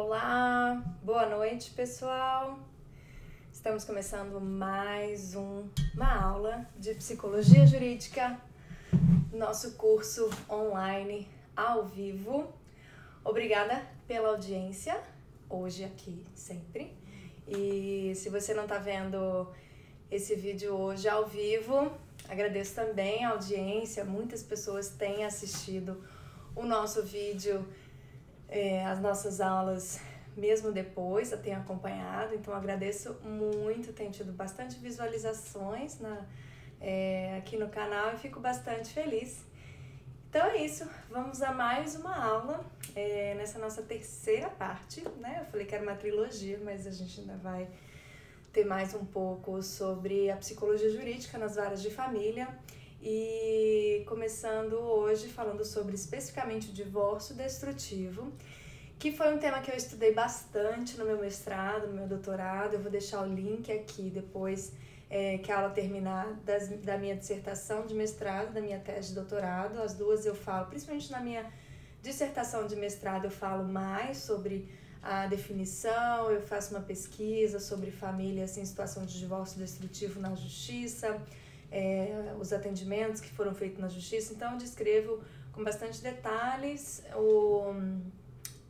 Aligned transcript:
Olá, 0.00 0.80
boa 1.02 1.26
noite 1.26 1.72
pessoal. 1.72 2.56
Estamos 3.52 3.82
começando 3.82 4.40
mais 4.40 5.34
um, 5.34 5.68
uma 5.92 6.22
aula 6.22 6.64
de 6.76 6.94
psicologia 6.94 7.66
jurídica, 7.66 8.40
nosso 9.32 9.72
curso 9.72 10.30
online 10.48 11.28
ao 11.56 11.84
vivo. 11.84 12.46
Obrigada 13.24 13.82
pela 14.06 14.28
audiência, 14.28 14.96
hoje 15.50 15.82
aqui 15.82 16.24
sempre. 16.32 16.96
E 17.48 18.12
se 18.14 18.28
você 18.28 18.54
não 18.54 18.62
está 18.62 18.78
vendo 18.78 19.48
esse 20.08 20.36
vídeo 20.36 20.76
hoje 20.76 21.08
ao 21.08 21.26
vivo, 21.26 21.90
agradeço 22.28 22.76
também 22.76 23.24
a 23.24 23.30
audiência. 23.30 24.04
Muitas 24.04 24.44
pessoas 24.44 24.90
têm 24.90 25.24
assistido 25.24 26.00
o 26.54 26.64
nosso 26.64 27.02
vídeo, 27.02 27.66
é, 28.48 28.84
as 28.86 29.00
nossas 29.00 29.40
aulas, 29.40 30.00
mesmo 30.36 30.72
depois, 30.72 31.32
eu 31.32 31.38
tenho 31.40 31.58
acompanhado. 31.58 32.34
Então, 32.34 32.54
agradeço 32.54 33.14
muito, 33.22 33.92
tenho 33.92 34.10
tido 34.10 34.32
bastante 34.32 34.78
visualizações 34.78 35.98
na, 35.98 36.26
é, 36.80 37.36
aqui 37.38 37.56
no 37.56 37.68
canal 37.68 38.14
e 38.14 38.18
fico 38.18 38.40
bastante 38.40 38.92
feliz 38.92 39.46
então 40.28 40.44
é 40.44 40.58
isso, 40.58 40.86
vamos 41.08 41.40
a 41.40 41.54
mais 41.54 41.96
uma 41.96 42.14
aula 42.14 42.62
é, 42.94 43.34
nessa 43.34 43.58
nossa 43.58 43.80
terceira 43.80 44.50
parte, 44.50 45.00
né? 45.18 45.38
Eu 45.40 45.46
falei 45.46 45.64
que 45.64 45.74
era 45.74 45.82
uma 45.82 45.94
trilogia, 45.94 46.60
mas 46.62 46.86
a 46.86 46.90
gente 46.90 47.20
ainda 47.20 47.38
vai 47.38 47.66
ter 48.52 48.66
mais 48.66 48.92
um 48.92 49.06
pouco 49.06 49.62
sobre 49.62 50.30
a 50.30 50.36
psicologia 50.36 50.90
jurídica 50.90 51.38
nas 51.38 51.56
varas 51.56 51.80
de 51.80 51.90
família 51.90 52.46
e 53.00 54.02
começando 54.06 54.74
hoje 54.74 55.28
falando 55.28 55.64
sobre 55.64 55.94
especificamente 55.94 56.70
o 56.70 56.72
divórcio 56.72 57.34
destrutivo, 57.34 58.32
que 58.98 59.12
foi 59.12 59.32
um 59.32 59.38
tema 59.38 59.60
que 59.60 59.70
eu 59.70 59.76
estudei 59.76 60.12
bastante 60.12 60.98
no 60.98 61.04
meu 61.04 61.18
mestrado, 61.18 61.86
no 61.86 61.94
meu 61.94 62.08
doutorado. 62.08 62.74
Eu 62.74 62.80
vou 62.80 62.90
deixar 62.90 63.22
o 63.22 63.32
link 63.32 63.70
aqui 63.70 64.10
depois 64.10 64.72
é, 65.08 65.38
que 65.38 65.52
a 65.52 65.58
aula 65.58 65.70
terminar 65.70 66.32
das, 66.44 66.68
da 66.68 66.98
minha 66.98 67.16
dissertação 67.16 67.86
de 67.86 67.94
mestrado, 67.94 68.52
da 68.52 68.60
minha 68.60 68.80
tese 68.80 69.10
de 69.10 69.14
doutorado. 69.14 69.80
As 69.80 69.94
duas 69.94 70.26
eu 70.26 70.34
falo, 70.34 70.66
principalmente 70.66 71.10
na 71.12 71.20
minha 71.20 71.50
dissertação 72.02 72.66
de 72.66 72.74
mestrado, 72.76 73.24
eu 73.24 73.30
falo 73.30 73.64
mais 73.64 74.18
sobre 74.18 74.68
a 75.02 75.26
definição, 75.26 76.30
eu 76.30 76.42
faço 76.42 76.74
uma 76.74 76.82
pesquisa 76.82 77.60
sobre 77.60 77.90
famílias 77.90 78.56
em 78.58 78.64
situação 78.64 79.06
de 79.06 79.18
divórcio 79.18 79.58
destrutivo 79.58 80.20
na 80.20 80.34
justiça, 80.34 81.20
é, 81.70 82.34
os 82.40 82.52
atendimentos 82.52 83.20
que 83.20 83.30
foram 83.30 83.54
feitos 83.54 83.78
na 83.78 83.88
justiça. 83.88 84.32
Então, 84.32 84.52
eu 84.52 84.58
descrevo 84.58 85.22
com 85.52 85.62
bastante 85.64 86.02
detalhes 86.02 87.02
o, 87.14 87.72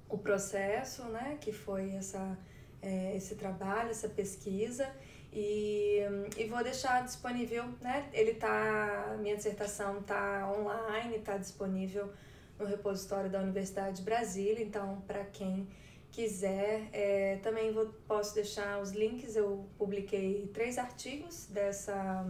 o 0.09 0.19
processo, 0.19 1.05
né, 1.05 1.37
que 1.41 1.53
foi 1.53 1.91
essa, 1.93 2.39
é, 2.81 3.17
esse 3.17 3.35
trabalho, 3.35 3.91
essa 3.91 4.09
pesquisa. 4.09 4.89
E, 5.33 6.01
e 6.39 6.45
vou 6.47 6.63
deixar 6.65 7.05
disponível, 7.05 7.65
né? 7.83 8.09
Ele 8.15 8.35
tá, 8.35 9.15
minha 9.21 9.37
dissertação 9.37 10.03
tá 10.03 10.51
online, 10.59 11.19
tá 11.19 11.37
disponível 11.37 12.11
no 12.59 12.65
repositório 12.65 13.31
da 13.31 13.41
Universidade 13.41 13.99
de 13.99 14.03
Brasília, 14.03 14.65
então 14.65 15.03
para 15.07 15.25
quem 15.27 15.69
quiser, 16.11 16.89
é, 16.93 17.37
também 17.43 17.73
vou, 17.73 17.87
posso 18.07 18.35
deixar 18.35 18.81
os 18.81 18.91
links, 18.93 19.37
eu 19.37 19.69
publiquei 19.77 20.51
três 20.53 20.79
artigos 20.79 21.47
dessa, 21.47 22.27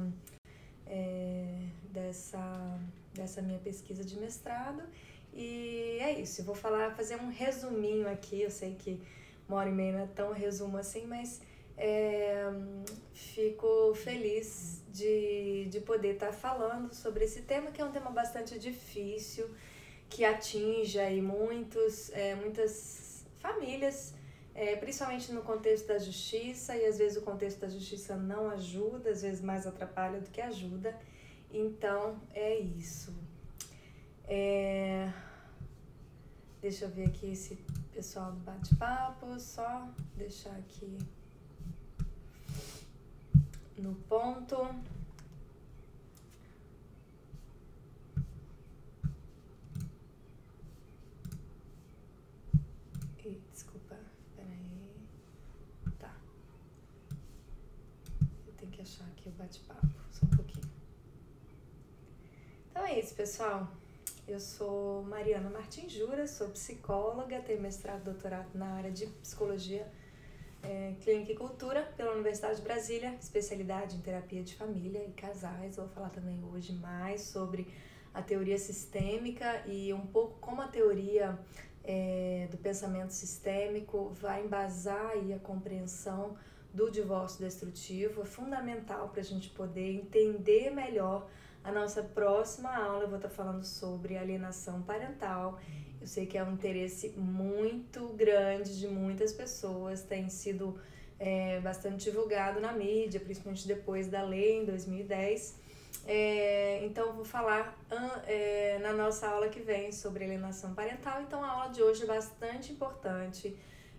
é, 0.88 1.60
dessa, 1.90 2.80
dessa 3.14 3.42
minha 3.42 3.58
pesquisa 3.58 4.04
de 4.04 4.18
mestrado. 4.18 4.82
E 5.32 5.98
é 6.00 6.18
isso, 6.18 6.40
eu 6.40 6.44
vou 6.44 6.54
falar, 6.54 6.94
fazer 6.96 7.16
um 7.16 7.28
resuminho 7.28 8.08
aqui, 8.08 8.42
eu 8.42 8.50
sei 8.50 8.74
que 8.74 9.00
uma 9.48 9.58
hora 9.58 9.68
e 9.68 9.72
meia 9.72 9.92
não 9.92 10.04
é 10.04 10.06
tão 10.06 10.32
resumo 10.32 10.76
assim, 10.76 11.06
mas 11.06 11.40
é, 11.76 12.44
fico 13.12 13.94
feliz 13.94 14.82
de, 14.92 15.66
de 15.70 15.80
poder 15.80 16.14
estar 16.14 16.32
falando 16.32 16.92
sobre 16.92 17.24
esse 17.24 17.42
tema, 17.42 17.70
que 17.70 17.80
é 17.80 17.84
um 17.84 17.92
tema 17.92 18.10
bastante 18.10 18.58
difícil, 18.58 19.48
que 20.10 20.24
atinge 20.24 20.98
aí 20.98 21.20
muitos, 21.20 22.10
é, 22.12 22.34
muitas 22.34 23.24
famílias, 23.38 24.14
é, 24.62 24.76
principalmente 24.76 25.32
no 25.32 25.42
contexto 25.42 25.86
da 25.86 25.98
justiça, 25.98 26.76
e 26.76 26.84
às 26.84 26.98
vezes 26.98 27.16
o 27.16 27.22
contexto 27.22 27.60
da 27.60 27.68
justiça 27.68 28.16
não 28.16 28.50
ajuda, 28.50 29.10
às 29.10 29.22
vezes 29.22 29.40
mais 29.40 29.66
atrapalha 29.66 30.20
do 30.20 30.30
que 30.30 30.40
ajuda. 30.40 30.98
Então, 31.50 32.20
é 32.34 32.58
isso. 32.58 33.14
É... 34.26 35.10
Deixa 36.60 36.86
eu 36.86 36.90
ver 36.90 37.06
aqui 37.06 37.30
esse 37.30 37.54
pessoal 37.92 38.32
do 38.32 38.40
bate-papo, 38.40 39.38
só 39.38 39.88
deixar 40.16 40.56
aqui 40.56 40.98
no 43.76 43.94
ponto. 43.94 44.56
E, 53.24 53.40
desculpa, 53.52 53.96
peraí. 54.34 54.90
Tá. 55.98 56.12
Achar 58.88 59.04
aqui 59.04 59.28
o 59.28 59.32
bate-papo, 59.32 59.86
só 60.10 60.24
um 60.24 60.30
pouquinho. 60.30 60.66
Então 62.70 62.86
é 62.86 62.98
isso, 62.98 63.14
pessoal. 63.14 63.68
Eu 64.26 64.40
sou 64.40 65.02
Mariana 65.02 65.50
Martins 65.50 65.92
Jura, 65.92 66.26
sou 66.26 66.48
psicóloga, 66.48 67.38
tenho 67.42 67.60
mestrado 67.60 68.00
e 68.00 68.04
doutorado 68.04 68.48
na 68.54 68.72
área 68.76 68.90
de 68.90 69.06
psicologia 69.06 69.86
é, 70.62 70.94
Clínica 71.02 71.32
e 71.32 71.36
Cultura 71.36 71.82
pela 71.98 72.12
Universidade 72.12 72.56
de 72.56 72.62
Brasília, 72.62 73.14
especialidade 73.20 73.94
em 73.94 74.00
terapia 74.00 74.42
de 74.42 74.54
família 74.54 75.04
e 75.06 75.12
casais. 75.12 75.76
Vou 75.76 75.88
falar 75.88 76.08
também 76.08 76.42
hoje 76.44 76.72
mais 76.72 77.20
sobre 77.20 77.70
a 78.14 78.22
teoria 78.22 78.56
sistêmica 78.56 79.66
e 79.66 79.92
um 79.92 80.06
pouco 80.06 80.38
como 80.40 80.62
a 80.62 80.68
teoria 80.68 81.38
é, 81.84 82.48
do 82.50 82.56
pensamento 82.56 83.10
sistêmico 83.10 84.14
vai 84.14 84.46
embasar 84.46 85.10
aí 85.10 85.34
a 85.34 85.38
compreensão 85.38 86.38
do 86.72 86.90
divórcio 86.90 87.44
destrutivo. 87.44 88.22
É 88.22 88.24
fundamental 88.24 89.08
para 89.08 89.20
a 89.20 89.24
gente 89.24 89.50
poder 89.50 89.92
entender 89.92 90.70
melhor 90.70 91.28
a 91.64 91.72
nossa 91.72 92.02
próxima 92.02 92.74
aula. 92.76 93.04
Eu 93.04 93.08
vou 93.08 93.16
estar 93.16 93.30
falando 93.30 93.64
sobre 93.64 94.16
alienação 94.16 94.82
parental 94.82 95.58
eu 96.00 96.06
sei 96.06 96.26
que 96.26 96.38
é 96.38 96.44
um 96.44 96.52
interesse 96.52 97.10
muito 97.16 98.08
grande 98.14 98.78
de 98.78 98.86
muitas 98.86 99.32
pessoas, 99.32 100.02
tem 100.02 100.28
sido 100.28 100.78
é, 101.18 101.58
bastante 101.60 102.04
divulgado 102.04 102.60
na 102.60 102.72
mídia, 102.72 103.20
principalmente 103.20 103.66
depois 103.66 104.06
da 104.06 104.22
lei 104.22 104.60
em 104.60 104.64
2010. 104.64 105.56
É, 106.06 106.84
então, 106.84 107.12
vou 107.12 107.24
falar 107.24 107.76
é, 108.26 108.78
na 108.80 108.92
nossa 108.92 109.28
aula 109.28 109.48
que 109.48 109.60
vem 109.60 109.90
sobre 109.90 110.24
alienação 110.24 110.72
parental. 110.74 111.20
Então, 111.22 111.42
a 111.42 111.50
aula 111.50 111.72
de 111.72 111.82
hoje 111.82 112.04
é 112.04 112.06
bastante 112.06 112.72
importante. 112.72 113.56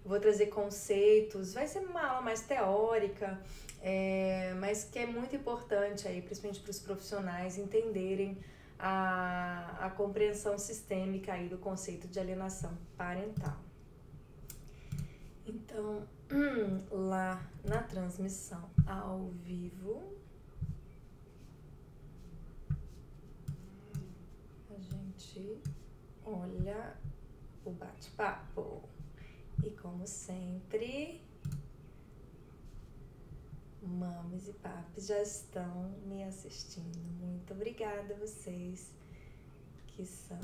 Vou 0.09 0.20
trazer 0.20 0.47
conceitos, 0.47 1.53
vai 1.53 1.68
ser 1.68 1.81
uma 1.81 2.03
aula 2.03 2.22
mais 2.22 2.42
teórica, 2.42 3.40
é, 3.80 4.56
mas 4.56 4.84
que 4.84 4.97
é 4.97 5.06
muito 5.06 5.36
importante 5.36 6.08
aí, 6.08 6.20
principalmente 6.20 6.62
para 6.62 6.72
os 6.72 6.80
profissionais 6.80 7.59
entenderem 7.59 8.36
a, 8.80 9.86
a 9.86 9.90
compreensão 9.92 10.58
sistêmica 10.58 11.34
aí 11.34 11.47
do 11.47 11.59
conceito 11.59 12.08
de 12.08 12.20
alienação 12.20 12.75
parental. 12.97 13.56
Então, 15.46 16.08
lá 16.90 17.47
na 17.64 17.84
transmissão 17.84 18.68
ao 18.88 19.28
vivo, 19.44 20.12
a 24.72 24.80
gente 24.80 25.62
olha 26.26 26.96
o 27.64 27.70
bate-papo. 27.70 28.90
E 29.64 29.72
como 29.72 30.08
sempre, 30.08 31.22
mames 33.82 34.47
e 34.47 34.53
papis 34.53 35.08
já 35.08 35.22
estão 35.22 35.90
me 36.06 36.23
assistindo. 36.23 36.97
Muito 37.20 37.53
obrigada 37.53 38.14
a 38.14 38.17
vocês 38.17 38.91
que 39.88 40.06
são 40.06 40.40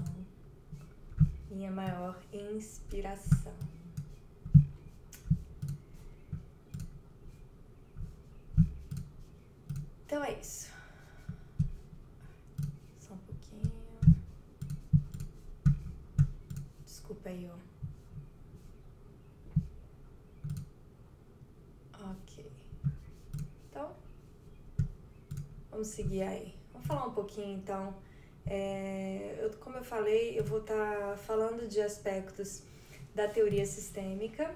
minha 1.50 1.72
maior 1.72 2.22
inspiração. 2.34 3.56
Então 10.06 10.24
é 10.24 10.40
isso. 10.40 10.72
Só 13.00 13.14
um 13.14 13.18
pouquinho. 13.18 13.72
Desculpa 16.86 17.30
aí, 17.30 17.50
ó. 17.50 17.65
Vamos 25.76 25.90
seguir 25.90 26.24
aí. 26.24 26.56
Vamos 26.72 26.88
falar 26.88 27.06
um 27.06 27.12
pouquinho 27.12 27.58
então. 27.58 27.94
É, 28.46 29.36
eu, 29.42 29.50
como 29.60 29.76
eu 29.76 29.84
falei, 29.84 30.40
eu 30.40 30.44
vou 30.46 30.60
estar 30.60 30.74
tá 30.74 31.18
falando 31.18 31.68
de 31.68 31.82
aspectos 31.82 32.64
da 33.14 33.28
teoria 33.28 33.66
sistêmica, 33.66 34.56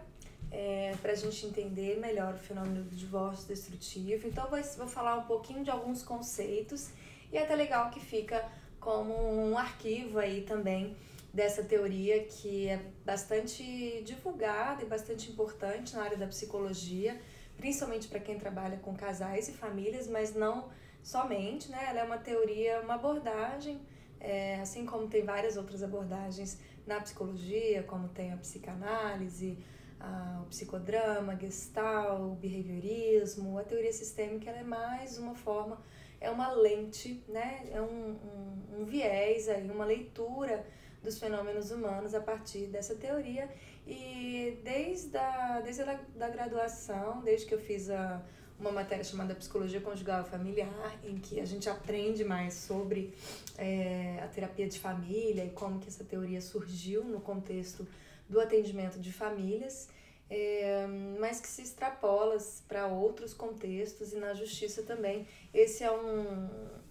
é, 0.49 0.95
para 1.01 1.11
a 1.11 1.15
gente 1.15 1.45
entender 1.45 1.99
melhor 1.99 2.35
o 2.35 2.37
fenômeno 2.37 2.85
do 2.85 2.95
divórcio 2.95 3.49
destrutivo. 3.49 4.29
Então, 4.29 4.49
vou, 4.49 4.61
vou 4.77 4.87
falar 4.87 5.17
um 5.17 5.23
pouquinho 5.23 5.61
de 5.61 5.69
alguns 5.69 6.03
conceitos 6.03 6.89
e 7.33 7.37
é 7.37 7.43
até 7.43 7.53
legal 7.53 7.89
que 7.89 7.99
fica 7.99 8.49
como 8.79 9.13
um 9.13 9.57
arquivo 9.57 10.19
aí 10.19 10.43
também 10.43 10.95
dessa 11.33 11.61
teoria 11.61 12.23
que 12.23 12.69
é 12.69 12.81
bastante 13.03 14.01
divulgada 14.05 14.83
e 14.83 14.85
bastante 14.85 15.29
importante 15.29 15.97
na 15.97 16.03
área 16.03 16.17
da 16.17 16.27
psicologia, 16.27 17.19
principalmente 17.57 18.07
para 18.07 18.21
quem 18.21 18.39
trabalha 18.39 18.77
com 18.77 18.95
casais 18.95 19.49
e 19.49 19.51
famílias, 19.51 20.07
mas 20.07 20.33
não 20.33 20.69
somente, 21.09 21.71
né? 21.71 21.87
Ela 21.89 22.01
é 22.01 22.03
uma 22.03 22.19
teoria, 22.19 22.81
uma 22.81 22.93
abordagem, 22.93 23.81
é, 24.19 24.59
assim 24.61 24.85
como 24.85 25.07
tem 25.07 25.23
várias 25.23 25.57
outras 25.57 25.81
abordagens 25.81 26.59
na 26.85 26.99
psicologia, 27.01 27.81
como 27.81 28.07
tem 28.09 28.31
a 28.31 28.37
psicanálise, 28.37 29.57
a, 29.99 30.41
o 30.43 30.45
psicodrama, 30.45 31.35
gestalt, 31.35 32.21
o 32.21 32.35
behaviorismo, 32.35 33.57
a 33.57 33.63
teoria 33.63 33.91
sistêmica 33.91 34.51
ela 34.51 34.59
é 34.59 34.63
mais 34.63 35.17
uma 35.17 35.33
forma, 35.33 35.81
é 36.21 36.29
uma 36.29 36.51
lente, 36.51 37.23
né? 37.27 37.67
É 37.71 37.81
um, 37.81 38.11
um, 38.11 38.81
um 38.81 38.85
viés 38.85 39.49
aí, 39.49 39.67
uma 39.71 39.85
leitura 39.85 40.63
dos 41.01 41.17
fenômenos 41.17 41.71
humanos 41.71 42.13
a 42.13 42.19
partir 42.19 42.67
dessa 42.67 42.93
teoria 42.93 43.49
e 43.87 44.59
desde 44.63 45.17
a, 45.17 45.59
desde 45.61 45.81
a 45.81 45.99
da 46.15 46.29
graduação, 46.29 47.21
desde 47.23 47.47
que 47.47 47.55
eu 47.55 47.59
fiz 47.59 47.89
a, 47.89 48.21
uma 48.59 48.71
matéria 48.71 49.03
chamada 49.03 49.33
Psicologia 49.33 49.79
Conjugal 49.79 50.25
Familiar, 50.25 50.99
em 51.03 51.17
que 51.17 51.39
a 51.39 51.45
gente 51.45 51.69
aprende 51.69 52.25
mais 52.25 52.53
sobre 52.53 53.13
é, 53.57 54.19
a 54.21 54.27
terapia 54.27 54.67
de 54.67 54.77
família 54.77 55.45
e 55.45 55.49
como 55.51 55.79
que 55.79 55.87
essa 55.87 56.03
teoria 56.03 56.41
surgiu 56.41 57.03
no 57.05 57.21
contexto 57.21 57.87
do 58.27 58.39
atendimento 58.39 58.99
de 58.99 59.13
famílias, 59.13 59.87
é, 60.29 60.85
mas 61.19 61.39
que 61.39 61.47
se 61.47 61.61
extrapola 61.61 62.37
para 62.67 62.87
outros 62.87 63.33
contextos 63.33 64.11
e 64.11 64.17
na 64.17 64.33
justiça 64.33 64.83
também. 64.83 65.25
Esse 65.53 65.83
é 65.83 65.91
um, 65.91 66.43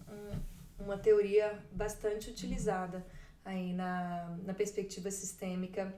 um, 0.09 0.39
uma 0.79 0.97
teoria 0.97 1.57
bastante 1.71 2.31
utilizada 2.31 3.05
aí 3.45 3.73
na, 3.73 4.37
na 4.43 4.53
perspectiva 4.53 5.09
sistêmica, 5.11 5.93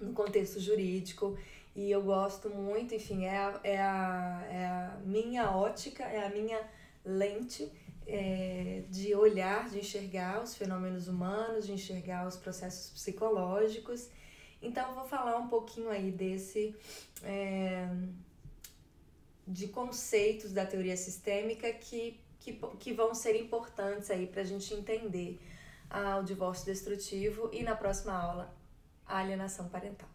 no 0.00 0.12
contexto 0.12 0.60
jurídico 0.60 1.38
e 1.74 1.90
eu 1.90 2.02
gosto 2.02 2.48
muito, 2.50 2.94
enfim, 2.94 3.24
é 3.24 3.36
a, 3.36 3.60
é 3.64 3.78
a, 3.80 4.46
é 4.50 4.66
a 4.66 5.00
minha 5.04 5.50
ótica, 5.50 6.04
é 6.04 6.24
a 6.24 6.30
minha 6.30 6.60
lente 7.04 7.70
é, 8.06 8.84
de 8.88 9.14
olhar, 9.14 9.68
de 9.68 9.80
enxergar 9.80 10.42
os 10.42 10.54
fenômenos 10.54 11.08
humanos, 11.08 11.66
de 11.66 11.72
enxergar 11.72 12.26
os 12.28 12.36
processos 12.36 12.90
psicológicos. 12.90 14.08
Então, 14.62 14.88
eu 14.88 14.94
vou 14.94 15.04
falar 15.04 15.36
um 15.36 15.48
pouquinho 15.48 15.90
aí 15.90 16.10
desse. 16.10 16.74
É, 17.22 17.88
de 19.46 19.68
conceitos 19.68 20.52
da 20.52 20.64
teoria 20.64 20.96
sistêmica 20.96 21.70
que, 21.72 22.18
que, 22.40 22.58
que 22.78 22.92
vão 22.94 23.14
ser 23.14 23.38
importantes 23.38 24.10
aí 24.10 24.26
para 24.26 24.40
a 24.40 24.44
gente 24.44 24.72
entender 24.72 25.38
ah, 25.90 26.18
o 26.18 26.24
divórcio 26.24 26.64
destrutivo 26.64 27.50
e 27.52 27.62
na 27.62 27.76
próxima 27.76 28.14
aula 28.14 28.54
a 29.06 29.18
alienação 29.18 29.68
parental. 29.68 30.13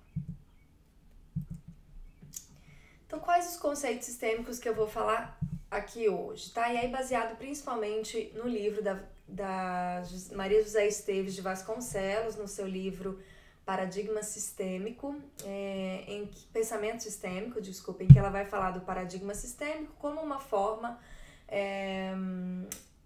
Então, 3.10 3.20
quais 3.20 3.50
os 3.50 3.58
conceitos 3.58 4.06
sistêmicos 4.06 4.60
que 4.60 4.70
eu 4.70 4.76
vou 4.76 4.88
falar 4.88 5.36
aqui 5.72 6.08
hoje, 6.08 6.52
tá? 6.52 6.72
E 6.72 6.78
aí, 6.78 6.90
baseado 6.90 7.36
principalmente 7.38 8.32
no 8.36 8.48
livro 8.48 8.84
da, 8.84 9.00
da 9.28 10.04
Maria 10.36 10.62
José 10.62 10.86
Esteves 10.86 11.34
de 11.34 11.42
Vasconcelos, 11.42 12.36
no 12.36 12.48
seu 12.48 12.68
livro 12.68 13.20
Paradigma 13.66 14.22
Sistêmico, 14.22 15.20
é, 15.44 16.04
em 16.08 16.28
que, 16.28 16.46
Pensamento 16.54 17.02
Sistêmico, 17.02 17.60
desculpa, 17.60 18.04
em 18.04 18.08
que 18.08 18.20
ela 18.20 18.30
vai 18.30 18.46
falar 18.46 18.70
do 18.70 18.82
paradigma 18.82 19.34
sistêmico 19.34 19.92
como 19.98 20.22
uma 20.22 20.40
forma 20.40 21.00
é, 21.48 22.14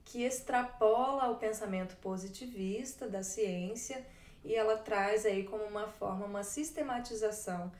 que 0.03 0.21
extrapola 0.23 1.29
o 1.29 1.38
pensamento 1.38 1.95
positivista 2.01 3.07
da 3.07 3.23
ciência 3.23 4.05
e 4.44 4.53
ela 4.53 4.75
traz 4.75 5.25
aí 5.25 5.45
como 5.45 5.63
uma 5.63 5.88
forma, 5.88 6.25
uma 6.25 6.44
sistematização 6.44 7.71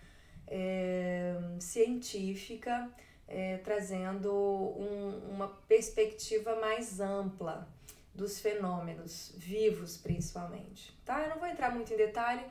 é, 0.48 1.36
científica, 1.60 2.90
é, 3.28 3.58
trazendo 3.58 4.32
um, 4.32 5.30
uma 5.32 5.48
perspectiva 5.68 6.56
mais 6.60 7.00
ampla 7.00 7.68
dos 8.14 8.40
fenômenos 8.40 9.34
vivos, 9.38 9.98
principalmente. 9.98 10.96
Tá? 11.04 11.24
Eu 11.24 11.30
não 11.30 11.40
vou 11.40 11.48
entrar 11.48 11.74
muito 11.74 11.92
em 11.94 11.98
detalhe, 11.98 12.46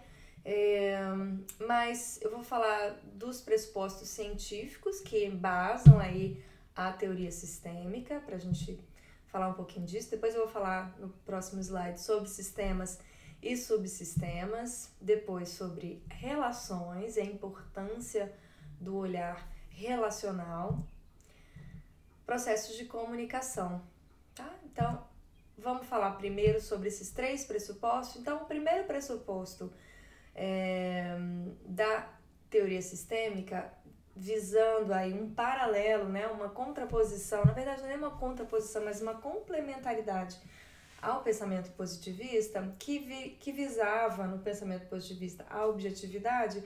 é, 0.45 0.99
mas 1.67 2.21
eu 2.21 2.31
vou 2.31 2.43
falar 2.43 3.01
dos 3.15 3.41
pressupostos 3.41 4.09
científicos 4.09 5.01
que 5.01 5.25
embasam 5.25 6.01
aí 6.01 6.43
a 6.75 6.91
teoria 6.93 7.31
sistêmica, 7.31 8.21
para 8.21 8.37
a 8.37 8.39
gente 8.39 8.81
falar 9.27 9.49
um 9.49 9.55
pouquinho 9.55 9.87
disso. 9.87 10.11
Depois 10.11 10.35
eu 10.35 10.43
vou 10.43 10.51
falar 10.51 10.97
no 10.99 11.09
próximo 11.25 11.61
slide 11.61 12.01
sobre 12.01 12.29
sistemas 12.29 12.99
e 13.43 13.57
subsistemas, 13.57 14.95
depois 15.01 15.49
sobre 15.49 16.03
relações 16.09 17.19
a 17.19 17.23
importância 17.23 18.33
do 18.81 18.97
olhar 18.97 19.49
relacional, 19.71 20.79
processos 22.25 22.77
de 22.77 22.85
comunicação, 22.85 23.83
tá? 24.35 24.49
Então, 24.65 25.05
vamos 25.59 25.87
falar 25.87 26.13
primeiro 26.13 26.61
sobre 26.61 26.89
esses 26.89 27.11
três 27.11 27.45
pressupostos. 27.45 28.21
Então, 28.21 28.43
o 28.43 28.47
primeiro 28.47 28.85
pressuposto 28.85 29.73
é, 30.35 31.17
da 31.67 32.09
teoria 32.49 32.81
sistêmica 32.81 33.73
visando 34.15 34.93
aí 34.93 35.13
um 35.13 35.33
paralelo, 35.35 36.09
né, 36.09 36.27
uma 36.27 36.49
contraposição, 36.49 37.45
na 37.45 37.53
verdade 37.53 37.83
não 37.83 37.91
é 37.91 37.97
uma 37.97 38.11
contraposição, 38.11 38.85
mas 38.85 39.01
uma 39.01 39.15
complementaridade 39.15 40.39
ao 41.03 41.23
pensamento 41.23 41.73
positivista, 41.73 42.75
que, 42.79 43.01
vi, 43.01 43.31
que 43.41 43.51
visava 43.51 44.25
no 44.29 44.39
pensamento 44.39 44.87
positivista 44.87 45.45
a 45.51 45.67
objetividade, 45.67 46.61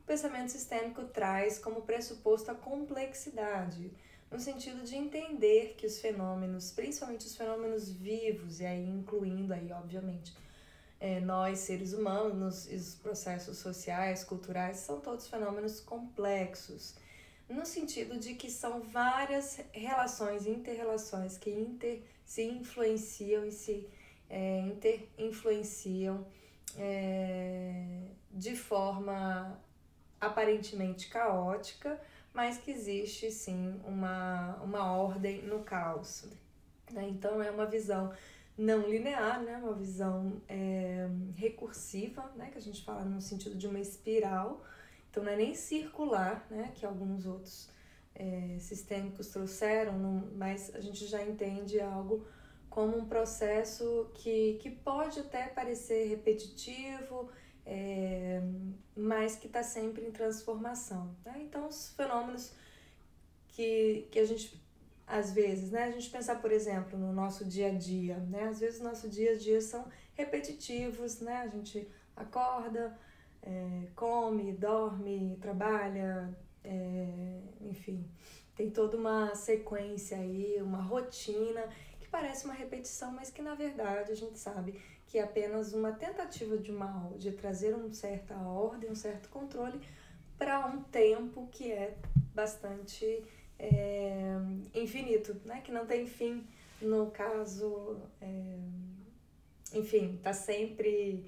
o 0.00 0.04
pensamento 0.04 0.50
sistêmico 0.50 1.04
traz 1.04 1.58
como 1.58 1.82
pressuposto 1.82 2.50
a 2.50 2.54
complexidade, 2.54 3.92
no 4.30 4.40
sentido 4.40 4.82
de 4.82 4.96
entender 4.96 5.74
que 5.76 5.86
os 5.86 6.00
fenômenos, 6.00 6.72
principalmente 6.72 7.26
os 7.26 7.36
fenômenos 7.36 7.92
vivos, 7.92 8.60
e 8.60 8.64
aí 8.64 8.88
incluindo 8.88 9.52
aí, 9.52 9.70
obviamente, 9.70 10.34
é, 10.98 11.20
nós, 11.20 11.58
seres 11.58 11.92
humanos, 11.92 12.70
e 12.70 12.76
os 12.76 12.94
processos 12.94 13.58
sociais, 13.58 14.24
culturais, 14.24 14.78
são 14.78 15.00
todos 15.00 15.28
fenômenos 15.28 15.80
complexos, 15.80 16.94
no 17.52 17.66
sentido 17.66 18.18
de 18.18 18.34
que 18.34 18.50
são 18.50 18.80
várias 18.80 19.60
relações, 19.72 20.46
interrelações 20.46 21.36
que 21.36 21.50
inter 21.50 22.02
se 22.24 22.42
influenciam 22.42 23.44
e 23.44 23.52
se 23.52 23.88
é, 24.28 24.60
interinfluenciam 24.60 26.26
é, 26.76 28.08
de 28.30 28.56
forma 28.56 29.60
aparentemente 30.20 31.08
caótica, 31.08 32.00
mas 32.32 32.56
que 32.56 32.70
existe 32.70 33.30
sim 33.30 33.80
uma, 33.84 34.56
uma 34.62 34.92
ordem 34.92 35.42
no 35.42 35.60
caos. 35.60 36.24
Né? 36.90 37.08
Então 37.08 37.42
é 37.42 37.50
uma 37.50 37.66
visão 37.66 38.12
não 38.56 38.88
linear, 38.88 39.42
né? 39.42 39.56
uma 39.56 39.74
visão 39.74 40.40
é, 40.48 41.08
recursiva, 41.34 42.30
né? 42.36 42.50
que 42.50 42.58
a 42.58 42.62
gente 42.62 42.84
fala 42.84 43.04
no 43.04 43.20
sentido 43.20 43.56
de 43.56 43.66
uma 43.66 43.80
espiral, 43.80 44.62
então 45.12 45.22
não 45.22 45.30
é 45.30 45.36
nem 45.36 45.54
circular, 45.54 46.46
né? 46.50 46.72
que 46.74 46.86
alguns 46.86 47.26
outros 47.26 47.68
é, 48.14 48.56
sistêmicos 48.58 49.28
trouxeram, 49.28 49.92
mas 50.34 50.74
a 50.74 50.80
gente 50.80 51.06
já 51.06 51.22
entende 51.22 51.78
algo 51.78 52.26
como 52.70 52.96
um 52.96 53.04
processo 53.04 54.10
que, 54.14 54.54
que 54.62 54.70
pode 54.70 55.20
até 55.20 55.48
parecer 55.48 56.08
repetitivo, 56.08 57.28
é, 57.66 58.40
mas 58.96 59.36
que 59.36 59.48
está 59.48 59.62
sempre 59.62 60.02
em 60.06 60.10
transformação. 60.10 61.14
Né? 61.26 61.42
Então, 61.42 61.68
os 61.68 61.90
fenômenos 61.90 62.54
que, 63.48 64.08
que 64.10 64.18
a 64.18 64.24
gente, 64.24 64.58
às 65.06 65.30
vezes, 65.30 65.70
né? 65.70 65.84
a 65.84 65.90
gente 65.90 66.08
pensar, 66.08 66.40
por 66.40 66.50
exemplo, 66.50 66.98
no 66.98 67.12
nosso 67.12 67.44
dia 67.44 67.68
a 67.68 67.74
dia, 67.74 68.16
né? 68.16 68.44
às 68.44 68.60
vezes, 68.60 68.80
nosso 68.80 69.10
dia 69.10 69.32
a 69.32 69.36
dia 69.36 69.60
são 69.60 69.86
repetitivos, 70.14 71.20
né? 71.20 71.42
a 71.42 71.48
gente 71.48 71.86
acorda, 72.16 72.98
é, 73.42 73.86
come, 73.94 74.52
dorme, 74.52 75.36
trabalha, 75.40 76.28
é, 76.64 77.40
enfim, 77.60 78.04
tem 78.54 78.70
toda 78.70 78.96
uma 78.96 79.34
sequência 79.34 80.16
aí, 80.16 80.58
uma 80.60 80.82
rotina 80.82 81.68
que 81.98 82.08
parece 82.08 82.44
uma 82.44 82.54
repetição, 82.54 83.12
mas 83.12 83.30
que 83.30 83.42
na 83.42 83.54
verdade 83.54 84.12
a 84.12 84.16
gente 84.16 84.38
sabe 84.38 84.80
que 85.06 85.18
é 85.18 85.22
apenas 85.22 85.72
uma 85.72 85.92
tentativa 85.92 86.56
de 86.56 86.70
uma 86.70 87.10
de 87.18 87.32
trazer 87.32 87.74
uma 87.74 87.92
certa 87.92 88.34
ordem, 88.36 88.90
um 88.90 88.94
certo 88.94 89.28
controle 89.28 89.80
para 90.38 90.66
um 90.66 90.82
tempo 90.82 91.48
que 91.50 91.70
é 91.70 91.96
bastante 92.34 93.22
é, 93.58 94.36
infinito, 94.74 95.36
né? 95.44 95.60
Que 95.60 95.70
não 95.70 95.86
tem 95.86 96.06
fim 96.06 96.44
no 96.80 97.10
caso, 97.10 98.00
é, 98.20 98.58
enfim, 99.74 100.18
tá 100.22 100.32
sempre 100.32 101.24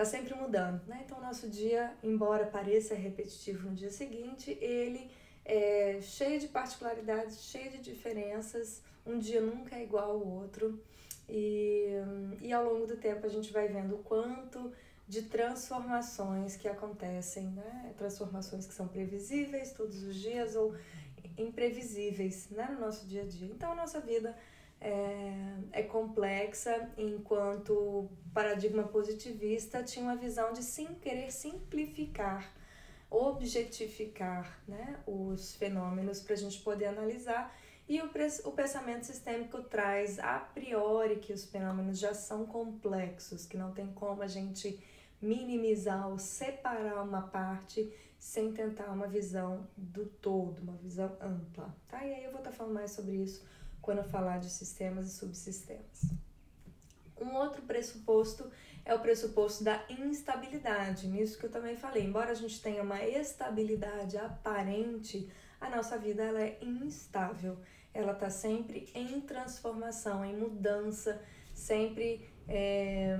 está 0.00 0.04
sempre 0.04 0.34
mudando, 0.34 0.80
né? 0.86 1.02
Então, 1.04 1.20
nosso 1.20 1.48
dia, 1.48 1.92
embora 2.02 2.46
pareça 2.46 2.94
repetitivo 2.94 3.68
no 3.68 3.74
dia 3.74 3.90
seguinte, 3.90 4.56
ele 4.60 5.10
é 5.44 6.00
cheio 6.00 6.40
de 6.40 6.48
particularidades, 6.48 7.42
cheio 7.42 7.70
de 7.70 7.78
diferenças. 7.78 8.82
Um 9.04 9.18
dia 9.18 9.40
nunca 9.42 9.76
é 9.76 9.82
igual 9.82 10.12
ao 10.12 10.26
outro. 10.26 10.80
E, 11.28 11.90
e 12.40 12.52
ao 12.52 12.64
longo 12.64 12.86
do 12.86 12.96
tempo 12.96 13.26
a 13.26 13.28
gente 13.28 13.52
vai 13.52 13.68
vendo 13.68 13.96
o 13.96 13.98
quanto 13.98 14.72
de 15.06 15.22
transformações 15.22 16.56
que 16.56 16.66
acontecem, 16.66 17.48
né? 17.48 17.92
Transformações 17.98 18.66
que 18.66 18.72
são 18.72 18.88
previsíveis 18.88 19.72
todos 19.72 20.02
os 20.02 20.14
dias 20.14 20.56
ou 20.56 20.74
imprevisíveis 21.36 22.48
né? 22.50 22.68
no 22.72 22.80
nosso 22.80 23.06
dia 23.06 23.22
a 23.22 23.26
dia. 23.26 23.48
Então 23.48 23.72
a 23.72 23.74
nossa 23.74 24.00
vida 24.00 24.36
é, 24.80 25.32
é 25.72 25.82
complexa, 25.82 26.90
enquanto 26.96 27.72
o 27.72 28.10
paradigma 28.32 28.84
positivista 28.84 29.82
tinha 29.82 30.04
uma 30.04 30.16
visão 30.16 30.52
de 30.52 30.62
sim 30.62 30.94
querer 31.00 31.30
simplificar, 31.30 32.50
objetificar 33.10 34.58
né? 34.66 34.98
os 35.06 35.54
fenômenos 35.56 36.20
para 36.20 36.34
a 36.34 36.38
gente 36.38 36.60
poder 36.60 36.86
analisar. 36.86 37.54
E 37.86 38.00
o, 38.00 38.08
o 38.44 38.52
pensamento 38.52 39.04
sistêmico 39.04 39.62
traz 39.64 40.18
a 40.18 40.38
priori 40.38 41.16
que 41.16 41.32
os 41.32 41.44
fenômenos 41.44 41.98
já 41.98 42.14
são 42.14 42.46
complexos, 42.46 43.44
que 43.44 43.56
não 43.56 43.72
tem 43.72 43.88
como 43.88 44.22
a 44.22 44.28
gente 44.28 44.80
minimizar 45.20 46.08
ou 46.08 46.18
separar 46.18 47.02
uma 47.02 47.22
parte 47.22 47.92
sem 48.18 48.52
tentar 48.52 48.86
uma 48.92 49.06
visão 49.06 49.66
do 49.76 50.06
todo, 50.06 50.60
uma 50.60 50.74
visão 50.74 51.16
ampla, 51.20 51.74
tá? 51.88 52.04
E 52.06 52.14
aí 52.14 52.24
eu 52.24 52.30
vou 52.30 52.38
estar 52.38 52.50
tá 52.50 52.56
falando 52.56 52.74
mais 52.74 52.92
sobre 52.92 53.16
isso 53.16 53.44
quando 53.80 54.02
falar 54.04 54.38
de 54.38 54.50
sistemas 54.50 55.06
e 55.06 55.16
subsistemas. 55.16 56.02
Um 57.20 57.34
outro 57.34 57.62
pressuposto 57.62 58.50
é 58.84 58.94
o 58.94 58.98
pressuposto 58.98 59.62
da 59.62 59.84
instabilidade, 59.88 61.06
nisso 61.06 61.38
que 61.38 61.46
eu 61.46 61.50
também 61.50 61.76
falei. 61.76 62.04
Embora 62.04 62.30
a 62.30 62.34
gente 62.34 62.60
tenha 62.62 62.82
uma 62.82 63.04
estabilidade 63.04 64.16
aparente, 64.16 65.30
a 65.60 65.68
nossa 65.68 65.98
vida 65.98 66.22
ela 66.22 66.40
é 66.40 66.58
instável. 66.62 67.58
Ela 67.92 68.12
está 68.12 68.30
sempre 68.30 68.88
em 68.94 69.20
transformação, 69.20 70.24
em 70.24 70.36
mudança, 70.36 71.20
sempre 71.52 72.30
é, 72.48 73.18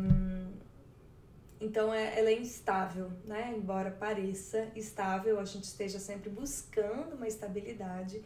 então 1.61 1.93
é, 1.93 2.19
ela 2.19 2.31
é 2.31 2.41
instável, 2.41 3.13
né? 3.25 3.55
Embora 3.55 3.91
pareça 3.91 4.69
estável, 4.75 5.39
a 5.39 5.45
gente 5.45 5.65
esteja 5.65 5.99
sempre 5.99 6.31
buscando 6.31 7.15
uma 7.15 7.29
estabilidade. 7.29 8.25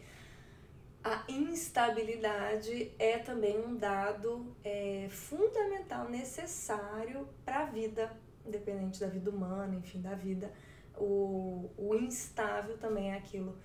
A 1.05 1.23
instabilidade 1.29 2.91
é 2.97 3.19
também 3.19 3.63
um 3.63 3.75
dado 3.75 4.55
é, 4.63 5.07
fundamental, 5.11 6.09
necessário 6.09 7.29
para 7.45 7.59
a 7.59 7.65
vida, 7.65 8.11
independente 8.43 8.99
da 8.99 9.05
vida 9.05 9.29
humana, 9.29 9.75
enfim, 9.75 10.01
da 10.01 10.15
vida. 10.15 10.51
O, 10.97 11.69
o 11.77 11.93
instável 11.93 12.75
também 12.79 13.11
é 13.11 13.17
aquilo 13.17 13.55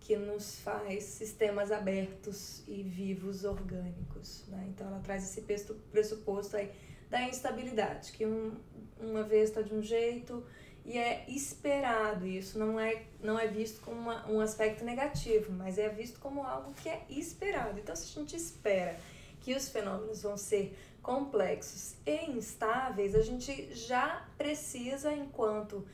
que 0.00 0.16
nos 0.16 0.58
faz 0.60 1.04
sistemas 1.04 1.70
abertos 1.70 2.66
e 2.66 2.82
vivos 2.82 3.44
orgânicos. 3.44 4.46
Né? 4.48 4.64
Então 4.70 4.86
ela 4.86 5.00
traz 5.00 5.22
esse 5.22 5.42
pressuposto 5.92 6.56
aí 6.56 6.72
da 7.10 7.20
instabilidade, 7.28 8.12
que 8.12 8.24
um, 8.24 8.56
uma 8.98 9.22
vez 9.22 9.50
está 9.50 9.60
de 9.60 9.74
um 9.74 9.82
jeito 9.82 10.42
e 10.86 10.96
é 10.96 11.24
esperado. 11.28 12.26
Isso 12.26 12.58
não 12.58 12.78
é, 12.78 13.02
não 13.20 13.38
é 13.38 13.48
visto 13.48 13.80
como 13.80 14.00
uma, 14.00 14.26
um 14.30 14.40
aspecto 14.40 14.84
negativo, 14.84 15.52
mas 15.52 15.76
é 15.78 15.88
visto 15.88 16.20
como 16.20 16.44
algo 16.44 16.72
que 16.74 16.88
é 16.88 17.04
esperado. 17.10 17.78
Então, 17.78 17.94
se 17.94 18.04
a 18.04 18.20
gente 18.20 18.36
espera 18.36 18.96
que 19.40 19.54
os 19.54 19.68
fenômenos 19.68 20.22
vão 20.22 20.36
ser 20.36 20.78
complexos 21.02 21.96
e 22.06 22.30
instáveis, 22.30 23.14
a 23.14 23.20
gente 23.20 23.74
já 23.74 24.26
precisa, 24.38 25.12
enquanto 25.12 25.86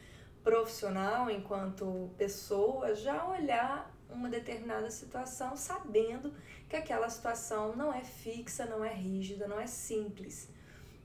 profissional, 0.45 1.31
enquanto 1.31 2.11
pessoa, 2.19 2.95
já 2.95 3.27
olhar 3.27 3.91
uma 4.11 4.29
determinada 4.29 4.91
situação 4.91 5.57
sabendo 5.57 6.35
que 6.69 6.77
aquela 6.77 7.09
situação 7.09 7.75
não 7.75 7.93
é 7.93 8.05
fixa, 8.05 8.67
não 8.67 8.85
é 8.85 8.93
rígida, 8.93 9.49
não 9.49 9.59
é 9.59 9.67
simples 9.67 10.53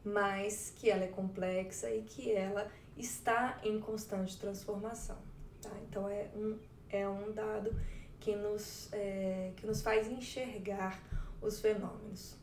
mas 0.08 0.74
que 0.76 0.90
ela 0.90 1.04
é 1.04 1.08
complexa 1.08 1.90
e 1.92 2.02
que 2.02 2.32
ela 2.32 2.72
está 2.98 3.60
em 3.64 3.80
constante 3.80 4.38
transformação. 4.38 5.18
Tá? 5.62 5.72
Então 5.88 6.08
é 6.08 6.30
um, 6.36 6.60
é 6.90 7.08
um 7.08 7.32
dado 7.32 7.76
que 8.20 8.36
nos, 8.36 8.92
é, 8.92 9.52
que 9.56 9.66
nos 9.66 9.82
faz 9.82 10.08
enxergar 10.08 11.02
os 11.42 11.60
fenômenos. 11.60 12.36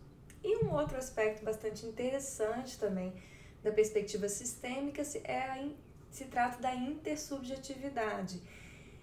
E 0.43 0.65
um 0.65 0.73
outro 0.73 0.97
aspecto 0.97 1.45
bastante 1.45 1.87
interessante 1.87 2.79
também 2.79 3.13
da 3.63 3.73
perspectiva 3.73 4.29
sistêmica 4.29 5.03
é 5.25 5.39
a, 5.39 5.69
se 6.11 6.27
trata 6.27 6.61
da 6.61 6.75
intersubjetividade. 6.75 8.43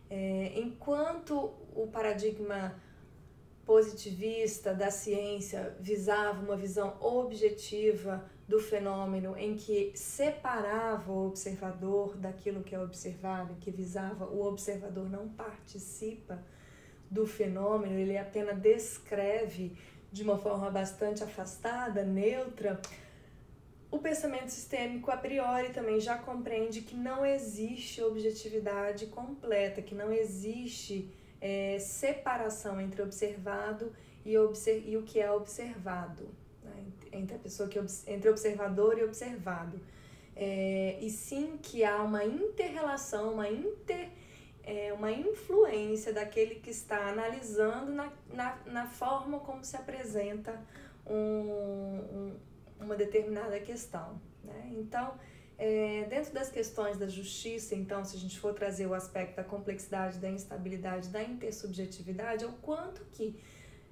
É, 0.10 0.54
enquanto 0.56 1.54
o 1.76 1.88
paradigma 1.88 2.80
positivista 3.66 4.74
da 4.74 4.92
ciência 4.92 5.76
visava 5.80 6.42
uma 6.42 6.58
visão 6.58 6.98
objetiva 7.00 8.30
do 8.52 8.60
fenômeno 8.60 9.38
em 9.38 9.56
que 9.56 9.94
separava 9.96 11.10
o 11.10 11.28
observador 11.28 12.18
daquilo 12.18 12.62
que 12.62 12.76
é 12.76 12.80
observado, 12.82 13.56
que 13.62 13.72
visava 13.72 14.26
o 14.26 14.46
observador 14.46 15.10
não 15.10 15.30
participa 15.30 16.44
do 17.10 17.26
fenômeno, 17.26 17.98
ele 17.98 18.18
apenas 18.18 18.60
descreve 18.60 19.78
de 20.12 20.24
uma 20.24 20.38
forma 20.38 20.70
bastante 20.70 21.24
afastada, 21.24 22.04
neutra. 22.04 22.82
O 23.90 24.00
pensamento 24.00 24.50
sistêmico 24.50 25.10
a 25.10 25.16
priori 25.16 25.70
também 25.70 26.02
já 26.02 26.18
compreende 26.18 26.82
que 26.82 26.94
não 26.94 27.26
existe 27.26 28.04
objetividade 28.04 29.06
completa, 29.06 29.82
que 29.82 29.96
não 29.96 30.12
existe 30.12 31.10
é, 31.40 31.80
separação 31.80 32.82
entre 32.82 33.02
observado 33.02 33.94
e, 34.26 34.34
e 34.34 34.98
o 34.98 35.04
que 35.04 35.22
é 35.22 35.32
observado? 35.32 36.41
Entre 37.12 37.36
a 37.36 37.40
pessoa 37.40 37.68
que 37.68 37.80
entre 38.08 38.30
observador 38.30 38.98
e 38.98 39.04
observado. 39.04 39.80
É, 40.36 40.98
e 41.02 41.10
sim 41.10 41.60
que 41.62 41.84
há 41.84 42.02
uma 42.02 42.24
interrelação, 42.24 43.34
uma 43.34 43.50
inter 43.50 44.10
é, 44.64 44.94
uma 44.94 45.12
influência 45.12 46.14
daquele 46.14 46.56
que 46.56 46.70
está 46.70 47.10
analisando 47.10 47.92
na, 47.92 48.12
na, 48.32 48.58
na 48.66 48.86
forma 48.86 49.40
como 49.40 49.64
se 49.64 49.76
apresenta 49.76 50.60
um, 51.06 51.16
um, 51.16 52.36
uma 52.80 52.96
determinada 52.96 53.60
questão. 53.60 54.22
Né? 54.44 54.72
Então, 54.74 55.16
é, 55.58 56.06
dentro 56.10 56.34
das 56.34 56.50
questões 56.50 56.98
da 56.98 57.08
justiça, 57.08 57.76
então, 57.76 58.04
se 58.04 58.16
a 58.16 58.20
gente 58.20 58.40
for 58.40 58.54
trazer 58.54 58.88
o 58.88 58.94
aspecto 58.94 59.36
da 59.36 59.44
complexidade, 59.44 60.20
da 60.20 60.30
instabilidade, 60.30 61.10
da 61.10 61.24
intersubjetividade, 61.24 62.44
é 62.44 62.48
o 62.48 62.54
quanto 62.54 63.04
que 63.12 63.36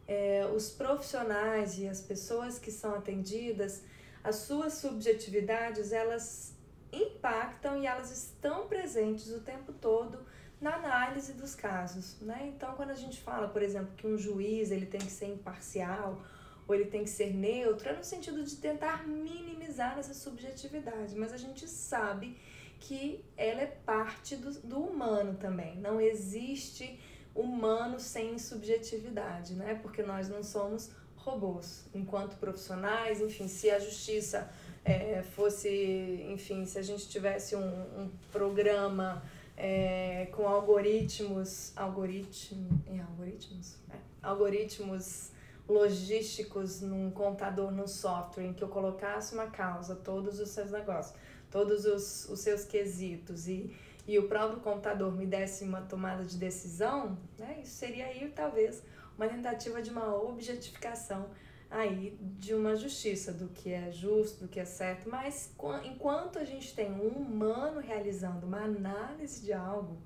é, 0.10 0.44
os 0.56 0.72
profissionais 0.72 1.78
e 1.78 1.88
as 1.88 2.02
pessoas 2.02 2.58
que 2.58 2.72
são 2.72 2.96
atendidas, 2.96 3.84
as 4.24 4.38
suas 4.38 4.74
subjetividades, 4.74 5.92
elas 5.92 6.56
impactam 6.92 7.80
e 7.80 7.86
elas 7.86 8.10
estão 8.12 8.68
presentes 8.68 9.32
o 9.32 9.42
tempo 9.42 9.72
todo 9.72 10.26
na 10.60 10.74
análise 10.74 11.34
dos 11.34 11.54
casos, 11.54 12.20
né? 12.22 12.52
Então, 12.56 12.74
quando 12.74 12.90
a 12.90 12.96
gente 12.96 13.22
fala, 13.22 13.48
por 13.48 13.62
exemplo, 13.62 13.94
que 13.96 14.08
um 14.08 14.18
juiz 14.18 14.72
ele 14.72 14.88
tem 14.88 15.00
que 15.00 15.12
ser 15.12 15.28
imparcial 15.28 16.20
ou 16.68 16.74
ele 16.74 16.86
tem 16.86 17.04
que 17.04 17.10
ser 17.10 17.32
neutro, 17.32 17.90
é 17.90 17.94
no 17.94 18.04
sentido 18.04 18.44
de 18.44 18.56
tentar 18.56 19.08
minimizar 19.08 20.00
essa 20.00 20.16
subjetividade, 20.16 21.16
mas 21.16 21.32
a 21.32 21.38
gente 21.38 21.68
sabe 21.68 22.36
que 22.80 23.24
ela 23.38 23.62
é 23.62 23.68
parte 23.68 24.36
do, 24.36 24.52
do 24.62 24.80
humano 24.80 25.36
também. 25.36 25.78
Não 25.78 26.02
existe 26.02 27.00
humano 27.40 28.00
sem 28.00 28.38
subjetividade, 28.38 29.54
né? 29.54 29.80
Porque 29.82 30.04
nós 30.04 30.28
não 30.28 30.44
somos 30.44 30.92
robôs 31.16 31.86
enquanto 31.94 32.38
profissionais, 32.38 33.22
enfim, 33.22 33.48
se 33.48 33.70
a 33.70 33.80
justiça 33.80 34.50
é, 34.84 35.22
fosse, 35.22 36.26
enfim, 36.30 36.66
se 36.66 36.78
a 36.78 36.82
gente 36.82 37.08
tivesse 37.08 37.56
um, 37.56 37.62
um 37.62 38.10
programa 38.32 39.24
é, 39.56 40.28
com 40.32 40.48
algoritmos, 40.48 41.74
algoritmo, 41.76 42.82
em 42.88 43.00
algoritmos, 43.00 43.76
é, 43.92 43.98
algoritmos 44.22 45.32
logísticos 45.68 46.82
num 46.82 47.12
computador, 47.12 47.72
num 47.72 47.88
software, 47.88 48.46
em 48.46 48.54
que 48.54 48.64
eu 48.64 48.70
colocasse 48.70 49.34
uma 49.34 49.48
causa, 49.48 49.96
todos 49.96 50.40
os 50.40 50.50
seus 50.50 50.72
negócios, 50.72 51.16
todos 51.52 51.86
os, 51.86 52.28
os 52.30 52.40
seus 52.40 52.64
quesitos 52.64 53.48
e 53.48 53.76
e 54.10 54.18
o 54.18 54.28
próprio 54.28 54.60
computador 54.60 55.16
me 55.16 55.28
desse 55.28 55.64
uma 55.64 55.82
tomada 55.82 56.26
de 56.26 56.36
decisão, 56.36 57.16
né, 57.38 57.60
isso 57.62 57.76
seria 57.76 58.08
aí 58.08 58.28
talvez 58.36 58.82
uma 59.16 59.28
tentativa 59.28 59.84
de 59.84 59.92
uma 59.92 60.16
objetificação 60.16 61.30
aí 61.70 62.18
de 62.20 62.56
uma 62.56 62.76
justiça 62.76 63.32
do 63.32 63.50
que 63.50 63.72
é 63.72 63.92
justo, 63.92 64.46
do 64.46 64.48
que 64.48 64.60
é 64.60 64.66
certo, 64.66 65.08
mas 65.08 65.54
enquanto 65.84 66.40
a 66.40 66.44
gente 66.44 66.74
tem 66.74 66.92
um 66.92 67.10
humano 67.10 67.80
realizando 67.80 68.48
uma 68.48 68.64
análise 68.64 69.46
de 69.46 69.54
algo, 69.54 70.02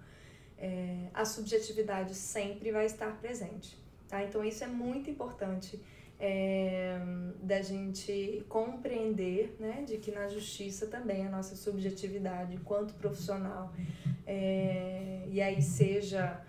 é, 0.57 1.07
a 1.13 1.23
subjetividade 1.23 2.13
sempre 2.13 2.73
vai 2.73 2.85
estar 2.85 3.17
presente, 3.21 3.81
tá? 4.09 4.21
Então 4.21 4.43
isso 4.43 4.65
é 4.65 4.67
muito 4.67 5.09
importante 5.09 5.81
é, 6.25 6.97
da 7.41 7.61
gente 7.61 8.45
compreender 8.47 9.57
né, 9.59 9.83
de 9.85 9.97
que 9.97 10.09
na 10.09 10.29
justiça 10.29 10.87
também 10.87 11.27
a 11.27 11.29
nossa 11.29 11.53
subjetividade 11.53 12.55
enquanto 12.55 12.93
profissional, 12.93 13.73
é, 14.25 15.25
e 15.29 15.41
aí 15.41 15.61
seja 15.61 16.41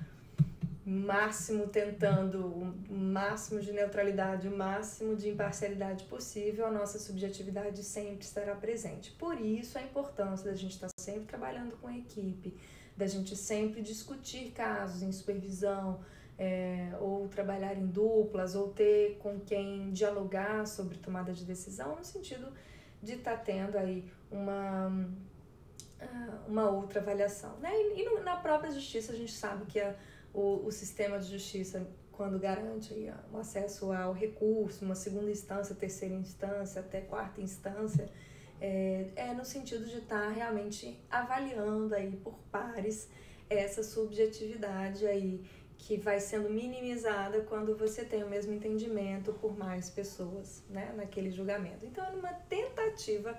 máximo 0.86 1.66
tentando 1.66 2.46
o 2.88 2.94
máximo 2.94 3.60
de 3.60 3.72
neutralidade, 3.72 4.46
o 4.46 4.56
máximo 4.56 5.16
de 5.16 5.28
imparcialidade 5.28 6.04
possível, 6.04 6.66
a 6.66 6.70
nossa 6.70 7.00
subjetividade 7.00 7.82
sempre 7.82 8.24
estará 8.24 8.54
presente. 8.54 9.10
Por 9.12 9.40
isso 9.40 9.76
a 9.76 9.82
importância 9.82 10.48
da 10.48 10.56
gente 10.56 10.74
estar 10.74 10.88
sempre 11.00 11.26
trabalhando 11.26 11.76
com 11.78 11.88
a 11.88 11.96
equipe, 11.96 12.56
da 12.96 13.08
gente 13.08 13.34
sempre 13.34 13.82
discutir 13.82 14.52
casos 14.52 15.02
em 15.02 15.10
supervisão, 15.10 15.98
é, 16.38 16.90
ou 17.00 17.28
trabalhar 17.28 17.76
em 17.76 17.86
duplas, 17.86 18.54
ou 18.54 18.68
ter 18.68 19.18
com 19.18 19.38
quem 19.40 19.90
dialogar 19.90 20.66
sobre 20.66 20.98
tomada 20.98 21.32
de 21.32 21.44
decisão, 21.44 21.96
no 21.96 22.04
sentido 22.04 22.52
de 23.02 23.14
estar 23.14 23.36
tá 23.36 23.36
tendo 23.36 23.76
aí 23.76 24.04
uma, 24.30 25.06
ah, 26.00 26.38
uma 26.48 26.70
outra 26.70 27.00
avaliação. 27.00 27.56
Né? 27.58 27.70
E, 27.72 28.02
e 28.02 28.20
na 28.20 28.36
própria 28.36 28.72
justiça 28.72 29.12
a 29.12 29.16
gente 29.16 29.32
sabe 29.32 29.66
que 29.66 29.80
a, 29.80 29.94
o, 30.32 30.66
o 30.66 30.72
sistema 30.72 31.18
de 31.18 31.30
justiça, 31.30 31.86
quando 32.10 32.38
garante 32.38 32.92
aí, 32.92 33.12
o 33.32 33.38
acesso 33.38 33.92
ao 33.92 34.12
recurso, 34.12 34.84
uma 34.84 34.94
segunda 34.94 35.30
instância, 35.30 35.74
terceira 35.74 36.14
instância, 36.14 36.80
até 36.80 37.00
quarta 37.00 37.40
instância, 37.40 38.08
é, 38.60 39.08
é 39.14 39.34
no 39.34 39.44
sentido 39.44 39.84
de 39.84 39.98
estar 39.98 40.22
tá 40.22 40.30
realmente 40.30 40.98
avaliando 41.10 41.94
aí 41.94 42.10
por 42.16 42.34
pares 42.50 43.08
essa 43.48 43.82
subjetividade 43.82 45.06
aí 45.06 45.44
que 45.84 45.98
vai 45.98 46.18
sendo 46.18 46.48
minimizada 46.48 47.42
quando 47.42 47.76
você 47.76 48.06
tem 48.06 48.24
o 48.24 48.28
mesmo 48.28 48.54
entendimento 48.54 49.34
por 49.34 49.54
mais 49.56 49.90
pessoas 49.90 50.62
né, 50.70 50.94
naquele 50.96 51.30
julgamento. 51.30 51.84
Então, 51.84 52.02
é 52.06 52.10
uma 52.10 52.32
tentativa 52.32 53.38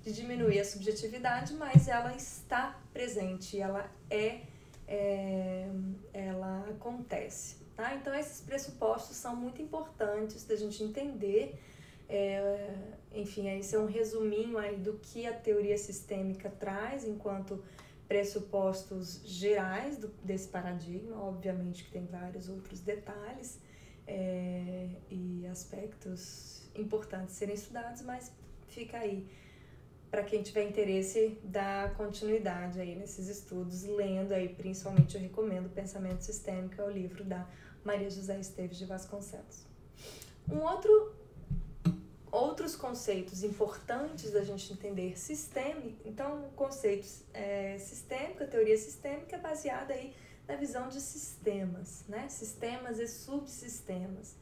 de 0.00 0.12
diminuir 0.12 0.60
a 0.60 0.64
subjetividade, 0.64 1.52
mas 1.54 1.88
ela 1.88 2.14
está 2.14 2.80
presente, 2.92 3.58
ela 3.58 3.90
é, 4.08 4.42
é 4.86 5.68
ela 6.14 6.64
acontece. 6.70 7.56
Tá? 7.76 7.92
Então, 7.96 8.14
esses 8.14 8.40
pressupostos 8.40 9.16
são 9.16 9.34
muito 9.34 9.60
importantes 9.60 10.44
da 10.44 10.54
gente 10.54 10.84
entender. 10.84 11.58
É, 12.08 12.72
enfim, 13.12 13.48
esse 13.58 13.74
é 13.74 13.78
um 13.80 13.86
resuminho 13.86 14.58
aí 14.58 14.76
do 14.76 14.92
que 15.02 15.26
a 15.26 15.32
teoria 15.32 15.76
sistêmica 15.76 16.48
traz 16.50 17.04
enquanto 17.04 17.60
pressupostos 18.10 19.22
gerais 19.24 19.96
do, 19.96 20.08
desse 20.24 20.48
paradigma, 20.48 21.16
obviamente 21.22 21.84
que 21.84 21.92
tem 21.92 22.06
vários 22.06 22.48
outros 22.48 22.80
detalhes 22.80 23.60
é, 24.04 24.88
e 25.08 25.46
aspectos 25.46 26.68
importantes 26.74 27.36
serem 27.36 27.54
estudados, 27.54 28.02
mas 28.02 28.32
fica 28.66 28.98
aí 28.98 29.30
para 30.10 30.24
quem 30.24 30.42
tiver 30.42 30.64
interesse 30.64 31.38
dar 31.44 31.94
continuidade 31.94 32.80
aí 32.80 32.96
nesses 32.96 33.28
estudos, 33.28 33.84
lendo 33.84 34.32
aí, 34.32 34.48
principalmente 34.48 35.14
eu 35.14 35.20
recomendo 35.20 35.72
Pensamento 35.72 36.22
Sistêmico, 36.22 36.80
é 36.82 36.84
o 36.84 36.90
livro 36.90 37.22
da 37.22 37.48
Maria 37.84 38.10
José 38.10 38.40
Esteves 38.40 38.76
de 38.76 38.86
Vasconcelos. 38.86 39.64
Um 40.50 40.58
outro 40.58 41.14
outros 42.30 42.76
conceitos 42.76 43.42
importantes 43.42 44.30
da 44.30 44.42
gente 44.42 44.72
entender 44.72 45.18
sistêmico. 45.18 46.00
Então, 46.04 46.50
conceitos 46.56 47.22
é, 47.34 47.78
sistêmico, 47.78 48.42
a 48.42 48.46
teoria 48.46 48.76
sistêmica 48.76 49.36
é 49.36 49.38
baseada 49.38 49.92
aí 49.94 50.14
na 50.46 50.56
visão 50.56 50.88
de 50.88 51.00
sistemas, 51.00 52.04
né? 52.08 52.28
Sistemas 52.28 52.98
e 52.98 53.06
subsistemas. 53.06 54.36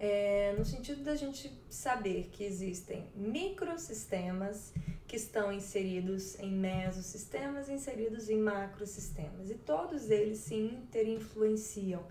É, 0.00 0.54
no 0.56 0.64
sentido 0.64 1.02
da 1.02 1.16
gente 1.16 1.50
saber 1.68 2.28
que 2.30 2.44
existem 2.44 3.10
microsistemas 3.16 4.72
que 5.08 5.16
estão 5.16 5.50
inseridos 5.50 6.38
em 6.38 6.52
mesosistemas, 6.52 7.68
inseridos 7.68 8.28
em 8.30 8.38
macrosistemas, 8.38 9.50
e 9.50 9.54
todos 9.54 10.10
eles 10.10 10.38
se 10.38 10.54
interinfluenciam 10.54 12.04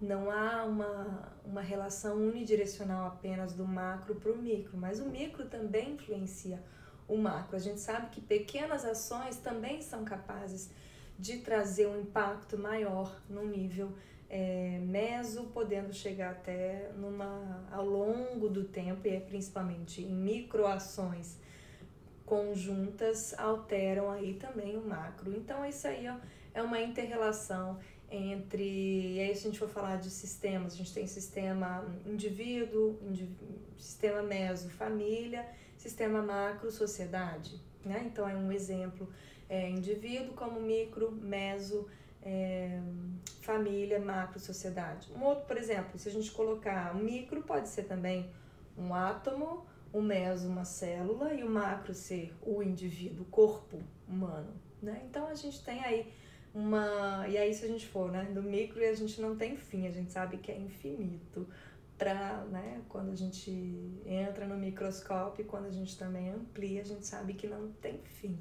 não 0.00 0.30
há 0.30 0.64
uma, 0.64 1.32
uma 1.44 1.60
relação 1.60 2.16
unidirecional 2.16 3.08
apenas 3.08 3.52
do 3.52 3.66
macro 3.66 4.14
para 4.14 4.30
o 4.30 4.36
micro, 4.36 4.76
mas 4.76 5.00
o 5.00 5.06
micro 5.06 5.46
também 5.46 5.92
influencia 5.92 6.62
o 7.08 7.16
macro. 7.16 7.56
A 7.56 7.58
gente 7.58 7.80
sabe 7.80 8.10
que 8.10 8.20
pequenas 8.20 8.84
ações 8.84 9.38
também 9.38 9.82
são 9.82 10.04
capazes 10.04 10.70
de 11.18 11.38
trazer 11.38 11.86
um 11.88 12.00
impacto 12.00 12.56
maior 12.56 13.20
no 13.28 13.44
nível 13.44 13.92
é, 14.30 14.78
meso, 14.82 15.44
podendo 15.54 15.92
chegar 15.92 16.30
até 16.30 16.92
numa 16.96 17.66
ao 17.72 17.84
longo 17.84 18.48
do 18.48 18.64
tempo 18.64 19.08
e 19.08 19.10
é 19.10 19.20
principalmente 19.20 20.02
em 20.02 20.12
microações 20.12 21.36
conjuntas 22.28 23.36
alteram 23.38 24.10
aí 24.10 24.34
também 24.34 24.76
o 24.76 24.86
macro. 24.86 25.32
Então 25.34 25.64
isso 25.64 25.88
aí 25.88 26.06
ó, 26.08 26.16
é 26.52 26.62
uma 26.62 26.78
interrelação 26.78 27.78
entre. 28.10 29.16
E 29.16 29.20
aí, 29.20 29.34
se 29.34 29.46
a 29.46 29.50
gente 29.50 29.58
for 29.58 29.68
falar 29.68 29.96
de 29.96 30.10
sistemas, 30.10 30.74
a 30.74 30.76
gente 30.76 30.92
tem 30.92 31.06
sistema 31.06 31.84
indivíduo, 32.06 32.98
indivíduo 33.02 33.58
sistema 33.76 34.22
meso, 34.22 34.68
família, 34.70 35.48
sistema 35.76 36.22
macro, 36.22 36.70
sociedade. 36.70 37.60
Né? 37.84 38.04
Então, 38.06 38.28
é 38.28 38.34
um 38.34 38.50
exemplo: 38.50 39.08
é, 39.48 39.68
indivíduo 39.68 40.34
como 40.34 40.60
micro, 40.60 41.10
meso, 41.12 41.86
é, 42.22 42.80
família, 43.42 43.98
macro, 43.98 44.40
sociedade. 44.40 45.08
Um 45.14 45.22
outro, 45.22 45.46
por 45.46 45.56
exemplo, 45.56 45.98
se 45.98 46.08
a 46.08 46.12
gente 46.12 46.30
colocar 46.30 46.94
o 46.94 46.98
micro, 46.98 47.42
pode 47.42 47.68
ser 47.68 47.84
também 47.84 48.30
um 48.76 48.94
átomo, 48.94 49.66
o 49.92 50.00
meso, 50.00 50.48
uma 50.48 50.64
célula, 50.64 51.32
e 51.32 51.42
o 51.42 51.50
macro 51.50 51.94
ser 51.94 52.34
o 52.42 52.62
indivíduo, 52.62 53.22
o 53.22 53.28
corpo 53.28 53.80
humano. 54.06 54.52
Né? 54.82 55.02
Então, 55.08 55.26
a 55.26 55.34
gente 55.34 55.62
tem 55.64 55.82
aí 55.82 56.12
uma. 56.54 57.26
E 57.28 57.36
aí, 57.36 57.52
se 57.52 57.64
a 57.64 57.68
gente 57.68 57.86
for, 57.86 58.10
né, 58.10 58.24
do 58.24 58.42
micro, 58.42 58.82
a 58.84 58.94
gente 58.94 59.20
não 59.20 59.36
tem 59.36 59.56
fim, 59.56 59.86
a 59.86 59.90
gente 59.90 60.10
sabe 60.10 60.38
que 60.38 60.50
é 60.50 60.58
infinito. 60.58 61.46
Pra, 61.96 62.44
né, 62.50 62.80
quando 62.88 63.10
a 63.10 63.16
gente 63.16 63.50
entra 64.06 64.46
no 64.46 64.56
microscópio, 64.56 65.44
quando 65.44 65.66
a 65.66 65.70
gente 65.70 65.98
também 65.98 66.30
amplia, 66.30 66.80
a 66.80 66.84
gente 66.84 67.04
sabe 67.04 67.34
que 67.34 67.48
não 67.48 67.72
tem 67.72 68.00
fim. 68.04 68.38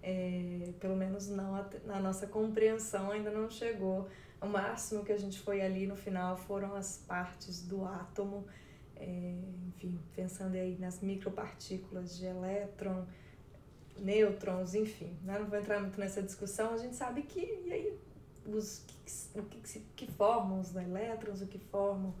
É, 0.00 0.72
pelo 0.78 0.94
menos 0.94 1.28
não 1.28 1.54
na 1.86 1.98
nossa 1.98 2.26
compreensão 2.26 3.10
ainda 3.10 3.30
não 3.30 3.50
chegou. 3.50 4.08
O 4.40 4.46
máximo 4.46 5.04
que 5.04 5.10
a 5.10 5.16
gente 5.16 5.40
foi 5.40 5.62
ali 5.62 5.86
no 5.86 5.96
final 5.96 6.36
foram 6.36 6.74
as 6.74 6.98
partes 6.98 7.66
do 7.66 7.84
átomo, 7.84 8.46
é, 8.94 9.34
enfim, 9.68 9.98
pensando 10.14 10.54
aí 10.54 10.76
nas 10.78 11.00
micropartículas 11.00 12.16
de 12.16 12.26
elétron, 12.26 13.06
nêutrons, 13.98 14.74
enfim, 14.74 15.16
né? 15.22 15.38
não 15.38 15.46
vou 15.46 15.58
entrar 15.58 15.80
muito 15.80 15.98
nessa 15.98 16.22
discussão, 16.22 16.74
a 16.74 16.78
gente 16.78 16.96
sabe 16.96 17.22
que 17.22 17.40
e 17.40 17.72
aí, 17.72 17.98
os 18.46 18.84
o 19.34 19.42
que, 19.42 19.80
que 19.96 20.12
formam 20.12 20.60
os 20.60 20.74
elétrons, 20.74 21.42
o 21.42 21.46
que 21.46 21.58
formam 21.58 22.14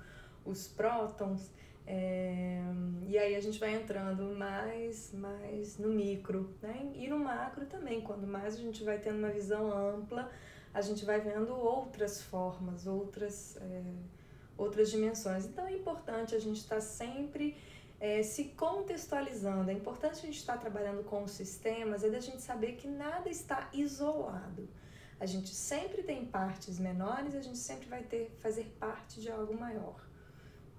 os 0.44 0.68
prótons, 0.68 1.50
é, 1.86 2.62
e 3.06 3.18
aí 3.18 3.34
a 3.34 3.40
gente 3.40 3.58
vai 3.58 3.74
entrando 3.74 4.34
mais, 4.36 5.12
mais 5.12 5.78
no 5.78 5.88
micro, 5.88 6.54
né? 6.62 6.90
E 6.94 7.06
no 7.08 7.18
macro 7.18 7.66
também, 7.66 8.00
quando 8.00 8.26
mais 8.26 8.54
a 8.54 8.58
gente 8.58 8.82
vai 8.82 8.98
tendo 8.98 9.18
uma 9.18 9.28
visão 9.28 9.70
ampla, 9.70 10.30
a 10.72 10.80
gente 10.80 11.04
vai 11.04 11.20
vendo 11.20 11.54
outras 11.54 12.22
formas, 12.22 12.86
outras, 12.86 13.56
é, 13.58 13.82
outras 14.56 14.90
dimensões. 14.90 15.44
Então 15.44 15.66
é 15.66 15.72
importante 15.72 16.34
a 16.34 16.38
gente 16.38 16.56
estar 16.56 16.76
tá 16.76 16.80
sempre 16.80 17.56
é, 18.00 18.22
se 18.22 18.44
contextualizando. 18.44 19.70
É 19.70 19.74
importante 19.74 20.18
a 20.18 20.26
gente 20.26 20.38
estar 20.38 20.58
trabalhando 20.58 21.04
com 21.04 21.22
os 21.24 21.32
sistemas, 21.32 22.04
é 22.04 22.10
da 22.10 22.20
gente 22.20 22.42
saber 22.42 22.72
que 22.72 22.88
nada 22.88 23.28
está 23.28 23.68
isolado. 23.72 24.68
A 25.18 25.26
gente 25.26 25.54
sempre 25.54 26.02
tem 26.02 26.24
partes 26.24 26.78
menores, 26.78 27.34
a 27.34 27.40
gente 27.40 27.58
sempre 27.58 27.88
vai 27.88 28.02
ter 28.02 28.30
fazer 28.42 28.64
parte 28.78 29.20
de 29.20 29.30
algo 29.30 29.54
maior. 29.58 29.96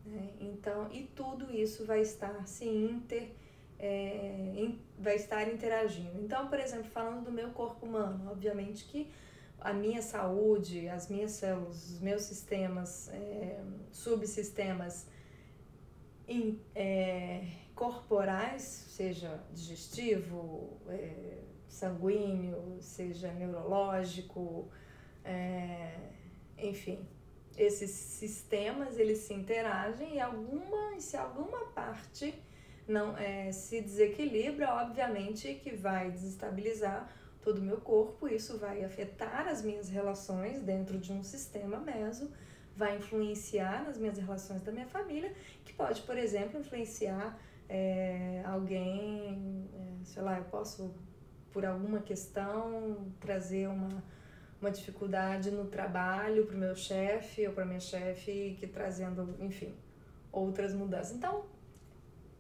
Né? 0.06 0.34
Então, 0.40 0.92
e 0.92 1.04
tudo 1.04 1.52
isso 1.52 1.86
vai 1.86 2.02
estar 2.02 2.46
se 2.48 2.66
inter, 2.66 3.32
é, 3.80 4.54
in, 4.56 4.80
vai 5.00 5.16
estar 5.16 5.48
interagindo. 5.52 6.22
Então, 6.22 6.48
por 6.48 6.60
exemplo, 6.60 6.90
falando 6.92 7.24
do 7.24 7.32
meu 7.32 7.50
corpo 7.52 7.86
humano, 7.86 8.30
obviamente 8.30 8.86
que 8.86 9.10
a 9.60 9.74
minha 9.74 10.02
saúde, 10.02 10.88
as 10.90 11.10
minhas 11.10 11.32
células, 11.32 11.90
os 11.90 12.00
meus 12.00 12.22
sistemas, 12.24 13.10
é, 13.10 13.60
subsistemas 13.92 15.08
in, 16.28 16.60
é, 16.74 17.48
corporais, 17.74 18.62
seja 18.62 19.44
digestivo, 19.54 20.78
é, 20.88 21.40
sanguíneo, 21.68 22.78
seja 22.80 23.32
neurológico, 23.34 24.70
é, 25.24 25.98
enfim, 26.58 27.06
esses 27.58 27.92
sistemas 27.92 28.98
eles 28.98 29.20
se 29.20 29.34
interagem 29.34 30.16
e 30.16 30.20
alguma, 30.20 31.00
se 31.00 31.18
alguma 31.18 31.66
parte 31.68 32.34
não 32.88 33.18
é, 33.18 33.52
se 33.52 33.82
desequilibra, 33.82 34.74
obviamente 34.76 35.56
que 35.56 35.76
vai 35.76 36.12
desestabilizar 36.12 37.10
todo 37.42 37.60
o 37.60 37.62
meu 37.62 37.78
corpo, 37.78 38.28
isso 38.28 38.58
vai 38.58 38.84
afetar 38.84 39.48
as 39.48 39.62
minhas 39.62 39.90
relações 39.90 40.62
dentro 40.62 40.98
de 40.98 41.12
um 41.12 41.24
sistema 41.24 41.78
meso, 41.78 42.32
vai 42.76 42.98
influenciar 42.98 43.84
nas 43.86 43.98
minhas 43.98 44.18
relações 44.18 44.62
da 44.62 44.72
minha 44.72 44.88
família, 44.88 45.34
que 45.64 45.74
pode, 45.74 46.02
por 46.02 46.18
exemplo, 46.18 46.60
influenciar 46.60 47.40
é, 47.70 48.42
alguém, 48.46 49.70
é, 49.74 50.04
sei 50.04 50.22
lá, 50.22 50.38
eu 50.38 50.46
posso, 50.46 50.94
por 51.52 51.66
alguma 51.66 52.00
questão, 52.00 53.12
trazer 53.20 53.68
uma, 53.68 54.04
uma 54.60 54.72
dificuldade 54.72 55.52
no 55.52 55.66
trabalho 55.66 56.46
para 56.46 56.56
o 56.56 56.60
meu 56.60 56.76
chefe 56.76 57.48
ou 57.48 57.54
para 57.54 57.66
minha 57.66 57.80
chefe, 57.80 58.56
que 58.60 58.68
trazendo, 58.68 59.36
enfim, 59.40 59.74
outras 60.32 60.74
mudanças. 60.74 61.16
Então, 61.16 61.46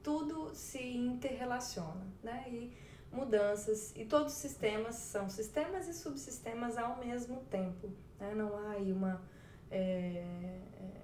tudo 0.03 0.53
se 0.53 0.79
interrelaciona, 0.79 2.05
né? 2.21 2.43
E 2.47 2.71
mudanças, 3.11 3.91
e 3.95 4.05
todos 4.05 4.33
os 4.33 4.39
sistemas 4.39 4.95
são 4.95 5.29
sistemas 5.29 5.87
e 5.87 5.93
subsistemas 5.93 6.77
ao 6.77 6.97
mesmo 6.97 7.41
tempo, 7.49 7.89
né? 8.19 8.33
Não 8.35 8.55
há 8.55 8.71
aí 8.71 8.91
uma. 8.91 9.21
É, 9.71 10.23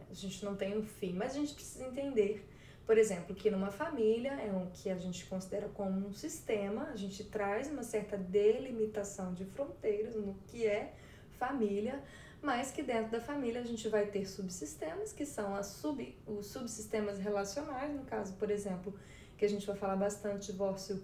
a 0.09 0.13
gente 0.13 0.43
não 0.45 0.55
tem 0.55 0.77
um 0.77 0.83
fim, 0.83 1.13
mas 1.13 1.31
a 1.31 1.35
gente 1.35 1.53
precisa 1.53 1.85
entender 1.85 2.45
por 2.91 2.97
exemplo, 2.97 3.33
que 3.33 3.49
numa 3.49 3.71
família 3.71 4.33
é 4.33 4.51
um 4.51 4.69
que 4.69 4.89
a 4.89 4.97
gente 4.97 5.25
considera 5.25 5.69
como 5.69 6.07
um 6.07 6.13
sistema, 6.13 6.89
a 6.91 6.95
gente 6.97 7.23
traz 7.23 7.71
uma 7.71 7.83
certa 7.83 8.17
delimitação 8.17 9.33
de 9.33 9.45
fronteiras 9.45 10.15
no 10.15 10.33
que 10.47 10.65
é 10.65 10.93
família, 11.39 12.03
mas 12.41 12.71
que 12.71 12.83
dentro 12.83 13.11
da 13.11 13.21
família 13.21 13.61
a 13.61 13.63
gente 13.63 13.87
vai 13.87 14.07
ter 14.07 14.25
subsistemas, 14.25 15.13
que 15.13 15.25
são 15.25 15.55
as 15.55 15.67
sub, 15.67 16.17
os 16.27 16.47
subsistemas 16.47 17.17
relacionais, 17.17 17.95
no 17.95 18.03
caso, 18.03 18.33
por 18.33 18.51
exemplo, 18.51 18.93
que 19.37 19.45
a 19.45 19.49
gente 19.49 19.65
vai 19.65 19.77
falar 19.77 19.95
bastante 19.95 20.51
divórcio, 20.51 21.01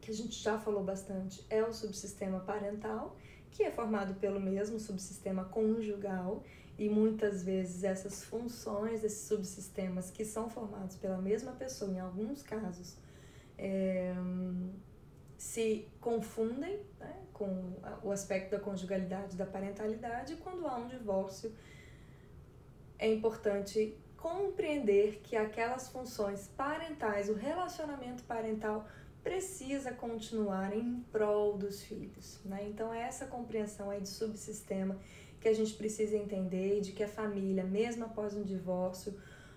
que 0.00 0.10
a 0.10 0.14
gente 0.14 0.40
já 0.40 0.56
falou 0.58 0.84
bastante, 0.84 1.44
é 1.50 1.64
o 1.64 1.72
subsistema 1.72 2.40
parental, 2.40 3.16
que 3.50 3.64
é 3.64 3.70
formado 3.70 4.14
pelo 4.20 4.38
mesmo 4.38 4.78
subsistema 4.78 5.46
conjugal, 5.46 6.44
e 6.82 6.88
muitas 6.88 7.44
vezes 7.44 7.84
essas 7.84 8.24
funções, 8.24 9.04
esses 9.04 9.28
subsistemas 9.28 10.10
que 10.10 10.24
são 10.24 10.50
formados 10.50 10.96
pela 10.96 11.16
mesma 11.16 11.52
pessoa, 11.52 11.88
em 11.92 12.00
alguns 12.00 12.42
casos, 12.42 12.96
é, 13.56 14.12
se 15.38 15.86
confundem 16.00 16.80
né, 16.98 17.22
com 17.32 17.74
o 18.02 18.10
aspecto 18.10 18.50
da 18.50 18.58
conjugalidade, 18.58 19.36
da 19.36 19.46
parentalidade, 19.46 20.32
e 20.32 20.36
quando 20.38 20.66
há 20.66 20.76
um 20.76 20.88
divórcio, 20.88 21.54
é 22.98 23.08
importante 23.12 23.96
compreender 24.16 25.20
que 25.22 25.36
aquelas 25.36 25.88
funções 25.88 26.48
parentais, 26.48 27.28
o 27.28 27.34
relacionamento 27.34 28.24
parental 28.24 28.88
precisa 29.22 29.92
continuar 29.92 30.76
em 30.76 31.00
prol 31.12 31.56
dos 31.56 31.80
filhos. 31.84 32.40
Né? 32.44 32.66
Então, 32.68 32.92
essa 32.92 33.26
compreensão 33.26 33.88
aí 33.88 34.00
de 34.00 34.08
subsistema 34.08 34.98
que 35.42 35.48
a 35.48 35.54
gente 35.54 35.74
precisa 35.74 36.16
entender 36.16 36.80
de 36.80 36.92
que 36.92 37.02
a 37.02 37.08
família, 37.08 37.64
mesmo 37.64 38.04
após 38.04 38.34
um 38.34 38.44
divórcio, 38.44 39.14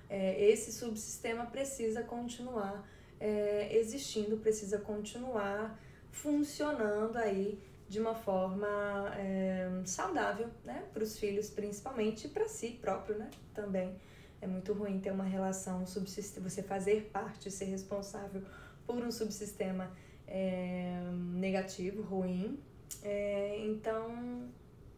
é, 0.09 0.43
esse 0.49 0.71
subsistema 0.71 1.45
precisa 1.45 2.01
continuar 2.01 2.87
é, 3.19 3.77
existindo, 3.77 4.37
precisa 4.37 4.79
continuar 4.79 5.79
funcionando 6.11 7.17
aí 7.17 7.59
de 7.87 7.99
uma 7.99 8.15
forma 8.15 8.67
é, 9.15 9.69
saudável, 9.85 10.49
né, 10.63 10.83
para 10.91 11.03
os 11.03 11.19
filhos 11.19 11.51
principalmente 11.51 12.25
e 12.25 12.29
para 12.29 12.47
si 12.47 12.71
próprio, 12.81 13.17
né, 13.17 13.29
também. 13.53 13.95
É 14.41 14.47
muito 14.47 14.73
ruim 14.73 14.99
ter 14.99 15.11
uma 15.11 15.23
relação 15.23 15.85
subsistema, 15.85 16.49
você 16.49 16.63
fazer 16.63 17.09
parte, 17.13 17.51
ser 17.51 17.65
responsável 17.65 18.41
por 18.85 18.97
um 18.97 19.11
subsistema 19.11 19.91
é, 20.27 20.99
negativo, 21.33 22.01
ruim. 22.01 22.59
É, 23.03 23.59
então, 23.65 24.49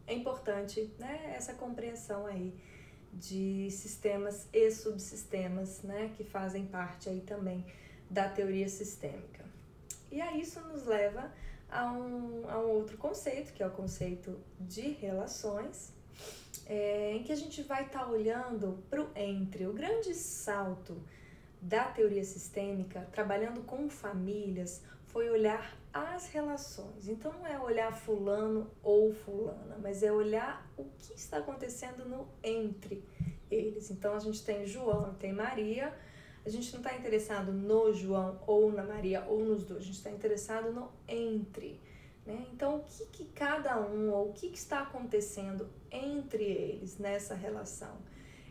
é 0.08 0.14
importante 0.14 0.90
né, 0.98 1.34
essa 1.36 1.52
compreensão 1.54 2.26
aí 2.26 2.52
de 3.12 3.70
sistemas 3.70 4.48
e 4.52 4.70
subsistemas, 4.70 5.82
né, 5.82 6.12
que 6.16 6.24
fazem 6.24 6.66
parte 6.66 7.08
aí 7.08 7.20
também 7.20 7.64
da 8.10 8.28
teoria 8.28 8.68
sistêmica. 8.68 9.44
E 10.10 10.20
aí 10.20 10.40
isso 10.40 10.60
nos 10.62 10.86
leva 10.86 11.30
a 11.70 11.92
um, 11.92 12.48
a 12.48 12.58
um 12.58 12.70
outro 12.70 12.96
conceito, 12.96 13.52
que 13.52 13.62
é 13.62 13.66
o 13.66 13.70
conceito 13.70 14.40
de 14.58 14.88
relações, 14.92 15.92
é, 16.66 17.12
em 17.12 17.22
que 17.22 17.30
a 17.30 17.36
gente 17.36 17.62
vai 17.62 17.84
estar 17.84 18.00
tá 18.00 18.10
olhando 18.10 18.82
para 18.88 19.02
o 19.02 19.10
entre. 19.14 19.66
O 19.66 19.74
grande 19.74 20.14
salto 20.14 21.02
da 21.60 21.84
teoria 21.84 22.24
sistêmica, 22.24 23.06
trabalhando 23.12 23.62
com 23.62 23.90
famílias, 23.90 24.82
foi 25.06 25.28
olhar 25.28 25.77
as 25.92 26.28
relações. 26.28 27.08
Então 27.08 27.32
não 27.32 27.46
é 27.46 27.58
olhar 27.58 27.92
fulano 27.92 28.70
ou 28.82 29.12
fulana, 29.12 29.78
mas 29.80 30.02
é 30.02 30.12
olhar 30.12 30.70
o 30.76 30.84
que 30.98 31.14
está 31.14 31.38
acontecendo 31.38 32.04
no 32.04 32.28
entre 32.42 33.04
eles. 33.50 33.90
Então 33.90 34.14
a 34.14 34.18
gente 34.18 34.44
tem 34.44 34.66
João, 34.66 35.14
tem 35.14 35.32
Maria. 35.32 35.94
A 36.44 36.48
gente 36.48 36.72
não 36.72 36.80
está 36.80 36.96
interessado 36.96 37.52
no 37.52 37.92
João 37.92 38.40
ou 38.46 38.72
na 38.72 38.82
Maria 38.82 39.24
ou 39.26 39.44
nos 39.44 39.64
dois, 39.64 39.82
a 39.82 39.84
gente 39.84 39.96
está 39.96 40.10
interessado 40.10 40.72
no 40.72 40.90
entre. 41.06 41.80
Né? 42.28 42.46
Então, 42.52 42.76
o 42.76 42.84
que, 42.84 43.06
que 43.06 43.24
cada 43.32 43.80
um, 43.80 44.10
ou 44.10 44.28
o 44.28 44.32
que, 44.34 44.50
que 44.50 44.58
está 44.58 44.80
acontecendo 44.80 45.66
entre 45.90 46.44
eles 46.44 46.98
nessa 46.98 47.34
relação? 47.34 47.96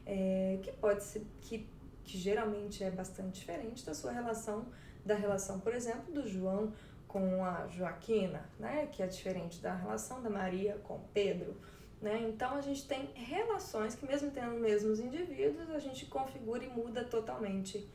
É, 0.04 0.60
que 0.64 0.72
pode 0.72 1.04
ser, 1.04 1.24
que, 1.42 1.68
que 2.04 2.18
geralmente 2.18 2.84
é 2.84 2.90
bastante 2.90 3.40
diferente 3.40 3.86
da 3.86 3.94
sua 3.94 4.12
relação, 4.12 4.66
da 5.06 5.14
relação, 5.14 5.60
por 5.60 5.76
exemplo, 5.76 6.12
do 6.12 6.28
João 6.28 6.74
com 7.08 7.44
a 7.44 7.68
Joaquina, 7.68 8.50
né, 8.60 8.88
que 8.92 9.02
é 9.02 9.08
diferente 9.08 9.62
da 9.62 9.74
relação 9.74 10.22
da 10.22 10.30
Maria 10.30 10.80
com 10.84 11.00
Pedro. 11.14 11.56
Né? 12.02 12.28
Então 12.30 12.54
a 12.56 12.62
gente 12.62 12.88
tem 12.88 13.10
relações 13.16 13.96
que, 13.96 14.06
mesmo 14.06 14.30
tendo 14.32 14.56
os 14.56 14.62
mesmos 14.62 15.00
indivíduos, 15.00 15.70
a 15.72 15.80
gente 15.80 16.06
configura 16.06 16.64
e 16.64 16.70
muda 16.70 17.04
totalmente 17.04 17.90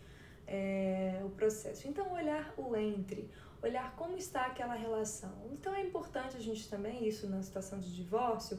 é, 0.46 1.20
o 1.25 1.31
processo. 1.31 1.87
Então, 1.88 2.12
olhar 2.12 2.53
o 2.57 2.75
entre, 2.77 3.31
olhar 3.62 3.94
como 3.94 4.16
está 4.16 4.46
aquela 4.46 4.75
relação. 4.75 5.33
Então, 5.53 5.75
é 5.75 5.83
importante 5.83 6.37
a 6.37 6.40
gente 6.40 6.68
também, 6.68 7.07
isso 7.07 7.29
na 7.29 7.42
situação 7.42 7.79
de 7.79 7.94
divórcio, 7.94 8.59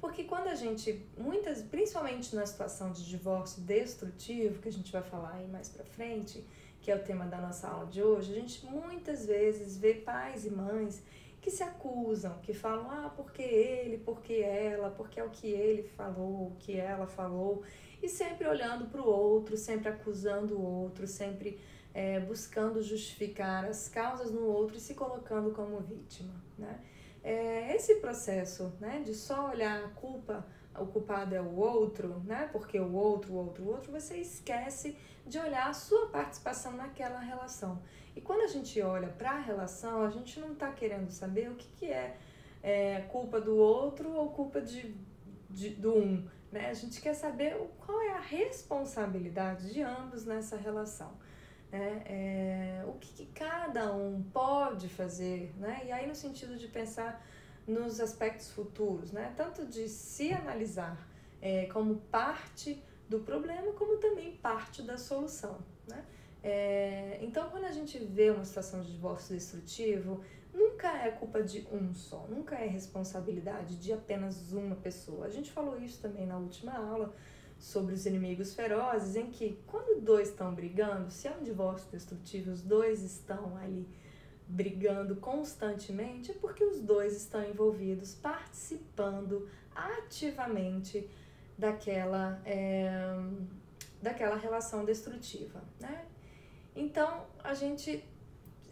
porque 0.00 0.24
quando 0.24 0.48
a 0.48 0.54
gente, 0.54 1.06
muitas, 1.16 1.62
principalmente 1.62 2.34
na 2.34 2.44
situação 2.44 2.92
de 2.92 3.06
divórcio 3.06 3.62
destrutivo, 3.62 4.60
que 4.60 4.68
a 4.68 4.72
gente 4.72 4.90
vai 4.90 5.02
falar 5.02 5.34
aí 5.34 5.48
mais 5.48 5.68
pra 5.68 5.84
frente, 5.84 6.44
que 6.82 6.90
é 6.90 6.96
o 6.96 7.02
tema 7.02 7.24
da 7.24 7.38
nossa 7.38 7.68
aula 7.68 7.86
de 7.86 8.02
hoje, 8.02 8.32
a 8.32 8.34
gente 8.34 8.66
muitas 8.66 9.24
vezes 9.24 9.76
vê 9.76 9.94
pais 9.94 10.44
e 10.44 10.50
mães 10.50 11.02
que 11.40 11.50
se 11.50 11.62
acusam, 11.62 12.38
que 12.42 12.52
falam, 12.52 12.90
ah, 12.90 13.12
porque 13.16 13.42
ele, 13.42 13.98
porque 13.98 14.34
ela, 14.34 14.90
porque 14.90 15.18
é 15.18 15.24
o 15.24 15.30
que 15.30 15.46
ele 15.46 15.84
falou, 15.84 16.48
o 16.48 16.56
que 16.58 16.76
ela 16.76 17.06
falou, 17.06 17.62
e 18.02 18.08
sempre 18.08 18.46
olhando 18.48 18.86
para 18.86 19.00
o 19.00 19.06
outro, 19.06 19.56
sempre 19.56 19.88
acusando 19.88 20.56
o 20.56 20.60
outro, 20.60 21.06
sempre 21.06 21.58
é, 21.94 22.18
buscando 22.18 22.82
justificar 22.82 23.64
as 23.64 23.88
causas 23.88 24.32
no 24.32 24.44
outro 24.44 24.76
e 24.76 24.80
se 24.80 24.94
colocando 24.94 25.52
como 25.52 25.80
vítima, 25.80 26.34
né? 26.58 26.80
É, 27.24 27.76
esse 27.76 27.96
processo, 27.96 28.72
né, 28.80 29.00
de 29.04 29.14
só 29.14 29.50
olhar 29.50 29.84
a 29.84 29.88
culpa 29.90 30.44
o 30.78 30.86
culpado 30.86 31.34
é 31.34 31.40
o 31.40 31.54
outro, 31.56 32.22
né? 32.24 32.48
Porque 32.52 32.78
o 32.78 32.92
outro, 32.92 33.32
o 33.32 33.36
outro, 33.36 33.64
o 33.64 33.68
outro, 33.68 33.92
você 33.92 34.16
esquece 34.16 34.96
de 35.26 35.38
olhar 35.38 35.68
a 35.68 35.72
sua 35.72 36.08
participação 36.08 36.72
naquela 36.72 37.20
relação. 37.20 37.80
E 38.14 38.20
quando 38.20 38.42
a 38.42 38.46
gente 38.46 38.80
olha 38.80 39.08
para 39.08 39.32
a 39.32 39.40
relação, 39.40 40.04
a 40.04 40.10
gente 40.10 40.38
não 40.40 40.52
está 40.52 40.70
querendo 40.70 41.10
saber 41.10 41.50
o 41.50 41.54
que, 41.54 41.68
que 41.78 41.86
é, 41.86 42.16
é, 42.62 43.00
culpa 43.02 43.40
do 43.40 43.56
outro 43.56 44.12
ou 44.12 44.30
culpa 44.30 44.60
de, 44.60 44.94
de, 45.48 45.70
do 45.70 45.94
um, 45.94 46.28
né? 46.50 46.68
A 46.68 46.74
gente 46.74 47.00
quer 47.00 47.14
saber 47.14 47.56
qual 47.78 48.00
é 48.02 48.12
a 48.12 48.20
responsabilidade 48.20 49.72
de 49.72 49.82
ambos 49.82 50.24
nessa 50.24 50.56
relação. 50.56 51.12
Né? 51.70 52.02
É, 52.04 52.84
o 52.86 52.92
que, 52.92 53.12
que 53.14 53.26
cada 53.26 53.94
um 53.94 54.22
pode 54.22 54.88
fazer, 54.88 55.54
né? 55.56 55.82
E 55.86 55.92
aí 55.92 56.06
no 56.06 56.14
sentido 56.14 56.56
de 56.56 56.68
pensar 56.68 57.24
nos 57.66 58.00
aspectos 58.00 58.50
futuros, 58.50 59.12
né? 59.12 59.32
Tanto 59.36 59.66
de 59.66 59.88
se 59.88 60.32
analisar 60.32 61.08
é, 61.40 61.66
como 61.66 61.96
parte 62.10 62.82
do 63.08 63.20
problema, 63.20 63.72
como 63.72 63.98
também 63.98 64.36
parte 64.36 64.82
da 64.82 64.96
solução, 64.96 65.58
né? 65.86 66.04
É, 66.42 67.18
então, 67.22 67.48
quando 67.50 67.64
a 67.64 67.72
gente 67.72 67.98
vê 67.98 68.30
uma 68.30 68.44
situação 68.44 68.82
de 68.82 68.90
divórcio 68.90 69.34
destrutivo, 69.34 70.24
nunca 70.52 70.88
é 70.98 71.10
culpa 71.10 71.42
de 71.42 71.66
um 71.70 71.94
só, 71.94 72.26
nunca 72.28 72.56
é 72.56 72.66
responsabilidade 72.66 73.76
de 73.76 73.92
apenas 73.92 74.52
uma 74.52 74.74
pessoa. 74.74 75.26
A 75.26 75.30
gente 75.30 75.52
falou 75.52 75.80
isso 75.80 76.00
também 76.00 76.26
na 76.26 76.36
última 76.36 76.72
aula 76.72 77.14
sobre 77.58 77.94
os 77.94 78.06
inimigos 78.06 78.54
ferozes, 78.54 79.14
em 79.14 79.30
que 79.30 79.56
quando 79.68 80.00
dois 80.00 80.30
estão 80.30 80.52
brigando, 80.52 81.10
se 81.10 81.28
é 81.28 81.30
um 81.30 81.44
divórcio 81.44 81.88
destrutivo, 81.92 82.50
os 82.50 82.60
dois 82.60 83.02
estão 83.02 83.56
ali 83.56 83.88
brigando 84.46 85.16
constantemente 85.16 86.30
é 86.30 86.34
porque 86.34 86.64
os 86.64 86.80
dois 86.80 87.16
estão 87.16 87.42
envolvidos, 87.42 88.14
participando 88.14 89.48
ativamente 89.74 91.08
daquela, 91.56 92.40
é, 92.44 93.00
daquela 94.00 94.36
relação 94.36 94.84
destrutiva, 94.84 95.62
né? 95.80 96.06
Então, 96.74 97.26
a 97.42 97.54
gente 97.54 98.04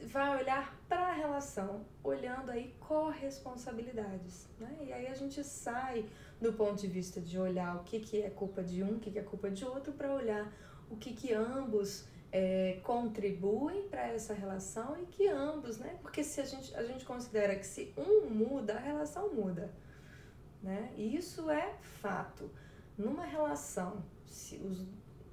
vai 0.06 0.40
olhar 0.42 0.74
para 0.88 1.08
a 1.08 1.12
relação, 1.12 1.84
olhando 2.02 2.50
aí 2.50 2.74
corresponsabilidades, 2.80 4.48
né? 4.58 4.76
E 4.82 4.92
aí 4.92 5.06
a 5.06 5.14
gente 5.14 5.44
sai 5.44 6.06
do 6.40 6.52
ponto 6.52 6.80
de 6.80 6.86
vista 6.86 7.20
de 7.20 7.38
olhar 7.38 7.76
o 7.76 7.84
que, 7.84 8.00
que 8.00 8.22
é 8.22 8.30
culpa 8.30 8.62
de 8.62 8.82
um, 8.82 8.96
o 8.96 8.98
que, 8.98 9.10
que 9.10 9.18
é 9.18 9.22
culpa 9.22 9.50
de 9.50 9.64
outro, 9.64 9.92
para 9.92 10.12
olhar 10.12 10.50
o 10.90 10.96
que, 10.96 11.12
que 11.12 11.32
ambos 11.32 12.06
é, 12.32 12.80
contribuem 12.82 13.88
para 13.88 14.08
essa 14.08 14.32
relação 14.32 14.96
e 15.00 15.06
que 15.06 15.28
ambos, 15.28 15.78
né? 15.78 15.98
Porque 16.00 16.22
se 16.22 16.40
a 16.40 16.44
gente, 16.44 16.74
a 16.74 16.84
gente 16.84 17.04
considera 17.04 17.56
que 17.56 17.66
se 17.66 17.92
um 17.96 18.28
muda, 18.30 18.74
a 18.74 18.80
relação 18.80 19.32
muda, 19.34 19.72
né? 20.62 20.92
E 20.96 21.16
isso 21.16 21.50
é 21.50 21.74
fato. 22.00 22.50
Numa 22.96 23.24
relação, 23.24 24.04
se 24.26 24.56
os, 24.56 24.86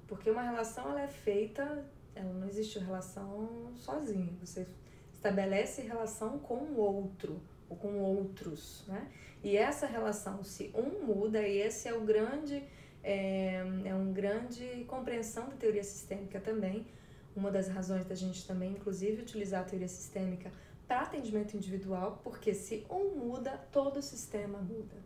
porque 0.06 0.30
uma 0.30 0.42
relação 0.42 0.90
ela 0.90 1.02
é 1.02 1.08
feita, 1.08 1.84
ela 2.14 2.32
não 2.32 2.48
existe 2.48 2.78
relação 2.78 3.72
sozinha. 3.76 4.32
Você 4.40 4.66
estabelece 5.12 5.82
relação 5.82 6.38
com 6.38 6.54
o 6.54 6.78
outro 6.78 7.40
ou 7.68 7.76
com 7.76 8.00
outros, 8.00 8.84
né? 8.88 9.10
E 9.44 9.56
essa 9.56 9.86
relação, 9.86 10.42
se 10.42 10.72
um 10.74 11.06
muda, 11.06 11.40
e 11.46 11.58
esse 11.58 11.86
é 11.86 11.94
o 11.94 12.00
grande 12.00 12.64
é, 13.08 13.64
é 13.86 13.94
uma 13.94 14.12
grande 14.12 14.84
compreensão 14.86 15.48
da 15.48 15.56
teoria 15.56 15.82
sistêmica 15.82 16.38
também. 16.38 16.86
Uma 17.34 17.50
das 17.50 17.66
razões 17.68 18.04
da 18.04 18.14
gente 18.14 18.46
também, 18.46 18.72
inclusive, 18.72 19.22
utilizar 19.22 19.62
a 19.62 19.64
teoria 19.64 19.88
sistêmica 19.88 20.52
para 20.86 21.00
atendimento 21.00 21.56
individual, 21.56 22.20
porque 22.22 22.52
se 22.52 22.84
um 22.90 23.16
muda, 23.16 23.50
todo 23.72 23.98
o 23.98 24.02
sistema 24.02 24.58
muda. 24.58 24.96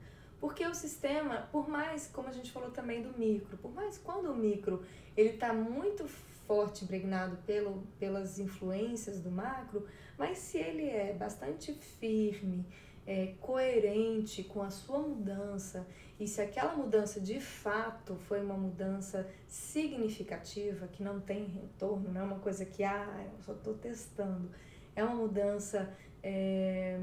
Porque 0.40 0.66
o 0.66 0.74
sistema, 0.74 1.48
por 1.52 1.68
mais, 1.68 2.08
como 2.08 2.26
a 2.26 2.32
gente 2.32 2.50
falou 2.50 2.72
também 2.72 3.02
do 3.02 3.16
micro, 3.16 3.56
por 3.58 3.72
mais 3.72 3.98
quando 3.98 4.32
o 4.32 4.36
micro 4.36 4.82
ele 5.16 5.30
está 5.30 5.52
muito 5.52 6.08
forte, 6.48 6.84
impregnado 6.84 7.36
pelo, 7.46 7.86
pelas 8.00 8.40
influências 8.40 9.20
do 9.20 9.30
macro, 9.30 9.86
mas 10.18 10.38
se 10.38 10.58
ele 10.58 10.88
é 10.88 11.12
bastante 11.12 11.72
firme, 11.72 12.66
é, 13.06 13.34
coerente 13.40 14.44
com 14.44 14.62
a 14.62 14.70
sua 14.70 14.98
mudança 14.98 15.86
e 16.22 16.28
se 16.28 16.40
aquela 16.40 16.76
mudança 16.76 17.20
de 17.20 17.40
fato 17.40 18.14
foi 18.14 18.40
uma 18.40 18.56
mudança 18.56 19.28
significativa, 19.48 20.86
que 20.86 21.02
não 21.02 21.20
tem 21.20 21.46
retorno, 21.46 22.12
não 22.12 22.20
é 22.20 22.24
uma 22.24 22.38
coisa 22.38 22.64
que, 22.64 22.84
ah, 22.84 23.26
eu 23.32 23.42
só 23.42 23.52
estou 23.54 23.74
testando, 23.74 24.48
é 24.94 25.02
uma 25.02 25.16
mudança 25.16 25.92
é, 26.22 26.96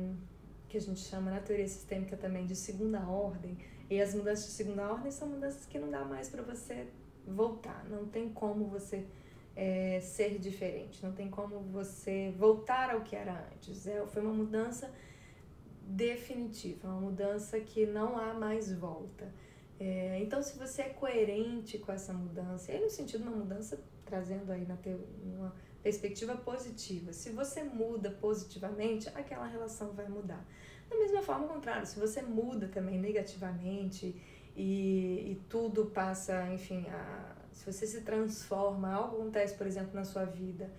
que 0.69 0.77
a 0.77 0.79
gente 0.79 1.01
chama 1.01 1.31
na 1.31 1.41
teoria 1.41 1.67
sistêmica 1.67 2.15
também 2.15 2.45
de 2.45 2.55
segunda 2.55 3.01
ordem, 3.01 3.57
e 3.89 3.99
as 3.99 4.13
mudanças 4.13 4.45
de 4.45 4.51
segunda 4.51 4.89
ordem 4.89 5.11
são 5.11 5.27
mudanças 5.27 5.65
que 5.65 5.77
não 5.77 5.91
dá 5.91 6.05
mais 6.05 6.29
para 6.29 6.41
você 6.41 6.87
voltar, 7.27 7.85
não 7.89 8.05
tem 8.05 8.29
como 8.29 8.67
você 8.67 9.05
é, 9.53 9.99
ser 9.99 10.39
diferente, 10.39 11.03
não 11.03 11.11
tem 11.11 11.29
como 11.29 11.59
você 11.59 12.33
voltar 12.37 12.91
ao 12.91 13.01
que 13.01 13.17
era 13.17 13.45
antes. 13.53 13.85
É, 13.85 14.05
foi 14.07 14.21
uma 14.21 14.33
mudança 14.33 14.89
definitiva, 15.89 16.87
uma 16.87 17.01
mudança 17.01 17.59
que 17.59 17.85
não 17.85 18.17
há 18.17 18.33
mais 18.33 18.71
volta. 18.71 19.33
É, 19.79 20.19
então, 20.21 20.41
se 20.41 20.57
você 20.57 20.83
é 20.83 20.89
coerente 20.89 21.79
com 21.79 21.91
essa 21.91 22.13
mudança, 22.13 22.71
e 22.71 22.79
no 22.79 22.89
sentido 22.89 23.23
de 23.23 23.29
uma 23.29 23.37
mudança 23.37 23.81
trazendo 24.05 24.51
aí 24.51 24.65
na 24.65 24.77
te, 24.77 24.95
uma 25.23 25.53
perspectiva 25.81 26.35
positiva, 26.35 27.11
se 27.11 27.31
você 27.31 27.63
muda 27.63 28.11
positivamente, 28.11 29.09
aquela 29.09 29.47
relação 29.47 29.93
vai 29.93 30.07
mudar. 30.07 30.45
Da 30.89 30.97
mesma 30.97 31.21
forma, 31.23 31.47
ao 31.47 31.53
contrário, 31.53 31.87
se 31.87 31.99
você 31.99 32.21
muda 32.21 32.67
também 32.67 32.99
negativamente 32.99 34.15
e, 34.55 35.31
e 35.31 35.41
tudo 35.47 35.87
passa, 35.87 36.51
enfim, 36.53 36.85
a, 36.89 37.35
se 37.51 37.71
você 37.71 37.87
se 37.87 38.01
transforma, 38.01 38.91
algo 38.91 39.17
acontece, 39.17 39.55
por 39.55 39.65
exemplo, 39.65 39.93
na 39.93 40.03
sua 40.03 40.25
vida, 40.25 40.71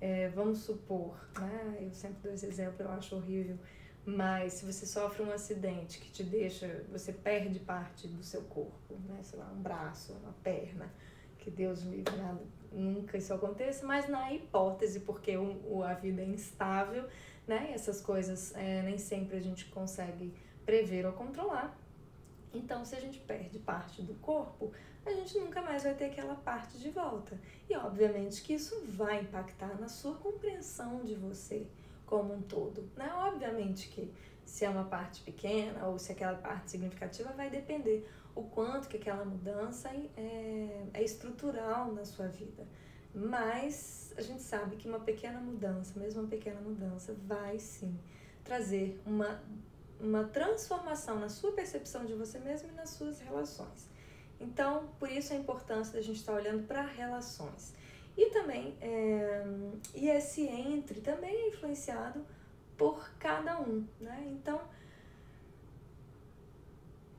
é, 0.00 0.28
vamos 0.28 0.58
supor, 0.58 1.18
né, 1.38 1.78
eu 1.80 1.92
sempre 1.92 2.18
dou 2.22 2.32
esse 2.32 2.46
exemplo, 2.46 2.82
eu 2.82 2.90
acho 2.90 3.16
horrível, 3.16 3.58
mas 4.04 4.54
se 4.54 4.64
você 4.64 4.86
sofre 4.86 5.22
um 5.22 5.30
acidente 5.30 5.98
que 5.98 6.10
te 6.10 6.22
deixa, 6.22 6.84
você 6.90 7.12
perde 7.12 7.58
parte 7.60 8.08
do 8.08 8.22
seu 8.22 8.42
corpo, 8.42 8.94
né? 9.06 9.20
Sei 9.22 9.38
lá, 9.38 9.50
um 9.52 9.60
braço, 9.60 10.12
uma 10.14 10.32
perna, 10.42 10.90
que 11.38 11.50
Deus 11.50 11.82
me 11.82 11.96
livre, 11.96 12.16
nada, 12.16 12.40
nunca 12.72 13.16
isso 13.16 13.32
aconteça, 13.32 13.86
mas 13.86 14.08
na 14.08 14.32
hipótese, 14.32 15.00
porque 15.00 15.36
o, 15.36 15.60
o 15.66 15.82
a 15.82 15.94
vida 15.94 16.22
é 16.22 16.24
instável, 16.24 17.06
né? 17.46 17.70
Essas 17.72 18.00
coisas 18.00 18.54
é, 18.54 18.82
nem 18.82 18.98
sempre 18.98 19.36
a 19.36 19.40
gente 19.40 19.66
consegue 19.66 20.34
prever 20.64 21.06
ou 21.06 21.12
controlar. 21.12 21.78
Então, 22.52 22.84
se 22.84 22.94
a 22.94 23.00
gente 23.00 23.18
perde 23.20 23.58
parte 23.58 24.02
do 24.02 24.14
corpo, 24.14 24.72
a 25.04 25.12
gente 25.12 25.38
nunca 25.38 25.62
mais 25.62 25.82
vai 25.82 25.94
ter 25.94 26.06
aquela 26.06 26.34
parte 26.34 26.78
de 26.78 26.90
volta. 26.90 27.38
E 27.68 27.76
obviamente 27.76 28.42
que 28.42 28.54
isso 28.54 28.84
vai 28.86 29.20
impactar 29.20 29.78
na 29.80 29.88
sua 29.88 30.14
compreensão 30.14 31.04
de 31.04 31.14
você 31.14 31.66
como 32.08 32.34
um 32.34 32.42
todo. 32.42 32.88
Né? 32.96 33.10
Obviamente 33.14 33.88
que 33.88 34.12
se 34.44 34.64
é 34.64 34.68
uma 34.68 34.84
parte 34.84 35.20
pequena 35.22 35.86
ou 35.86 35.98
se 35.98 36.10
aquela 36.10 36.36
parte 36.36 36.70
significativa 36.70 37.30
vai 37.32 37.50
depender 37.50 38.08
o 38.34 38.42
quanto 38.42 38.88
que 38.88 38.96
aquela 38.96 39.24
mudança 39.24 39.90
é, 40.16 40.86
é 40.94 41.02
estrutural 41.02 41.92
na 41.92 42.04
sua 42.04 42.28
vida. 42.28 42.66
Mas 43.14 44.12
a 44.16 44.22
gente 44.22 44.42
sabe 44.42 44.76
que 44.76 44.88
uma 44.88 45.00
pequena 45.00 45.40
mudança, 45.40 45.98
mesmo 45.98 46.22
uma 46.22 46.28
pequena 46.28 46.60
mudança, 46.60 47.14
vai 47.26 47.58
sim 47.58 47.98
trazer 48.44 49.00
uma, 49.04 49.42
uma 50.00 50.24
transformação 50.24 51.18
na 51.18 51.28
sua 51.28 51.52
percepção 51.52 52.06
de 52.06 52.14
você 52.14 52.38
mesmo 52.38 52.68
e 52.70 52.72
nas 52.72 52.90
suas 52.90 53.20
relações. 53.20 53.88
Então, 54.40 54.88
por 54.98 55.10
isso 55.10 55.32
a 55.32 55.36
importância 55.36 55.92
da 55.94 56.00
gente 56.00 56.16
estar 56.16 56.32
olhando 56.32 56.66
para 56.66 56.82
relações. 56.82 57.74
E 58.18 58.30
também, 58.30 58.76
é, 58.80 59.44
e 59.94 60.08
esse 60.08 60.42
entre 60.42 61.00
também 61.00 61.32
é 61.32 61.48
influenciado 61.50 62.26
por 62.76 63.08
cada 63.16 63.60
um, 63.60 63.86
né? 64.00 64.26
Então, 64.26 64.60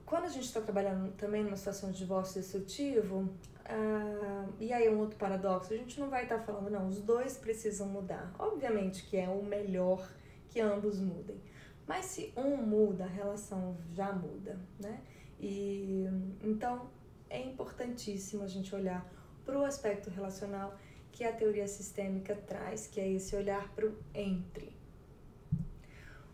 quando 0.06 0.26
a 0.26 0.28
gente 0.28 0.44
está 0.44 0.60
trabalhando 0.60 1.16
também 1.16 1.42
numa 1.42 1.56
situação 1.56 1.90
de 1.90 2.00
divórcio 2.00 2.42
destrutivo, 2.42 3.30
ah, 3.64 4.46
e 4.60 4.74
aí 4.74 4.88
é 4.88 4.92
um 4.92 5.00
outro 5.00 5.18
paradoxo, 5.18 5.74
a 5.74 5.78
gente 5.78 5.98
não 6.02 6.10
vai 6.10 6.24
estar 6.24 6.40
tá 6.40 6.44
falando, 6.44 6.70
não, 6.70 6.90
os 6.90 7.00
dois 7.00 7.38
precisam 7.38 7.88
mudar. 7.88 8.36
Obviamente 8.38 9.04
que 9.04 9.16
é 9.16 9.30
o 9.30 9.42
melhor 9.42 10.06
que 10.50 10.60
ambos 10.60 11.00
mudem. 11.00 11.40
Mas 11.88 12.08
se 12.08 12.34
um 12.36 12.58
muda, 12.58 13.06
a 13.06 13.08
relação 13.08 13.78
já 13.94 14.12
muda, 14.12 14.60
né? 14.78 15.00
E 15.40 16.06
então 16.44 16.90
é 17.30 17.40
importantíssimo 17.42 18.44
a 18.44 18.48
gente 18.48 18.76
olhar 18.76 19.10
para 19.46 19.58
o 19.58 19.64
aspecto 19.64 20.10
relacional 20.10 20.78
que 21.12 21.24
a 21.24 21.32
teoria 21.32 21.68
sistêmica 21.68 22.36
traz, 22.36 22.88
que 22.88 23.00
é 23.00 23.08
esse 23.10 23.36
olhar 23.36 23.68
para 23.74 23.86
o 23.86 23.98
entre. 24.14 24.72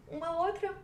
Uma 0.07 0.39
outra 0.45 0.75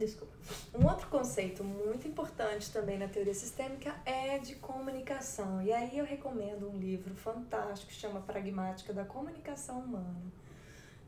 Desculpa. 0.00 0.32
Um 0.74 0.86
outro 0.86 1.08
conceito 1.08 1.62
muito 1.62 2.08
importante 2.08 2.72
também 2.72 2.98
na 2.98 3.06
teoria 3.06 3.34
sistêmica 3.34 3.94
é 4.06 4.38
de 4.38 4.54
comunicação. 4.54 5.60
E 5.60 5.70
aí 5.74 5.98
eu 5.98 6.06
recomendo 6.06 6.70
um 6.70 6.78
livro 6.78 7.14
fantástico 7.14 7.92
que 7.92 7.98
chama 7.98 8.22
Pragmática 8.22 8.94
da 8.94 9.04
Comunicação 9.04 9.80
Humana, 9.80 10.22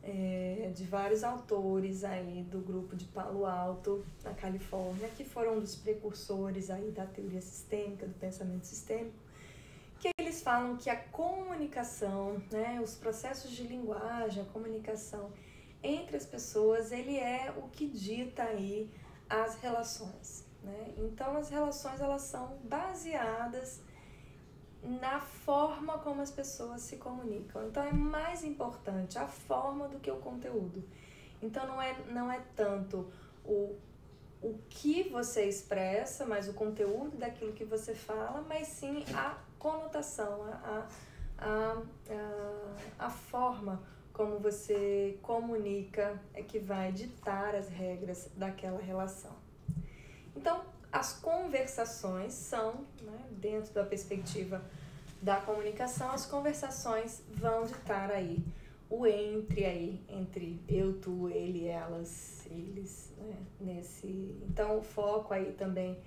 é, 0.03 0.71
de 0.75 0.85
vários 0.85 1.25
autores 1.25 2.05
aí 2.05 2.47
do 2.51 2.59
grupo 2.59 2.95
de 2.95 3.07
Palo 3.07 3.47
Alto, 3.47 4.05
na 4.23 4.35
Califórnia, 4.35 5.09
que 5.09 5.25
foram 5.25 5.57
um 5.57 5.61
dos 5.61 5.75
precursores 5.75 6.69
aí 6.69 6.91
da 6.91 7.07
teoria 7.07 7.41
sistêmica, 7.41 8.07
do 8.07 8.13
pensamento 8.13 8.67
sistêmico 8.67 9.22
falam 10.53 10.77
que 10.77 10.91
a 10.91 10.97
comunicação, 10.97 12.43
né, 12.53 12.79
os 12.85 12.95
processos 12.95 13.53
de 13.53 13.63
linguagem, 13.63 14.43
a 14.43 14.47
comunicação 14.53 15.33
entre 15.83 16.15
as 16.15 16.27
pessoas, 16.27 16.93
ele 16.93 17.17
é 17.17 17.51
o 17.57 17.69
que 17.69 17.87
dita 17.87 18.43
aí 18.43 18.91
as 19.31 19.55
relações, 19.63 20.45
né? 20.63 20.93
Então 20.99 21.39
as 21.39 21.49
relações 21.49 22.03
elas 22.03 22.21
são 22.21 22.59
baseadas 22.65 23.81
na 24.83 25.21
forma 25.21 25.97
como 26.01 26.21
as 26.21 26.31
pessoas 26.31 26.83
se 26.83 26.97
comunicam. 26.97 27.67
Então 27.67 27.83
é 27.83 27.93
mais 27.93 28.45
importante 28.45 29.19
a 29.19 29.27
forma 29.27 29.89
do 29.89 29.99
que 30.01 30.11
o 30.11 30.19
conteúdo. 30.19 30.85
Então 31.41 31.67
não 31.67 31.81
é 31.81 31.97
não 32.11 32.31
é 32.31 32.41
tanto 32.55 33.11
o 33.43 33.75
o 34.43 34.59
que 34.69 35.05
você 35.05 35.45
expressa, 35.45 36.27
mas 36.27 36.49
o 36.49 36.53
conteúdo 36.53 37.17
daquilo 37.17 37.53
que 37.53 37.65
você 37.65 37.95
fala, 37.95 38.45
mas 38.49 38.67
sim 38.67 39.05
a 39.15 39.39
conotação, 39.63 40.43
a, 40.43 40.89
a, 41.39 41.83
a, 42.99 43.07
a 43.07 43.11
forma 43.11 43.81
como 44.13 44.41
você 44.41 45.17
comunica 45.23 46.21
é 46.35 46.43
que 46.43 46.59
vai 46.59 46.91
ditar 46.91 47.55
as 47.55 47.69
regras 47.69 48.29
daquela 48.37 48.81
relação. 48.81 49.31
Então, 50.35 50.65
as 50.91 51.13
conversações 51.15 52.33
são, 52.35 52.85
né, 53.03 53.21
dentro 53.31 53.73
da 53.73 53.85
perspectiva 53.85 54.61
da 55.23 55.37
comunicação, 55.37 56.11
as 56.11 56.27
conversações 56.27 57.23
vão 57.31 57.65
ditar 57.65 58.11
aí 58.11 58.45
o 58.91 59.07
entre 59.07 59.65
aí, 59.65 60.05
entre 60.09 60.61
eu, 60.69 61.01
tu, 61.01 61.29
ele, 61.29 61.67
elas, 61.69 62.45
eles, 62.51 63.15
né, 63.17 63.37
nesse... 63.61 64.37
Então, 64.49 64.79
o 64.79 64.83
foco 64.83 65.33
aí 65.33 65.53
também 65.53 65.99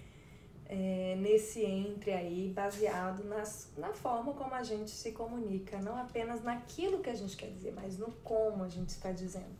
é, 0.68 1.16
nesse 1.20 1.64
entre 1.64 2.12
aí, 2.12 2.52
baseado 2.54 3.24
nas, 3.24 3.72
na 3.78 3.94
forma 3.94 4.34
como 4.34 4.54
a 4.54 4.64
gente 4.64 4.92
se 4.92 5.12
comunica, 5.12 5.80
não 5.80 5.98
apenas 5.98 6.42
naquilo 6.44 7.00
que 7.00 7.10
a 7.10 7.16
gente 7.16 7.38
quer 7.38 7.52
dizer, 7.52 7.74
mas 7.74 7.98
no 7.98 8.12
como 8.24 8.64
a 8.64 8.70
gente 8.70 8.90
está 8.90 9.12
dizendo. 9.12 9.56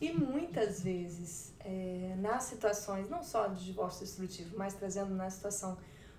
E 0.00 0.12
muitas 0.12 0.82
vezes, 0.82 1.52
é, 1.60 2.14
nas 2.18 2.44
situações, 2.44 3.08
não 3.08 3.22
só 3.22 3.48
de 3.48 3.64
divórcio 3.64 4.06
destrutivo, 4.06 4.56
mas 4.56 4.74
trazendo 4.74 5.14
na 5.14 5.28
situação 5.28 5.76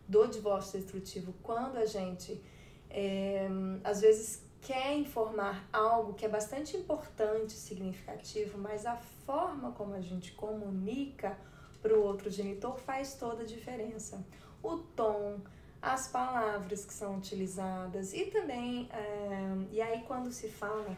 do 0.08 0.28
divórcio 0.28 0.80
destrutivo, 0.80 1.34
quando 1.42 1.78
a 1.78 1.86
gente 1.86 2.44
é, 2.90 3.48
às 3.84 4.02
vezes 4.02 4.44
quer 4.62 4.98
informar 4.98 5.68
algo 5.72 6.14
que 6.14 6.26
é 6.26 6.30
bastante 6.30 6.76
importante, 6.76 7.54
significativo, 7.54 8.58
mas 8.58 8.86
a 8.86 8.98
forma 9.26 9.72
como 9.72 9.94
a 9.94 10.02
gente 10.02 10.34
comunica 10.34 11.38
para 11.82 11.94
o 11.94 12.04
outro 12.04 12.30
genitor 12.30 12.78
faz 12.80 13.16
toda 13.16 13.44
a 13.44 13.46
diferença. 13.46 14.24
O 14.62 14.78
tom, 14.78 15.40
as 15.82 16.08
palavras 16.08 16.86
que 16.86 16.94
são 16.94 17.18
utilizadas 17.18 18.14
e 18.14 18.26
também, 18.26 18.90
é, 18.92 19.58
e 19.72 19.82
aí 19.82 20.04
quando 20.04 20.32
se 20.32 20.50
fala, 20.50 20.98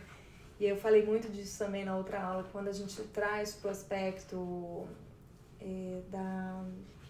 e 0.59 0.65
eu 0.65 0.77
falei 0.77 1.05
muito 1.05 1.29
disso 1.29 1.59
também 1.59 1.85
na 1.85 1.95
outra 1.95 2.21
aula, 2.21 2.47
quando 2.51 2.67
a 2.67 2.73
gente 2.73 3.01
traz 3.09 3.53
para 3.53 3.69
o 3.69 3.71
aspecto 3.71 4.87
é, 5.59 6.01
da, 6.09 6.65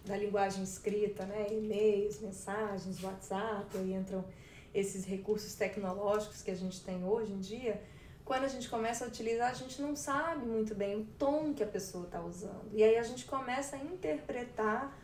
da 0.06 0.18
linguagem 0.18 0.64
escrita, 0.64 1.26
né, 1.26 1.48
e-mails, 1.52 2.20
mensagens, 2.20 3.02
WhatsApp, 3.04 3.78
aí 3.78 3.94
entram 3.94 4.26
esses 4.74 5.06
recursos 5.06 5.54
tecnológicos 5.56 6.42
que 6.42 6.52
a 6.52 6.56
gente 6.56 6.82
tem 6.82 7.04
hoje 7.04 7.34
em 7.34 7.40
dia, 7.40 7.82
quando 8.26 8.44
a 8.44 8.48
gente 8.48 8.70
começa 8.70 9.06
a 9.06 9.08
utilizar, 9.08 9.50
a 9.50 9.54
gente 9.54 9.82
não 9.82 9.96
sabe 9.96 10.46
muito 10.46 10.74
bem 10.76 11.02
o 11.02 11.06
tom 11.18 11.54
que 11.54 11.64
a 11.64 11.68
pessoa 11.68 12.06
está 12.06 12.22
usando. 12.22 12.70
E 12.74 12.84
aí 12.84 12.98
a 12.98 13.04
gente 13.04 13.26
começa 13.26 13.76
a 13.76 13.80
interpretar 13.80 14.98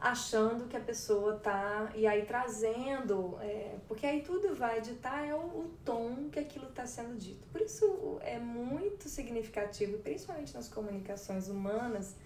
achando 0.00 0.68
que 0.68 0.76
a 0.76 0.80
pessoa 0.80 1.36
tá 1.36 1.90
e 1.94 2.06
aí 2.06 2.26
trazendo 2.26 3.38
é, 3.40 3.76
porque 3.88 4.04
aí 4.04 4.20
tudo 4.20 4.54
vai 4.54 4.80
ditar 4.82 5.26
é 5.26 5.34
o, 5.34 5.38
o 5.38 5.70
tom 5.82 6.28
que 6.30 6.38
aquilo 6.38 6.68
está 6.68 6.84
sendo 6.84 7.16
dito 7.16 7.46
por 7.50 7.62
isso 7.62 8.18
é 8.20 8.38
muito 8.38 9.08
significativo 9.08 9.96
principalmente 9.98 10.52
nas 10.52 10.68
comunicações 10.68 11.48
humanas 11.48 12.16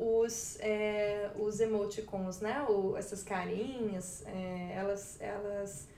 os, 0.00 0.58
é, 0.60 1.30
os 1.36 1.60
emoticons, 1.60 2.40
né? 2.40 2.62
O, 2.62 2.96
essas 2.96 3.22
carinhas, 3.22 4.24
é, 4.26 4.72
elas, 4.74 5.20
elas, 5.20 5.88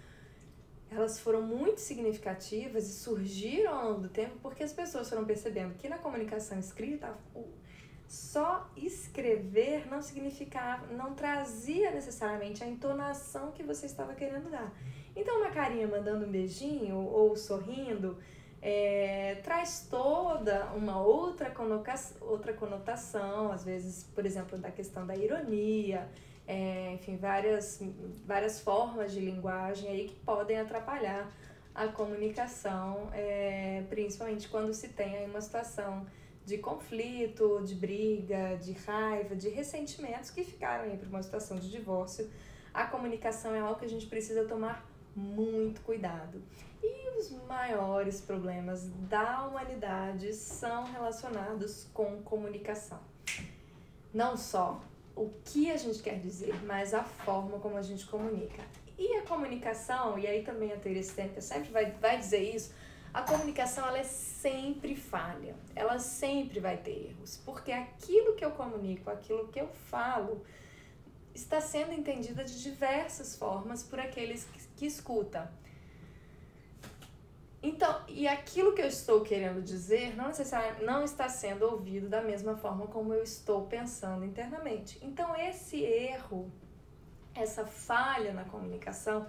elas 0.94 1.18
foram 1.18 1.42
muito 1.42 1.81
significativas 1.81 2.88
e 2.88 2.92
surgiram 2.92 3.74
ao 3.74 3.88
longo 3.90 4.00
do 4.02 4.09
tempo 4.09 4.37
porque 4.42 4.62
as 4.62 4.72
pessoas 4.72 5.09
foram 5.09 5.24
percebendo 5.24 5.74
que 5.74 5.88
na 5.88 5.98
comunicação 5.98 6.59
escrita 6.59 7.14
só 8.07 8.70
escrever 8.76 9.88
não 9.88 10.02
significava, 10.02 10.87
não 10.88 11.14
trazia 11.14 11.90
necessariamente 11.90 12.62
a 12.62 12.66
entonação 12.66 13.52
que 13.52 13.62
você 13.62 13.87
estava 13.87 14.14
querendo 14.14 14.50
dar. 14.50 14.70
Então, 15.16 15.38
uma 15.38 15.50
carinha 15.50 15.88
mandando 15.88 16.26
um 16.26 16.31
beijinho 16.31 16.96
ou 16.96 17.35
sorrindo 17.37 18.18
é, 18.61 19.40
traz 19.42 19.87
toda 19.90 20.66
uma 20.74 21.02
outra, 21.02 21.50
conotação, 21.50 22.16
outra 22.20 22.52
conotação, 22.52 23.50
às 23.50 23.64
vezes, 23.64 24.05
por 24.14 24.24
exemplo, 24.24 24.59
da 24.59 24.70
questão 24.70 25.07
da 25.07 25.16
ironia, 25.16 26.09
é, 26.46 26.94
enfim, 26.94 27.16
várias, 27.16 27.81
várias 28.26 28.61
formas 28.61 29.12
de 29.12 29.20
linguagem 29.20 29.88
aí 29.88 30.09
que 30.09 30.16
podem 30.16 30.59
atrapalhar 30.59 31.31
a 31.74 31.88
comunicação, 31.88 33.09
é, 33.12 33.83
principalmente 33.88 34.48
quando 34.48 34.74
se 34.74 34.88
tem 34.88 35.16
aí 35.16 35.26
uma 35.26 35.40
situação 35.40 36.07
de 36.44 36.59
conflito, 36.59 37.62
de 37.64 37.74
briga, 37.74 38.57
de 38.57 38.72
raiva, 38.72 39.35
de 39.35 39.48
ressentimentos 39.48 40.31
que 40.31 40.42
ficaram 40.42 40.85
aí 40.85 40.96
para 40.96 41.09
uma 41.09 41.22
situação 41.22 41.59
de 41.59 41.70
divórcio. 41.70 42.31
A 42.74 42.87
comunicação 42.87 43.55
é 43.55 43.61
algo 43.61 43.78
que 43.78 43.85
a 43.85 43.88
gente 43.88 44.07
precisa 44.07 44.44
tomar 44.44 44.87
muito 45.14 45.81
cuidado. 45.83 46.42
E 46.83 47.18
os 47.18 47.31
maiores 47.46 48.20
problemas 48.20 48.88
da 49.09 49.46
humanidade 49.46 50.33
são 50.33 50.85
relacionados 50.85 51.87
com 51.94 52.22
comunicação. 52.22 52.98
Não 54.12 54.37
só 54.37 54.83
o 55.14 55.31
que 55.44 55.70
a 55.70 55.77
gente 55.77 56.03
quer 56.03 56.18
dizer, 56.18 56.55
mas 56.64 56.94
a 56.94 57.03
forma 57.03 57.59
como 57.59 57.77
a 57.77 57.83
gente 57.83 58.07
comunica. 58.07 58.62
E 58.98 59.16
a 59.16 59.22
comunicação, 59.22 60.18
e 60.18 60.27
aí 60.27 60.42
também 60.42 60.72
a 60.72 60.77
teoria 60.77 61.03
sistêmica 61.03 61.40
sempre 61.40 61.70
vai, 61.70 61.90
vai 61.92 62.18
dizer 62.18 62.55
isso, 62.55 62.72
a 63.12 63.22
comunicação 63.22 63.87
ela 63.87 63.98
é 63.98 64.05
sempre 64.05 64.96
falha, 64.96 65.55
ela 65.75 65.98
sempre 65.98 66.61
vai 66.61 66.77
ter 66.79 67.11
erros, 67.11 67.40
porque 67.44 67.70
aquilo 67.70 68.35
que 68.35 68.44
eu 68.44 68.53
comunico, 68.53 69.11
aquilo 69.11 69.48
que 69.48 69.61
eu 69.61 69.68
falo, 69.68 70.42
está 71.35 71.61
sendo 71.61 71.92
entendida 71.92 72.44
de 72.44 72.62
diversas 72.62 73.37
formas 73.37 73.83
por 73.83 74.01
aqueles 74.01 74.44
que, 74.44 74.68
que 74.77 74.87
escutam. 74.87 75.46
Então, 77.62 78.03
e 78.09 78.27
aquilo 78.27 78.75
que 78.75 78.83
eu 78.83 78.87
estou 78.87 79.20
querendo 79.20 79.62
dizer 79.62 80.16
não 80.16 80.29
necessariamente 80.29 80.85
não 80.85 81.05
está 81.05 81.29
sendo 81.29 81.64
ouvido 81.64 82.09
da 82.09 82.20
mesma 82.20 82.57
forma 82.57 82.88
como 82.88 83.14
eu 83.14 83.22
estou 83.22 83.66
pensando 83.66 84.25
internamente. 84.25 84.98
Então, 85.01 85.37
esse 85.37 85.81
erro, 85.81 86.51
essa 87.35 87.64
falha 87.64 88.33
na 88.33 88.44
comunicação, 88.44 89.29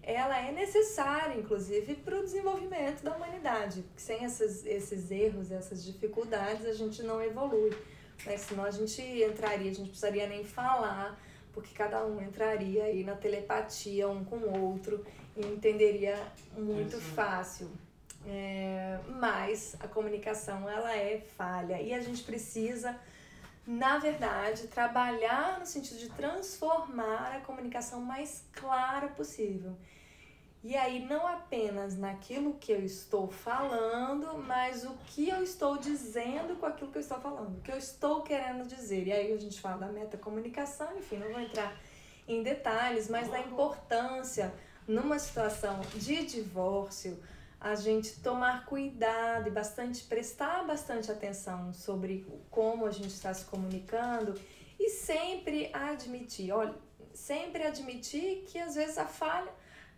ela 0.00 0.38
é 0.38 0.52
necessária, 0.52 1.38
inclusive, 1.38 1.94
para 1.96 2.18
o 2.18 2.22
desenvolvimento 2.22 3.02
da 3.02 3.16
humanidade. 3.16 3.84
Sem 3.96 4.24
esses, 4.24 4.64
esses 4.64 5.10
erros, 5.10 5.50
essas 5.50 5.84
dificuldades, 5.84 6.64
a 6.66 6.72
gente 6.72 7.02
não 7.02 7.20
evolui. 7.20 7.70
Né? 8.24 8.36
Senão 8.36 8.64
a 8.64 8.70
gente 8.70 9.02
entraria, 9.02 9.70
a 9.70 9.74
gente 9.74 9.88
precisaria 9.88 10.28
nem 10.28 10.44
falar, 10.44 11.20
porque 11.52 11.74
cada 11.74 12.04
um 12.04 12.20
entraria 12.20 12.84
aí 12.84 13.02
na 13.02 13.16
telepatia 13.16 14.08
um 14.08 14.24
com 14.24 14.36
o 14.36 14.70
outro 14.70 15.04
entenderia 15.36 16.18
muito 16.56 17.00
fácil. 17.00 17.70
É, 18.24 19.00
mas 19.18 19.74
a 19.80 19.88
comunicação 19.88 20.68
ela 20.68 20.94
é 20.94 21.18
falha 21.36 21.82
e 21.82 21.92
a 21.92 22.00
gente 22.00 22.22
precisa, 22.22 22.96
na 23.66 23.98
verdade, 23.98 24.68
trabalhar 24.68 25.58
no 25.58 25.66
sentido 25.66 25.98
de 25.98 26.08
transformar 26.10 27.36
a 27.36 27.40
comunicação 27.40 28.00
mais 28.00 28.44
clara 28.52 29.08
possível. 29.08 29.76
E 30.64 30.76
aí, 30.76 31.04
não 31.04 31.26
apenas 31.26 31.98
naquilo 31.98 32.54
que 32.54 32.70
eu 32.70 32.84
estou 32.84 33.28
falando, 33.28 34.38
mas 34.46 34.84
o 34.84 34.96
que 35.06 35.28
eu 35.28 35.42
estou 35.42 35.76
dizendo 35.76 36.54
com 36.54 36.66
aquilo 36.66 36.92
que 36.92 36.98
eu 36.98 37.02
estou 37.02 37.18
falando, 37.18 37.58
o 37.58 37.60
que 37.62 37.72
eu 37.72 37.78
estou 37.78 38.22
querendo 38.22 38.64
dizer. 38.68 39.08
E 39.08 39.12
aí 39.12 39.32
a 39.32 39.36
gente 39.36 39.60
fala 39.60 39.78
da 39.78 39.88
metacomunicação, 39.88 40.96
enfim, 40.96 41.16
não 41.16 41.32
vou 41.32 41.40
entrar 41.40 41.76
em 42.28 42.44
detalhes, 42.44 43.08
mas 43.08 43.28
da 43.28 43.40
importância 43.40 44.54
numa 44.86 45.18
situação 45.18 45.80
de 45.94 46.24
divórcio, 46.24 47.18
a 47.60 47.74
gente 47.76 48.20
tomar 48.20 48.66
cuidado 48.66 49.46
e 49.46 49.50
bastante 49.50 50.02
prestar 50.04 50.64
bastante 50.64 51.12
atenção 51.12 51.72
sobre 51.72 52.26
como 52.50 52.86
a 52.86 52.90
gente 52.90 53.10
está 53.10 53.32
se 53.32 53.44
comunicando 53.44 54.34
e 54.78 54.90
sempre 54.90 55.70
admitir, 55.72 56.50
olha, 56.50 56.74
sempre 57.14 57.62
admitir 57.62 58.44
que 58.48 58.58
às 58.58 58.74
vezes 58.74 58.98
a 58.98 59.06
falha 59.06 59.52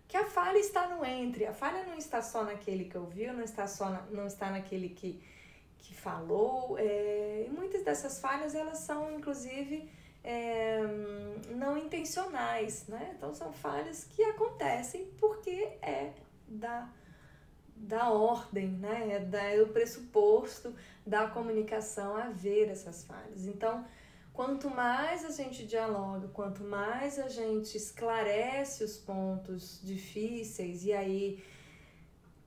que 0.07 0.19
a 0.19 0.25
falha 0.25 0.59
está 0.59 0.87
no 0.89 1.05
entre, 1.05 1.47
a 1.47 1.55
falha 1.55 1.85
não 1.85 1.97
está 1.97 2.21
só 2.21 2.45
naquele 2.45 2.85
que 2.85 2.99
ouviu, 2.99 3.33
não 3.33 3.43
está 3.43 3.67
só 3.67 3.89
na, 3.89 4.03
não 4.11 4.27
está 4.27 4.51
naquele 4.51 4.91
que, 4.91 5.23
que 5.79 5.95
falou. 5.95 6.79
É, 6.79 7.47
e 7.49 7.51
muitas 7.51 7.83
dessas 7.83 8.21
falhas 8.21 8.55
elas 8.55 8.79
são 8.79 9.11
inclusive 9.17 9.91
é, 10.25 10.81
não 11.51 11.77
intencionais, 11.77 12.87
né? 12.89 13.15
Então 13.17 13.35
são 13.35 13.53
falhas 13.53 14.05
que 14.05 14.25
acontecem 14.25 15.05
porque 15.19 15.77
é 15.83 16.13
da 16.49 16.89
da 17.77 18.11
ordem, 18.11 18.69
né? 18.69 19.17
É, 19.17 19.21
da, 19.21 19.43
é 19.43 19.61
o 19.61 19.69
pressuposto 19.69 20.75
da 21.07 21.29
comunicação 21.29 22.17
haver 22.17 22.71
essas 22.71 23.05
falhas. 23.05 23.47
Então, 23.47 23.85
quanto 24.33 24.71
mais 24.71 25.25
a 25.25 25.31
gente 25.31 25.67
dialoga, 25.67 26.29
quanto 26.29 26.65
mais 26.65 27.19
a 27.19 27.29
gente 27.29 27.77
esclarece 27.77 28.83
os 28.83 28.97
pontos 28.97 29.81
difíceis, 29.83 30.85
e 30.85 30.93
aí 30.93 31.45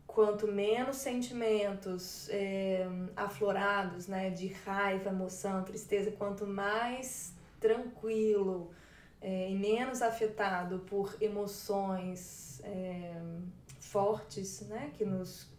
quanto 0.08 0.48
menos 0.48 0.96
sentimentos 0.98 2.28
é, 2.30 2.88
aflorados, 3.16 4.08
né, 4.08 4.32
de 4.32 4.48
raiva, 4.48 5.10
emoção, 5.10 5.64
tristeza, 5.64 6.10
quanto 6.10 6.48
mais 6.48 7.37
tranquilo 7.60 8.72
é, 9.22 9.50
e 9.50 9.56
menos 9.56 10.02
afetado 10.02 10.80
por 10.80 11.16
emoções 11.20 12.62
é, 12.64 13.14
fortes, 13.80 14.62
né, 14.62 14.92
que 14.94 15.06
nos, 15.06 15.50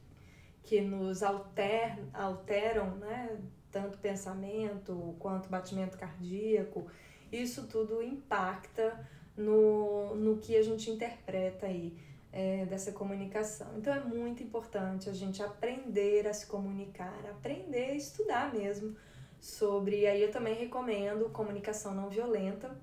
que 0.62 0.81
nos 0.81 1.22
alter, 1.22 1.99
alteram, 2.12 2.97
né, 2.97 3.39
tanto 3.70 3.99
pensamento 3.99 5.14
quanto 5.18 5.49
batimento 5.49 5.99
cardíaco, 5.99 6.87
isso 7.31 7.66
tudo 7.66 8.03
impacta 8.03 9.07
no, 9.37 10.14
no 10.14 10.39
que 10.39 10.57
a 10.57 10.62
gente 10.62 10.91
interpreta 10.91 11.66
aí 11.66 11.97
é, 12.33 12.64
dessa 12.66 12.93
comunicação. 12.93 13.68
Então 13.77 13.93
é 13.93 14.01
muito 14.01 14.43
importante 14.43 15.09
a 15.09 15.12
gente 15.12 15.43
aprender 15.43 16.27
a 16.27 16.33
se 16.33 16.47
comunicar, 16.47 17.18
aprender 17.31 17.91
a 17.91 17.95
estudar 17.95 18.53
mesmo 18.53 18.97
sobre. 19.41 20.07
Aí 20.07 20.22
eu 20.22 20.30
também 20.30 20.55
recomendo 20.55 21.30
comunicação 21.30 21.95
não 21.95 22.09
violenta, 22.09 22.76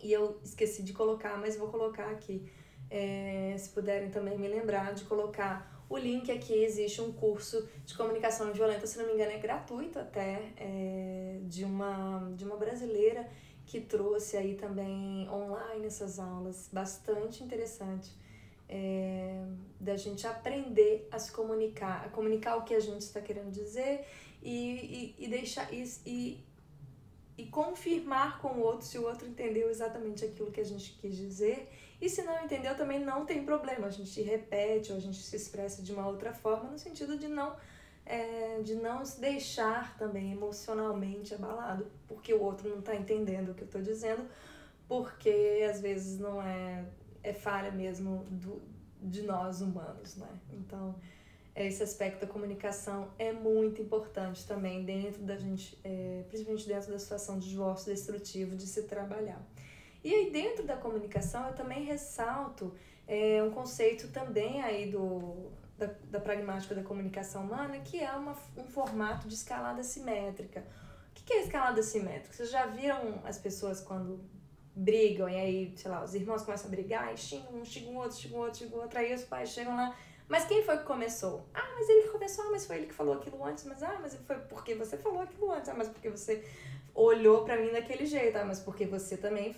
E 0.00 0.12
eu 0.12 0.38
esqueci 0.44 0.82
de 0.82 0.92
colocar, 0.92 1.36
mas 1.38 1.56
vou 1.56 1.68
colocar 1.68 2.10
aqui. 2.10 2.48
É, 2.90 3.54
se 3.58 3.70
puderem 3.70 4.10
também 4.10 4.38
me 4.38 4.48
lembrar 4.48 4.94
de 4.94 5.04
colocar 5.04 5.84
o 5.88 5.96
link 5.96 6.30
aqui. 6.30 6.54
Existe 6.54 7.00
um 7.00 7.12
curso 7.12 7.68
de 7.84 7.96
comunicação 7.96 8.46
não 8.46 8.54
violenta, 8.54 8.86
se 8.86 8.98
não 8.98 9.06
me 9.06 9.14
engano, 9.14 9.32
é 9.32 9.38
gratuito 9.38 9.98
até, 9.98 10.52
é, 10.56 11.38
de, 11.42 11.64
uma, 11.64 12.32
de 12.36 12.44
uma 12.44 12.56
brasileira 12.56 13.28
que 13.66 13.80
trouxe 13.80 14.36
aí 14.36 14.54
também 14.54 15.28
online 15.28 15.86
essas 15.86 16.18
aulas, 16.18 16.68
bastante 16.72 17.42
interessante. 17.42 18.10
É, 18.70 19.44
da 19.80 19.96
gente 19.96 20.26
aprender 20.26 21.08
a 21.10 21.18
se 21.18 21.32
comunicar, 21.32 22.04
a 22.04 22.08
comunicar 22.10 22.56
o 22.56 22.64
que 22.64 22.74
a 22.74 22.80
gente 22.80 23.00
está 23.00 23.18
querendo 23.18 23.50
dizer 23.50 24.04
e, 24.42 25.14
e, 25.18 25.24
e 25.24 25.28
deixar 25.28 25.72
e, 25.72 25.84
e, 26.06 26.44
e 27.36 27.46
confirmar 27.46 28.40
com 28.40 28.48
o 28.48 28.60
outro 28.60 28.86
se 28.86 28.98
o 28.98 29.06
outro 29.06 29.26
entendeu 29.26 29.70
exatamente 29.70 30.24
aquilo 30.24 30.50
que 30.50 30.60
a 30.60 30.64
gente 30.64 30.92
quis 31.00 31.16
dizer. 31.16 31.68
E 32.00 32.08
se 32.08 32.22
não 32.22 32.44
entendeu, 32.44 32.76
também 32.76 33.00
não 33.00 33.26
tem 33.26 33.44
problema. 33.44 33.88
A 33.88 33.90
gente 33.90 34.20
repete 34.22 34.92
ou 34.92 34.98
a 34.98 35.00
gente 35.00 35.18
se 35.18 35.34
expressa 35.34 35.82
de 35.82 35.92
uma 35.92 36.06
outra 36.06 36.32
forma, 36.32 36.70
no 36.70 36.78
sentido 36.78 37.18
de 37.18 37.26
não, 37.26 37.56
é, 38.06 38.60
de 38.62 38.76
não 38.76 39.04
se 39.04 39.20
deixar 39.20 39.96
também 39.96 40.32
emocionalmente 40.32 41.34
abalado, 41.34 41.86
porque 42.06 42.32
o 42.32 42.40
outro 42.40 42.68
não 42.68 42.78
está 42.78 42.94
entendendo 42.94 43.50
o 43.50 43.54
que 43.54 43.62
eu 43.62 43.66
estou 43.66 43.82
dizendo, 43.82 44.24
porque 44.86 45.66
às 45.68 45.80
vezes 45.80 46.18
não 46.20 46.40
é, 46.40 46.84
é 47.22 47.32
falha 47.32 47.72
mesmo 47.72 48.24
do, 48.30 48.62
de 49.02 49.22
nós 49.22 49.60
humanos, 49.60 50.16
né? 50.16 50.28
Então, 50.52 50.94
esse 51.66 51.82
aspecto 51.82 52.20
da 52.20 52.26
comunicação 52.26 53.08
é 53.18 53.32
muito 53.32 53.82
importante 53.82 54.46
também 54.46 54.84
dentro 54.84 55.22
da 55.22 55.36
gente, 55.36 55.78
é, 55.82 56.24
principalmente 56.28 56.66
dentro 56.66 56.92
da 56.92 56.98
situação 56.98 57.38
de 57.38 57.48
divórcio 57.48 57.92
destrutivo, 57.92 58.54
de 58.54 58.66
se 58.66 58.84
trabalhar. 58.84 59.40
E 60.04 60.14
aí 60.14 60.30
dentro 60.30 60.64
da 60.64 60.76
comunicação 60.76 61.48
eu 61.48 61.54
também 61.54 61.84
ressalto 61.84 62.72
é, 63.06 63.42
um 63.42 63.50
conceito 63.50 64.08
também 64.08 64.62
aí 64.62 64.90
do, 64.90 65.50
da, 65.76 65.86
da 66.10 66.20
pragmática 66.20 66.74
da 66.74 66.82
comunicação 66.82 67.44
humana, 67.44 67.78
que 67.80 67.98
é 67.98 68.12
uma, 68.12 68.36
um 68.56 68.66
formato 68.66 69.26
de 69.26 69.34
escalada 69.34 69.82
simétrica. 69.82 70.60
O 71.10 71.14
que, 71.14 71.24
que 71.24 71.32
é 71.32 71.42
escalada 71.42 71.82
simétrica? 71.82 72.34
Vocês 72.34 72.50
já 72.50 72.66
viram 72.66 73.20
as 73.24 73.38
pessoas 73.38 73.80
quando 73.80 74.20
brigam 74.76 75.28
e 75.28 75.34
aí, 75.34 75.72
sei 75.76 75.90
lá, 75.90 76.04
os 76.04 76.14
irmãos 76.14 76.42
começam 76.42 76.68
a 76.68 76.70
brigar 76.70 77.12
e 77.12 77.16
xingam 77.16 77.54
um, 77.54 77.64
xingam 77.64 77.94
o 77.94 77.96
outro, 77.96 78.16
xingam 78.16 78.38
o 78.38 78.42
outro, 78.42 78.58
xingam 78.58 78.78
o 78.78 78.82
outro, 78.82 78.98
aí 78.98 79.12
os 79.12 79.24
pais 79.24 79.48
chegam 79.48 79.74
lá 79.74 79.96
mas 80.28 80.44
quem 80.44 80.62
foi 80.62 80.76
que 80.78 80.84
começou? 80.84 81.46
Ah, 81.54 81.68
mas 81.74 81.88
ele 81.88 82.08
começou, 82.08 82.44
ah, 82.44 82.50
mas 82.50 82.66
foi 82.66 82.76
ele 82.76 82.86
que 82.86 82.94
falou 82.94 83.14
aquilo 83.14 83.42
antes, 83.42 83.64
mas 83.64 83.82
ah, 83.82 83.98
mas 84.00 84.14
foi 84.14 84.36
porque 84.36 84.74
você 84.74 84.96
falou 84.96 85.22
aquilo 85.22 85.50
antes, 85.50 85.68
ah, 85.68 85.74
mas 85.74 85.88
porque 85.88 86.10
você 86.10 86.44
olhou 86.94 87.44
para 87.44 87.56
mim 87.56 87.70
daquele 87.70 88.04
jeito, 88.04 88.36
ah, 88.36 88.44
mas 88.44 88.60
porque 88.60 88.86
você 88.86 89.16
também. 89.16 89.56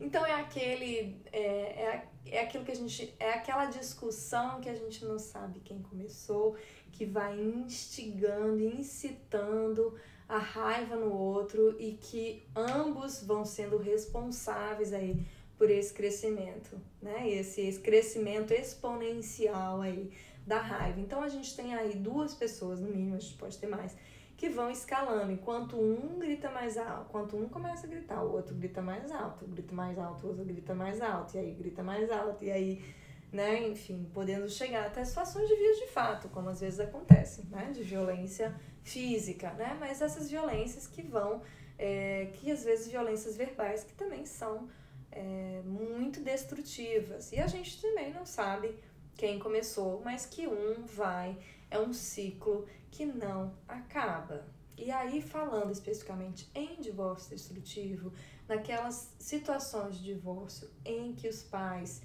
Então 0.00 0.24
é 0.26 0.32
aquele. 0.32 1.20
É, 1.32 1.40
é, 1.40 2.08
é 2.26 2.40
aquilo 2.42 2.64
que 2.64 2.72
a 2.72 2.76
gente. 2.76 3.14
É 3.20 3.32
aquela 3.34 3.66
discussão 3.66 4.60
que 4.60 4.68
a 4.68 4.74
gente 4.74 5.04
não 5.04 5.18
sabe 5.18 5.60
quem 5.60 5.80
começou, 5.82 6.56
que 6.90 7.04
vai 7.04 7.38
instigando, 7.38 8.62
incitando 8.64 9.96
a 10.28 10.38
raiva 10.38 10.96
no 10.96 11.12
outro 11.12 11.76
e 11.80 11.94
que 11.94 12.46
ambos 12.54 13.22
vão 13.22 13.44
sendo 13.44 13.76
responsáveis 13.76 14.92
aí 14.92 15.26
por 15.60 15.70
esse 15.70 15.92
crescimento, 15.92 16.80
né? 17.02 17.28
Esse, 17.28 17.60
esse 17.60 17.78
crescimento 17.80 18.50
exponencial 18.50 19.82
aí 19.82 20.10
da 20.46 20.58
raiva. 20.58 20.98
Então 20.98 21.22
a 21.22 21.28
gente 21.28 21.54
tem 21.54 21.74
aí 21.74 21.96
duas 21.96 22.34
pessoas, 22.34 22.80
no 22.80 22.88
mínimo, 22.88 23.16
a 23.16 23.18
gente 23.18 23.34
pode 23.34 23.58
ter 23.58 23.66
mais, 23.66 23.94
que 24.38 24.48
vão 24.48 24.70
escalando. 24.70 25.30
Enquanto 25.30 25.76
um 25.76 26.18
grita 26.18 26.50
mais 26.50 26.78
alto, 26.78 27.10
quanto 27.10 27.36
um 27.36 27.46
começa 27.46 27.86
a 27.86 27.90
gritar, 27.90 28.22
o 28.24 28.32
outro 28.32 28.54
grita 28.54 28.80
mais 28.80 29.12
alto, 29.12 29.46
grita 29.46 29.74
mais 29.74 29.98
alto, 29.98 30.24
o 30.24 30.30
outro 30.30 30.46
grita 30.46 30.74
mais 30.74 30.98
alto, 31.02 31.36
e 31.36 31.40
aí 31.40 31.52
grita 31.52 31.82
mais 31.82 32.10
alto, 32.10 32.42
e 32.42 32.50
aí, 32.50 32.82
né, 33.30 33.68
enfim, 33.68 34.10
podendo 34.14 34.48
chegar 34.48 34.86
até 34.86 35.04
situações 35.04 35.46
de 35.46 35.54
vias 35.54 35.76
de 35.76 35.88
fato, 35.88 36.30
como 36.30 36.48
às 36.48 36.62
vezes 36.62 36.80
acontece, 36.80 37.44
né, 37.50 37.70
de 37.70 37.82
violência 37.82 38.58
física, 38.82 39.50
né, 39.50 39.76
mas 39.78 40.00
essas 40.00 40.30
violências 40.30 40.86
que 40.86 41.02
vão, 41.02 41.42
é, 41.78 42.30
que 42.32 42.50
às 42.50 42.64
vezes 42.64 42.88
violências 42.88 43.36
verbais 43.36 43.84
que 43.84 43.92
também 43.92 44.24
são 44.24 44.70
é, 45.12 45.62
muito 45.64 46.20
destrutivas. 46.20 47.32
E 47.32 47.38
a 47.38 47.46
gente 47.46 47.80
também 47.80 48.12
não 48.12 48.24
sabe 48.24 48.74
quem 49.16 49.38
começou, 49.38 50.00
mas 50.04 50.26
que 50.26 50.46
um 50.46 50.84
vai, 50.84 51.36
é 51.70 51.78
um 51.78 51.92
ciclo 51.92 52.66
que 52.90 53.04
não 53.04 53.54
acaba. 53.68 54.44
E 54.76 54.90
aí, 54.90 55.20
falando 55.20 55.70
especificamente 55.70 56.50
em 56.54 56.80
divórcio 56.80 57.30
destrutivo, 57.30 58.12
naquelas 58.48 59.14
situações 59.18 59.98
de 59.98 60.04
divórcio 60.04 60.70
em 60.84 61.12
que 61.12 61.28
os 61.28 61.42
pais 61.42 62.00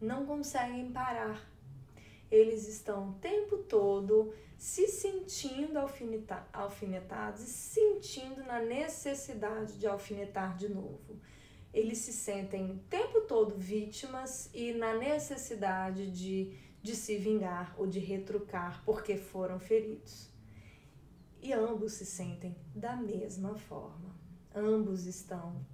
não 0.00 0.24
conseguem 0.24 0.92
parar, 0.92 1.44
eles 2.30 2.68
estão 2.68 3.10
o 3.10 3.14
tempo 3.14 3.58
todo 3.58 4.32
se 4.56 4.86
sentindo 4.86 5.78
alfinetados 6.52 7.42
e 7.42 7.46
sentindo 7.46 8.44
na 8.44 8.60
necessidade 8.60 9.76
de 9.78 9.86
alfinetar 9.86 10.56
de 10.56 10.68
novo 10.68 11.18
eles 11.72 11.98
se 11.98 12.12
sentem 12.12 12.70
o 12.70 12.78
tempo 12.88 13.20
todo 13.22 13.56
vítimas 13.56 14.50
e 14.52 14.72
na 14.72 14.94
necessidade 14.94 16.10
de, 16.10 16.52
de 16.82 16.96
se 16.96 17.16
vingar 17.16 17.74
ou 17.78 17.86
de 17.86 17.98
retrucar 17.98 18.82
porque 18.84 19.16
foram 19.16 19.58
feridos. 19.60 20.28
E 21.40 21.52
ambos 21.52 21.94
se 21.94 22.04
sentem 22.04 22.56
da 22.74 22.96
mesma 22.96 23.54
forma. 23.54 24.14
Ambos 24.54 25.06
estão 25.06 25.64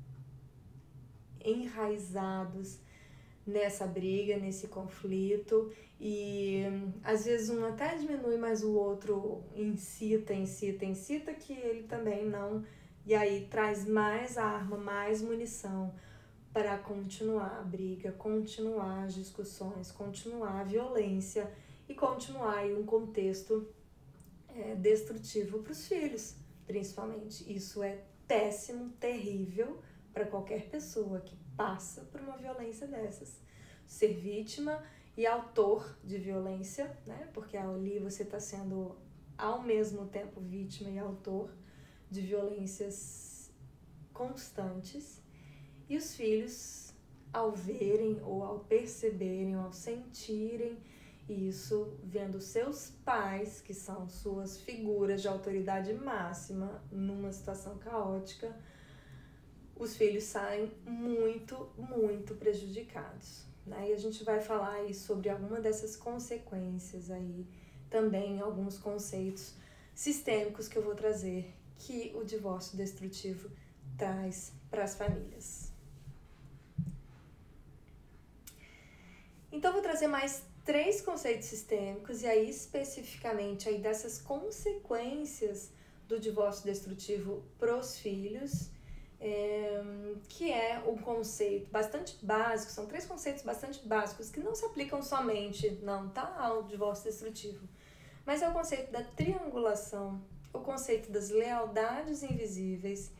enraizados 1.43 2.79
nessa 3.47 3.87
briga, 3.87 4.37
nesse 4.37 4.69
conflito 4.69 5.73
e 6.01 6.63
às 7.03 7.25
vezes 7.25 7.49
um 7.49 7.65
até 7.65 7.97
diminui, 7.97 8.37
mas 8.37 8.63
o 8.63 8.75
outro 8.75 9.43
incita, 9.55 10.35
incita, 10.35 10.85
incita 10.85 11.33
que 11.33 11.53
ele 11.53 11.85
também 11.85 12.27
não 12.27 12.65
e 13.07 13.15
aí 13.15 13.47
traz 13.49 13.87
mais 13.87 14.37
arma, 14.37 14.77
mais 14.77 15.23
munição 15.23 15.95
para 16.53 16.77
continuar 16.77 17.61
a 17.61 17.63
briga, 17.63 18.11
continuar 18.11 19.05
as 19.05 19.15
discussões, 19.15 19.93
continuar 19.93 20.61
a 20.61 20.65
violência 20.65 21.49
e 21.89 21.95
continuar 21.95 22.57
aí 22.57 22.75
um 22.75 22.85
contexto 22.85 23.69
é, 24.49 24.75
destrutivo 24.75 25.61
para 25.61 25.71
os 25.71 25.87
filhos, 25.87 26.35
principalmente. 26.67 27.51
Isso 27.51 27.81
é 27.81 28.03
péssimo, 28.27 28.91
terrível 28.99 29.81
para 30.13 30.27
qualquer 30.27 30.69
pessoa 30.69 31.21
que 31.21 31.37
passa 31.57 32.01
por 32.07 32.21
uma 32.21 32.37
violência 32.37 32.89
dessas. 32.89 33.41
Ser 33.87 34.15
vítima 34.15 34.83
e 35.17 35.25
autor 35.27 35.97
de 36.03 36.19
violência, 36.19 36.99
né? 37.07 37.29
Porque 37.33 37.57
ali 37.57 38.01
você 38.01 38.25
está 38.25 38.41
sendo 38.41 38.97
ao 39.39 39.63
mesmo 39.63 40.07
tempo 40.07 40.41
vítima 40.41 40.91
e 40.91 40.99
autor 40.99 41.53
de 42.11 42.21
violências 42.21 43.51
constantes 44.13 45.21
e 45.89 45.97
os 45.97 46.15
filhos, 46.15 46.93
ao 47.33 47.53
verem 47.53 48.21
ou 48.23 48.43
ao 48.43 48.61
perceberem 48.61 49.57
ou 49.57 49.65
ao 49.65 49.73
sentirem 49.73 50.79
isso, 51.29 51.99
vendo 52.05 52.41
seus 52.41 52.91
pais, 53.05 53.61
que 53.61 53.75
são 53.75 54.09
suas 54.09 54.61
figuras 54.61 55.21
de 55.21 55.29
autoridade 55.29 55.93
máxima 55.93 56.83
numa 56.91 57.33
situação 57.33 57.79
caótica, 57.79 58.57
os 59.75 59.97
filhos 59.97 60.25
saem 60.25 60.73
muito, 60.85 61.69
muito 61.77 62.35
prejudicados. 62.37 63.45
Né? 63.67 63.91
E 63.91 63.93
a 63.93 63.99
gente 63.99 64.23
vai 64.23 64.41
falar 64.41 64.75
aí 64.75 64.95
sobre 64.95 65.29
alguma 65.29 65.61
dessas 65.61 65.97
consequências 65.97 67.11
aí, 67.11 67.47
também 67.91 68.41
alguns 68.41 68.79
conceitos 68.79 69.55
sistêmicos 69.95 70.69
que 70.69 70.77
eu 70.79 70.83
vou 70.83 70.95
trazer 70.95 71.53
que 71.79 72.13
o 72.15 72.25
divórcio 72.25 72.77
destrutivo 72.77 73.51
traz 73.97 74.53
para 74.71 74.85
as 74.85 74.95
famílias. 74.95 75.73
Então 79.51 79.73
vou 79.73 79.81
trazer 79.83 80.07
mais 80.07 80.43
três 80.65 81.01
conceitos 81.01 81.47
sistêmicos 81.47 82.23
e 82.23 82.27
aí 82.27 82.51
especificamente 82.51 83.69
aí 83.69 83.79
dessas 83.79 84.21
consequências 84.21 85.71
do 86.09 86.21
divórcio 86.21 86.65
destrutivo 86.65 87.43
para 87.59 87.77
os 87.77 87.99
filhos, 87.99 88.71
é, 89.21 89.83
que 90.29 90.53
é 90.53 90.83
um 90.87 90.99
conceito 90.99 91.71
bastante 91.71 92.19
básico, 92.25 92.71
são 92.71 92.87
três 92.87 93.07
conceitos 93.07 93.43
bastante 93.43 93.87
básicos 93.87 94.31
que 94.31 94.41
não 94.41 94.55
se 94.55 94.65
aplicam 94.65 95.03
somente, 95.03 95.71
não, 95.83 96.09
tá, 96.11 96.37
ao 96.39 96.65
divórcio 96.65 97.05
destrutivo, 97.05 97.67
mas 98.25 98.43
é 98.43 98.49
o 98.49 98.53
conceito 98.53 98.91
da 98.93 99.03
triangulação 99.03 100.23
o 100.57 100.61
conceito 100.61 101.11
das 101.11 101.31
lealdades 101.31 102.23
invisíveis 102.23 103.13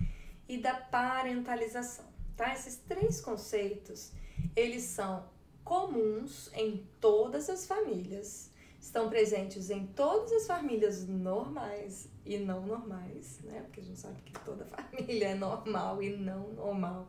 e 0.49 0.59
da 0.59 0.75
parentalização, 0.75 2.07
tá? 2.37 2.53
Esses 2.53 2.77
três 2.77 3.21
conceitos, 3.21 4.13
eles 4.55 4.85
são 4.85 5.25
comuns 5.65 6.51
em 6.55 6.87
todas 7.01 7.51
as 7.51 7.67
famílias, 7.67 8.51
estão 8.81 9.09
presentes 9.09 9.71
em 9.71 9.87
todas 9.89 10.33
as 10.33 10.47
famílias 10.47 11.07
normais 11.07 12.09
e 12.25 12.39
não 12.39 12.65
normais, 12.65 13.41
né? 13.43 13.63
Porque 13.63 13.81
a 13.81 13.83
gente 13.83 13.99
sabe 13.99 14.21
que 14.23 14.33
toda 14.45 14.65
família 14.71 15.29
é 15.29 15.35
normal 15.35 16.03
e 16.03 16.17
não 16.17 16.53
normal. 16.53 17.09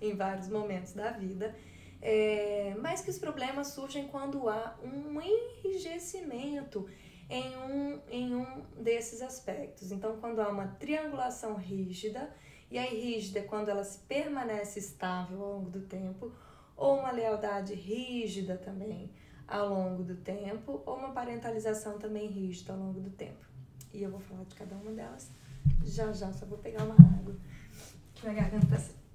em 0.00 0.14
vários 0.14 0.48
momentos 0.48 0.92
da 0.92 1.10
vida. 1.10 1.56
É, 2.00 2.76
mas 2.80 3.00
que 3.00 3.10
os 3.10 3.18
problemas 3.18 3.68
surgem 3.68 4.06
quando 4.08 4.48
há 4.48 4.78
um 4.84 5.20
enrijecimento 5.20 6.88
em 7.28 7.56
um, 7.56 8.00
em 8.08 8.34
um 8.34 8.62
desses 8.78 9.20
aspectos. 9.22 9.90
Então, 9.90 10.18
quando 10.20 10.40
há 10.40 10.48
uma 10.48 10.68
triangulação 10.68 11.54
rígida, 11.54 12.30
e 12.70 12.78
aí 12.78 13.14
rígida 13.14 13.40
é 13.40 13.42
quando 13.42 13.68
ela 13.68 13.84
se 13.84 13.98
permanece 14.00 14.78
estável 14.78 15.42
ao 15.42 15.52
longo 15.54 15.70
do 15.70 15.80
tempo, 15.80 16.32
ou 16.76 16.98
uma 16.98 17.10
lealdade 17.10 17.74
rígida 17.74 18.56
também 18.56 19.10
ao 19.46 19.68
longo 19.68 20.02
do 20.02 20.16
tempo, 20.16 20.82
ou 20.84 20.96
uma 20.96 21.12
parentalização 21.12 21.98
também 21.98 22.26
rígida 22.26 22.72
ao 22.72 22.78
longo 22.78 23.00
do 23.00 23.10
tempo. 23.10 23.46
E 23.92 24.02
eu 24.02 24.10
vou 24.10 24.20
falar 24.20 24.44
de 24.44 24.54
cada 24.54 24.74
uma 24.76 24.92
delas 24.92 25.30
já 25.84 26.12
já, 26.12 26.32
só 26.32 26.46
vou 26.46 26.58
pegar 26.58 26.84
uma 26.84 26.94
água, 26.94 27.36
que 28.14 28.28
minha 28.28 28.40
garganta 28.42 28.66
tá 28.66 28.76
seca. 28.76 29.05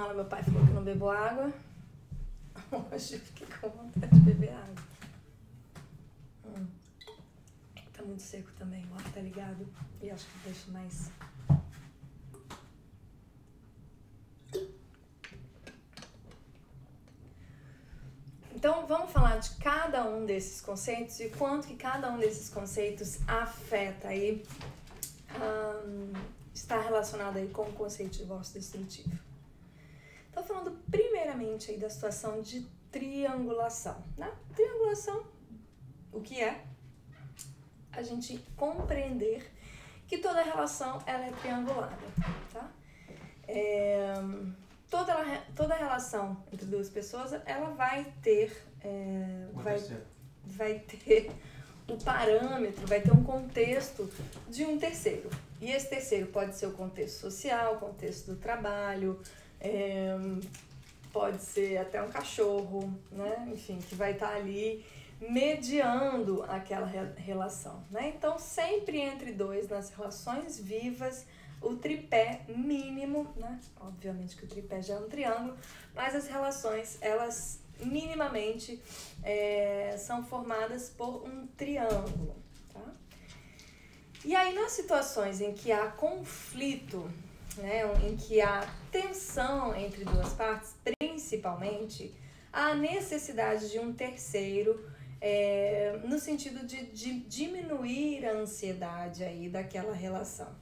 Aula 0.00 0.14
meu 0.14 0.24
pai 0.24 0.42
falou 0.42 0.66
que 0.66 0.72
não 0.72 0.84
bebo 0.84 1.08
água. 1.08 1.52
Hoje 2.92 3.14
eu 3.14 3.20
fiquei 3.20 3.46
com 3.46 3.68
vontade 3.68 4.14
de 4.14 4.20
beber 4.20 4.52
água. 4.52 4.84
Hum. 6.46 6.66
Tá 7.92 8.02
muito 8.02 8.22
seco 8.22 8.50
também, 8.58 8.84
o 8.90 8.94
ar 8.94 9.12
tá 9.12 9.20
ligado. 9.20 9.66
E 10.02 10.10
acho 10.10 10.26
que 10.26 10.38
deixa 10.44 10.70
mais. 10.70 11.10
Então 18.54 18.86
vamos 18.86 19.12
falar 19.12 19.38
de 19.38 19.50
cada 19.56 20.04
um 20.08 20.24
desses 20.26 20.60
conceitos 20.60 21.20
e 21.20 21.28
quanto 21.28 21.68
que 21.68 21.76
cada 21.76 22.10
um 22.10 22.18
desses 22.18 22.48
conceitos 22.48 23.18
afeta 23.28 24.08
aí, 24.08 24.44
um, 25.40 26.12
está 26.54 26.80
relacionado 26.80 27.36
aí 27.36 27.48
com 27.48 27.62
o 27.62 27.72
conceito 27.72 28.12
de 28.12 28.18
divórcio 28.20 28.58
destrutivo. 28.58 29.25
Aí 31.68 31.76
da 31.78 31.90
situação 31.90 32.40
de 32.40 32.62
triangulação. 32.90 34.02
Né? 34.16 34.32
Triangulação, 34.54 35.24
o 36.12 36.20
que 36.20 36.40
é? 36.40 36.64
A 37.92 38.02
gente 38.02 38.38
compreender 38.56 39.52
que 40.06 40.18
toda 40.18 40.42
relação 40.42 41.02
ela 41.06 41.26
é 41.26 41.32
triangulada, 41.42 41.96
tá? 42.52 42.70
É, 43.48 44.14
toda, 44.90 45.14
toda 45.54 45.74
relação 45.74 46.42
entre 46.52 46.66
duas 46.66 46.88
pessoas, 46.88 47.32
ela 47.44 47.70
vai 47.70 48.12
ter, 48.22 48.64
é, 48.80 49.46
vai, 49.52 49.78
vai 50.44 50.78
ter 50.78 51.30
o 51.88 51.96
parâmetro, 52.02 52.86
vai 52.86 53.00
ter 53.00 53.12
um 53.12 53.22
contexto 53.22 54.10
de 54.48 54.64
um 54.64 54.78
terceiro. 54.78 55.28
E 55.60 55.70
esse 55.70 55.88
terceiro 55.88 56.26
pode 56.28 56.54
ser 56.56 56.66
o 56.66 56.72
contexto 56.72 57.20
social, 57.20 57.74
o 57.74 57.78
contexto 57.78 58.32
do 58.32 58.36
trabalho, 58.36 59.20
é, 59.60 60.16
pode 61.16 61.42
ser 61.42 61.78
até 61.78 62.02
um 62.02 62.10
cachorro, 62.10 62.92
né? 63.10 63.48
Enfim, 63.50 63.78
que 63.78 63.94
vai 63.94 64.12
estar 64.12 64.28
tá 64.28 64.36
ali 64.36 64.84
mediando 65.18 66.42
aquela 66.42 66.86
relação, 67.16 67.82
né? 67.90 68.12
Então, 68.14 68.38
sempre 68.38 69.00
entre 69.00 69.32
dois 69.32 69.66
nas 69.66 69.88
relações 69.88 70.60
vivas, 70.60 71.24
o 71.62 71.74
tripé 71.74 72.42
mínimo, 72.48 73.32
né? 73.34 73.58
Obviamente 73.80 74.36
que 74.36 74.44
o 74.44 74.46
tripé 74.46 74.82
já 74.82 74.96
é 74.96 74.98
um 74.98 75.08
triângulo, 75.08 75.56
mas 75.94 76.14
as 76.14 76.26
relações, 76.26 76.98
elas 77.00 77.60
minimamente 77.80 78.78
é, 79.22 79.96
são 79.96 80.22
formadas 80.22 80.90
por 80.90 81.26
um 81.26 81.46
triângulo, 81.46 82.36
tá? 82.74 82.92
E 84.22 84.36
aí, 84.36 84.54
nas 84.54 84.72
situações 84.72 85.40
em 85.40 85.54
que 85.54 85.72
há 85.72 85.86
conflito 85.86 87.10
né, 87.58 87.82
em 88.06 88.16
que 88.16 88.40
há 88.40 88.68
tensão 88.90 89.74
entre 89.74 90.04
duas 90.04 90.32
partes, 90.34 90.74
principalmente, 91.16 92.14
há 92.52 92.74
necessidade 92.74 93.70
de 93.70 93.78
um 93.78 93.90
terceiro 93.90 94.86
é, 95.18 95.98
no 96.04 96.18
sentido 96.18 96.66
de, 96.66 96.86
de 96.88 97.20
diminuir 97.20 98.26
a 98.26 98.32
ansiedade 98.32 99.24
aí 99.24 99.48
daquela 99.48 99.94
relação 99.94 100.54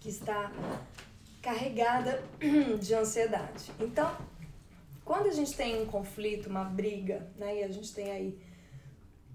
que 0.00 0.10
está 0.10 0.52
carregada 1.40 2.22
de 2.78 2.94
ansiedade. 2.94 3.72
Então, 3.80 4.14
quando 5.02 5.28
a 5.28 5.32
gente 5.32 5.56
tem 5.56 5.80
um 5.82 5.86
conflito, 5.86 6.50
uma 6.50 6.64
briga, 6.64 7.26
né, 7.38 7.60
e 7.60 7.64
a 7.64 7.68
gente 7.68 7.94
tem 7.94 8.10
aí 8.10 8.38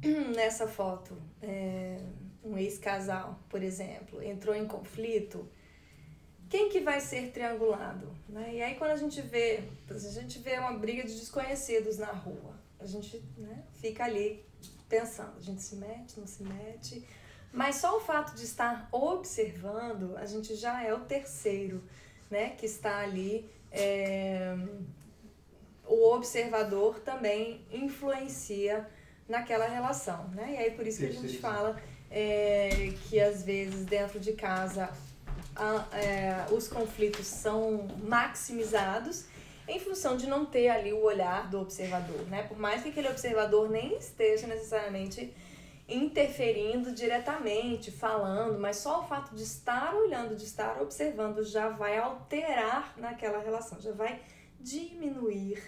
nessa 0.36 0.68
foto 0.68 1.18
é, 1.42 1.98
um 2.44 2.56
ex-casal, 2.56 3.40
por 3.50 3.64
exemplo, 3.64 4.22
entrou 4.22 4.56
em 4.56 4.68
conflito, 4.68 5.50
quem 6.54 6.70
que 6.70 6.82
vai 6.82 7.02
ser 7.02 7.32
triangulado? 7.32 8.16
Né? 8.30 8.52
E 8.54 8.62
aí 8.62 8.76
quando 8.76 8.92
a 8.92 8.96
gente 8.96 9.20
vê, 9.24 9.64
a 9.90 9.98
gente 9.98 10.38
vê 10.38 10.60
uma 10.60 10.74
briga 10.74 11.02
de 11.02 11.20
desconhecidos 11.20 11.98
na 11.98 12.12
rua, 12.12 12.54
a 12.80 12.86
gente 12.86 13.24
né, 13.36 13.64
fica 13.82 14.04
ali 14.04 14.46
pensando, 14.88 15.36
a 15.36 15.42
gente 15.42 15.64
se 15.64 15.76
mete, 15.78 16.20
não 16.20 16.28
se 16.28 16.44
mete, 16.44 17.08
mas 17.52 17.78
só 17.78 17.98
o 17.98 18.00
fato 18.00 18.36
de 18.36 18.44
estar 18.44 18.88
observando, 18.92 20.16
a 20.16 20.28
gente 20.28 20.54
já 20.54 20.84
é 20.84 20.94
o 20.94 21.00
terceiro, 21.00 21.84
né, 22.30 22.52
que 22.52 22.68
está 22.68 23.00
ali. 23.00 23.50
É, 23.72 24.56
o 25.88 26.14
observador 26.14 27.00
também 27.00 27.66
influencia 27.72 28.88
naquela 29.28 29.68
relação, 29.68 30.28
né? 30.30 30.54
E 30.54 30.58
aí 30.58 30.72
por 30.72 30.86
isso 30.86 31.00
que 31.00 31.08
a 31.08 31.12
gente 31.12 31.40
fala 31.40 31.82
é, 32.12 32.94
que 33.10 33.20
às 33.20 33.44
vezes 33.44 33.86
dentro 33.86 34.20
de 34.20 34.34
casa 34.34 34.94
a, 35.56 35.98
é, 35.98 36.46
os 36.52 36.68
conflitos 36.68 37.28
são 37.28 37.88
maximizados 38.04 39.26
em 39.68 39.80
função 39.80 40.18
de 40.18 40.28
não 40.28 40.46
ter 40.46 40.70
ali 40.70 40.92
o 40.92 41.04
olhar 41.04 41.50
do 41.50 41.60
observador, 41.60 42.22
né? 42.28 42.44
Por 42.44 42.58
mais 42.58 42.84
que 42.84 42.90
aquele 42.90 43.08
observador 43.10 43.70
nem 43.70 43.98
esteja 43.98 44.46
necessariamente 44.46 45.34
interferindo 45.88 46.94
diretamente, 46.94 47.92
falando, 47.92 48.60
mas 48.60 48.78
só 48.78 49.02
o 49.02 49.04
fato 49.04 49.36
de 49.36 49.44
estar 49.44 49.94
olhando, 49.96 50.36
de 50.36 50.44
estar 50.44 50.82
observando, 50.82 51.44
já 51.44 51.70
vai 51.70 51.98
alterar 51.98 52.94
naquela 52.98 53.40
relação, 53.40 53.80
já 53.82 53.92
vai 53.92 54.22
diminuir 54.60 55.62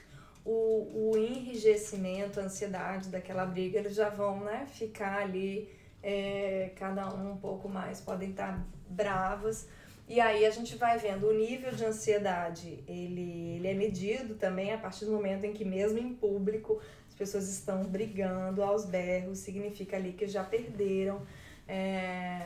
o, 0.45 1.11
o 1.11 1.17
enrijecimento, 1.17 2.39
a 2.39 2.43
ansiedade 2.43 3.09
daquela 3.09 3.45
briga, 3.45 3.79
eles 3.79 3.95
já 3.95 4.09
vão 4.09 4.41
né, 4.41 4.67
ficar 4.71 5.21
ali, 5.21 5.69
é, 6.05 6.71
cada 6.75 7.11
um 7.11 7.31
um 7.31 7.37
pouco 7.37 7.67
mais, 7.67 7.99
podem 7.99 8.29
estar 8.29 8.63
bravas. 8.87 9.67
E 10.07 10.21
aí 10.21 10.45
a 10.45 10.51
gente 10.51 10.75
vai 10.75 10.99
vendo 10.99 11.27
o 11.27 11.33
nível 11.33 11.71
de 11.71 11.83
ansiedade, 11.83 12.83
ele, 12.87 13.55
ele 13.55 13.67
é 13.67 13.73
medido 13.73 14.35
também 14.35 14.71
a 14.71 14.77
partir 14.77 15.05
do 15.05 15.11
momento 15.11 15.45
em 15.45 15.51
que 15.51 15.65
mesmo 15.65 15.97
em 15.97 16.13
público 16.13 16.79
as 17.07 17.15
pessoas 17.15 17.49
estão 17.49 17.83
brigando 17.85 18.61
aos 18.61 18.85
berros, 18.85 19.39
significa 19.39 19.97
ali 19.97 20.13
que 20.13 20.27
já 20.27 20.43
perderam, 20.43 21.25
é, 21.67 22.45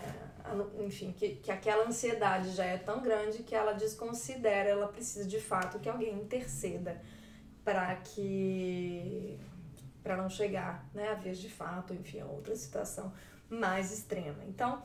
enfim, 0.79 1.11
que, 1.11 1.35
que 1.35 1.51
aquela 1.51 1.85
ansiedade 1.85 2.51
já 2.51 2.63
é 2.63 2.77
tão 2.77 3.01
grande 3.01 3.43
que 3.43 3.53
ela 3.53 3.73
desconsidera, 3.73 4.69
ela 4.69 4.87
precisa 4.87 5.27
de 5.27 5.41
fato 5.41 5.79
que 5.79 5.89
alguém 5.89 6.13
interceda 6.13 7.01
para 7.65 7.93
que 7.97 9.37
para 10.01 10.15
não 10.15 10.29
chegar, 10.29 10.89
né, 10.93 11.09
a 11.09 11.15
vez 11.15 11.37
de 11.37 11.49
fato, 11.49 11.93
enfim, 11.93 12.21
a 12.21 12.25
outra 12.25 12.55
situação 12.55 13.11
mais 13.49 13.91
extrema. 13.91 14.43
Então, 14.47 14.81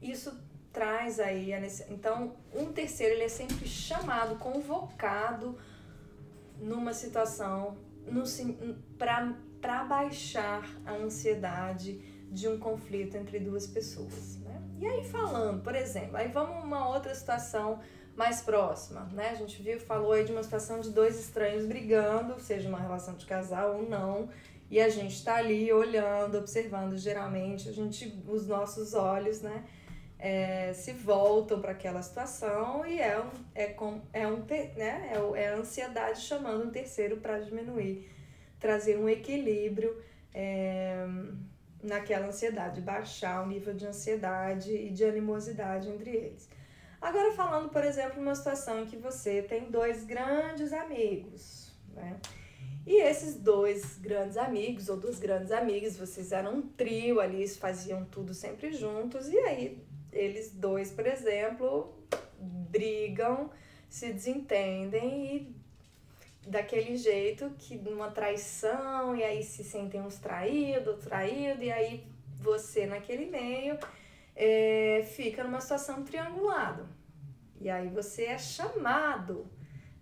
isso 0.00 0.32
traz 0.72 1.18
aí 1.18 1.52
a 1.52 1.60
necessidade. 1.60 1.94
Então, 1.94 2.36
um 2.54 2.72
terceiro 2.72 3.14
ele 3.14 3.24
é 3.24 3.28
sempre 3.28 3.66
chamado, 3.66 4.36
convocado 4.36 5.58
numa 6.60 6.92
situação 6.92 7.76
no, 8.06 8.24
para 9.60 9.84
baixar 9.84 10.68
a 10.84 10.92
ansiedade 10.92 12.00
de 12.30 12.48
um 12.48 12.58
conflito 12.58 13.16
entre 13.16 13.38
duas 13.38 13.66
pessoas. 13.66 14.38
Né? 14.38 14.62
E 14.78 14.86
aí, 14.86 15.04
falando, 15.04 15.62
por 15.62 15.74
exemplo, 15.74 16.16
aí 16.16 16.28
vamos 16.28 16.64
uma 16.64 16.88
outra 16.88 17.14
situação 17.14 17.80
mais 18.14 18.40
próxima, 18.42 19.02
né? 19.12 19.30
A 19.30 19.34
gente 19.34 19.62
viu, 19.62 19.78
falou 19.78 20.12
aí 20.12 20.24
de 20.24 20.32
uma 20.32 20.42
situação 20.42 20.80
de 20.80 20.90
dois 20.90 21.18
estranhos 21.20 21.64
brigando, 21.64 22.38
seja 22.40 22.68
uma 22.68 22.78
relação 22.78 23.14
de 23.14 23.24
casal 23.24 23.76
ou 23.76 23.88
não, 23.88 24.28
e 24.70 24.80
a 24.80 24.88
gente 24.88 25.24
tá 25.24 25.36
ali 25.36 25.72
olhando, 25.72 26.38
observando, 26.38 26.96
geralmente 26.96 27.68
a 27.68 27.72
gente, 27.72 28.22
os 28.28 28.46
nossos 28.46 28.94
olhos, 28.94 29.40
né? 29.40 29.64
é, 30.18 30.72
se 30.72 30.92
voltam 30.92 31.60
para 31.60 31.72
aquela 31.72 32.02
situação 32.02 32.84
e 32.84 33.00
é 33.00 33.20
um, 33.20 33.30
é 33.54 33.66
com, 33.66 34.00
é 34.12 34.26
um 34.26 34.38
né, 34.76 35.12
é, 35.12 35.42
é 35.42 35.48
a 35.50 35.56
ansiedade 35.56 36.20
chamando 36.20 36.64
um 36.64 36.70
terceiro 36.70 37.18
para 37.18 37.38
diminuir, 37.38 38.10
trazer 38.58 38.98
um 38.98 39.08
equilíbrio 39.08 40.02
é, 40.34 41.06
naquela 41.82 42.26
ansiedade, 42.26 42.80
baixar 42.80 43.44
o 43.44 43.46
nível 43.46 43.72
de 43.74 43.86
ansiedade 43.86 44.72
e 44.72 44.90
de 44.90 45.04
animosidade 45.04 45.88
entre 45.88 46.10
eles. 46.10 46.48
Agora, 47.00 47.32
falando, 47.32 47.68
por 47.68 47.84
exemplo, 47.84 48.20
uma 48.20 48.34
situação 48.34 48.82
em 48.82 48.86
que 48.86 48.96
você 48.96 49.40
tem 49.40 49.70
dois 49.70 50.04
grandes 50.04 50.72
amigos, 50.72 51.72
né? 51.94 52.18
E 52.88 53.02
esses 53.02 53.34
dois 53.34 53.98
grandes 53.98 54.38
amigos, 54.38 54.88
ou 54.88 54.96
duas 54.96 55.18
grandes 55.18 55.52
amigas, 55.52 55.98
vocês 55.98 56.32
eram 56.32 56.54
um 56.54 56.62
trio 56.62 57.20
ali, 57.20 57.46
faziam 57.46 58.02
tudo 58.06 58.32
sempre 58.32 58.72
juntos, 58.72 59.28
e 59.28 59.36
aí 59.40 59.84
eles 60.10 60.54
dois, 60.54 60.90
por 60.90 61.06
exemplo, 61.06 61.94
brigam, 62.40 63.50
se 63.90 64.10
desentendem 64.10 65.36
e 65.36 65.54
daquele 66.48 66.96
jeito 66.96 67.50
que 67.58 67.76
numa 67.76 68.10
traição, 68.10 69.14
e 69.14 69.22
aí 69.22 69.42
se 69.42 69.62
sentem 69.62 70.00
uns 70.00 70.16
traídos, 70.16 71.04
traído, 71.04 71.62
e 71.62 71.70
aí 71.70 72.06
você 72.40 72.86
naquele 72.86 73.26
meio 73.26 73.78
é, 74.34 75.02
fica 75.14 75.44
numa 75.44 75.60
situação 75.60 76.04
triangulada. 76.04 76.86
E 77.60 77.68
aí 77.68 77.88
você 77.88 78.24
é 78.24 78.38
chamado 78.38 79.57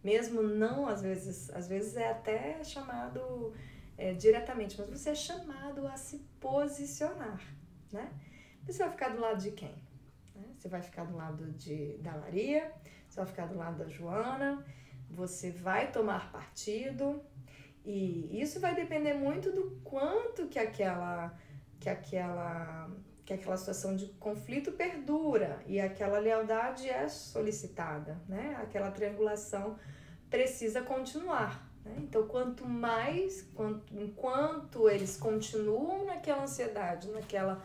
mesmo 0.06 0.40
não 0.40 0.86
às 0.86 1.02
vezes, 1.02 1.50
às 1.50 1.66
vezes 1.66 1.96
é 1.96 2.10
até 2.10 2.62
chamado 2.62 3.52
é, 3.98 4.12
diretamente, 4.14 4.78
mas 4.78 4.88
você 4.88 5.10
é 5.10 5.14
chamado 5.16 5.84
a 5.88 5.96
se 5.96 6.18
posicionar, 6.38 7.40
né? 7.92 8.08
Você 8.64 8.78
vai 8.78 8.90
ficar 8.90 9.08
do 9.08 9.20
lado 9.20 9.40
de 9.40 9.50
quem? 9.50 9.74
Né? 10.32 10.44
Você 10.56 10.68
vai 10.68 10.80
ficar 10.80 11.04
do 11.06 11.16
lado 11.16 11.50
de, 11.52 11.98
da 11.98 12.12
Maria, 12.12 12.72
você 13.08 13.16
vai 13.16 13.26
ficar 13.26 13.46
do 13.46 13.56
lado 13.56 13.78
da 13.78 13.88
Joana, 13.88 14.64
você 15.10 15.50
vai 15.50 15.90
tomar 15.90 16.30
partido 16.30 17.20
e 17.84 18.40
isso 18.40 18.60
vai 18.60 18.76
depender 18.76 19.14
muito 19.14 19.50
do 19.50 19.80
quanto 19.82 20.46
que 20.46 20.58
aquela 20.58 21.36
que 21.80 21.88
aquela 21.88 22.88
que 23.26 23.34
aquela 23.34 23.56
situação 23.56 23.96
de 23.96 24.06
conflito 24.20 24.70
perdura 24.70 25.60
e 25.66 25.80
aquela 25.80 26.20
lealdade 26.20 26.88
é 26.88 27.08
solicitada, 27.08 28.16
né? 28.28 28.56
Aquela 28.62 28.88
triangulação 28.92 29.76
precisa 30.30 30.80
continuar. 30.82 31.68
Né? 31.84 31.96
Então, 31.98 32.24
quanto 32.28 32.64
mais, 32.64 33.42
quanto, 33.52 33.92
enquanto 33.98 34.88
eles 34.88 35.16
continuam 35.16 36.04
naquela 36.04 36.44
ansiedade, 36.44 37.10
naquela, 37.10 37.64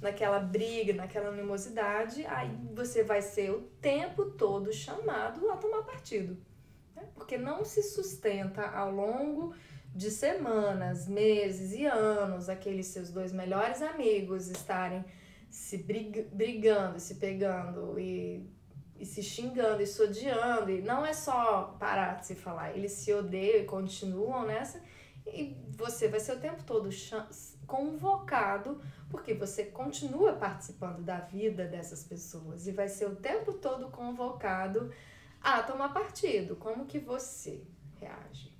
naquela 0.00 0.40
briga, 0.40 0.94
naquela 0.94 1.28
animosidade, 1.28 2.24
aí 2.26 2.50
você 2.72 3.04
vai 3.04 3.20
ser 3.20 3.50
o 3.50 3.60
tempo 3.82 4.30
todo 4.30 4.72
chamado 4.72 5.50
a 5.50 5.58
tomar 5.58 5.82
partido. 5.82 6.38
Né? 6.96 7.06
Porque 7.14 7.36
não 7.36 7.66
se 7.66 7.82
sustenta 7.82 8.66
ao 8.66 8.90
longo 8.90 9.54
de 9.94 10.10
semanas, 10.10 11.06
meses 11.06 11.72
e 11.72 11.84
anos 11.84 12.48
aqueles 12.48 12.86
seus 12.86 13.10
dois 13.10 13.32
melhores 13.32 13.82
amigos 13.82 14.48
estarem 14.48 15.04
se 15.50 15.76
brigando, 15.78 16.98
se 16.98 17.16
pegando 17.16 17.98
e 17.98 18.50
e 19.02 19.04
se 19.04 19.20
xingando 19.20 19.82
e 19.82 19.86
se 19.86 20.00
odiando. 20.00 20.70
E 20.70 20.80
não 20.80 21.04
é 21.04 21.12
só 21.12 21.76
parar 21.78 22.20
de 22.20 22.26
se 22.28 22.36
falar, 22.36 22.76
eles 22.76 22.92
se 22.92 23.12
odeiam 23.12 23.62
e 23.62 23.64
continuam 23.64 24.46
nessa. 24.46 24.80
E 25.26 25.56
você 25.70 26.06
vai 26.06 26.20
ser 26.20 26.36
o 26.36 26.40
tempo 26.40 26.62
todo 26.62 26.88
convocado, 27.66 28.80
porque 29.10 29.34
você 29.34 29.64
continua 29.64 30.34
participando 30.34 31.02
da 31.02 31.18
vida 31.18 31.66
dessas 31.66 32.04
pessoas 32.04 32.68
e 32.68 32.72
vai 32.72 32.88
ser 32.88 33.06
o 33.06 33.16
tempo 33.16 33.54
todo 33.54 33.90
convocado 33.90 34.92
a 35.40 35.60
tomar 35.64 35.92
partido. 35.92 36.54
Como 36.54 36.86
que 36.86 37.00
você 37.00 37.64
reage? 37.98 38.51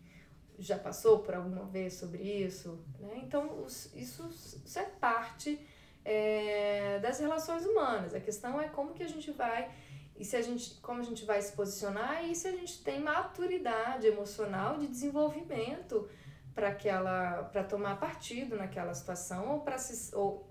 Já 0.63 0.79
passou 0.79 1.19
por 1.19 1.35
alguma 1.35 1.65
vez 1.65 1.95
sobre 1.95 2.23
isso? 2.23 2.85
Né? 2.99 3.21
Então, 3.25 3.65
isso, 3.95 4.29
isso 4.65 4.79
é 4.79 4.85
parte 4.85 5.61
é, 6.05 6.99
das 7.01 7.19
relações 7.19 7.67
humanas. 7.67 8.15
A 8.15 8.21
questão 8.21 8.61
é 8.61 8.69
como 8.69 8.95
que 8.95 9.03
a 9.03 9.09
gente 9.09 9.31
vai 9.33 9.71
e 10.17 10.25
se 10.25 10.37
a 10.37 10.43
gente, 10.43 10.75
como 10.81 11.01
a 11.01 11.05
gente 11.05 11.25
vai 11.25 11.41
se 11.41 11.53
posicionar 11.53 12.25
e 12.25 12.35
se 12.35 12.47
a 12.47 12.53
gente 12.53 12.83
tem 12.85 13.01
maturidade 13.01 14.07
emocional 14.07 14.79
de 14.79 14.87
desenvolvimento 14.87 16.09
para 16.55 16.69
aquela 16.69 17.45
para 17.45 17.65
tomar 17.65 17.99
partido 17.99 18.57
naquela 18.57 18.95
situação 18.95 19.51
ou 19.51 19.61
para 19.61 19.77
ou 20.13 20.49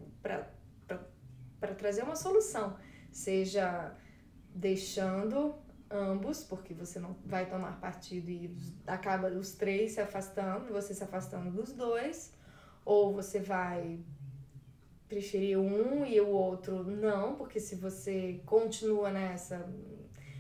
para 1.59 1.76
trazer 1.76 2.03
uma 2.03 2.16
solução, 2.16 2.76
seja 3.12 3.95
deixando 4.49 5.55
ambos, 5.92 6.44
porque 6.44 6.74
você 6.74 7.00
não 7.00 7.16
vai 7.26 7.48
tomar 7.48 7.80
partido 7.80 8.30
e 8.30 8.56
acaba 8.88 9.28
os 9.30 9.54
três 9.54 9.94
se 9.94 10.02
afastando, 10.02 10.72
você 10.72 10.94
se 10.94 11.04
afastando 11.04 11.52
dos 11.52 11.74
dois, 11.74 12.34
ou 12.86 13.14
você 13.14 13.39
vai 13.39 14.00
preferir 15.08 15.60
um 15.60 16.06
e 16.06 16.22
o 16.22 16.30
outro 16.30 16.84
não, 16.84 17.36
porque 17.36 17.60
se 17.60 17.76
você 17.76 18.42
continua 18.46 19.12
nessa, 19.12 19.70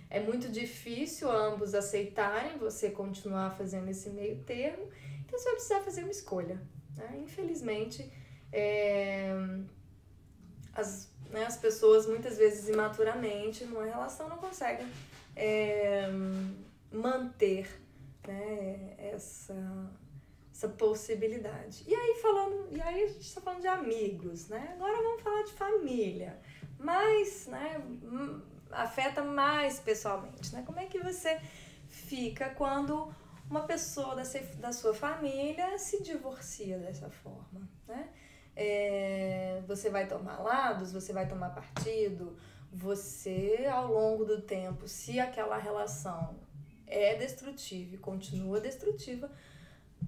é 0.09 0.19
muito 0.19 0.49
difícil 0.49 1.29
ambos 1.29 1.73
aceitarem 1.73 2.57
você 2.57 2.89
continuar 2.89 3.51
fazendo 3.51 3.89
esse 3.89 4.09
meio 4.09 4.41
termo, 4.43 4.89
então 5.19 5.37
você 5.37 5.45
vai 5.45 5.53
precisar 5.55 5.79
fazer 5.81 6.01
uma 6.03 6.11
escolha. 6.11 6.61
Né? 6.95 7.19
Infelizmente, 7.21 8.11
é, 8.51 9.33
as, 10.73 11.11
né, 11.29 11.45
as 11.45 11.57
pessoas 11.57 12.05
muitas 12.05 12.37
vezes 12.37 12.69
imaturamente 12.69 13.65
numa 13.65 13.85
relação 13.85 14.29
não 14.29 14.37
conseguem 14.37 14.87
é, 15.35 16.07
manter 16.91 17.81
né, 18.27 18.95
essa 18.97 19.55
essa 20.61 20.69
possibilidade. 20.69 21.83
E 21.87 21.95
aí 21.95 22.19
falando, 22.21 22.67
e 22.71 22.79
aí 22.79 23.03
a 23.03 23.07
gente 23.07 23.21
está 23.21 23.41
falando 23.41 23.61
de 23.61 23.67
amigos, 23.67 24.47
né? 24.47 24.73
Agora 24.75 25.01
vamos 25.01 25.23
falar 25.23 25.43
de 25.43 25.53
família, 25.53 26.39
mas, 26.77 27.47
né, 27.47 27.81
afeta 28.71 29.23
mais 29.23 29.79
pessoalmente, 29.79 30.53
né? 30.53 30.63
Como 30.63 30.79
é 30.79 30.85
que 30.85 30.99
você 30.99 31.41
fica 31.89 32.49
quando 32.51 33.11
uma 33.49 33.61
pessoa 33.61 34.15
da, 34.15 34.23
da 34.59 34.71
sua 34.71 34.93
família 34.93 35.77
se 35.79 36.03
divorcia 36.03 36.77
dessa 36.77 37.09
forma, 37.09 37.67
né? 37.87 38.09
É, 38.55 39.63
você 39.65 39.89
vai 39.89 40.07
tomar 40.07 40.39
lados, 40.39 40.91
você 40.91 41.11
vai 41.11 41.27
tomar 41.27 41.49
partido, 41.49 42.37
você 42.71 43.67
ao 43.71 43.91
longo 43.91 44.25
do 44.25 44.41
tempo, 44.41 44.87
se 44.87 45.19
aquela 45.19 45.57
relação 45.57 46.39
é 46.87 47.15
destrutiva 47.15 47.95
e 47.95 47.97
continua 47.97 48.59
destrutiva, 48.59 49.29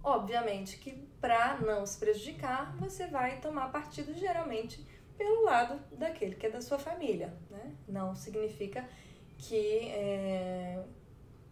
Obviamente 0.01 0.77
que 0.77 0.91
para 1.21 1.59
não 1.61 1.85
se 1.85 1.97
prejudicar, 1.97 2.75
você 2.77 3.07
vai 3.07 3.39
tomar 3.39 3.71
partido 3.71 4.13
geralmente 4.13 4.85
pelo 5.17 5.43
lado 5.43 5.79
daquele 5.97 6.35
que 6.35 6.45
é 6.45 6.49
da 6.49 6.61
sua 6.61 6.79
família, 6.79 7.33
né? 7.49 7.75
Não 7.87 8.15
significa 8.15 8.87
que, 9.37 9.89
é, 9.89 10.83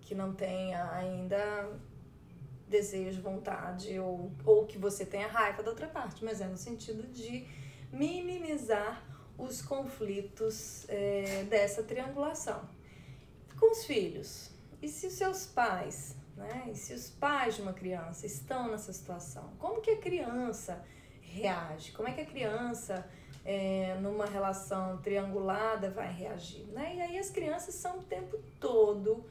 que 0.01 0.16
não 0.16 0.34
tenha 0.34 0.91
ainda 0.91 1.70
desejo, 2.68 3.22
vontade 3.22 3.99
ou, 3.99 4.32
ou 4.45 4.66
que 4.66 4.78
você 4.78 5.05
tenha 5.05 5.28
raiva 5.28 5.62
da 5.62 5.70
outra 5.70 5.88
parte, 5.88 6.24
mas 6.24 6.41
é 6.41 6.47
no 6.47 6.57
sentido 6.57 7.03
de 7.07 7.47
minimizar 7.91 9.05
os 9.38 9.62
conflitos 9.62 10.86
é, 10.90 11.44
dessa 11.50 11.84
triangulação. 11.84 12.68
Com 13.60 13.72
os 13.72 13.86
filhos, 13.86 14.52
e 14.82 14.88
se 14.88 15.08
os 15.08 15.14
seus 15.14 15.46
pais 15.46 16.16
né? 16.42 16.70
E 16.72 16.76
se 16.76 16.94
os 16.94 17.10
pais 17.10 17.56
de 17.56 17.62
uma 17.62 17.74
criança 17.74 18.26
estão 18.26 18.70
nessa 18.70 18.92
situação, 18.92 19.52
como 19.60 19.82
que 19.82 19.92
a 19.92 19.98
criança 19.98 20.84
reage? 21.22 21.92
Como 21.92 22.08
é 22.08 22.14
que 22.14 22.22
a 22.22 22.26
criança, 22.26 23.08
é, 23.46 23.96
numa 24.02 24.26
relação 24.26 24.98
triangulada, 24.98 25.90
vai 25.90 26.12
reagir? 26.12 26.66
Né? 26.68 26.96
E 26.96 27.02
aí 27.02 27.20
as 27.20 27.30
crianças 27.30 27.76
são 27.76 28.00
o 28.00 28.04
tempo 28.04 28.38
todo 28.60 29.24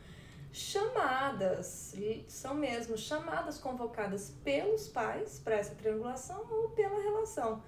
chamadas, 0.53 1.94
são 2.26 2.55
mesmo 2.55 2.96
chamadas, 2.96 3.59
convocadas 3.59 4.30
pelos 4.42 4.88
pais 4.88 5.38
para 5.38 5.57
essa 5.57 5.74
triangulação 5.74 6.44
ou 6.51 6.70
pela 6.70 7.01
relação. 7.01 7.62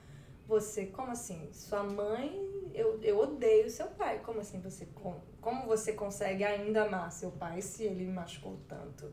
Você, 0.47 0.87
como 0.87 1.13
assim? 1.13 1.53
Sua 1.53 1.83
mãe, 1.83 2.71
eu, 2.75 3.01
eu 3.03 3.19
odeio 3.19 3.71
seu 3.71 3.87
pai. 3.87 4.21
Como 4.21 4.41
assim 4.41 4.61
você, 4.61 4.87
como, 4.87 5.23
como 5.41 5.67
você 5.67 5.93
consegue 5.93 6.45
ainda 6.45 6.85
amar 6.85 7.11
seu 7.13 7.31
pai 7.31 7.63
se 7.63 7.85
ele 7.85 8.07
machucou 8.07 8.59
tanto? 8.69 9.13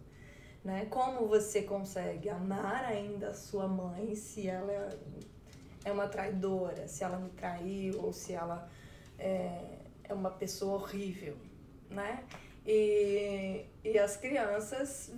né? 0.63 0.87
Como 0.89 1.27
você 1.27 1.61
consegue 1.61 2.29
amar 2.29 2.85
ainda 2.85 3.33
sua 3.33 3.67
mãe 3.67 4.15
se 4.15 4.47
ela 4.47 4.89
é 5.83 5.91
uma 5.91 6.07
traidora, 6.07 6.87
se 6.87 7.03
ela 7.03 7.17
me 7.17 7.29
traiu 7.29 8.01
ou 8.03 8.11
se 8.11 8.33
ela 8.33 8.69
é, 9.17 9.79
é 10.03 10.13
uma 10.13 10.31
pessoa 10.31 10.75
horrível, 10.75 11.37
né? 11.89 12.23
E, 12.65 13.65
e 13.83 13.97
as 13.97 14.17
crianças, 14.17 15.11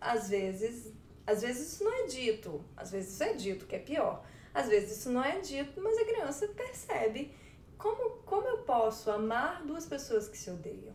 às 0.00 0.28
vezes, 0.28 0.92
às 1.26 1.42
vezes 1.42 1.72
isso 1.72 1.84
não 1.84 2.04
é 2.04 2.06
dito, 2.06 2.64
às 2.76 2.90
vezes 2.90 3.14
isso 3.14 3.22
é 3.22 3.32
dito, 3.34 3.66
que 3.66 3.76
é 3.76 3.78
pior. 3.78 4.24
Às 4.52 4.68
vezes 4.68 4.98
isso 4.98 5.10
não 5.10 5.22
é 5.22 5.40
dito, 5.40 5.80
mas 5.80 5.98
a 5.98 6.04
criança 6.04 6.48
percebe 6.48 7.34
como, 7.76 8.22
como 8.22 8.46
eu 8.46 8.58
posso 8.58 9.10
amar 9.10 9.64
duas 9.64 9.86
pessoas 9.86 10.28
que 10.28 10.36
se 10.36 10.50
odeiam. 10.50 10.94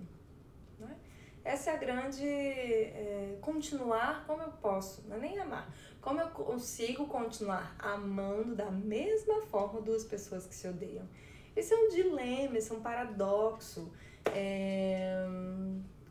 Essa 1.43 1.71
é 1.71 1.73
a 1.73 1.77
grande. 1.77 2.25
É, 2.25 3.37
continuar 3.41 4.25
como 4.25 4.41
eu 4.41 4.51
posso, 4.51 5.05
não 5.07 5.17
é 5.17 5.19
nem 5.19 5.39
amar. 5.39 5.73
Como 5.99 6.19
eu 6.19 6.29
consigo 6.29 7.05
continuar 7.07 7.75
amando 7.79 8.55
da 8.55 8.71
mesma 8.71 9.41
forma 9.43 9.81
duas 9.81 10.03
pessoas 10.03 10.45
que 10.45 10.55
se 10.55 10.67
odeiam? 10.67 11.07
Esse 11.55 11.73
é 11.73 11.77
um 11.77 11.89
dilema, 11.89 12.57
esse 12.57 12.71
é 12.71 12.75
um 12.75 12.81
paradoxo 12.81 13.91
é, 14.33 15.25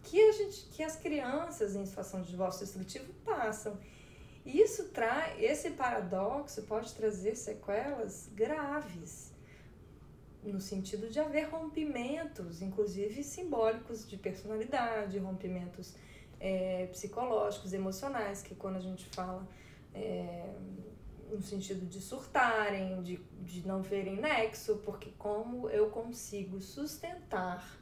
que, 0.03 0.21
a 0.21 0.33
gente, 0.33 0.67
que 0.67 0.83
as 0.83 0.97
crianças 0.97 1.75
em 1.75 1.85
situação 1.85 2.23
de 2.23 2.31
divórcio 2.31 2.65
destrutivo 2.65 3.13
passam. 3.25 3.79
Isso 4.45 4.89
traz, 4.89 5.41
esse 5.41 5.71
paradoxo 5.71 6.63
pode 6.63 6.93
trazer 6.95 7.37
sequelas 7.37 8.29
graves, 8.35 9.33
no 10.43 10.61
sentido 10.61 11.09
de 11.09 11.21
haver 11.21 11.49
rompimentos, 11.49 12.61
inclusive 12.61 13.23
simbólicos 13.23 14.09
de 14.09 14.17
personalidade, 14.17 15.17
rompimentos 15.19 15.95
é, 16.41 16.87
psicológicos, 16.87 17.73
emocionais, 17.73 18.43
que 18.43 18.55
quando 18.57 18.77
a 18.77 18.81
gente 18.81 19.07
fala 19.15 19.47
é, 19.95 20.53
no 21.31 21.41
sentido 21.41 21.87
de 21.87 22.01
surtarem, 22.01 23.01
de, 23.03 23.19
de 23.43 23.67
não 23.67 23.81
verem 23.81 24.17
nexo, 24.17 24.83
porque 24.85 25.11
como 25.17 25.69
eu 25.71 25.89
consigo 25.91 26.61
sustentar 26.61 27.81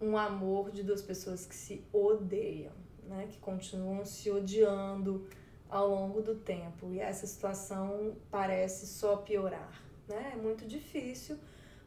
um 0.00 0.16
amor 0.16 0.70
de 0.70 0.82
duas 0.82 1.02
pessoas 1.02 1.44
que 1.44 1.54
se 1.54 1.84
odeiam, 1.92 2.81
né, 3.12 3.26
que 3.30 3.38
continuam 3.38 4.04
se 4.04 4.30
odiando 4.30 5.26
ao 5.68 5.88
longo 5.88 6.20
do 6.20 6.34
tempo 6.34 6.92
e 6.92 7.00
essa 7.00 7.26
situação 7.26 8.16
parece 8.30 8.86
só 8.86 9.16
piorar, 9.16 9.82
né? 10.06 10.32
É 10.34 10.36
muito 10.36 10.66
difícil 10.66 11.38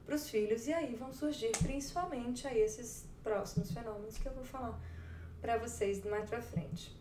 para 0.06 0.16
os 0.16 0.30
filhos 0.30 0.68
e 0.68 0.74
aí 0.74 0.96
vão 0.96 1.12
surgir 1.12 1.52
principalmente 1.52 2.48
aí 2.48 2.60
esses 2.60 3.08
próximos 3.24 3.72
fenômenos 3.72 4.18
que 4.18 4.28
eu 4.28 4.34
vou 4.34 4.44
falar 4.44 4.80
para 5.42 5.58
vocês 5.58 6.04
mais 6.06 6.28
para 6.28 6.42
frente. 6.42 6.96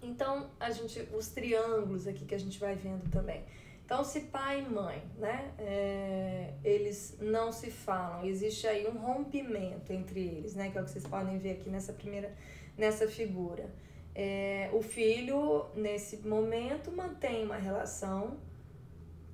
Então, 0.00 0.48
a 0.60 0.70
gente, 0.70 1.00
os 1.12 1.28
triângulos 1.28 2.06
aqui 2.06 2.24
que 2.24 2.34
a 2.34 2.38
gente 2.38 2.58
vai 2.58 2.76
vendo 2.76 3.10
também. 3.10 3.44
Então, 3.84 4.04
se 4.04 4.20
pai 4.20 4.60
e 4.60 4.68
mãe, 4.68 5.02
né, 5.16 5.50
é, 5.58 6.52
eles 6.62 7.16
não 7.20 7.50
se 7.50 7.70
falam, 7.70 8.24
existe 8.24 8.66
aí 8.66 8.86
um 8.86 8.98
rompimento 8.98 9.92
entre 9.92 10.20
eles, 10.20 10.54
né, 10.54 10.70
que 10.70 10.76
é 10.76 10.82
o 10.82 10.84
que 10.84 10.90
vocês 10.90 11.06
podem 11.06 11.38
ver 11.38 11.52
aqui 11.52 11.70
nessa 11.70 11.92
primeira, 11.94 12.36
nessa 12.78 13.06
figura. 13.08 13.68
É, 14.14 14.70
o 14.72 14.80
filho, 14.80 15.66
nesse 15.74 16.16
momento, 16.26 16.90
mantém 16.90 17.44
uma 17.44 17.56
relação 17.56 18.38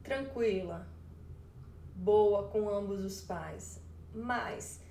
tranquila, 0.02 0.86
boa 1.94 2.48
com 2.48 2.68
ambos 2.68 3.04
os 3.04 3.20
pais, 3.20 3.80
mas 4.12 4.82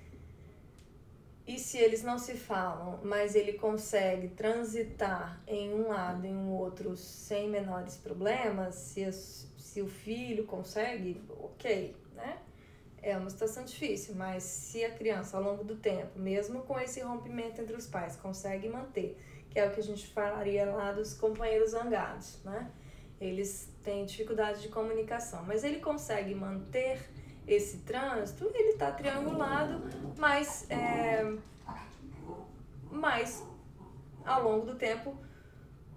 e 1.46 1.58
se 1.58 1.76
eles 1.76 2.02
não 2.02 2.18
se 2.18 2.34
falam, 2.34 3.00
mas 3.02 3.34
ele 3.34 3.52
consegue 3.52 4.28
transitar 4.28 5.42
em 5.46 5.74
um 5.74 5.88
lado 5.88 6.24
e 6.24 6.30
em 6.30 6.34
um 6.34 6.50
outro 6.50 6.96
sem 6.96 7.50
menores 7.50 7.98
problemas, 7.98 8.74
se, 8.74 9.12
se 9.12 9.82
o 9.82 9.86
filho 9.86 10.46
consegue, 10.46 11.22
ok, 11.28 11.94
né? 12.14 12.38
É 13.06 13.18
uma 13.18 13.28
situação 13.28 13.66
difícil, 13.66 14.14
mas 14.14 14.42
se 14.44 14.82
a 14.82 14.90
criança 14.90 15.36
ao 15.36 15.42
longo 15.42 15.62
do 15.62 15.76
tempo, 15.76 16.18
mesmo 16.18 16.62
com 16.62 16.80
esse 16.80 17.02
rompimento 17.02 17.60
entre 17.60 17.76
os 17.76 17.86
pais, 17.86 18.16
consegue 18.16 18.66
manter, 18.66 19.18
que 19.50 19.58
é 19.58 19.68
o 19.68 19.70
que 19.70 19.80
a 19.80 19.82
gente 19.82 20.06
falaria 20.06 20.64
lá 20.64 20.90
dos 20.90 21.12
companheiros 21.12 21.72
zangados, 21.72 22.42
né? 22.42 22.70
Eles 23.20 23.70
têm 23.82 24.06
dificuldade 24.06 24.62
de 24.62 24.68
comunicação, 24.68 25.44
mas 25.44 25.62
ele 25.64 25.80
consegue 25.80 26.34
manter 26.34 26.98
esse 27.46 27.80
trânsito, 27.80 28.50
ele 28.54 28.70
está 28.70 28.90
triangulado, 28.90 29.82
mas, 30.16 30.66
é, 30.70 31.30
mas 32.90 33.46
ao 34.24 34.44
longo 34.44 34.64
do 34.64 34.76
tempo, 34.76 35.14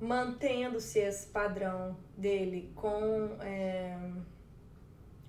mantendo-se 0.02 1.00
esse 1.00 1.28
padrão 1.28 1.98
dele 2.18 2.70
com, 2.76 3.38
é, 3.40 3.98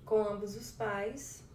com 0.03 0.21
ambos 0.21 0.57
os 0.57 0.73
pais, 0.73 1.47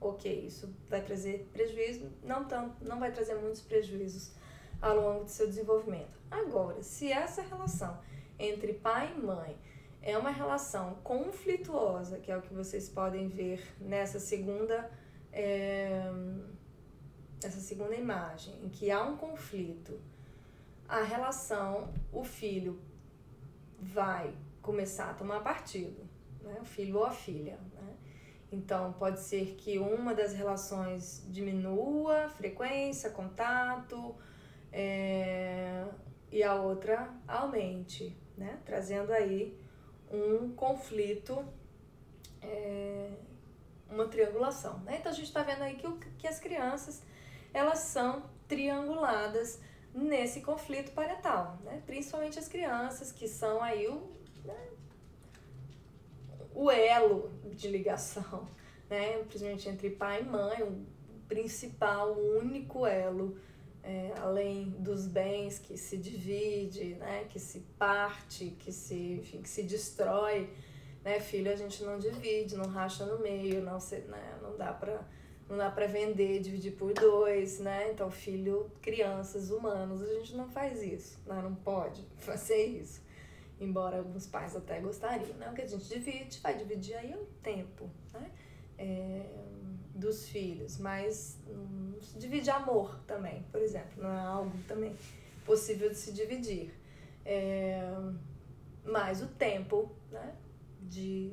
ok, 0.00 0.46
isso 0.46 0.74
vai 0.88 1.02
trazer 1.02 1.48
prejuízo, 1.52 2.10
não, 2.22 2.44
tanto, 2.44 2.84
não 2.84 2.98
vai 2.98 3.12
trazer 3.12 3.34
muitos 3.34 3.60
prejuízos 3.60 4.32
ao 4.80 4.96
longo 4.96 5.24
do 5.24 5.30
seu 5.30 5.46
desenvolvimento. 5.46 6.18
Agora, 6.30 6.82
se 6.82 7.10
essa 7.10 7.42
relação 7.42 7.98
entre 8.38 8.74
pai 8.74 9.14
e 9.16 9.20
mãe 9.20 9.56
é 10.02 10.18
uma 10.18 10.30
relação 10.30 10.96
conflituosa, 11.02 12.18
que 12.18 12.30
é 12.30 12.36
o 12.36 12.42
que 12.42 12.52
vocês 12.52 12.88
podem 12.90 13.28
ver 13.28 13.64
nessa 13.80 14.20
segunda, 14.20 14.90
é, 15.32 16.02
essa 17.42 17.60
segunda 17.60 17.94
imagem, 17.94 18.54
em 18.62 18.68
que 18.68 18.90
há 18.90 19.02
um 19.02 19.16
conflito. 19.16 19.98
A 20.86 21.02
relação, 21.02 21.88
o 22.12 22.22
filho 22.22 22.78
vai 23.80 24.34
começar 24.60 25.10
a 25.10 25.14
tomar 25.14 25.40
partido, 25.40 26.06
né? 26.42 26.58
o 26.60 26.64
filho 26.64 26.98
ou 26.98 27.04
a 27.06 27.10
filha. 27.10 27.58
Então, 28.54 28.92
pode 28.92 29.20
ser 29.20 29.56
que 29.56 29.78
uma 29.78 30.14
das 30.14 30.32
relações 30.32 31.26
diminua 31.28 32.28
frequência, 32.28 33.10
contato, 33.10 34.14
é, 34.72 35.84
e 36.30 36.42
a 36.42 36.54
outra 36.54 37.12
aumente, 37.26 38.16
né? 38.38 38.58
trazendo 38.64 39.12
aí 39.12 39.58
um 40.10 40.54
conflito, 40.54 41.44
é, 42.40 43.10
uma 43.90 44.06
triangulação. 44.06 44.78
Né? 44.80 44.98
Então 45.00 45.10
a 45.10 45.14
gente 45.14 45.26
está 45.26 45.42
vendo 45.42 45.62
aí 45.62 45.74
que, 45.74 45.86
o, 45.86 45.96
que 46.18 46.28
as 46.28 46.38
crianças 46.38 47.02
elas 47.52 47.80
são 47.80 48.24
trianguladas 48.46 49.60
nesse 49.92 50.40
conflito 50.40 50.92
parental, 50.92 51.58
né? 51.64 51.82
principalmente 51.86 52.38
as 52.38 52.48
crianças 52.48 53.10
que 53.10 53.26
são 53.26 53.62
aí 53.62 53.86
o, 53.88 54.10
o 56.54 56.70
elo 56.70 57.30
de 57.52 57.68
ligação, 57.68 58.48
né? 58.88 59.18
principalmente 59.24 59.68
entre 59.68 59.90
pai 59.90 60.22
e 60.22 60.24
mãe, 60.24 60.62
o 60.62 60.84
principal, 61.28 62.12
o 62.12 62.38
único 62.38 62.86
elo 62.86 63.36
é, 63.84 64.12
além 64.18 64.70
dos 64.78 65.06
bens 65.06 65.58
que 65.58 65.76
se 65.76 65.98
divide, 65.98 66.94
né, 66.94 67.26
que 67.28 67.38
se 67.38 67.60
parte, 67.78 68.56
que 68.58 68.72
se, 68.72 68.94
enfim, 68.94 69.42
que 69.42 69.48
se 69.48 69.62
destrói, 69.62 70.48
né, 71.04 71.20
filho 71.20 71.52
a 71.52 71.54
gente 71.54 71.84
não 71.84 71.98
divide, 71.98 72.56
não 72.56 72.66
racha 72.66 73.04
no 73.04 73.18
meio, 73.18 73.62
não 73.62 73.78
se, 73.78 73.98
né, 73.98 74.38
não 74.42 74.56
dá 74.56 74.72
para 74.72 75.06
não 75.46 75.58
dá 75.58 75.70
para 75.70 75.86
vender, 75.86 76.40
dividir 76.40 76.72
por 76.72 76.94
dois, 76.94 77.58
né? 77.58 77.90
Então 77.92 78.10
filho, 78.10 78.70
crianças, 78.80 79.50
humanos, 79.50 80.00
a 80.00 80.06
gente 80.06 80.34
não 80.34 80.48
faz 80.48 80.82
isso, 80.82 81.20
né? 81.26 81.38
não 81.42 81.54
pode 81.54 82.02
fazer 82.16 82.64
isso. 82.64 83.02
Embora 83.60 83.98
alguns 83.98 84.26
pais 84.26 84.56
até 84.56 84.80
gostariam, 84.80 85.36
né? 85.36 85.48
O 85.50 85.54
que 85.54 85.62
a 85.62 85.66
gente 85.66 85.88
divide, 85.88 86.40
vai 86.40 86.56
dividir 86.56 86.94
aí 86.94 87.14
o 87.14 87.24
tempo, 87.42 87.88
né? 88.12 88.30
É, 88.76 89.26
dos 89.94 90.28
filhos, 90.28 90.78
mas 90.78 91.38
hum, 91.46 91.94
divide 92.16 92.50
amor 92.50 92.98
também, 93.06 93.44
por 93.52 93.60
exemplo, 93.60 94.02
não 94.02 94.10
é 94.10 94.20
algo 94.20 94.58
também 94.66 94.96
possível 95.44 95.88
de 95.88 95.96
se 95.96 96.12
dividir. 96.12 96.74
É, 97.24 97.80
mas 98.84 99.22
o 99.22 99.28
tempo 99.28 99.92
né, 100.10 100.34
de, 100.82 101.32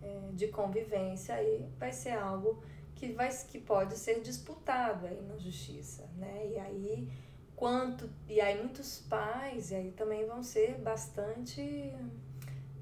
é, 0.00 0.30
de 0.32 0.48
convivência 0.48 1.34
aí 1.34 1.68
vai 1.78 1.92
ser 1.92 2.12
algo 2.12 2.62
que, 2.94 3.12
vai, 3.12 3.28
que 3.48 3.58
pode 3.58 3.96
ser 3.98 4.20
disputado 4.20 5.06
aí 5.06 5.20
na 5.22 5.36
justiça, 5.36 6.08
né? 6.16 6.48
E 6.52 6.58
aí 6.58 7.12
quanto 7.56 8.08
e 8.28 8.40
aí 8.40 8.58
muitos 8.58 9.00
pais 9.08 9.70
e 9.70 9.74
aí 9.74 9.92
também 9.92 10.26
vão 10.26 10.42
ser 10.42 10.74
bastante 10.78 11.92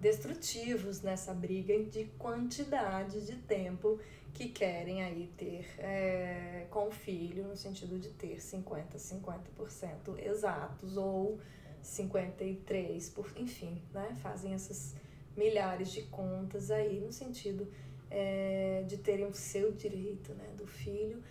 destrutivos 0.00 1.02
nessa 1.02 1.32
briga 1.32 1.82
de 1.84 2.06
quantidade 2.18 3.24
de 3.24 3.36
tempo 3.36 4.00
que 4.32 4.48
querem 4.48 5.02
aí 5.02 5.30
ter 5.36 5.66
é, 5.78 6.66
com 6.70 6.88
o 6.88 6.90
filho, 6.90 7.44
no 7.44 7.56
sentido 7.56 7.98
de 7.98 8.08
ter 8.10 8.38
50%, 8.38 8.96
50% 8.96 10.18
exatos 10.18 10.96
ou 10.96 11.38
53%, 11.84 13.12
por, 13.12 13.30
enfim, 13.36 13.82
né? 13.92 14.16
Fazem 14.22 14.54
essas 14.54 14.96
milhares 15.36 15.90
de 15.90 16.02
contas 16.02 16.70
aí 16.70 17.00
no 17.00 17.12
sentido 17.12 17.68
é, 18.10 18.84
de 18.86 18.98
terem 18.98 19.26
o 19.26 19.34
seu 19.34 19.72
direito 19.72 20.34
né, 20.34 20.48
do 20.56 20.66
filho. 20.66 21.22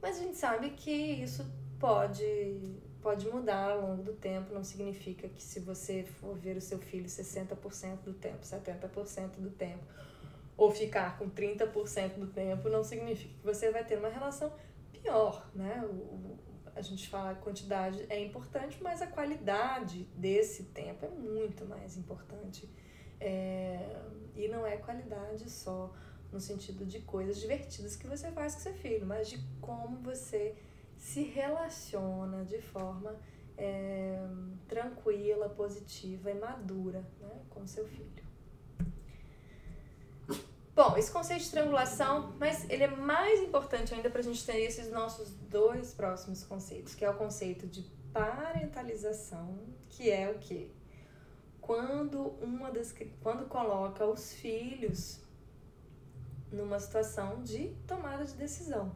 Mas 0.00 0.18
a 0.18 0.22
gente 0.22 0.36
sabe 0.36 0.70
que 0.70 0.90
isso 0.90 1.44
pode, 1.78 2.24
pode 3.06 3.28
mudar 3.28 3.70
ao 3.70 3.82
longo 3.82 4.02
do 4.02 4.14
tempo, 4.14 4.52
não 4.52 4.64
significa 4.64 5.28
que 5.28 5.40
se 5.40 5.60
você 5.60 6.02
for 6.02 6.36
ver 6.36 6.56
o 6.56 6.60
seu 6.60 6.76
filho 6.76 7.06
60% 7.06 7.98
do 8.02 8.12
tempo, 8.12 8.40
70% 8.40 9.36
do 9.38 9.48
tempo, 9.48 9.84
ou 10.56 10.72
ficar 10.72 11.16
com 11.16 11.30
30% 11.30 12.14
do 12.18 12.26
tempo 12.26 12.68
não 12.68 12.82
significa 12.82 13.32
que 13.32 13.46
você 13.46 13.70
vai 13.70 13.84
ter 13.84 13.96
uma 13.96 14.08
relação 14.08 14.52
pior, 14.90 15.48
né? 15.54 15.84
O, 15.84 15.92
o, 15.92 16.38
a 16.74 16.82
gente 16.82 17.08
fala 17.08 17.32
que 17.36 17.42
quantidade 17.42 18.04
é 18.08 18.18
importante, 18.24 18.76
mas 18.82 19.00
a 19.00 19.06
qualidade 19.06 20.02
desse 20.16 20.64
tempo 20.64 21.06
é 21.06 21.08
muito 21.08 21.64
mais 21.64 21.96
importante. 21.96 22.68
É, 23.20 24.02
e 24.34 24.48
não 24.48 24.66
é 24.66 24.78
qualidade 24.78 25.48
só 25.48 25.94
no 26.32 26.40
sentido 26.40 26.84
de 26.84 26.98
coisas 27.02 27.38
divertidas 27.38 27.94
que 27.94 28.08
você 28.08 28.32
faz 28.32 28.56
com 28.56 28.62
seu 28.62 28.74
filho, 28.74 29.06
mas 29.06 29.28
de 29.28 29.38
como 29.60 29.96
você 29.98 30.56
se 30.96 31.22
relaciona 31.22 32.44
de 32.44 32.60
forma 32.60 33.16
é, 33.56 34.18
tranquila, 34.68 35.48
positiva 35.48 36.30
e 36.30 36.34
madura 36.34 37.00
né, 37.20 37.42
com 37.50 37.66
seu 37.66 37.86
filho. 37.86 38.26
Bom, 40.74 40.94
esse 40.98 41.10
conceito 41.10 41.42
de 41.42 41.50
triangulação, 41.52 42.34
mas 42.38 42.68
ele 42.68 42.84
é 42.84 42.90
mais 42.94 43.40
importante 43.40 43.94
ainda 43.94 44.10
para 44.10 44.20
a 44.20 44.22
gente 44.22 44.44
ter 44.44 44.58
esses 44.58 44.92
nossos 44.92 45.32
dois 45.48 45.94
próximos 45.94 46.44
conceitos, 46.44 46.94
que 46.94 47.02
é 47.02 47.08
o 47.08 47.14
conceito 47.14 47.66
de 47.66 47.82
parentalização, 48.12 49.58
que 49.88 50.10
é 50.10 50.30
o 50.30 50.38
que? 50.38 50.70
Quando 51.62 52.28
uma 52.42 52.70
das 52.70 52.94
quando 53.22 53.46
coloca 53.48 54.04
os 54.04 54.34
filhos 54.34 55.20
numa 56.52 56.78
situação 56.78 57.42
de 57.42 57.74
tomada 57.86 58.26
de 58.26 58.34
decisão, 58.34 58.94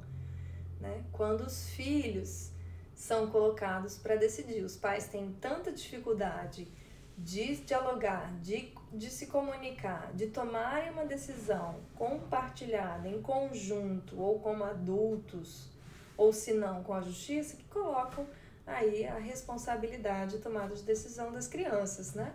né? 0.81 1.05
Quando 1.13 1.43
os 1.43 1.69
filhos 1.71 2.51
são 2.95 3.29
colocados 3.29 3.97
para 3.99 4.17
decidir, 4.17 4.63
os 4.65 4.77
pais 4.77 5.09
têm 5.09 5.33
tanta 5.41 5.73
dificuldade 5.73 6.69
de 7.17 7.57
dialogar, 7.57 8.33
de, 8.41 8.73
de 8.93 9.11
se 9.11 9.27
comunicar, 9.27 10.13
de 10.15 10.29
tomarem 10.29 10.91
uma 10.91 11.05
decisão 11.05 11.81
compartilhada, 11.95 13.09
em 13.09 13.21
conjunto, 13.21 14.19
ou 14.19 14.41
como 14.41 14.65
adultos, 14.65 15.69
ou 16.17 16.33
se 16.33 16.55
não 16.55 16.83
com 16.83 16.95
a 16.95 17.01
justiça, 17.03 17.57
que 17.57 17.65
colocam 17.65 18.27
aí 18.67 19.07
a 19.07 19.19
responsabilidade 19.19 20.37
de 20.37 20.43
tomada 20.43 20.75
de 20.75 20.83
decisão 20.83 21.33
das 21.33 21.47
crianças, 21.47 22.15
né? 22.15 22.35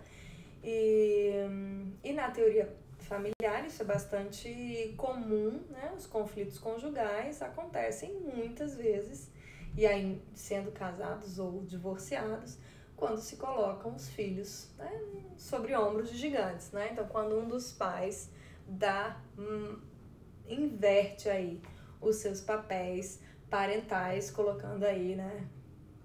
E, 0.62 1.32
e 2.02 2.12
na 2.12 2.30
teoria 2.30 2.72
familiar 3.06 3.64
isso 3.66 3.82
é 3.82 3.84
bastante 3.84 4.94
comum, 4.96 5.62
né? 5.70 5.92
Os 5.96 6.06
conflitos 6.06 6.58
conjugais 6.58 7.40
acontecem 7.40 8.12
muitas 8.14 8.76
vezes, 8.76 9.30
e 9.76 9.86
aí 9.86 10.22
sendo 10.34 10.72
casados 10.72 11.38
ou 11.38 11.64
divorciados, 11.64 12.58
quando 12.96 13.18
se 13.18 13.36
colocam 13.36 13.94
os 13.94 14.08
filhos 14.08 14.70
né, 14.78 14.90
sobre 15.36 15.76
ombros 15.76 16.10
de 16.10 16.16
gigantes, 16.16 16.72
né? 16.72 16.90
Então, 16.92 17.06
quando 17.06 17.38
um 17.38 17.46
dos 17.46 17.72
pais 17.72 18.30
dá, 18.66 19.20
hum, 19.38 19.78
inverte 20.48 21.28
aí 21.28 21.60
os 22.00 22.16
seus 22.16 22.40
papéis 22.40 23.20
parentais, 23.50 24.30
colocando 24.30 24.84
aí, 24.84 25.14
né, 25.14 25.46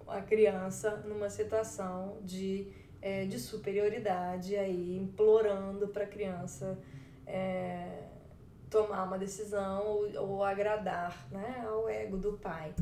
a 0.06 0.20
criança 0.20 0.98
numa 0.98 1.30
situação 1.30 2.18
de, 2.22 2.70
é, 3.02 3.24
de 3.24 3.38
superioridade 3.38 4.56
aí, 4.56 4.96
implorando 4.96 5.88
para 5.88 6.04
a 6.04 6.06
criança 6.06 6.78
é, 7.26 8.04
tomar 8.70 9.02
uma 9.04 9.18
decisão 9.18 9.84
ou, 9.84 10.22
ou 10.22 10.44
agradar, 10.44 11.26
né, 11.30 11.66
ao 11.66 11.88
ego 11.88 12.16
do 12.16 12.34
pai. 12.34 12.72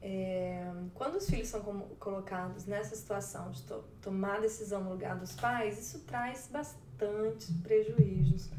É, 0.00 0.64
quando 0.94 1.16
os 1.16 1.28
filhos 1.28 1.48
são 1.48 1.60
colocados 1.98 2.66
nessa 2.66 2.94
situação 2.94 3.50
de 3.50 3.62
to 3.62 3.82
tomar 4.00 4.40
decisão 4.40 4.84
no 4.84 4.90
lugar 4.90 5.16
dos 5.16 5.34
pais, 5.34 5.78
isso 5.78 6.04
traz 6.04 6.48
bastante 6.52 7.52
prejuízos 7.62 8.50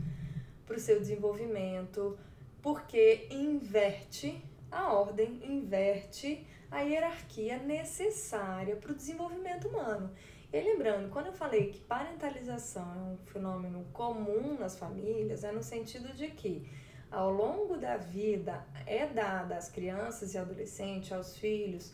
para 0.66 0.76
o 0.76 0.80
seu 0.80 1.00
desenvolvimento, 1.00 2.18
porque 2.62 3.28
inverte 3.32 4.44
a 4.70 4.92
ordem, 4.92 5.40
inverte 5.46 6.46
a 6.70 6.82
hierarquia 6.82 7.58
necessária 7.58 8.76
para 8.76 8.92
o 8.92 8.96
desenvolvimento 8.96 9.70
humano. 9.70 10.12
E 10.52 10.60
lembrando, 10.60 11.10
quando 11.10 11.28
eu 11.28 11.34
falei 11.34 11.70
que 11.70 11.80
parentalização 11.82 12.92
é 12.96 12.98
um 12.98 13.18
fenômeno 13.18 13.86
comum 13.94 14.58
nas 14.58 14.78
famílias, 14.78 15.44
é 15.44 15.52
no 15.52 15.62
sentido 15.62 16.12
de 16.14 16.30
que 16.30 16.68
ao 17.12 17.30
longo 17.32 17.78
da 17.78 17.98
vida 17.98 18.66
é 18.86 19.06
dada 19.06 19.56
às 19.58 19.70
crianças 19.70 20.34
e 20.34 20.38
adolescentes, 20.38 21.12
aos 21.12 21.38
filhos, 21.38 21.94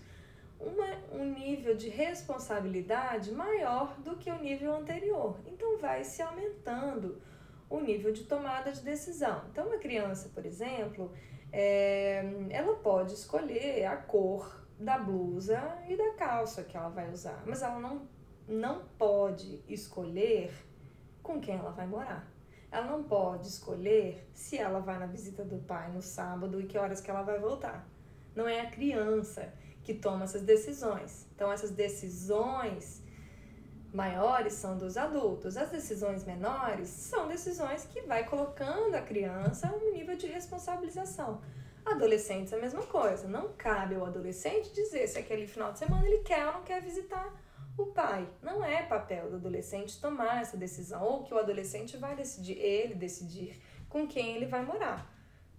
uma, 0.60 0.88
um 1.12 1.26
nível 1.34 1.76
de 1.76 1.90
responsabilidade 1.90 3.32
maior 3.32 4.00
do 4.00 4.16
que 4.16 4.32
o 4.32 4.40
nível 4.42 4.74
anterior. 4.74 5.38
Então 5.46 5.78
vai 5.78 6.04
se 6.06 6.22
aumentando 6.22 7.22
o 7.70 7.80
nível 7.80 8.14
de 8.14 8.24
tomada 8.24 8.72
de 8.72 8.82
decisão. 8.82 9.42
Então, 9.52 9.68
uma 9.68 9.78
criança, 9.78 10.30
por 10.34 10.46
exemplo, 10.46 11.12
é, 11.52 12.24
ela 12.50 12.76
pode 12.76 13.14
escolher 13.14 13.86
a 13.86 13.98
cor 13.98 14.66
da 14.80 14.98
blusa 14.98 15.62
e 15.88 15.96
da 15.96 16.14
calça 16.14 16.64
que 16.64 16.76
ela 16.76 16.90
vai 16.90 17.10
usar, 17.10 17.44
mas 17.46 17.62
ela 17.62 17.80
não, 17.80 18.08
não 18.48 18.84
pode 18.98 19.64
escolher 19.68 20.54
com 21.24 21.40
quem 21.40 21.56
ela 21.56 21.72
vai 21.72 21.88
morar. 21.88 22.32
Ela 22.72 22.88
não 22.88 23.04
pode 23.04 23.48
escolher 23.48 24.30
se 24.34 24.58
ela 24.58 24.80
vai 24.80 25.00
na 25.00 25.06
visita 25.06 25.44
do 25.44 25.58
pai 25.58 25.92
no 25.92 26.02
sábado 26.02 26.60
e 26.60 26.66
que 26.66 26.78
horas 26.78 27.02
que 27.02 27.10
ela 27.10 27.24
vai 27.24 27.40
voltar. 27.40 27.88
Não 28.36 28.48
é 28.48 28.62
a 28.62 28.70
criança 28.70 29.54
que 29.84 29.94
toma 29.94 30.26
essas 30.26 30.42
decisões. 30.42 31.28
Então, 31.34 31.52
essas 31.52 31.72
decisões 31.72 33.02
maiores 33.94 34.54
são 34.54 34.78
dos 34.78 34.98
adultos. 34.98 35.56
As 35.56 35.70
decisões 35.70 36.26
menores 36.26 36.90
são 36.90 37.28
decisões 37.28 37.86
que 37.86 38.02
vai 38.02 38.26
colocando 38.26 38.94
a 38.96 39.02
criança 39.02 39.74
um 39.74 39.94
nível 39.94 40.18
de 40.18 40.28
responsabilização. 40.28 41.42
Adolescentes 41.86 42.52
a 42.52 42.58
mesma 42.58 42.84
coisa. 42.84 43.28
Não 43.28 43.54
cabe 43.54 43.96
ao 43.96 44.06
adolescente 44.06 44.74
dizer 44.74 45.08
se 45.08 45.18
aquele 45.18 45.48
final 45.48 45.72
de 45.72 45.80
semana 45.80 46.06
ele 46.06 46.20
quer 46.20 46.46
ou 46.48 46.54
não 46.54 46.64
quer 46.64 46.82
visitar 46.82 47.32
o 47.78 47.88
pai. 47.88 48.28
Não 48.42 48.64
é 48.64 48.84
papel 48.84 49.30
do 49.30 49.36
adolescente 49.36 50.00
tomar 50.00 50.42
essa 50.42 50.58
decisão, 50.58 51.04
ou 51.04 51.24
que 51.24 51.34
o 51.34 51.38
adolescente 51.38 51.98
vai 51.98 52.16
decidir, 52.16 52.58
ele 52.58 52.96
decidir 52.96 53.62
com 53.90 54.08
quem 54.08 54.36
ele 54.36 54.46
vai 54.46 54.64
morar. 54.64 55.12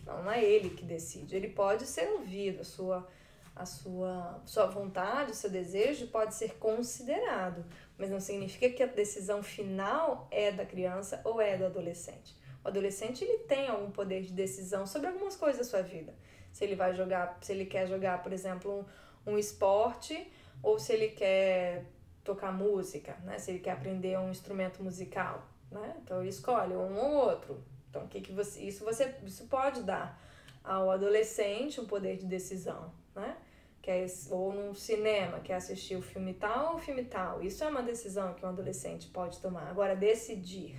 Não, 0.05 0.23
não 0.23 0.31
é 0.31 0.43
ele 0.43 0.71
que 0.71 0.85
decide. 0.85 1.37
Ele 1.37 1.49
pode 1.49 1.87
ser 1.87 2.09
ouvido, 2.11 2.61
a 2.61 2.64
sua, 2.64 3.09
a 3.55 3.67
sua, 3.67 4.41
sua 4.47 4.67
vontade, 4.67 5.33
o 5.33 5.35
seu 5.35 5.51
desejo 5.51 6.07
pode 6.09 6.35
ser 6.35 6.55
considerado, 6.55 7.64
mas 7.99 8.11
não 8.11 8.21
significa 8.21 8.71
que 8.71 8.83
a 8.83 8.87
decisão 8.87 9.43
final 9.43 10.29
é 10.31 10.53
da 10.53 10.64
criança 10.64 11.21
ou 11.25 11.41
é 11.41 11.57
do 11.57 11.67
adolescente. 11.67 12.37
O 12.64 12.69
adolescente 12.69 13.25
ele 13.25 13.39
tem 13.45 13.69
algum 13.69 13.91
poder 13.91 14.23
de 14.23 14.33
decisão 14.33 14.87
sobre 14.87 15.09
algumas 15.09 15.37
coisas 15.37 15.59
da 15.59 15.64
sua 15.64 15.83
vida. 15.83 16.14
Se 16.53 16.64
ele 16.64 16.75
vai 16.75 16.95
jogar, 16.95 17.39
se 17.41 17.53
ele 17.53 17.67
quer 17.67 17.87
jogar, 17.87 18.23
por 18.23 18.33
exemplo, 18.33 18.87
um, 19.27 19.33
um 19.33 19.39
esporte, 19.39 20.31
ou 20.62 20.79
se 20.79 20.93
ele 20.93 21.09
quer 21.09 21.85
tocar 22.27 22.53
música, 22.53 23.16
né? 23.24 23.39
Se 23.39 23.53
ele 23.53 23.61
quer 23.61 23.72
aprender 23.72 24.18
um 24.18 24.31
instrumento 24.31 24.83
musical, 24.83 25.47
né? 25.70 25.97
Então 26.03 26.20
ele 26.20 26.29
escolhe 26.29 26.74
um 26.74 26.99
ou 26.99 27.14
outro. 27.29 27.62
Então 27.89 28.05
o 28.05 28.09
que 28.09 28.20
que 28.20 28.33
você 28.33 28.62
isso 28.62 28.85
você 28.85 29.14
isso 29.24 29.47
pode 29.47 29.83
dar 29.83 30.20
ao 30.62 30.91
adolescente 30.91 31.81
um 31.81 31.87
poder 31.87 32.16
de 32.16 32.27
decisão, 32.27 32.93
né? 33.14 33.37
Quer, 33.81 34.05
ou 34.31 34.53
num 34.53 34.74
cinema, 34.74 35.39
quer 35.39 35.55
assistir 35.55 35.95
o 35.95 36.03
filme 36.03 36.35
tal 36.35 36.72
ou 36.72 36.74
o 36.74 36.79
filme 36.79 37.05
tal. 37.05 37.41
Isso 37.41 37.62
é 37.62 37.68
uma 37.68 37.83
decisão 37.83 38.35
que 38.35 38.45
um 38.45 38.49
adolescente 38.49 39.07
pode 39.07 39.39
tomar. 39.39 39.68
Agora, 39.68 39.95
decidir 39.95 40.74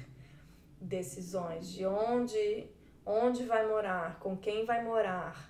decisões 0.82 1.72
de 1.72 1.86
onde, 1.86 2.68
onde 3.06 3.46
vai 3.46 3.66
morar, 3.66 4.20
com 4.20 4.36
quem 4.36 4.66
vai 4.66 4.84
morar, 4.84 5.50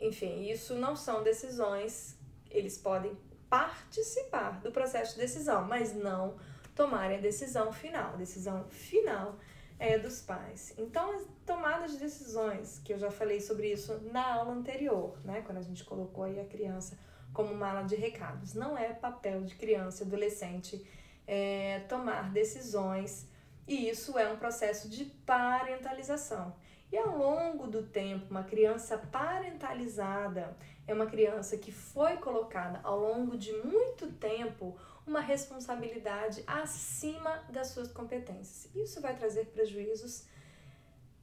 enfim, 0.00 0.50
isso 0.50 0.74
não 0.74 0.96
são 0.96 1.22
decisões, 1.22 2.18
eles 2.50 2.76
podem 2.76 3.16
participar 3.54 4.60
do 4.62 4.72
processo 4.72 5.14
de 5.14 5.20
decisão, 5.20 5.64
mas 5.64 5.94
não 5.94 6.34
tomarem 6.74 7.18
a 7.18 7.20
decisão 7.20 7.72
final. 7.72 8.14
A 8.14 8.16
decisão 8.16 8.64
final 8.64 9.36
é 9.78 9.96
dos 9.96 10.20
pais. 10.20 10.74
Então, 10.76 11.12
as 11.12 11.24
tomadas 11.46 11.92
de 11.92 11.98
decisões, 11.98 12.80
que 12.84 12.92
eu 12.92 12.98
já 12.98 13.12
falei 13.12 13.40
sobre 13.40 13.70
isso 13.70 14.00
na 14.10 14.34
aula 14.34 14.52
anterior, 14.52 15.16
né, 15.24 15.40
quando 15.46 15.58
a 15.58 15.62
gente 15.62 15.84
colocou 15.84 16.24
aí 16.24 16.40
a 16.40 16.44
criança 16.44 16.98
como 17.32 17.54
mala 17.54 17.82
de 17.82 17.94
recados, 17.94 18.54
não 18.54 18.76
é 18.76 18.92
papel 18.92 19.42
de 19.42 19.54
criança 19.54 20.02
e 20.02 20.06
adolescente 20.06 20.84
é, 21.24 21.80
tomar 21.88 22.32
decisões, 22.32 23.28
e 23.68 23.88
isso 23.88 24.18
é 24.18 24.32
um 24.32 24.36
processo 24.36 24.88
de 24.88 25.04
parentalização. 25.24 26.56
E 26.92 26.98
ao 26.98 27.16
longo 27.16 27.66
do 27.68 27.84
tempo, 27.84 28.26
uma 28.30 28.44
criança 28.44 28.98
parentalizada 28.98 30.56
é 30.86 30.94
uma 30.94 31.06
criança 31.06 31.56
que 31.56 31.72
foi 31.72 32.16
colocada 32.18 32.80
ao 32.82 32.98
longo 32.98 33.36
de 33.36 33.52
muito 33.52 34.12
tempo 34.12 34.76
uma 35.06 35.20
responsabilidade 35.20 36.42
acima 36.46 37.44
das 37.50 37.68
suas 37.68 37.90
competências. 37.90 38.68
Isso 38.74 39.00
vai 39.00 39.14
trazer 39.16 39.46
prejuízos 39.46 40.26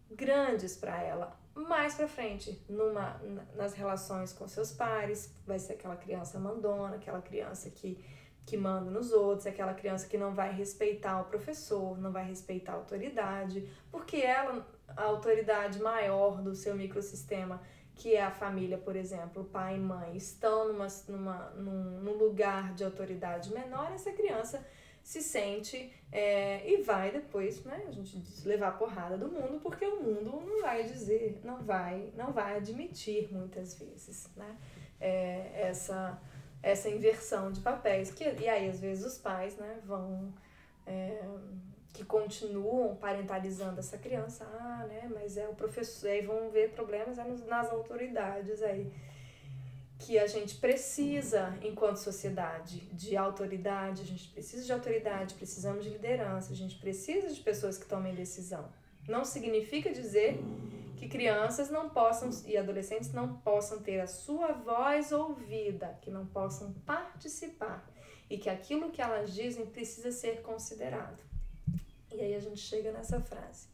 grandes 0.09 0.76
para 0.76 1.01
ela. 1.01 1.39
Mais 1.53 1.95
para 1.95 2.07
frente, 2.07 2.64
numa, 2.70 3.20
nas 3.55 3.74
relações 3.74 4.32
com 4.32 4.47
seus 4.47 4.72
pares, 4.72 5.34
vai 5.45 5.59
ser 5.59 5.74
aquela 5.74 5.95
criança 5.95 6.39
mandona, 6.39 6.95
aquela 6.95 7.22
criança 7.22 7.70
que, 7.70 8.03
que 8.45 8.55
manda 8.55 8.89
nos 8.89 9.12
outros, 9.12 9.47
aquela 9.47 9.74
criança 9.74 10.07
que 10.07 10.18
não 10.18 10.34
vai 10.34 10.53
respeitar 10.53 11.20
o 11.22 11.26
professor, 11.26 11.99
não 11.99 12.12
vai 12.12 12.26
respeitar 12.26 12.74
a 12.74 12.76
autoridade, 12.76 13.68
porque 13.91 14.18
ela 14.18 14.66
a 14.95 15.03
autoridade 15.03 15.82
maior 15.82 16.41
do 16.41 16.55
seu 16.55 16.76
microsistema, 16.76 17.62
que 17.95 18.15
é 18.15 18.23
a 18.23 18.31
família, 18.31 18.77
por 18.77 18.95
exemplo, 18.95 19.43
pai 19.45 19.75
e 19.75 19.79
mãe, 19.79 20.15
estão 20.15 20.71
numa, 20.71 20.87
numa, 21.07 21.49
num, 21.51 22.01
num 22.01 22.13
lugar 22.13 22.73
de 22.73 22.83
autoridade 22.83 23.53
menor, 23.53 23.91
essa 23.93 24.11
criança 24.11 24.65
se 25.03 25.21
sente 25.21 25.91
é, 26.11 26.69
e 26.69 26.81
vai 26.83 27.11
depois, 27.11 27.63
né, 27.63 27.85
a 27.87 27.91
gente 27.91 28.19
diz, 28.19 28.43
levar 28.43 28.69
a 28.69 28.71
porrada 28.71 29.17
do 29.17 29.27
mundo, 29.27 29.59
porque 29.61 29.85
o 29.85 30.01
mundo 30.01 30.43
não 30.45 30.61
vai 30.61 30.83
dizer, 30.83 31.41
não 31.43 31.61
vai, 31.63 32.11
não 32.15 32.31
vai 32.31 32.57
admitir 32.57 33.31
muitas 33.31 33.77
vezes, 33.77 34.29
né, 34.35 34.57
é, 34.99 35.67
essa 35.69 36.19
essa 36.61 36.89
inversão 36.89 37.51
de 37.51 37.59
papéis. 37.59 38.11
Que, 38.11 38.23
e 38.23 38.47
aí, 38.47 38.69
às 38.69 38.79
vezes, 38.79 39.05
os 39.05 39.17
pais 39.17 39.57
né, 39.57 39.79
vão. 39.85 40.33
É, 40.85 41.23
que 41.93 42.05
continuam 42.05 42.95
parentalizando 42.95 43.79
essa 43.79 43.97
criança, 43.97 44.45
ah, 44.45 44.85
né, 44.87 45.09
mas 45.13 45.37
é 45.37 45.47
o 45.47 45.53
professor, 45.53 46.09
aí 46.09 46.25
vão 46.25 46.49
ver 46.49 46.71
problemas 46.71 47.17
é 47.19 47.23
nas 47.47 47.69
autoridades 47.69 48.61
aí 48.63 48.91
que 50.01 50.17
a 50.17 50.25
gente 50.25 50.55
precisa, 50.55 51.55
enquanto 51.61 51.97
sociedade, 51.97 52.79
de 52.91 53.15
autoridade, 53.15 54.01
a 54.01 54.05
gente 54.05 54.29
precisa 54.29 54.65
de 54.65 54.73
autoridade, 54.73 55.35
precisamos 55.35 55.83
de 55.83 55.91
liderança, 55.91 56.51
a 56.51 56.55
gente 56.55 56.77
precisa 56.79 57.27
de 57.27 57.39
pessoas 57.39 57.77
que 57.77 57.85
tomem 57.85 58.15
decisão. 58.15 58.67
Não 59.07 59.23
significa 59.23 59.91
dizer 59.91 60.39
que 60.97 61.07
crianças 61.07 61.69
não 61.69 61.89
possam 61.89 62.29
e 62.47 62.57
adolescentes 62.57 63.13
não 63.13 63.35
possam 63.37 63.79
ter 63.79 63.99
a 63.99 64.07
sua 64.07 64.51
voz 64.53 65.11
ouvida, 65.11 65.97
que 66.01 66.09
não 66.09 66.25
possam 66.25 66.73
participar 66.85 67.87
e 68.29 68.37
que 68.37 68.49
aquilo 68.49 68.91
que 68.91 69.01
elas 69.01 69.33
dizem 69.33 69.65
precisa 69.67 70.11
ser 70.11 70.41
considerado. 70.41 71.30
E 72.14 72.22
aí 72.22 72.36
a 72.36 72.39
gente 72.39 72.59
chega 72.59 72.91
nessa 72.91 73.20
frase. 73.20 73.68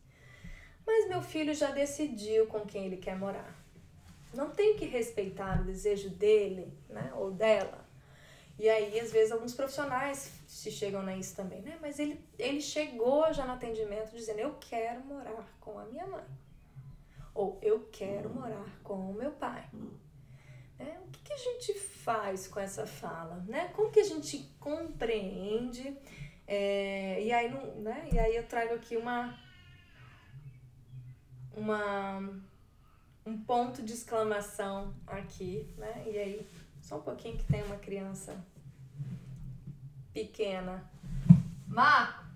Mas 0.86 1.08
meu 1.10 1.22
filho 1.22 1.54
já 1.54 1.72
decidiu 1.72 2.48
com 2.48 2.62
quem 2.62 2.86
ele 2.86 2.98
quer 2.98 3.18
morar 3.18 3.58
não 4.34 4.52
tem 4.52 4.76
que 4.76 4.86
respeitar 4.86 5.62
o 5.62 5.66
desejo 5.66 6.10
dele, 6.10 6.72
né, 6.90 7.12
ou 7.16 7.32
dela. 7.32 7.86
E 8.60 8.68
aí, 8.68 9.00
às 9.00 9.12
vezes, 9.12 9.32
alguns 9.32 9.54
profissionais 9.54 10.32
se 10.48 10.72
chegam 10.72 11.02
a 11.02 11.16
isso 11.16 11.36
também, 11.36 11.62
né? 11.62 11.78
Mas 11.80 12.00
ele, 12.00 12.20
ele 12.40 12.60
chegou 12.60 13.32
já 13.32 13.46
no 13.46 13.54
atendimento 13.54 14.16
dizendo: 14.16 14.40
Eu 14.40 14.56
quero 14.60 15.02
morar 15.02 15.48
com 15.60 15.78
a 15.78 15.86
minha 15.86 16.08
mãe. 16.08 16.26
Ou 17.36 17.60
eu 17.62 17.88
quero 17.92 18.32
morar 18.32 18.68
com 18.84 19.12
o 19.12 19.14
meu 19.14 19.32
pai. 19.32 19.70
Né? 20.80 21.00
O 21.06 21.12
que, 21.12 21.22
que 21.22 21.34
a 21.34 21.38
gente 21.38 21.76
faz 21.76 22.48
com 22.48 22.60
essa 22.60 22.88
fala? 22.88 23.46
Né? 23.48 23.68
Como 23.76 23.92
que 23.92 24.00
a 24.00 24.04
gente 24.04 24.40
compreende? 24.60 25.96
É, 26.48 27.22
e, 27.22 27.32
aí, 27.34 27.52
não, 27.52 27.82
né? 27.82 28.08
e 28.12 28.18
aí 28.18 28.36
eu 28.36 28.48
trago 28.48 28.74
aqui 28.74 28.96
uma, 28.96 29.38
uma 31.54 32.22
um 33.26 33.38
ponto 33.38 33.84
de 33.84 33.92
exclamação 33.92 34.94
aqui, 35.06 35.68
né? 35.78 36.04
E 36.08 36.18
aí, 36.18 36.48
só 36.82 36.98
um 36.98 37.02
pouquinho 37.02 37.38
que 37.38 37.44
tem 37.44 37.62
uma 37.64 37.76
criança 37.76 38.42
pequena. 40.14 40.90
Má! 41.68 42.27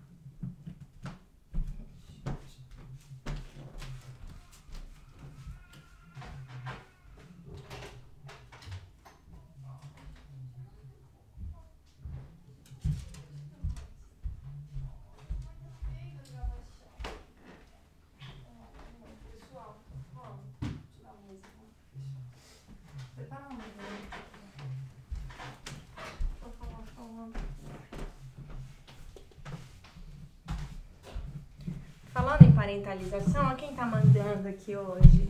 Parentalização, 32.71 33.53
quem 33.57 33.75
tá 33.75 33.85
mandando 33.85 34.47
aqui 34.47 34.77
hoje? 34.77 35.27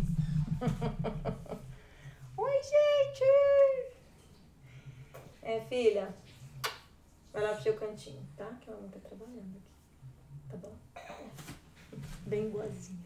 Oi, 2.37 2.61
gente! 2.61 3.23
É, 5.41 5.61
filha, 5.61 6.13
vai 7.33 7.41
lá 7.41 7.53
pro 7.53 7.63
seu 7.63 7.73
cantinho, 7.73 8.23
tá? 8.37 8.45
Que 8.61 8.69
ela 8.69 8.79
não 8.79 8.89
tá 8.89 8.99
trabalhando 8.99 9.57
aqui. 9.57 9.71
Tá 10.49 10.57
bom? 10.57 10.75
Bem 12.27 12.51
boazinha. 12.51 13.00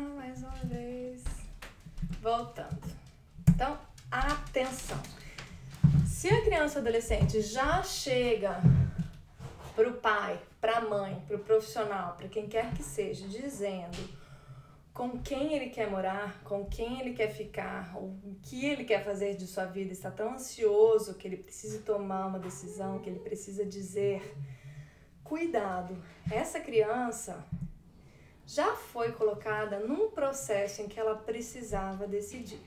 Mais 0.00 0.42
uma 0.42 0.56
vez. 0.64 1.24
Voltando. 2.20 2.82
Então, 3.48 3.78
atenção. 4.10 5.00
Se 6.06 6.28
a 6.28 6.42
criança 6.42 6.78
adolescente 6.78 7.40
já 7.40 7.82
chega 7.82 8.60
para 9.74 9.88
o 9.88 9.94
pai, 9.94 10.40
para 10.60 10.78
a 10.78 10.80
mãe, 10.80 11.22
para 11.26 11.36
o 11.36 11.40
profissional, 11.40 12.16
para 12.16 12.28
quem 12.28 12.48
quer 12.48 12.72
que 12.72 12.82
seja, 12.82 13.28
dizendo 13.28 13.96
com 14.96 15.18
quem 15.18 15.52
ele 15.52 15.68
quer 15.68 15.90
morar, 15.90 16.42
com 16.42 16.64
quem 16.64 16.98
ele 17.00 17.12
quer 17.12 17.28
ficar, 17.28 17.94
o 17.98 18.38
que 18.42 18.64
ele 18.64 18.82
quer 18.82 19.04
fazer 19.04 19.36
de 19.36 19.46
sua 19.46 19.66
vida, 19.66 19.92
está 19.92 20.10
tão 20.10 20.32
ansioso 20.32 21.14
que 21.14 21.28
ele 21.28 21.36
precisa 21.36 21.82
tomar 21.82 22.26
uma 22.26 22.38
decisão, 22.38 22.98
que 22.98 23.10
ele 23.10 23.18
precisa 23.18 23.66
dizer: 23.66 24.34
cuidado, 25.22 26.02
essa 26.30 26.58
criança 26.58 27.44
já 28.46 28.74
foi 28.74 29.12
colocada 29.12 29.80
num 29.80 30.10
processo 30.10 30.82
em 30.82 30.88
que 30.88 30.98
ela 30.98 31.16
precisava 31.16 32.06
decidir. 32.06 32.60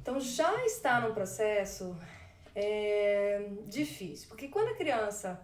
Então 0.00 0.18
já 0.18 0.64
está 0.66 1.00
num 1.00 1.14
processo 1.14 1.96
é, 2.54 3.48
difícil, 3.66 4.28
porque 4.28 4.48
quando 4.48 4.68
a 4.68 4.74
criança 4.74 5.40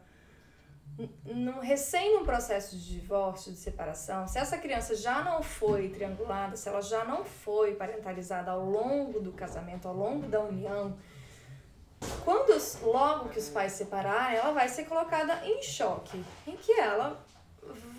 no, 1.25 1.61
recém 1.61 2.15
num 2.17 2.25
processo 2.25 2.77
de 2.77 3.01
divórcio, 3.01 3.53
de 3.53 3.59
separação, 3.59 4.27
se 4.27 4.37
essa 4.37 4.59
criança 4.59 4.97
já 4.97 5.23
não 5.23 5.43
foi 5.43 5.91
triangulada, 5.91 6.57
se 6.57 6.69
ela 6.69 6.83
já 6.83 7.05
não 7.05 7.25
foi 7.25 7.77
parentalizada 7.77 8.51
ao 8.51 8.65
longo 8.65 9.21
do 9.21 9.33
casamento, 9.33 9.87
ao 9.87 9.95
longo 9.95 10.27
da 10.27 10.41
união, 10.41 10.99
quando 12.25 12.53
logo 12.83 13.29
que 13.29 13.39
os 13.39 13.49
pais 13.49 13.73
separarem, 13.73 14.39
ela 14.39 14.53
vai 14.53 14.69
ser 14.69 14.87
colocada 14.87 15.41
em 15.47 15.63
choque, 15.63 16.23
em 16.47 16.57
que 16.57 16.73
ela 16.73 17.25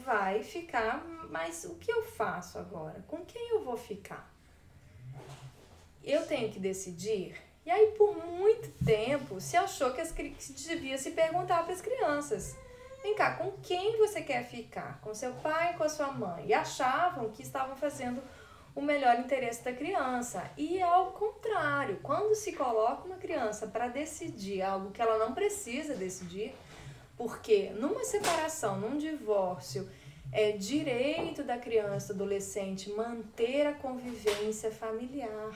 vai 0.09 0.41
ficar, 0.41 1.05
mas 1.29 1.65
o 1.65 1.75
que 1.75 1.91
eu 1.91 2.03
faço 2.03 2.57
agora? 2.57 3.05
Com 3.07 3.23
quem 3.23 3.49
eu 3.49 3.63
vou 3.63 3.77
ficar? 3.77 4.27
Eu 6.03 6.25
tenho 6.25 6.51
que 6.51 6.59
decidir. 6.59 7.39
E 7.63 7.69
aí, 7.69 7.91
por 7.95 8.17
muito 8.25 8.69
tempo, 8.83 9.39
se 9.39 9.55
achou 9.55 9.93
que, 9.93 10.01
as, 10.01 10.11
que 10.11 10.33
devia 10.53 10.97
se 10.97 11.11
perguntar 11.11 11.63
para 11.63 11.73
as 11.73 11.81
crianças: 11.81 12.57
vem 13.03 13.13
cá, 13.13 13.35
com 13.35 13.51
quem 13.61 13.99
você 13.99 14.23
quer 14.23 14.43
ficar? 14.45 14.99
Com 15.01 15.13
seu 15.13 15.31
pai, 15.33 15.77
com 15.77 15.83
a 15.83 15.89
sua 15.89 16.11
mãe? 16.11 16.47
E 16.47 16.53
achavam 16.55 17.29
que 17.29 17.43
estavam 17.43 17.75
fazendo 17.75 18.19
o 18.75 18.81
melhor 18.81 19.19
interesse 19.19 19.63
da 19.63 19.73
criança. 19.73 20.49
E 20.57 20.81
ao 20.81 21.11
contrário, 21.11 21.99
quando 22.01 22.33
se 22.33 22.53
coloca 22.53 23.05
uma 23.05 23.17
criança 23.17 23.67
para 23.67 23.87
decidir 23.87 24.63
algo 24.63 24.89
que 24.89 25.03
ela 25.03 25.19
não 25.19 25.35
precisa 25.35 25.93
decidir, 25.93 26.55
porque 27.15 27.69
numa 27.71 28.03
separação, 28.05 28.79
num 28.79 28.97
divórcio, 28.97 29.87
é 30.31 30.51
direito 30.51 31.43
da 31.43 31.57
criança, 31.57 32.13
adolescente 32.13 32.91
manter 32.91 33.65
a 33.65 33.73
convivência 33.73 34.71
familiar 34.71 35.51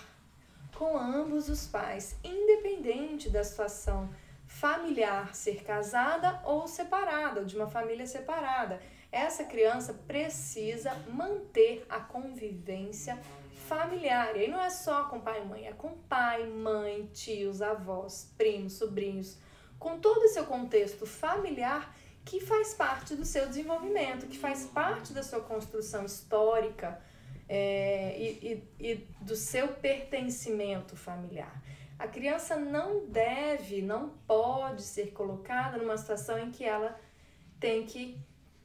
com 0.76 0.98
ambos 0.98 1.50
os 1.50 1.68
pais, 1.68 2.16
independente 2.24 3.30
da 3.30 3.44
situação 3.44 4.10
familiar 4.48 5.34
ser 5.36 5.64
casada 5.64 6.42
ou 6.44 6.68
separada, 6.68 7.42
ou 7.42 7.46
de 7.46 7.56
uma 7.56 7.68
família 7.68 8.06
separada. 8.06 8.82
Essa 9.12 9.44
criança 9.44 9.94
precisa 10.08 10.94
manter 11.08 11.86
a 11.88 12.00
convivência 12.00 13.20
familiar. 13.68 14.36
E 14.36 14.42
aí 14.42 14.48
não 14.50 14.60
é 14.60 14.70
só 14.70 15.06
com 15.06 15.20
pai 15.20 15.42
e 15.42 15.46
mãe, 15.46 15.68
é 15.68 15.74
com 15.74 15.92
pai, 16.10 16.48
mãe, 16.48 17.08
tios, 17.14 17.62
avós, 17.62 18.34
primos, 18.38 18.74
sobrinhos, 18.74 19.38
com 19.78 20.00
todo 20.00 20.28
seu 20.30 20.46
contexto 20.46 21.06
familiar 21.06 21.94
que 22.26 22.40
faz 22.40 22.74
parte 22.74 23.16
do 23.16 23.26
seu 23.26 23.48
desenvolvimento, 23.48 24.28
que 24.28 24.38
faz 24.38 24.66
parte 24.66 25.14
da 25.14 25.24
sua 25.24 25.42
construção 25.42 26.06
histórica 26.06 27.02
é, 27.48 28.18
e, 28.18 28.64
e, 28.80 28.92
e 28.92 28.96
do 29.22 29.36
seu 29.36 29.68
pertencimento 29.70 30.96
familiar. 30.96 31.62
A 32.00 32.08
criança 32.08 32.56
não 32.56 33.06
deve, 33.06 33.82
não 33.82 34.10
pode 34.28 34.82
ser 34.82 35.12
colocada 35.12 35.78
numa 35.78 35.98
situação 35.98 36.40
em 36.40 36.52
que 36.52 36.64
ela 36.64 37.00
tem 37.60 37.86
que 37.86 38.18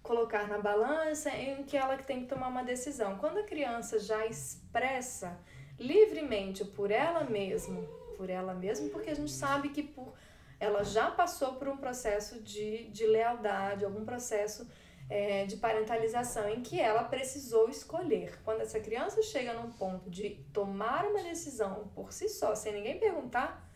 colocar 0.03 0.49
na 0.49 0.59
balança, 0.59 1.31
em 1.31 1.63
que 1.65 1.77
ela 1.77 1.97
tem 1.99 2.23
que 2.23 2.27
tomar 2.27 2.49
uma 2.49 2.65
decisão. 2.65 3.19
Quando 3.19 3.39
a 3.39 3.43
criança 3.43 3.99
já 3.99 4.27
expressa 4.27 5.39
livremente 5.79 6.65
por 6.65 6.91
ela 6.91 7.25
mesma, 7.25 7.83
por 8.17 8.31
ela 8.31 8.55
mesma, 8.55 8.89
porque 8.89 9.11
a 9.11 9.15
gente 9.15 9.31
sabe 9.31 9.69
que 9.69 9.83
por 9.83 10.15
ela 10.61 10.83
já 10.83 11.11
passou 11.11 11.55
por 11.55 11.69
um 11.69 11.77
processo 11.77 12.41
de, 12.43 12.89
de 12.89 13.07
lealdade, 13.07 13.85
algum 13.85 14.05
processo 14.05 14.69
é, 15.09 15.47
de 15.47 15.57
parentalização 15.57 16.49
em 16.49 16.63
que 16.63 16.81
ela 16.81 17.05
precisou 17.05 17.69
escolher. 17.69 18.41
Quando 18.45 18.61
essa 18.61 18.79
criança 18.81 19.23
chega 19.23 19.55
num 19.55 19.71
ponto 19.71 20.11
de 20.11 20.31
tomar 20.53 21.07
uma 21.07 21.23
decisão 21.23 21.91
por 21.95 22.13
si 22.13 22.29
só, 22.29 22.55
sem 22.55 22.73
ninguém 22.73 22.99
perguntar, 22.99 23.67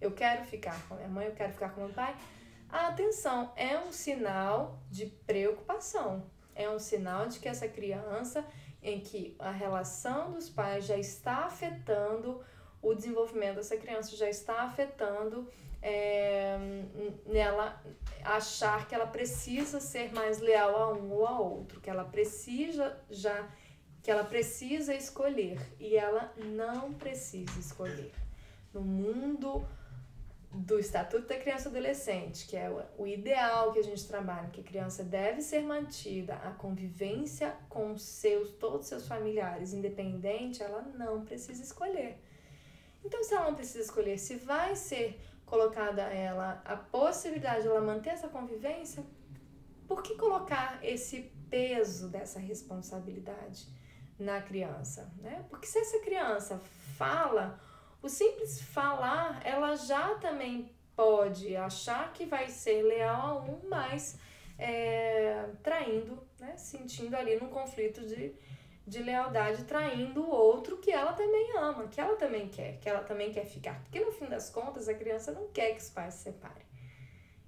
eu 0.00 0.12
quero 0.12 0.44
ficar 0.44 0.76
com 0.88 0.96
minha 0.96 1.08
mãe, 1.08 1.26
eu 1.26 1.34
quero 1.34 1.52
ficar 1.52 1.70
com 1.70 1.82
meu 1.82 1.94
pai, 1.94 2.14
a 2.68 2.88
atenção 2.88 3.52
é 3.54 3.78
um 3.78 3.92
sinal 3.92 4.82
de 4.90 5.06
preocupação, 5.06 6.30
é 6.54 6.68
um 6.68 6.78
sinal 6.78 7.26
de 7.28 7.38
que 7.38 7.48
essa 7.48 7.68
criança, 7.68 8.44
em 8.82 9.00
que 9.00 9.36
a 9.38 9.50
relação 9.50 10.32
dos 10.32 10.50
pais 10.50 10.86
já 10.86 10.96
está 10.96 11.44
afetando 11.44 12.42
o 12.82 12.94
desenvolvimento 12.94 13.56
dessa 13.56 13.76
criança, 13.76 14.16
já 14.16 14.28
está 14.28 14.62
afetando 14.62 15.48
é, 15.82 16.56
nela 17.26 17.82
achar 18.24 18.86
que 18.86 18.94
ela 18.94 19.06
precisa 19.06 19.80
ser 19.80 20.12
mais 20.12 20.38
leal 20.38 20.76
a 20.76 20.92
um 20.92 21.10
ou 21.10 21.26
a 21.26 21.38
outro, 21.40 21.80
que 21.80 21.90
ela 21.90 22.04
precisa 22.04 22.98
já 23.10 23.48
que 24.02 24.10
ela 24.10 24.24
precisa 24.24 24.92
escolher 24.94 25.60
e 25.78 25.96
ela 25.96 26.32
não 26.36 26.92
precisa 26.92 27.58
escolher. 27.58 28.12
No 28.74 28.80
mundo 28.80 29.64
do 30.52 30.78
Estatuto 30.78 31.28
da 31.28 31.38
Criança 31.38 31.68
e 31.68 31.70
Adolescente, 31.70 32.46
que 32.46 32.56
é 32.56 32.68
o 32.98 33.06
ideal 33.06 33.72
que 33.72 33.78
a 33.78 33.84
gente 33.84 34.06
trabalha, 34.06 34.50
que 34.50 34.60
a 34.60 34.64
criança 34.64 35.02
deve 35.02 35.40
ser 35.40 35.62
mantida 35.62 36.34
a 36.34 36.50
convivência 36.50 37.56
com 37.68 37.96
seus 37.96 38.50
todos 38.52 38.80
os 38.80 38.86
seus 38.86 39.08
familiares, 39.08 39.72
independente, 39.72 40.62
ela 40.62 40.82
não 40.82 41.24
precisa 41.24 41.62
escolher. 41.62 42.18
Então, 43.04 43.22
se 43.24 43.34
ela 43.34 43.46
não 43.46 43.54
precisa 43.54 43.84
escolher 43.84 44.18
se 44.18 44.36
vai 44.36 44.76
ser 44.76 45.18
colocada 45.52 46.06
a 46.06 46.14
ela 46.14 46.62
a 46.64 46.74
possibilidade 46.74 47.64
de 47.64 47.68
ela 47.68 47.82
manter 47.82 48.08
essa 48.08 48.26
convivência, 48.26 49.04
por 49.86 50.02
que 50.02 50.14
colocar 50.14 50.78
esse 50.82 51.30
peso 51.50 52.08
dessa 52.08 52.40
responsabilidade 52.40 53.68
na 54.18 54.40
criança? 54.40 55.12
Né? 55.18 55.44
Porque 55.50 55.66
se 55.66 55.78
essa 55.78 55.98
criança 56.00 56.58
fala, 56.96 57.60
o 58.00 58.08
simples 58.08 58.62
falar, 58.62 59.42
ela 59.44 59.76
já 59.76 60.14
também 60.14 60.74
pode 60.96 61.54
achar 61.54 62.14
que 62.14 62.24
vai 62.24 62.48
ser 62.48 62.80
leal 62.84 63.20
a 63.20 63.34
um, 63.42 63.60
mas 63.68 64.18
é, 64.58 65.50
traindo, 65.62 66.26
né? 66.40 66.56
sentindo 66.56 67.14
ali 67.14 67.38
num 67.38 67.48
conflito 67.48 68.00
de 68.06 68.34
de 68.86 69.02
lealdade 69.02 69.64
traindo 69.64 70.22
o 70.22 70.30
outro 70.30 70.78
que 70.78 70.90
ela 70.90 71.12
também 71.12 71.56
ama, 71.56 71.86
que 71.88 72.00
ela 72.00 72.16
também 72.16 72.48
quer, 72.48 72.78
que 72.78 72.88
ela 72.88 73.02
também 73.02 73.32
quer 73.32 73.46
ficar. 73.46 73.80
Porque 73.82 74.00
no 74.00 74.12
fim 74.12 74.26
das 74.26 74.50
contas 74.50 74.88
a 74.88 74.94
criança 74.94 75.32
não 75.32 75.48
quer 75.48 75.72
que 75.72 75.82
os 75.82 75.90
pais 75.90 76.14
se 76.14 76.24
separem. 76.24 76.66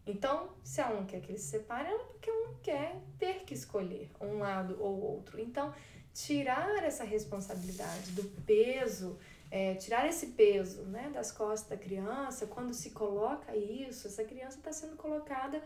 Então, 0.07 0.51
se 0.63 0.81
ela 0.81 0.95
não 0.95 1.07
quer 1.07 1.21
que 1.21 1.33
eles 1.33 1.43
se 1.43 1.51
separem, 1.51 1.91
ela 1.91 2.05
porque 2.05 2.29
ela 2.29 2.49
não 2.49 2.55
quer 2.63 3.01
ter 3.19 3.45
que 3.45 3.55
escolher 3.55 4.11
um 4.21 4.39
lado 4.39 4.77
ou 4.79 5.01
outro. 5.01 5.41
Então, 5.41 5.75
tirar 6.13 6.85
essa 6.85 7.05
responsabilidade 7.05 8.13
do 8.13 8.23
peso, 8.43 9.19
é, 9.51 9.75
tirar 9.75 10.07
esse 10.07 10.29
peso 10.29 10.83
né, 10.83 11.11
das 11.13 11.33
costas 11.33 11.69
da 11.71 11.77
criança, 11.77 12.47
quando 12.47 12.75
se 12.75 12.91
coloca 12.91 13.57
isso, 13.57 14.07
essa 14.07 14.25
criança 14.25 14.59
está 14.59 14.73
sendo 14.73 14.97
colocada 14.97 15.63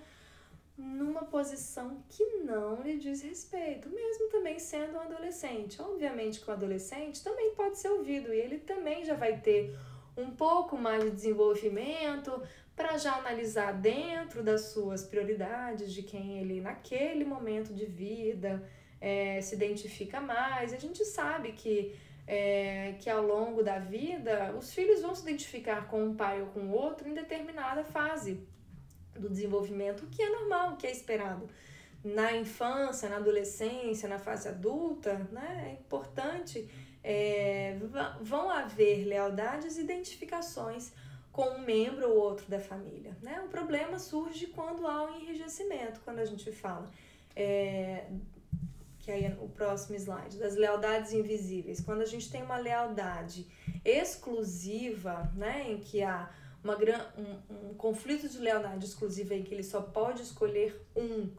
numa 0.79 1.25
posição 1.25 2.05
que 2.09 2.25
não 2.45 2.81
lhe 2.83 2.97
diz 2.97 3.21
respeito, 3.21 3.91
mesmo 3.91 4.29
também 4.31 4.61
sendo 4.61 4.95
um 4.95 5.01
adolescente. 5.01 5.83
Obviamente 5.83 6.41
que 6.41 6.49
o 6.49 6.53
adolescente 6.53 7.23
também 7.23 7.53
pode 7.57 7.79
ser 7.79 7.89
ouvido 7.89 8.33
e 8.33 8.39
ele 8.39 8.59
também 8.59 9.05
já 9.05 9.15
vai 9.15 9.41
ter 9.41 9.77
um 10.17 10.31
pouco 10.31 10.77
mais 10.77 11.03
de 11.03 11.11
desenvolvimento 11.11 12.41
para 12.77 12.97
já 12.97 13.17
analisar 13.17 13.73
dentro 13.73 14.41
das 14.41 14.67
suas 14.67 15.05
prioridades, 15.05 15.93
de 15.93 16.05
quem 16.05 16.39
ele 16.39 16.61
naquele 16.61 17.25
momento 17.25 17.75
de 17.75 17.85
vida 17.85 18.63
é, 19.01 19.41
se 19.41 19.57
identifica 19.57 20.21
mais. 20.21 20.73
A 20.73 20.79
gente 20.79 21.05
sabe 21.05 21.53
que, 21.53 21.97
é, 22.25 22.95
que 23.01 23.11
ao 23.11 23.27
longo 23.27 23.65
da 23.65 23.81
vida 23.81 24.55
os 24.57 24.73
filhos 24.73 25.03
vão 25.03 25.13
se 25.13 25.23
identificar 25.23 25.89
com 25.89 26.05
um 26.05 26.15
pai 26.15 26.41
ou 26.41 26.47
com 26.49 26.71
outro 26.71 27.09
em 27.09 27.15
determinada 27.15 27.83
fase 27.83 28.47
do 29.19 29.29
desenvolvimento, 29.29 30.05
o 30.05 30.09
que 30.09 30.23
é 30.23 30.31
normal, 30.31 30.73
o 30.73 30.77
que 30.77 30.87
é 30.87 30.91
esperado. 30.91 31.49
Na 32.05 32.37
infância, 32.37 33.09
na 33.09 33.17
adolescência, 33.17 34.09
na 34.09 34.19
fase 34.19 34.49
adulta, 34.49 35.15
né, 35.33 35.69
é 35.69 35.73
importante, 35.73 36.69
é, 37.03 37.77
vão 38.21 38.51
haver 38.51 39.05
lealdades 39.05 39.77
e 39.77 39.81
identificações 39.81 40.93
com 41.33 41.51
um 41.51 41.61
membro 41.61 42.09
ou 42.09 42.17
outro 42.17 42.49
da 42.49 42.59
família. 42.59 43.17
Né? 43.23 43.41
O 43.41 43.49
problema 43.49 43.99
surge 43.99 44.49
quando 44.49 44.87
há 44.87 45.05
um 45.05 45.21
enrijecimento, 45.21 46.01
quando 46.05 46.19
a 46.19 46.25
gente 46.25 46.51
fala, 46.51 46.91
é, 47.37 48.07
que 48.99 49.13
aí 49.13 49.25
é 49.25 49.37
o 49.41 49.49
próximo 49.49 49.97
slide, 49.97 50.37
das 50.37 50.57
lealdades 50.57 51.13
invisíveis. 51.13 51.81
Quando 51.81 52.03
a 52.03 52.07
gente 52.07 52.31
tem 52.31 52.43
uma 52.43 52.59
lealdade 52.59 53.47
exclusiva, 53.85 55.33
né, 55.35 55.71
em 55.71 55.79
que 55.79 56.03
há 56.03 56.29
uma, 56.63 56.77
um, 56.77 57.71
um 57.71 57.75
conflito 57.75 58.29
de 58.29 58.39
lealdade 58.39 58.85
exclusiva 58.85 59.35
em 59.35 59.43
que 59.43 59.55
ele 59.55 59.63
só 59.63 59.81
pode 59.81 60.23
escolher 60.23 60.81
um 60.97 61.31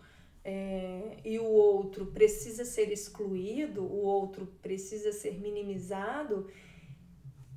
é, 0.44 1.18
e 1.24 1.38
o 1.38 1.46
outro 1.46 2.08
precisa 2.08 2.64
ser 2.64 2.92
excluído, 2.92 3.84
o 3.84 4.02
outro 4.04 4.48
precisa 4.62 5.12
ser 5.12 5.40
minimizado, 5.40 6.50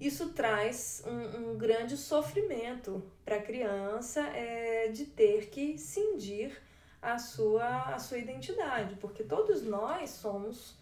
isso 0.00 0.30
traz 0.30 1.02
um, 1.06 1.52
um 1.52 1.56
grande 1.56 1.96
sofrimento 1.96 3.02
para 3.24 3.36
a 3.36 3.42
criança 3.42 4.20
é, 4.20 4.88
de 4.88 5.06
ter 5.06 5.48
que 5.48 5.78
cindir 5.78 6.60
a 7.00 7.18
sua, 7.18 7.94
a 7.94 7.98
sua 7.98 8.18
identidade, 8.18 8.96
porque 8.96 9.22
todos 9.22 9.62
nós 9.62 10.10
somos 10.10 10.76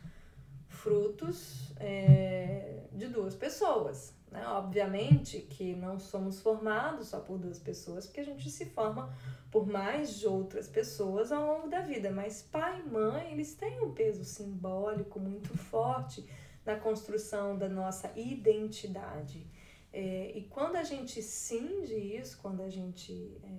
frutos 0.68 1.70
é, 1.78 2.84
de 2.92 3.08
duas 3.08 3.34
pessoas. 3.34 4.14
Né? 4.30 4.46
Obviamente 4.46 5.40
que 5.40 5.74
não 5.74 5.98
somos 5.98 6.40
formados 6.40 7.08
só 7.08 7.20
por 7.20 7.38
duas 7.38 7.58
pessoas, 7.58 8.06
porque 8.06 8.20
a 8.20 8.24
gente 8.24 8.48
se 8.48 8.66
forma 8.66 9.12
por 9.50 9.66
mais 9.66 10.18
de 10.18 10.26
outras 10.26 10.68
pessoas 10.68 11.32
ao 11.32 11.44
longo 11.44 11.68
da 11.68 11.80
vida, 11.80 12.10
mas 12.10 12.40
pai 12.40 12.80
e 12.80 12.88
mãe, 12.88 13.32
eles 13.32 13.54
têm 13.54 13.80
um 13.80 13.92
peso 13.92 14.24
simbólico 14.24 15.18
muito 15.18 15.56
forte 15.58 16.24
na 16.64 16.76
construção 16.76 17.58
da 17.58 17.68
nossa 17.68 18.12
identidade. 18.14 19.44
É, 19.92 20.30
e 20.36 20.44
quando 20.44 20.76
a 20.76 20.84
gente 20.84 21.20
cinge 21.20 21.96
isso, 21.96 22.38
quando 22.40 22.62
a 22.62 22.68
gente, 22.68 23.36
é, 23.42 23.58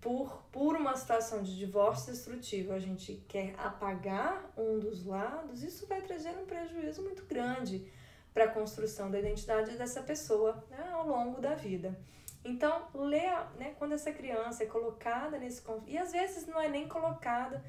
por, 0.00 0.42
por 0.50 0.74
uma 0.74 0.96
situação 0.96 1.44
de 1.44 1.56
divórcio 1.56 2.12
destrutivo, 2.12 2.72
a 2.72 2.80
gente 2.80 3.24
quer 3.28 3.54
apagar 3.56 4.52
um 4.56 4.80
dos 4.80 5.04
lados, 5.04 5.62
isso 5.62 5.86
vai 5.86 6.02
trazer 6.02 6.30
um 6.30 6.46
prejuízo 6.46 7.02
muito 7.02 7.24
grande 7.26 7.88
para 8.32 8.44
a 8.44 8.48
construção 8.48 9.10
da 9.10 9.18
identidade 9.18 9.76
dessa 9.76 10.02
pessoa 10.02 10.64
né, 10.70 10.90
ao 10.92 11.06
longo 11.06 11.40
da 11.40 11.54
vida. 11.54 11.98
Então, 12.44 12.86
lê, 12.94 13.28
né, 13.58 13.74
quando 13.78 13.92
essa 13.92 14.12
criança 14.12 14.62
é 14.62 14.66
colocada 14.66 15.38
nesse 15.38 15.62
e 15.86 15.98
às 15.98 16.12
vezes 16.12 16.46
não 16.46 16.60
é 16.60 16.68
nem 16.68 16.88
colocada 16.88 17.62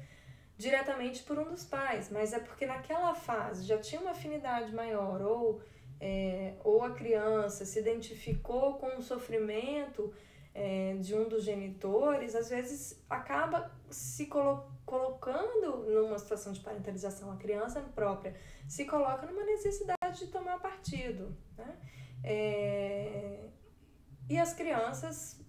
diretamente 0.56 1.22
por 1.22 1.38
um 1.38 1.50
dos 1.50 1.64
pais, 1.64 2.10
mas 2.10 2.32
é 2.32 2.38
porque 2.38 2.66
naquela 2.66 3.14
fase 3.14 3.64
já 3.64 3.78
tinha 3.78 4.00
uma 4.00 4.10
afinidade 4.10 4.74
maior 4.74 5.20
ou 5.22 5.62
é, 6.00 6.54
ou 6.64 6.82
a 6.82 6.90
criança 6.90 7.64
se 7.64 7.78
identificou 7.78 8.74
com 8.74 8.96
o 8.96 9.02
sofrimento 9.02 10.12
é, 10.54 10.96
de 10.98 11.14
um 11.14 11.28
dos 11.28 11.44
genitores, 11.44 12.34
às 12.34 12.48
vezes 12.48 13.02
acaba 13.08 13.70
se 13.90 14.26
colo 14.26 14.70
colocando 14.84 15.84
numa 15.88 16.18
situação 16.18 16.52
de 16.52 16.60
parentalização, 16.60 17.30
a 17.30 17.36
criança 17.36 17.80
própria 17.94 18.34
se 18.66 18.84
coloca 18.84 19.24
numa 19.26 19.44
necessidade 19.44 19.99
de 20.10 20.26
tomar 20.26 20.58
partido. 20.58 21.36
Né? 21.56 21.76
É, 22.22 23.48
e 24.28 24.38
as 24.38 24.52
crianças 24.52 25.40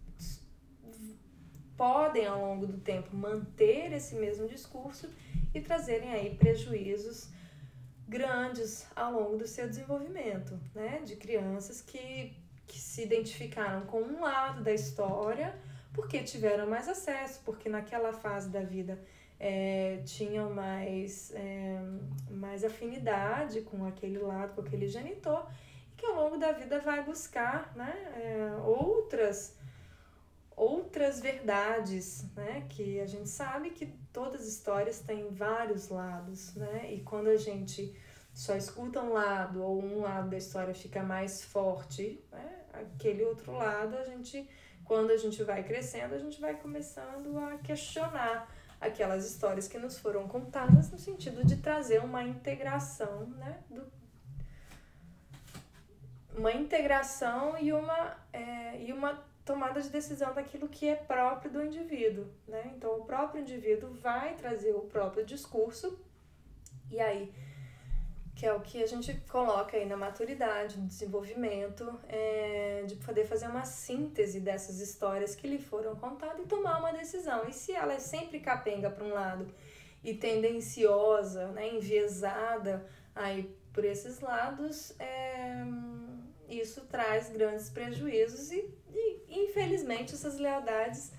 podem, 1.77 2.27
ao 2.27 2.39
longo 2.39 2.67
do 2.67 2.79
tempo, 2.79 3.15
manter 3.15 3.91
esse 3.91 4.15
mesmo 4.15 4.47
discurso 4.47 5.09
e 5.53 5.61
trazerem 5.61 6.11
aí 6.11 6.35
prejuízos 6.35 7.29
grandes 8.07 8.88
ao 8.95 9.13
longo 9.13 9.38
do 9.38 9.47
seu 9.47 9.67
desenvolvimento, 9.67 10.59
né? 10.75 11.01
De 11.03 11.15
crianças 11.15 11.81
que 11.81 12.35
que 12.71 12.79
se 12.79 13.03
identificaram 13.03 13.85
com 13.85 14.01
um 14.01 14.21
lado 14.21 14.63
da 14.63 14.71
história 14.71 15.53
porque 15.93 16.23
tiveram 16.23 16.67
mais 16.67 16.88
acesso, 16.88 17.41
porque 17.43 17.67
naquela 17.67 18.13
fase 18.13 18.49
da 18.49 18.61
vida 18.61 18.97
é, 19.43 19.97
tinham 20.05 20.53
mais, 20.53 21.31
é, 21.34 21.80
mais 22.30 22.63
afinidade 22.63 23.61
com 23.61 23.84
aquele 23.85 24.19
lado, 24.19 24.53
com 24.53 24.61
aquele 24.61 24.88
genitor, 24.88 25.49
e 25.91 25.95
que 25.95 26.05
ao 26.05 26.13
longo 26.15 26.38
da 26.38 26.51
vida 26.51 26.80
vai 26.80 27.03
buscar 27.03 27.76
né, 27.76 27.91
é, 28.15 28.61
outras 28.61 29.59
outras 30.55 31.19
verdades, 31.19 32.23
né? 32.35 32.68
Que 32.69 32.99
a 32.99 33.07
gente 33.07 33.27
sabe 33.27 33.72
que 33.72 33.88
todas 34.13 34.41
as 34.41 34.47
histórias 34.47 34.99
têm 34.99 35.27
vários 35.31 35.89
lados, 35.89 36.53
né? 36.53 36.93
E 36.93 37.01
quando 37.01 37.30
a 37.30 37.38
gente 37.38 37.99
só 38.31 38.55
escuta 38.55 39.01
um 39.01 39.11
lado 39.11 39.63
ou 39.63 39.81
um 39.81 40.01
lado 40.01 40.30
da 40.30 40.38
história 40.38 40.76
fica 40.76 41.01
mais 41.01 41.43
forte, 41.43 42.23
né? 42.31 42.63
aquele 42.73 43.23
outro 43.23 43.53
lado 43.53 43.97
a 43.97 44.03
gente, 44.03 44.47
quando 44.84 45.09
a 45.09 45.18
gente 45.18 45.43
vai 45.43 45.63
crescendo, 45.63 46.13
a 46.13 46.19
gente 46.19 46.39
vai 46.39 46.55
começando 46.55 47.39
a 47.39 47.57
questionar 47.57 48.47
aquelas 48.82 49.30
histórias 49.30 49.68
que 49.68 49.78
nos 49.78 49.99
foram 49.99 50.28
contadas 50.28 50.91
no 50.91 50.98
sentido 50.98 51.45
de 51.45 51.58
trazer 51.58 52.03
uma 52.03 52.24
integração, 52.24 53.28
né? 53.28 53.60
Do, 53.70 53.86
uma 56.36 56.52
integração 56.52 57.58
e 57.60 57.72
uma, 57.72 58.18
é, 58.34 58.82
e 58.82 58.91
uma 58.91 59.24
tomada 59.45 59.82
de 59.82 59.90
decisão 59.90 60.34
daquilo 60.34 60.68
que 60.68 60.88
é 60.88 60.95
próprio 60.95 61.52
do 61.52 61.64
indivíduo, 61.64 62.26
né? 62.48 62.72
Então, 62.76 62.98
o 62.98 63.06
próprio 63.06 63.41
indivíduo 63.41 63.94
vai 63.94 64.34
trazer 64.36 64.74
o 64.74 64.82
próprio 64.82 65.24
discurso 65.26 65.99
e 66.90 66.99
aí 66.99 67.32
que 68.36 68.45
é 68.45 68.53
o 68.53 68.62
que 68.62 68.82
a 68.82 68.88
gente 68.88 69.14
coloca 69.30 69.78
aí 69.78 69.86
na 69.86 69.98
maturidade, 69.98 70.80
no 70.80 70.88
desenvolvimento, 70.88 71.99
é, 72.08 72.84
de 72.88 72.95
poder 72.95 73.26
fazer 73.26 73.48
uma 73.48 73.66
síntese 73.66 74.40
dessas 74.40 74.80
histórias 74.80 75.36
que 75.36 75.48
lhe 75.48 75.60
foram 75.60 75.95
contadas 75.95 76.44
e 76.44 76.48
tomar 76.48 76.80
uma 76.80 76.91
decisão. 76.91 77.48
E 77.48 77.53
se 77.53 77.74
ela 77.74 77.94
é 77.94 77.99
sempre 77.99 78.40
capenga 78.40 78.90
para 78.90 79.03
um 79.03 79.14
lado 79.14 79.48
e 80.03 80.14
tendenciosa, 80.14 81.48
né, 81.49 81.76
enviesada 81.76 82.86
aí 83.14 83.56
por 83.72 83.86
esses 83.86 84.20
lados, 84.20 84.94
é, 84.99 85.64
isso 86.49 86.82
traz 86.82 87.30
grandes 87.30 87.70
prejuízos 87.70 88.52
e, 88.52 88.70
e, 88.94 89.45
infelizmente 89.45 90.14
essas 90.14 90.38
lealdades 90.38 91.12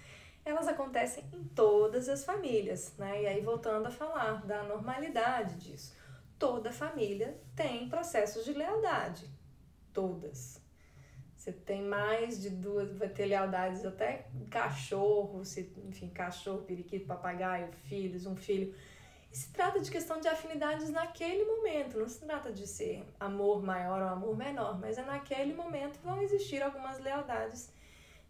elas 0.45 0.67
acontecem 0.67 1.25
em 1.33 1.45
todas 1.45 2.09
as 2.09 2.25
famílias, 2.25 2.93
né? 2.99 3.23
E 3.23 3.27
aí 3.29 3.41
voltando 3.41 3.87
a 3.87 3.91
falar 3.91 4.45
da 4.45 4.65
normalidade 4.65 5.55
disso, 5.55 5.95
toda 6.43 6.73
família 6.73 7.41
tem 7.55 7.89
processos 7.89 8.45
de 8.45 8.53
lealdade, 8.53 9.31
todas. 9.93 10.61
Você 11.37 11.53
tem 11.53 11.83
mais 11.83 12.43
de 12.43 12.51
duas, 12.51 12.93
vai 12.99 13.09
ter 13.09 13.27
lealdades 13.27 13.85
até 13.85 14.27
cachorro, 14.51 15.45
se, 15.45 15.73
enfim, 15.87 16.09
cachorro, 16.09 16.63
periquito, 16.63 17.07
papagaio, 17.07 17.71
filhos, 17.85 18.27
um 18.27 18.35
filho. 18.35 18.75
Se 19.31 19.53
trata 19.53 19.79
de 19.79 19.89
questão 19.89 20.19
de 20.19 20.27
afinidades 20.27 20.91
naquele 20.91 21.45
momento, 21.45 22.01
não 22.01 22.09
se 22.09 22.19
trata 22.27 22.51
de 22.51 22.67
ser 22.67 23.05
amor 23.21 23.63
maior 23.63 24.03
ou 24.03 24.09
amor 24.09 24.37
menor, 24.37 24.81
mas 24.81 24.99
é 24.99 25.05
naquele 25.05 25.55
momento 25.55 26.01
vão 26.03 26.21
existir 26.23 26.61
algumas 26.61 26.99
lealdades 26.99 27.73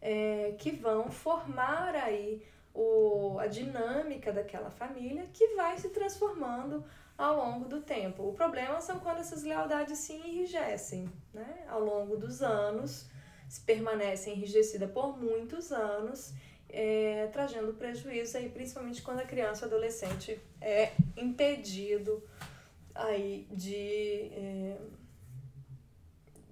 é, 0.03 0.55
que 0.59 0.71
vão 0.71 1.11
formar 1.11 1.95
aí 1.95 2.47
o, 2.75 3.39
a 3.39 3.47
dinâmica 3.47 4.31
daquela 4.31 4.71
família 4.71 5.31
que 5.33 5.55
vai 5.55 5.79
se 5.79 5.89
transformando 5.89 6.85
ao 7.17 7.37
longo 7.37 7.69
do 7.69 7.81
tempo. 7.81 8.29
O 8.29 8.33
problema 8.33 8.81
são 8.81 8.99
quando 9.01 9.19
essas 9.19 9.43
lealdades 9.43 9.99
se 9.99 10.15
enrijecem, 10.15 11.09
né? 11.33 11.65
Ao 11.69 11.81
longo 11.81 12.17
dos 12.17 12.43
anos, 12.43 13.07
se 13.49 13.61
permanecem 13.61 14.35
enrijecidas 14.35 14.91
por 14.91 15.19
muitos 15.19 15.73
anos 15.73 16.35
é, 16.73 17.29
trazendo 17.31 17.75
prejuízo 17.75 18.39
aí, 18.39 18.49
principalmente 18.49 19.03
quando 19.03 19.21
a 19.21 19.27
criança 19.27 19.67
ou 19.67 19.71
adolescente 19.71 20.41
é 20.61 20.93
impedido 21.17 22.23
aí 22.95 23.47
de, 23.51 24.31
é, 24.33 24.77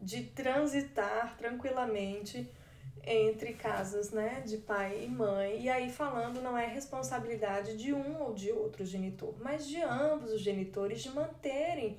de 0.00 0.24
transitar 0.24 1.36
tranquilamente 1.38 2.50
entre 3.04 3.54
casas 3.54 4.10
né, 4.10 4.42
de 4.46 4.58
pai 4.58 5.04
e 5.04 5.08
mãe. 5.08 5.62
E 5.62 5.68
aí 5.68 5.90
falando 5.90 6.40
não 6.42 6.56
é 6.56 6.66
responsabilidade 6.66 7.76
de 7.76 7.92
um 7.92 8.22
ou 8.22 8.34
de 8.34 8.50
outro 8.52 8.84
genitor, 8.84 9.34
mas 9.40 9.66
de 9.66 9.80
ambos 9.82 10.32
os 10.32 10.40
genitores 10.40 11.02
de 11.02 11.10
manterem 11.10 11.98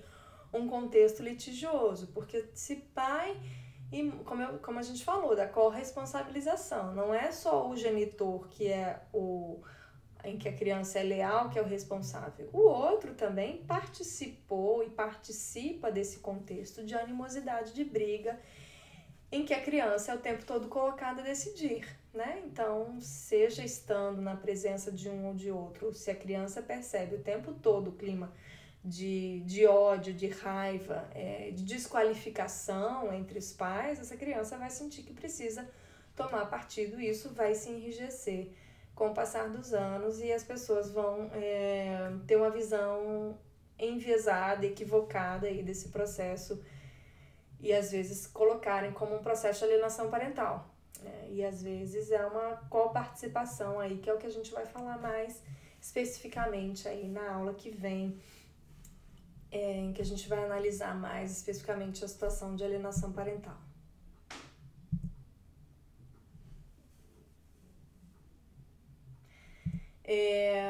um 0.53 0.67
contexto 0.67 1.23
litigioso, 1.23 2.07
porque 2.07 2.49
se 2.53 2.75
pai 2.75 3.37
e 3.91 4.09
como, 4.23 4.41
eu, 4.41 4.59
como 4.59 4.79
a 4.79 4.83
gente 4.83 5.03
falou, 5.03 5.35
da 5.35 5.47
corresponsabilização. 5.47 6.93
Não 6.93 7.13
é 7.13 7.31
só 7.31 7.69
o 7.69 7.75
genitor 7.75 8.47
que 8.47 8.67
é 8.67 9.01
o 9.13 9.61
em 10.23 10.37
que 10.37 10.47
a 10.47 10.53
criança 10.53 10.99
é 10.99 11.03
leal, 11.03 11.49
que 11.49 11.57
é 11.57 11.61
o 11.61 11.65
responsável. 11.65 12.47
O 12.53 12.59
outro 12.59 13.15
também 13.15 13.63
participou 13.65 14.83
e 14.83 14.89
participa 14.89 15.91
desse 15.91 16.19
contexto 16.19 16.83
de 16.83 16.93
animosidade, 16.93 17.73
de 17.73 17.83
briga, 17.83 18.39
em 19.31 19.45
que 19.45 19.53
a 19.53 19.61
criança 19.61 20.11
é 20.11 20.15
o 20.15 20.19
tempo 20.19 20.45
todo 20.45 20.67
colocada 20.67 21.21
a 21.21 21.23
decidir, 21.23 21.87
né? 22.13 22.41
Então, 22.45 22.99
seja 22.99 23.63
estando 23.63 24.21
na 24.21 24.35
presença 24.35 24.91
de 24.91 25.09
um 25.09 25.27
ou 25.27 25.33
de 25.33 25.49
outro, 25.49 25.93
se 25.93 26.11
a 26.11 26.15
criança 26.15 26.61
percebe 26.61 27.15
o 27.15 27.19
tempo 27.19 27.53
todo 27.53 27.89
o 27.89 27.93
clima 27.93 28.31
de, 28.83 29.39
de 29.41 29.65
ódio, 29.65 30.13
de 30.13 30.27
raiva, 30.27 31.07
é, 31.13 31.51
de 31.51 31.63
desqualificação 31.63 33.13
entre 33.13 33.39
os 33.39 33.53
pais, 33.53 33.99
essa 33.99 34.17
criança 34.17 34.57
vai 34.57 34.69
sentir 34.69 35.03
que 35.03 35.13
precisa 35.13 35.69
tomar 36.15 36.47
partido 36.47 36.99
e 36.99 37.09
isso 37.09 37.29
vai 37.29 37.55
se 37.55 37.69
enrijecer 37.69 38.49
com 38.93 39.11
o 39.11 39.13
passar 39.13 39.49
dos 39.49 39.73
anos 39.73 40.19
e 40.19 40.31
as 40.31 40.43
pessoas 40.43 40.91
vão 40.91 41.29
é, 41.33 42.11
ter 42.27 42.35
uma 42.35 42.49
visão 42.49 43.37
enviesada, 43.79 44.65
equivocada 44.65 45.47
aí 45.47 45.63
desse 45.63 45.89
processo 45.89 46.61
e 47.61 47.71
às 47.71 47.91
vezes 47.91 48.27
colocarem 48.27 48.91
como 48.91 49.15
um 49.15 49.19
processo 49.21 49.59
de 49.59 49.65
alienação 49.65 50.09
parental. 50.09 50.67
Né? 51.01 51.27
E 51.29 51.45
às 51.45 51.61
vezes 51.61 52.11
é 52.11 52.25
uma 52.25 52.57
coparticipação 52.69 53.79
aí, 53.79 53.97
que 53.97 54.09
é 54.09 54.13
o 54.13 54.17
que 54.17 54.27
a 54.27 54.31
gente 54.31 54.51
vai 54.51 54.65
falar 54.65 54.97
mais 54.99 55.41
especificamente 55.79 56.87
aí 56.87 57.07
na 57.07 57.33
aula 57.33 57.53
que 57.53 57.69
vem 57.69 58.19
é, 59.51 59.77
em 59.77 59.93
que 59.93 60.01
a 60.01 60.05
gente 60.05 60.27
vai 60.29 60.43
analisar 60.43 60.95
mais 60.95 61.31
especificamente 61.31 62.05
a 62.05 62.07
situação 62.07 62.55
de 62.55 62.63
alienação 62.63 63.11
parental. 63.11 63.57
É, 70.03 70.61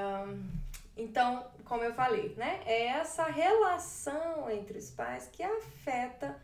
então, 0.97 1.45
como 1.63 1.84
eu 1.84 1.93
falei, 1.93 2.35
né, 2.35 2.61
é 2.65 2.88
essa 2.88 3.26
relação 3.26 4.49
entre 4.49 4.77
os 4.77 4.91
pais 4.91 5.27
que 5.31 5.41
afeta 5.41 6.39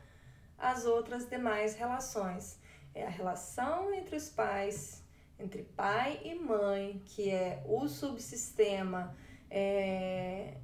as 0.58 0.86
outras 0.86 1.28
demais 1.30 1.76
relações. 1.76 2.60
É 2.94 3.06
a 3.06 3.10
relação 3.10 3.94
entre 3.94 4.16
os 4.16 4.30
pais, 4.30 5.04
entre 5.40 5.64
pai 5.64 6.20
e 6.24 6.36
mãe, 6.36 7.02
que 7.06 7.30
é 7.30 7.64
o 7.68 7.88
subsistema 7.88 9.16
é, 9.50 10.58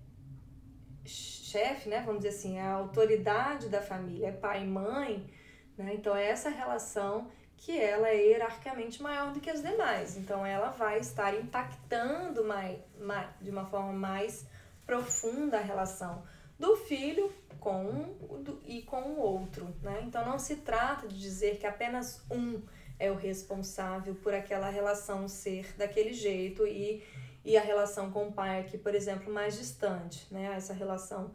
chefe, 1.06 1.90
né, 1.90 2.02
vamos 2.06 2.24
dizer 2.24 2.36
assim, 2.36 2.58
é 2.58 2.62
a 2.62 2.74
autoridade 2.74 3.70
da 3.70 3.82
família, 3.82 4.28
é 4.28 4.32
pai 4.32 4.64
e 4.64 4.68
mãe, 4.68 5.30
né? 5.78 5.94
Então 5.94 6.16
é 6.16 6.26
essa 6.28 6.50
relação 6.50 7.30
que 7.58 7.80
ela 7.80 8.10
é 8.10 8.18
hierarquicamente 8.18 9.02
maior 9.02 9.32
do 9.32 9.40
que 9.40 9.50
as 9.50 9.62
demais. 9.62 10.18
Então 10.18 10.46
ela 10.46 10.70
vai 10.70 11.00
estar 11.00 11.34
impactando 11.34 12.44
mais, 12.44 12.80
mais, 13.00 13.30
de 13.42 13.50
uma 13.50 13.66
forma 13.66 13.94
mais 13.94 14.46
profunda 14.86 15.58
a 15.58 15.62
relação 15.62 16.24
do 16.60 16.76
filho 16.76 17.34
com 17.64 17.86
um 17.86 18.60
e 18.66 18.82
com 18.82 19.02
o 19.02 19.20
outro, 19.20 19.74
né? 19.82 20.04
Então 20.06 20.26
não 20.26 20.38
se 20.38 20.58
trata 20.58 21.08
de 21.08 21.18
dizer 21.18 21.58
que 21.58 21.66
apenas 21.66 22.22
um 22.30 22.62
é 23.00 23.10
o 23.10 23.16
responsável 23.16 24.14
por 24.16 24.34
aquela 24.34 24.70
relação 24.70 25.30
ser 25.30 25.74
daquele 25.78 26.14
jeito 26.14 26.68
e 26.68 27.02
e 27.46 27.58
a 27.58 27.62
relação 27.62 28.10
com 28.10 28.30
o 28.30 28.32
pai 28.32 28.62
aqui, 28.62 28.78
por 28.78 28.96
exemplo, 28.96 29.32
mais 29.34 29.58
distante, 29.58 30.34
né? 30.34 30.54
Essa 30.56 30.74
relação 30.74 31.34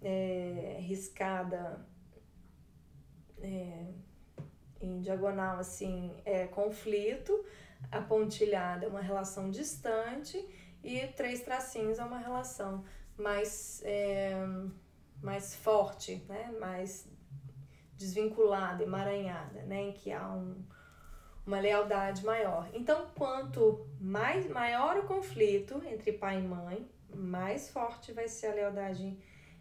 é, 0.00 0.78
riscada 0.80 1.86
é, 3.38 3.88
em 4.80 5.00
diagonal, 5.00 5.58
assim, 5.58 6.16
é 6.24 6.46
conflito, 6.46 7.44
a 7.90 8.00
pontilhada 8.00 8.86
é 8.86 8.88
uma 8.88 9.02
relação 9.02 9.50
distante 9.50 10.42
e 10.82 11.06
três 11.08 11.42
tracinhos 11.42 11.98
é 11.98 12.04
uma 12.04 12.18
relação 12.18 12.82
mais, 13.16 13.82
é, 13.84 14.34
mais 15.22 15.54
forte, 15.54 16.16
né? 16.28 16.52
Mais 16.60 17.08
desvinculada, 17.96 18.82
emaranhada, 18.82 19.62
né? 19.62 19.82
Em 19.82 19.92
que 19.92 20.12
há 20.12 20.28
um 20.28 20.62
uma 21.46 21.60
lealdade 21.60 22.24
maior. 22.24 22.68
Então, 22.72 23.06
quanto 23.16 23.86
mais 24.00 24.48
maior 24.48 24.96
o 24.96 25.06
conflito 25.06 25.82
entre 25.86 26.12
pai 26.12 26.38
e 26.38 26.42
mãe, 26.42 26.88
mais 27.14 27.68
forte 27.70 28.12
vai 28.12 28.26
ser 28.28 28.46
a 28.48 28.54
lealdade 28.54 29.16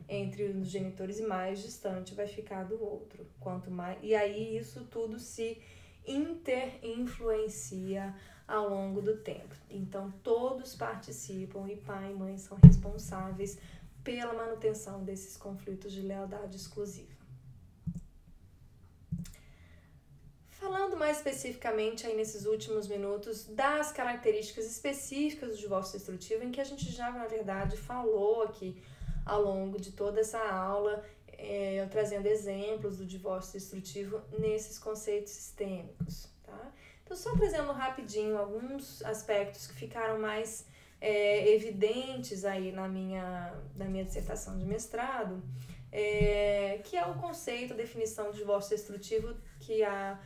entre 0.07 0.43
os 0.43 0.67
genitores 0.67 1.19
e 1.19 1.23
mais 1.23 1.61
distante 1.61 2.13
vai 2.13 2.27
ficar 2.27 2.65
do 2.65 2.79
outro. 2.83 3.25
Quanto 3.39 3.71
mais 3.71 3.97
e 4.01 4.13
aí 4.13 4.57
isso 4.57 4.83
tudo 4.85 5.17
se 5.19 5.61
interinfluencia 6.05 8.13
ao 8.47 8.69
longo 8.69 9.01
do 9.01 9.17
tempo. 9.17 9.55
Então, 9.69 10.11
todos 10.23 10.75
participam 10.75 11.69
e 11.69 11.77
pai 11.77 12.11
e 12.11 12.15
mãe 12.15 12.37
são 12.37 12.57
responsáveis 12.61 13.57
pela 14.03 14.33
manutenção 14.33 15.03
desses 15.03 15.37
conflitos 15.37 15.91
de 15.91 16.01
lealdade 16.01 16.55
exclusiva. 16.55 17.21
Falando 20.49 20.95
mais 20.95 21.17
especificamente 21.17 22.05
aí 22.05 22.15
nesses 22.15 22.45
últimos 22.45 22.87
minutos 22.87 23.45
das 23.45 23.91
características 23.91 24.65
específicas 24.65 25.51
do 25.51 25.57
divórcio 25.57 25.97
destrutivo, 25.97 26.43
em 26.43 26.51
que 26.51 26.61
a 26.61 26.63
gente 26.63 26.91
já, 26.91 27.11
na 27.11 27.25
verdade, 27.25 27.75
falou 27.75 28.43
aqui 28.43 28.81
ao 29.25 29.41
longo 29.41 29.79
de 29.79 29.91
toda 29.91 30.21
essa 30.21 30.39
aula, 30.39 31.03
é, 31.27 31.85
trazendo 31.89 32.27
exemplos 32.27 32.97
do 32.97 33.05
divórcio 33.05 33.53
destrutivo 33.53 34.21
nesses 34.37 34.77
conceitos 34.77 35.31
sistêmicos, 35.31 36.29
tá? 36.43 36.71
Então, 37.03 37.17
só 37.17 37.35
trazendo 37.35 37.71
rapidinho 37.71 38.37
alguns 38.37 39.01
aspectos 39.03 39.67
que 39.67 39.73
ficaram 39.73 40.19
mais 40.19 40.65
é, 41.01 41.51
evidentes 41.53 42.45
aí 42.45 42.71
na 42.71 42.87
minha, 42.87 43.53
na 43.75 43.85
minha 43.85 44.05
dissertação 44.05 44.57
de 44.57 44.63
mestrado, 44.63 45.43
é, 45.91 46.79
que 46.85 46.95
é 46.95 47.05
o 47.05 47.15
conceito, 47.15 47.73
a 47.73 47.75
definição 47.75 48.31
de 48.31 48.37
divórcio 48.37 48.77
destrutivo 48.77 49.35
que 49.59 49.83
a 49.83 50.19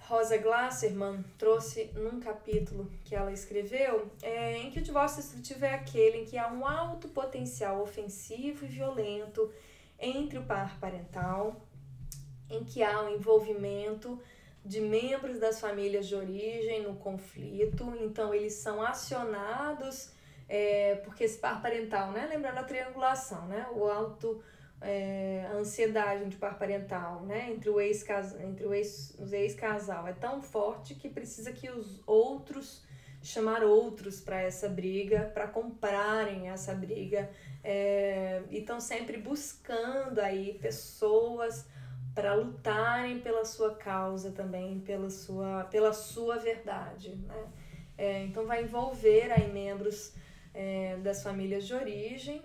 Rosa 0.00 0.36
Glasserman 0.36 1.22
trouxe 1.38 1.90
num 1.94 2.18
capítulo 2.18 2.90
que 3.04 3.14
ela 3.14 3.30
escreveu, 3.30 4.10
é, 4.22 4.56
em 4.56 4.70
que 4.70 4.80
o 4.80 4.82
divórcio 4.82 5.22
destrutivo 5.22 5.64
é 5.64 5.74
aquele 5.74 6.18
em 6.18 6.24
que 6.24 6.36
há 6.36 6.52
um 6.52 6.66
alto 6.66 7.08
potencial 7.08 7.80
ofensivo 7.80 8.64
e 8.64 8.68
violento 8.68 9.52
entre 9.98 10.38
o 10.38 10.44
par 10.44 10.78
parental, 10.80 11.62
em 12.50 12.64
que 12.64 12.82
há 12.82 13.02
um 13.02 13.10
envolvimento 13.10 14.20
de 14.64 14.80
membros 14.80 15.38
das 15.38 15.60
famílias 15.60 16.06
de 16.06 16.14
origem 16.14 16.82
no 16.82 16.96
conflito, 16.96 17.96
então 18.00 18.34
eles 18.34 18.54
são 18.54 18.82
acionados 18.82 20.10
é, 20.48 20.96
porque 21.04 21.24
esse 21.24 21.38
par 21.38 21.60
parental, 21.60 22.10
né? 22.10 22.26
Lembrando 22.30 22.58
a 22.58 22.62
triangulação, 22.62 23.46
né? 23.46 23.66
O 23.72 23.84
alto 23.84 24.42
é, 24.80 25.46
a 25.50 25.56
ansiedade 25.56 26.24
de 26.26 26.36
par 26.36 26.58
parental, 26.58 27.22
né? 27.22 27.50
Entre 27.50 27.68
o 27.68 27.80
ex 27.80 28.04
entre 28.40 28.66
o 28.66 28.72
ex, 28.72 29.14
os 29.18 29.32
ex 29.32 29.54
casal 29.54 30.06
é 30.08 30.12
tão 30.12 30.40
forte 30.40 30.94
que 30.94 31.08
precisa 31.08 31.52
que 31.52 31.68
os 31.70 32.00
outros 32.06 32.82
chamar 33.22 33.62
outros 33.64 34.20
para 34.20 34.40
essa 34.40 34.68
briga, 34.68 35.30
para 35.34 35.48
comprarem 35.48 36.48
essa 36.50 36.72
briga, 36.72 37.28
é, 37.64 38.42
e 38.48 38.58
estão 38.58 38.80
sempre 38.80 39.18
buscando 39.18 40.20
aí 40.20 40.56
pessoas 40.62 41.66
para 42.18 42.34
lutarem 42.34 43.20
pela 43.20 43.44
sua 43.44 43.76
causa 43.76 44.32
também, 44.32 44.80
pela 44.80 45.08
sua, 45.08 45.62
pela 45.70 45.92
sua 45.92 46.36
verdade. 46.36 47.14
Né? 47.14 47.46
É, 47.96 48.24
então 48.24 48.44
vai 48.44 48.64
envolver 48.64 49.30
aí 49.30 49.52
membros 49.52 50.14
é, 50.52 50.96
das 50.96 51.22
famílias 51.22 51.64
de 51.64 51.74
origem, 51.74 52.42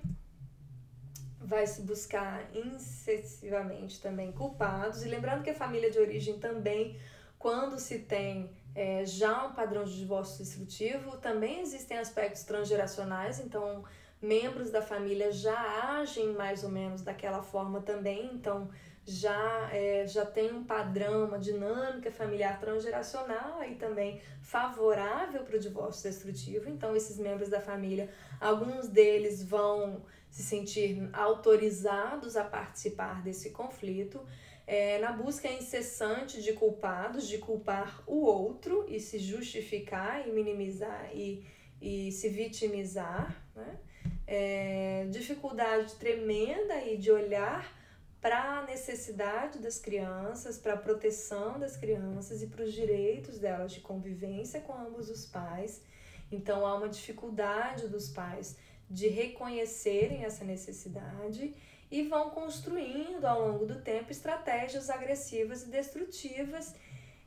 vai 1.39 1.65
se 1.65 1.81
buscar 1.81 2.47
incessivamente 2.55 3.99
também 3.99 4.31
culpados, 4.31 5.03
e 5.03 5.09
lembrando 5.09 5.41
que 5.41 5.49
a 5.49 5.55
família 5.55 5.89
de 5.89 5.97
origem 5.97 6.37
também, 6.37 6.95
quando 7.39 7.79
se 7.79 7.97
tem 7.97 8.51
é, 8.75 9.03
já 9.07 9.47
um 9.47 9.53
padrão 9.53 9.85
de 9.85 9.97
divórcio 9.97 10.37
destrutivo, 10.43 11.17
também 11.17 11.61
existem 11.61 11.97
aspectos 11.97 12.43
transgeracionais, 12.43 13.39
então 13.39 13.83
membros 14.21 14.69
da 14.69 14.83
família 14.83 15.31
já 15.31 15.97
agem 15.97 16.31
mais 16.33 16.63
ou 16.63 16.69
menos 16.69 17.01
daquela 17.01 17.41
forma 17.41 17.81
também, 17.81 18.35
então 18.35 18.69
já, 19.05 19.69
é, 19.73 20.07
já 20.07 20.25
tem 20.25 20.53
um 20.53 20.63
padrão, 20.63 21.25
uma 21.25 21.37
dinâmica 21.37 22.11
familiar 22.11 22.59
transgeracional 22.59 23.59
aí 23.59 23.75
também 23.75 24.21
favorável 24.41 25.43
para 25.43 25.57
o 25.57 25.59
divórcio 25.59 26.09
destrutivo. 26.09 26.69
Então, 26.69 26.95
esses 26.95 27.17
membros 27.17 27.49
da 27.49 27.59
família, 27.59 28.09
alguns 28.39 28.87
deles 28.87 29.43
vão 29.43 30.03
se 30.29 30.41
sentir 30.41 31.09
autorizados 31.13 32.35
a 32.35 32.43
participar 32.43 33.21
desse 33.21 33.51
conflito, 33.51 34.25
é, 34.65 34.97
na 34.99 35.11
busca 35.11 35.51
incessante 35.51 36.41
de 36.41 36.53
culpados, 36.53 37.27
de 37.27 37.37
culpar 37.37 38.01
o 38.07 38.21
outro 38.21 38.85
e 38.87 38.99
se 38.99 39.19
justificar 39.19 40.25
e 40.25 40.31
minimizar 40.31 41.09
e, 41.13 41.45
e 41.81 42.11
se 42.11 42.29
vitimizar, 42.29 43.35
né? 43.55 43.79
É, 44.25 45.05
dificuldade 45.11 45.95
tremenda 45.95 46.75
aí 46.75 46.97
de 46.97 47.11
olhar 47.11 47.82
para 48.23 48.59
a 48.59 48.61
necessidade 48.61 49.59
das 49.59 49.77
crianças, 49.77 50.57
para 50.57 50.75
a 50.75 50.77
proteção 50.77 51.59
das 51.59 51.75
crianças 51.75 52.41
e 52.41 52.47
para 52.47 52.63
os 52.63 52.71
direitos 52.71 53.37
delas 53.37 53.73
de 53.73 53.81
convivência 53.81 54.61
com 54.61 54.73
ambos 54.73 55.09
os 55.09 55.25
pais. 55.25 55.83
Então 56.31 56.65
há 56.65 56.73
uma 56.73 56.87
dificuldade 56.87 57.89
dos 57.89 58.07
pais 58.07 58.57
de 58.89 59.09
reconhecerem 59.09 60.23
essa 60.23 60.45
necessidade 60.45 61.53
e 61.91 62.03
vão 62.03 62.29
construindo 62.29 63.25
ao 63.25 63.45
longo 63.45 63.65
do 63.65 63.81
tempo 63.81 64.09
estratégias 64.09 64.89
agressivas 64.89 65.63
e 65.63 65.69
destrutivas 65.69 66.73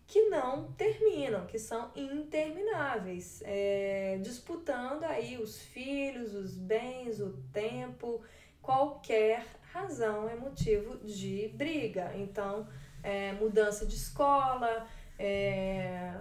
que 0.07 0.31
não 0.31 0.73
terminam, 0.73 1.45
que 1.45 1.59
são 1.59 1.93
intermináveis, 1.95 3.43
é, 3.45 4.19
disputando 4.23 5.05
aí 5.05 5.37
os 5.37 5.61
filhos, 5.61 6.33
os 6.33 6.57
bens, 6.57 7.21
o 7.21 7.37
tempo, 7.53 8.23
qualquer 8.63 9.45
razão 9.81 10.29
é 10.29 10.35
motivo 10.35 10.97
de 10.99 11.49
briga. 11.55 12.13
Então, 12.15 12.67
é, 13.03 13.33
mudança 13.33 13.87
de 13.87 13.95
escola, 13.95 14.87
é, 15.19 16.13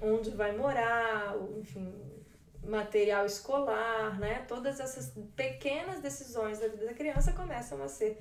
onde 0.00 0.30
vai 0.30 0.56
morar, 0.56 1.36
enfim, 1.56 1.94
material 2.62 3.24
escolar, 3.24 4.18
né? 4.18 4.44
Todas 4.46 4.80
essas 4.80 5.12
pequenas 5.34 6.00
decisões 6.00 6.58
da 6.58 6.68
vida 6.68 6.86
da 6.86 6.94
criança 6.94 7.32
começam 7.32 7.82
a 7.82 7.88
ser 7.88 8.18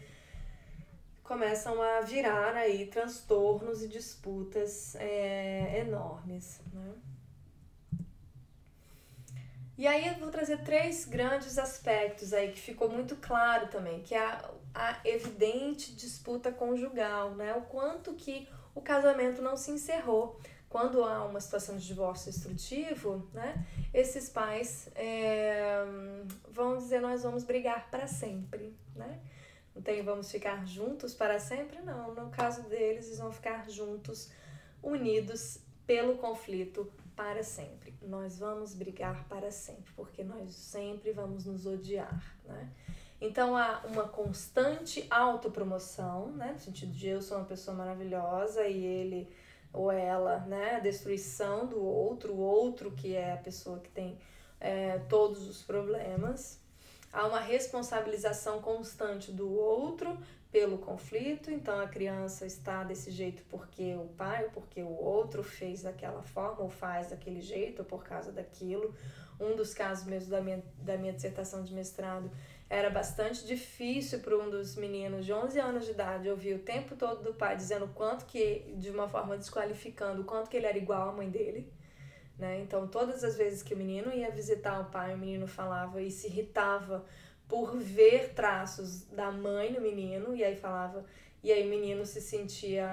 começam 1.24 1.82
a 1.82 2.00
virar 2.00 2.56
aí 2.56 2.88
transtornos 2.88 3.84
e 3.84 3.90
disputas 3.90 4.96
é, 4.96 5.82
enormes, 5.82 6.62
né? 6.72 6.94
E 9.78 9.86
aí 9.86 10.08
eu 10.08 10.16
vou 10.16 10.32
trazer 10.32 10.64
três 10.64 11.06
grandes 11.06 11.60
aspectos 11.60 12.34
aí 12.34 12.52
que 12.52 12.60
ficou 12.60 12.90
muito 12.90 13.16
claro 13.18 13.68
também, 13.68 14.02
que 14.02 14.16
é 14.16 14.42
a, 14.74 15.00
evidente 15.04 15.96
disputa 15.96 16.52
conjugal, 16.52 17.36
né? 17.36 17.54
O 17.56 17.62
quanto 17.62 18.14
que 18.14 18.48
o 18.74 18.82
casamento 18.82 19.42
não 19.42 19.58
se 19.58 19.72
encerrou. 19.72 20.40
Quando 20.70 21.04
há 21.04 21.24
uma 21.24 21.40
situação 21.40 21.78
de 21.78 21.88
divórcio 21.88 22.32
destrutivo, 22.32 23.28
né? 23.34 23.66
Esses 23.94 24.30
pais 24.30 24.90
é, 24.96 25.84
vão 26.50 26.78
dizer 26.78 27.00
nós 27.00 27.24
vamos 27.24 27.44
brigar 27.44 27.90
para 27.90 28.06
sempre, 28.06 28.76
né? 28.96 29.20
Não 29.74 29.82
tem 29.82 30.04
vamos 30.04 30.32
ficar 30.32 30.66
juntos 30.66 31.14
para 31.14 31.40
sempre, 31.40 31.82
não. 31.82 32.14
No 32.14 32.30
caso 32.30 32.64
deles, 32.64 33.08
eles 33.08 33.20
vão 33.20 33.32
ficar 33.32 33.70
juntos, 33.70 34.32
unidos 34.82 35.60
pelo 35.86 36.18
conflito 36.18 36.92
para 37.16 37.44
sempre. 37.44 37.96
Nós 38.02 38.38
vamos 38.38 38.74
brigar 38.74 39.28
para 39.30 39.52
sempre, 39.52 39.92
porque 39.96 40.24
nós 40.24 40.54
sempre 40.54 41.12
vamos 41.12 41.46
nos 41.46 41.66
odiar, 41.66 42.36
né? 42.44 42.70
Então 43.20 43.58
há 43.58 43.82
uma 43.86 44.08
constante 44.08 45.06
autopromoção, 45.10 46.28
né? 46.32 46.52
No 46.54 46.60
sentido 46.60 46.92
de 46.92 47.08
eu 47.08 47.22
sou 47.22 47.38
uma 47.38 47.46
pessoa 47.46 47.76
maravilhosa 47.76 48.68
e 48.68 48.86
ele 48.86 49.30
ou 49.74 49.92
ela, 49.92 50.40
né? 50.42 50.76
A 50.76 50.80
destruição 50.80 51.66
do 51.66 51.84
outro, 51.84 52.34
o 52.34 52.40
outro 52.40 52.92
que 52.92 53.16
é 53.16 53.34
a 53.34 53.38
pessoa 53.38 53.80
que 53.80 53.90
tem 53.90 54.18
é, 54.60 55.00
todos 55.10 55.48
os 55.48 55.64
problemas. 55.64 56.60
Há 57.12 57.26
uma 57.26 57.40
responsabilização 57.40 58.62
constante 58.62 59.32
do 59.32 59.52
outro 59.52 60.18
pelo 60.52 60.78
conflito, 60.78 61.52
então 61.52 61.80
a 61.80 61.88
criança 61.88 62.46
está 62.46 62.84
desse 62.84 63.12
jeito 63.12 63.44
porque 63.50 63.96
o 63.96 64.08
pai 64.16 64.46
ou 64.46 64.52
porque 64.52 64.82
o 64.82 64.92
outro 64.92 65.44
fez 65.44 65.84
daquela 65.84 66.22
forma 66.22 66.62
ou 66.62 66.70
faz 66.70 67.10
daquele 67.10 67.42
jeito 67.42 67.80
ou 67.80 67.86
por 67.86 68.04
causa 68.04 68.32
daquilo. 68.32 68.94
Um 69.40 69.56
dos 69.56 69.74
casos 69.74 70.06
mesmo 70.06 70.32
da 70.32 70.42
minha, 70.42 70.64
da 70.80 70.98
minha 70.98 71.14
dissertação 71.14 71.64
de 71.64 71.74
mestrado 71.74 72.32
era 72.70 72.90
bastante 72.90 73.46
difícil 73.46 74.20
para 74.20 74.38
um 74.38 74.50
dos 74.50 74.76
meninos 74.76 75.26
de 75.26 75.32
11 75.32 75.60
anos 75.60 75.86
de 75.86 75.92
idade 75.92 76.30
ouvir 76.30 76.56
o 76.56 76.60
tempo 76.60 76.96
todo 76.96 77.24
do 77.24 77.34
pai 77.34 77.56
dizendo 77.56 77.88
quanto 77.94 78.26
que, 78.26 78.74
de 78.78 78.90
uma 78.90 79.08
forma 79.08 79.38
desqualificando, 79.38 80.26
quanto 80.26 80.50
que 80.50 80.58
ele 80.58 80.66
era 80.66 80.78
igual 80.78 81.10
à 81.10 81.14
mãe 81.14 81.30
dele. 81.30 81.72
Né? 82.38 82.60
Então, 82.60 82.88
todas 82.88 83.24
as 83.24 83.38
vezes 83.38 83.64
que 83.64 83.74
o 83.74 83.78
menino 83.78 84.14
ia 84.14 84.30
visitar 84.30 84.82
o 84.82 84.92
pai, 84.92 85.16
o 85.16 85.18
menino 85.18 85.48
falava 85.48 86.02
e 86.02 86.12
se 86.12 86.28
irritava 86.28 87.06
por 87.48 87.78
ver 87.78 88.34
traços 88.34 89.06
da 89.06 89.32
mãe 89.32 89.72
no 89.72 89.80
menino, 89.80 90.36
e 90.36 90.44
aí 90.44 90.56
falava, 90.56 91.06
e 91.42 91.52
aí 91.52 91.66
o 91.66 91.70
menino 91.70 92.06
se 92.06 92.22
sentia 92.22 92.86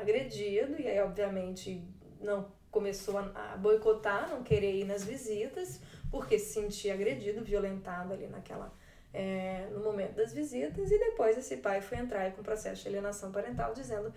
agredido, 0.00 0.80
e 0.80 0.88
aí 0.88 0.98
obviamente 1.00 1.86
não 2.20 2.50
começou 2.70 3.18
a 3.18 3.56
boicotar, 3.58 4.30
não 4.30 4.42
querer 4.42 4.74
ir 4.74 4.84
nas 4.84 5.04
visitas, 5.04 5.80
porque 6.10 6.38
se 6.38 6.54
sentia 6.54 6.94
agredido, 6.94 7.44
violentado 7.44 8.14
ali 8.14 8.26
naquela 8.26 8.72
é, 9.12 9.68
no 9.72 9.80
momento 9.80 10.14
das 10.14 10.32
visitas, 10.32 10.90
e 10.90 10.98
depois 10.98 11.36
esse 11.36 11.56
pai 11.58 11.80
foi 11.80 11.98
entrar 11.98 12.32
com 12.32 12.42
processo 12.42 12.82
de 12.82 12.88
alienação 12.88 13.32
parental 13.32 13.74
dizendo 13.74 14.12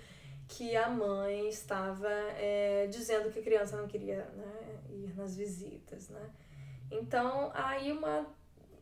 que 0.47 0.75
a 0.75 0.89
mãe 0.89 1.47
estava 1.49 2.09
é, 2.37 2.87
dizendo 2.87 3.31
que 3.31 3.39
a 3.39 3.43
criança 3.43 3.77
não 3.77 3.87
queria 3.87 4.25
né, 4.35 4.79
ir 4.89 5.15
nas 5.15 5.35
visitas, 5.35 6.09
né? 6.09 6.29
Então, 6.91 7.51
aí 7.53 7.91
uma 7.91 8.27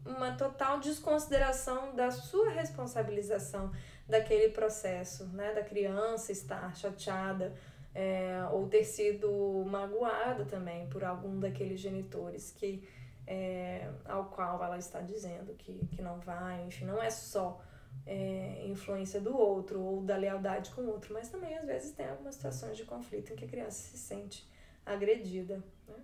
uma 0.04 0.32
total 0.36 0.80
desconsideração 0.80 1.94
da 1.96 2.10
sua 2.10 2.50
responsabilização 2.50 3.72
daquele 4.08 4.50
processo, 4.50 5.26
né? 5.28 5.54
Da 5.54 5.64
criança 5.64 6.32
estar 6.32 6.76
chateada 6.76 7.54
é, 7.94 8.44
ou 8.52 8.68
ter 8.68 8.84
sido 8.84 9.64
magoada 9.68 10.46
também 10.46 10.88
por 10.90 11.04
algum 11.04 11.40
daqueles 11.40 11.80
genitores 11.80 12.52
que 12.52 12.88
é, 13.32 13.90
ao 14.04 14.26
qual 14.26 14.62
ela 14.62 14.78
está 14.78 15.00
dizendo 15.00 15.54
que, 15.54 15.88
que 15.88 16.02
não 16.02 16.20
vai, 16.20 16.66
enfim, 16.66 16.84
não 16.84 17.02
é 17.02 17.10
só 17.10 17.62
é, 18.06 18.66
influência 18.68 19.22
do 19.22 19.38
outro 19.38 19.82
ou 19.82 20.02
da 20.02 20.18
lealdade 20.18 20.72
com 20.72 20.82
o 20.82 20.90
outro, 20.90 21.14
mas 21.14 21.30
também 21.30 21.58
às 21.58 21.66
vezes 21.66 21.92
tem 21.94 22.10
algumas 22.10 22.36
situações 22.36 22.76
de 22.76 22.84
conflito 22.84 23.32
em 23.32 23.38
que 23.38 23.46
a 23.46 23.48
criança 23.48 23.80
se 23.80 23.98
sente 23.98 24.46
agredida. 24.86 25.64
Né? 25.88 25.96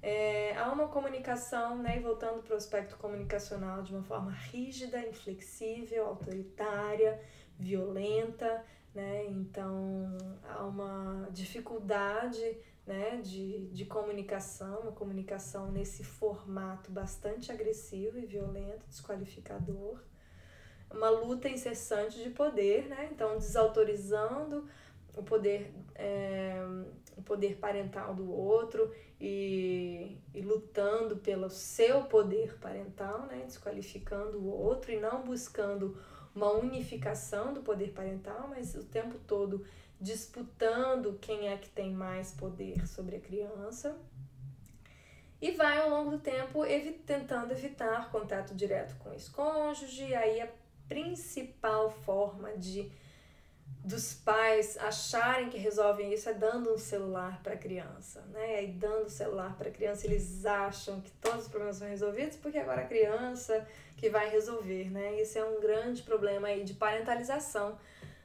É, 0.00 0.56
há 0.56 0.70
uma 0.70 0.86
comunicação, 0.86 1.76
né, 1.76 1.96
e 1.96 2.00
voltando 2.00 2.40
para 2.40 2.54
o 2.54 2.56
aspecto 2.56 2.96
comunicacional, 2.98 3.82
de 3.82 3.92
uma 3.92 4.04
forma 4.04 4.30
rígida, 4.30 5.04
inflexível, 5.04 6.06
autoritária, 6.06 7.20
violenta, 7.58 8.64
né? 8.94 9.26
Então 9.26 10.16
há 10.48 10.64
uma 10.64 11.28
dificuldade 11.32 12.56
né, 12.90 13.20
de, 13.22 13.68
de 13.68 13.84
comunicação, 13.84 14.80
uma 14.80 14.90
comunicação 14.90 15.70
nesse 15.70 16.02
formato 16.02 16.90
bastante 16.90 17.52
agressivo 17.52 18.18
e 18.18 18.26
violento, 18.26 18.84
desqualificador, 18.88 20.00
uma 20.90 21.08
luta 21.08 21.48
incessante 21.48 22.20
de 22.20 22.30
poder, 22.30 22.88
né? 22.88 23.08
Então 23.12 23.38
desautorizando 23.38 24.68
o 25.16 25.22
poder, 25.22 25.72
é, 25.94 26.60
o 27.16 27.22
poder 27.22 27.58
parental 27.58 28.12
do 28.12 28.28
outro 28.28 28.92
e, 29.20 30.18
e 30.34 30.40
lutando 30.40 31.18
pelo 31.18 31.48
seu 31.48 32.02
poder 32.06 32.58
parental, 32.58 33.26
né? 33.26 33.44
Desqualificando 33.46 34.36
o 34.36 34.48
outro 34.48 34.90
e 34.90 34.98
não 34.98 35.22
buscando 35.22 35.96
uma 36.34 36.50
unificação 36.50 37.54
do 37.54 37.60
poder 37.60 37.92
parental, 37.92 38.48
mas 38.48 38.74
o 38.74 38.82
tempo 38.82 39.16
todo 39.28 39.64
disputando 40.00 41.18
quem 41.20 41.48
é 41.48 41.56
que 41.56 41.68
tem 41.68 41.92
mais 41.92 42.32
poder 42.32 42.86
sobre 42.86 43.16
a 43.16 43.20
criança. 43.20 43.96
E 45.40 45.52
vai 45.52 45.78
ao 45.78 45.90
longo 45.90 46.10
do 46.10 46.18
tempo 46.18 46.64
evi 46.64 46.92
tentando 46.92 47.52
evitar 47.52 48.10
contato 48.10 48.54
direto 48.54 48.94
com 48.98 49.12
esse 49.12 49.30
cônjuge, 49.30 50.14
aí 50.14 50.40
a 50.40 50.48
principal 50.88 51.90
forma 51.90 52.52
de 52.56 52.90
dos 53.82 54.12
pais 54.12 54.76
acharem 54.76 55.48
que 55.48 55.56
resolvem 55.56 56.12
isso 56.12 56.28
é 56.28 56.34
dando 56.34 56.74
um 56.74 56.76
celular 56.76 57.40
para 57.42 57.54
a 57.54 57.56
criança, 57.56 58.20
né? 58.32 58.56
Aí 58.56 58.66
dando 58.66 59.06
o 59.06 59.10
celular 59.10 59.56
para 59.56 59.68
a 59.68 59.72
criança, 59.72 60.06
eles 60.06 60.44
acham 60.44 61.00
que 61.00 61.10
todos 61.12 61.44
os 61.44 61.48
problemas 61.48 61.76
são 61.76 61.88
resolvidos 61.88 62.36
porque 62.36 62.58
agora 62.58 62.82
a 62.82 62.86
criança 62.86 63.66
que 63.96 64.10
vai 64.10 64.28
resolver, 64.28 64.90
né? 64.90 65.18
Esse 65.18 65.38
é 65.38 65.44
um 65.44 65.60
grande 65.60 66.02
problema 66.02 66.48
aí 66.48 66.62
de 66.62 66.74
parentalização 66.74 67.78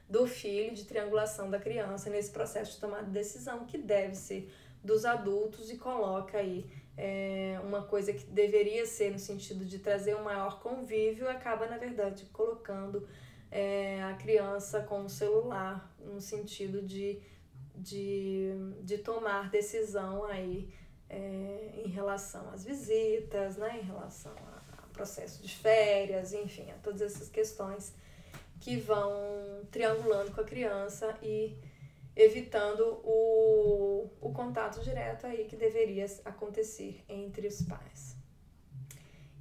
do 0.08 0.26
filho, 0.26 0.74
de 0.74 0.84
triangulação 0.84 1.50
da 1.50 1.58
criança 1.58 2.08
nesse 2.08 2.30
processo 2.30 2.72
de 2.72 2.80
tomada 2.80 3.04
de 3.04 3.10
decisão 3.10 3.64
que 3.64 3.76
deve 3.76 4.14
ser 4.14 4.52
dos 4.82 5.04
adultos 5.04 5.70
e 5.70 5.76
coloca 5.76 6.38
aí 6.38 6.64
é, 6.96 7.60
uma 7.62 7.82
coisa 7.82 8.12
que 8.12 8.24
deveria 8.24 8.86
ser 8.86 9.10
no 9.10 9.18
sentido 9.18 9.64
de 9.64 9.78
trazer 9.78 10.14
um 10.16 10.22
maior 10.22 10.60
convívio 10.60 11.28
acaba 11.28 11.66
na 11.66 11.76
verdade 11.76 12.24
colocando 12.26 13.06
é, 13.50 14.02
a 14.02 14.14
criança 14.14 14.80
com 14.80 15.04
o 15.04 15.08
celular 15.08 15.92
no 15.98 16.20
sentido 16.20 16.82
de, 16.82 17.20
de, 17.74 18.52
de 18.82 18.98
tomar 18.98 19.50
decisão 19.50 20.24
aí 20.24 20.72
é, 21.08 21.82
em 21.84 21.88
relação 21.88 22.50
às 22.50 22.64
visitas, 22.64 23.56
né, 23.56 23.80
em 23.80 23.84
relação 23.84 24.32
ao 24.32 24.88
processo 24.90 25.42
de 25.42 25.54
férias, 25.54 26.32
enfim, 26.32 26.70
a 26.70 26.74
todas 26.74 27.02
essas 27.02 27.28
questões 27.28 27.94
que 28.60 28.76
vão 28.76 29.66
triangulando 29.70 30.32
com 30.32 30.40
a 30.40 30.44
criança 30.44 31.16
e 31.22 31.56
evitando 32.14 33.00
o, 33.04 34.10
o 34.20 34.32
contato 34.32 34.82
direto 34.82 35.26
aí 35.26 35.44
que 35.44 35.56
deveria 35.56 36.06
acontecer 36.24 37.04
entre 37.08 37.46
os 37.46 37.62
pais. 37.62 38.16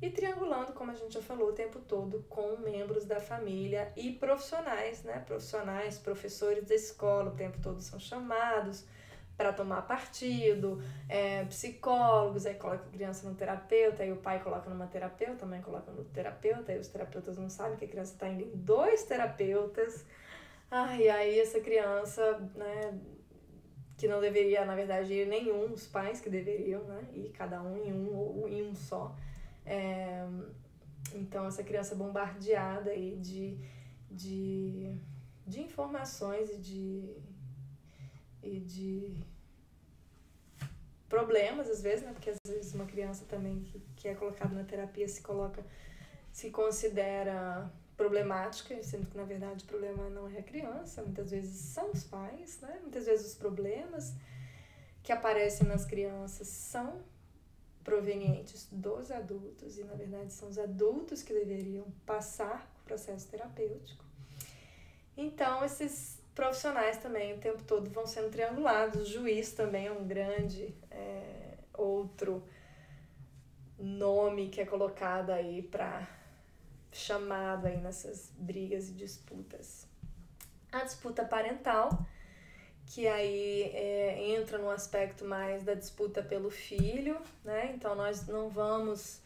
E 0.01 0.09
triangulando, 0.09 0.73
como 0.73 0.91
a 0.91 0.93
gente 0.93 1.13
já 1.13 1.21
falou 1.21 1.49
o 1.49 1.53
tempo 1.53 1.79
todo, 1.79 2.23
com 2.27 2.57
membros 2.57 3.05
da 3.05 3.19
família 3.19 3.91
e 3.95 4.11
profissionais, 4.11 5.03
né? 5.03 5.19
Profissionais, 5.19 5.97
professores 5.97 6.65
da 6.65 6.75
escola, 6.75 7.31
o 7.31 7.35
tempo 7.35 7.59
todo 7.61 7.81
são 7.81 7.97
chamados 7.97 8.85
para 9.37 9.51
tomar 9.51 9.81
partido, 9.81 10.81
é, 11.09 11.43
psicólogos, 11.45 12.45
aí 12.45 12.55
coloca 12.55 12.85
a 12.85 12.91
criança 12.91 13.27
no 13.27 13.35
terapeuta, 13.35 14.03
aí 14.03 14.11
o 14.11 14.17
pai 14.17 14.41
coloca 14.41 14.69
numa 14.69 14.87
terapeuta, 14.87 15.45
a 15.45 15.47
mãe 15.47 15.61
coloca 15.61 15.91
no 15.91 16.05
terapeuta, 16.05 16.71
aí 16.71 16.79
os 16.79 16.87
terapeutas 16.87 17.37
não 17.37 17.49
sabem 17.49 17.77
que 17.77 17.85
a 17.85 17.87
criança 17.87 18.13
está 18.13 18.29
indo 18.29 18.43
em 18.43 18.51
dois 18.55 19.03
terapeutas. 19.03 20.05
Ai, 20.71 21.09
aí 21.09 21.39
essa 21.39 21.59
criança, 21.59 22.39
né, 22.55 22.97
que 23.97 24.07
não 24.07 24.21
deveria, 24.21 24.65
na 24.65 24.75
verdade, 24.75 25.13
ir 25.13 25.27
nenhum, 25.27 25.73
os 25.73 25.85
pais 25.85 26.21
que 26.21 26.29
deveriam, 26.29 26.83
né, 26.85 27.05
ir 27.13 27.29
cada 27.29 27.61
um 27.61 27.77
em 27.77 27.93
um 27.93 28.15
ou 28.15 28.47
em 28.47 28.65
um 28.65 28.73
só. 28.73 29.15
É, 29.65 30.25
então, 31.13 31.45
essa 31.45 31.63
criança 31.63 31.93
bombardeada 31.93 32.91
aí 32.91 33.17
de, 33.17 33.57
de, 34.09 34.95
de 35.45 35.61
informações 35.61 36.49
e 36.51 36.57
de 36.57 37.15
e 38.45 38.59
de 38.59 39.17
problemas, 41.09 41.69
às 41.69 41.81
vezes, 41.81 42.05
né? 42.05 42.11
Porque 42.13 42.29
às 42.29 42.37
vezes 42.47 42.73
uma 42.73 42.85
criança 42.85 43.25
também 43.27 43.61
que, 43.61 43.81
que 43.95 44.07
é 44.07 44.13
colocada 44.13 44.53
na 44.53 44.63
terapia 44.63 45.07
se 45.07 45.21
coloca, 45.21 45.63
se 46.31 46.49
considera 46.51 47.71
problemática, 47.95 48.81
sendo 48.83 49.07
que 49.07 49.15
na 49.15 49.23
verdade 49.23 49.63
o 49.63 49.67
problema 49.67 50.09
não 50.09 50.27
é 50.29 50.39
a 50.39 50.43
criança, 50.43 51.01
muitas 51.01 51.31
vezes 51.31 51.55
são 51.57 51.91
os 51.91 52.03
pais, 52.03 52.59
né? 52.61 52.79
Muitas 52.81 53.05
vezes 53.05 53.27
os 53.27 53.35
problemas 53.35 54.13
que 55.01 55.11
aparecem 55.11 55.67
nas 55.67 55.85
crianças 55.85 56.47
são 56.47 57.01
provenientes 57.83 58.67
dos 58.71 59.11
adultos 59.11 59.77
e 59.77 59.83
na 59.83 59.93
verdade 59.93 60.33
são 60.33 60.49
os 60.49 60.57
adultos 60.57 61.21
que 61.21 61.33
deveriam 61.33 61.85
passar 62.05 62.69
o 62.81 62.85
processo 62.85 63.27
terapêutico. 63.27 64.03
Então, 65.15 65.63
esses 65.63 66.14
profissionais 66.35 66.97
também 66.97 67.33
o 67.33 67.37
tempo 67.37 67.63
todo 67.63 67.89
vão 67.89 68.05
sendo 68.05 68.29
triangulados. 68.29 69.01
O 69.01 69.05
juiz 69.11 69.53
também 69.53 69.87
é 69.87 69.91
um 69.91 70.05
grande 70.05 70.75
é, 70.91 71.57
outro 71.73 72.43
nome 73.79 74.49
que 74.49 74.59
é 74.59 74.65
colocado 74.65 75.31
aí 75.31 75.61
para 75.63 76.07
chamado 76.91 77.67
aí 77.67 77.77
nessas 77.77 78.31
brigas 78.37 78.89
e 78.89 78.93
disputas. 78.93 79.87
A 80.71 80.83
disputa 80.83 81.23
parental, 81.23 82.05
que 82.85 83.07
aí 83.07 83.63
é, 83.73 84.35
entra 84.37 84.57
no 84.57 84.69
aspecto 84.69 85.25
mais 85.25 85.63
da 85.63 85.73
disputa 85.73 86.21
pelo 86.21 86.49
filho, 86.49 87.17
né? 87.43 87.71
Então 87.73 87.95
nós 87.95 88.27
não 88.27 88.49
vamos 88.49 89.21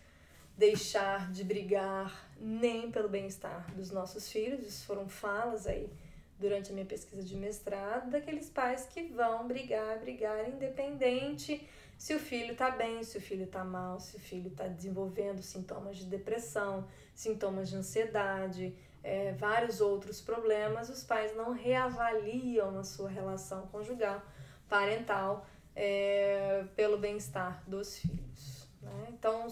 deixar 0.57 1.31
de 1.31 1.43
brigar 1.43 2.29
nem 2.39 2.91
pelo 2.91 3.07
bem-estar 3.07 3.73
dos 3.73 3.91
nossos 3.91 4.29
filhos, 4.29 4.65
isso 4.65 4.85
foram 4.85 5.07
falas 5.07 5.65
aí 5.65 5.89
durante 6.39 6.71
a 6.71 6.73
minha 6.73 6.85
pesquisa 6.85 7.21
de 7.21 7.35
mestrado, 7.35 8.09
daqueles 8.09 8.49
pais 8.49 8.85
que 8.85 9.03
vão 9.03 9.47
brigar, 9.47 9.99
brigar 9.99 10.47
independente 10.49 11.67
se 11.99 12.15
o 12.15 12.19
filho 12.19 12.53
está 12.53 12.71
bem, 12.71 13.03
se 13.03 13.17
o 13.17 13.21
filho 13.21 13.43
está 13.43 13.61
mal, 13.61 13.99
se 13.99 14.15
o 14.15 14.19
filho 14.19 14.47
está 14.47 14.65
desenvolvendo 14.67 15.41
sintomas 15.41 15.97
de 15.97 16.05
depressão, 16.05 16.87
sintomas 17.13 17.67
de 17.69 17.75
ansiedade, 17.75 18.73
é, 19.03 19.33
vários 19.33 19.81
outros 19.81 20.21
problemas, 20.21 20.89
os 20.89 21.03
pais 21.03 21.35
não 21.35 21.51
reavaliam 21.51 22.79
a 22.79 22.85
sua 22.85 23.09
relação 23.09 23.67
conjugal, 23.67 24.21
parental, 24.69 25.45
é, 25.75 26.63
pelo 26.73 26.97
bem-estar 26.97 27.61
dos 27.67 27.99
filhos. 27.99 28.69
Né? 28.81 29.07
Então, 29.09 29.47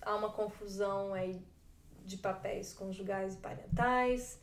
há 0.00 0.16
uma 0.16 0.30
confusão 0.30 1.12
aí 1.12 1.38
de 2.06 2.16
papéis 2.16 2.72
conjugais 2.72 3.34
e 3.34 3.36
parentais, 3.36 4.40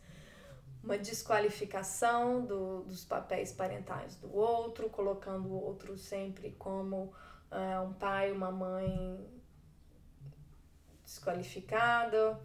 uma 0.87 0.97
desqualificação 0.97 2.45
do, 2.45 2.83
dos 2.83 3.03
papéis 3.03 3.51
parentais 3.51 4.15
do 4.15 4.33
outro, 4.33 4.89
colocando 4.89 5.49
o 5.49 5.61
outro 5.61 5.97
sempre 5.97 6.51
como 6.51 7.13
uh, 7.51 7.83
um 7.85 7.91
pai, 7.91 8.31
uma 8.31 8.49
mãe 8.49 9.19
desqualificado, 11.03 12.37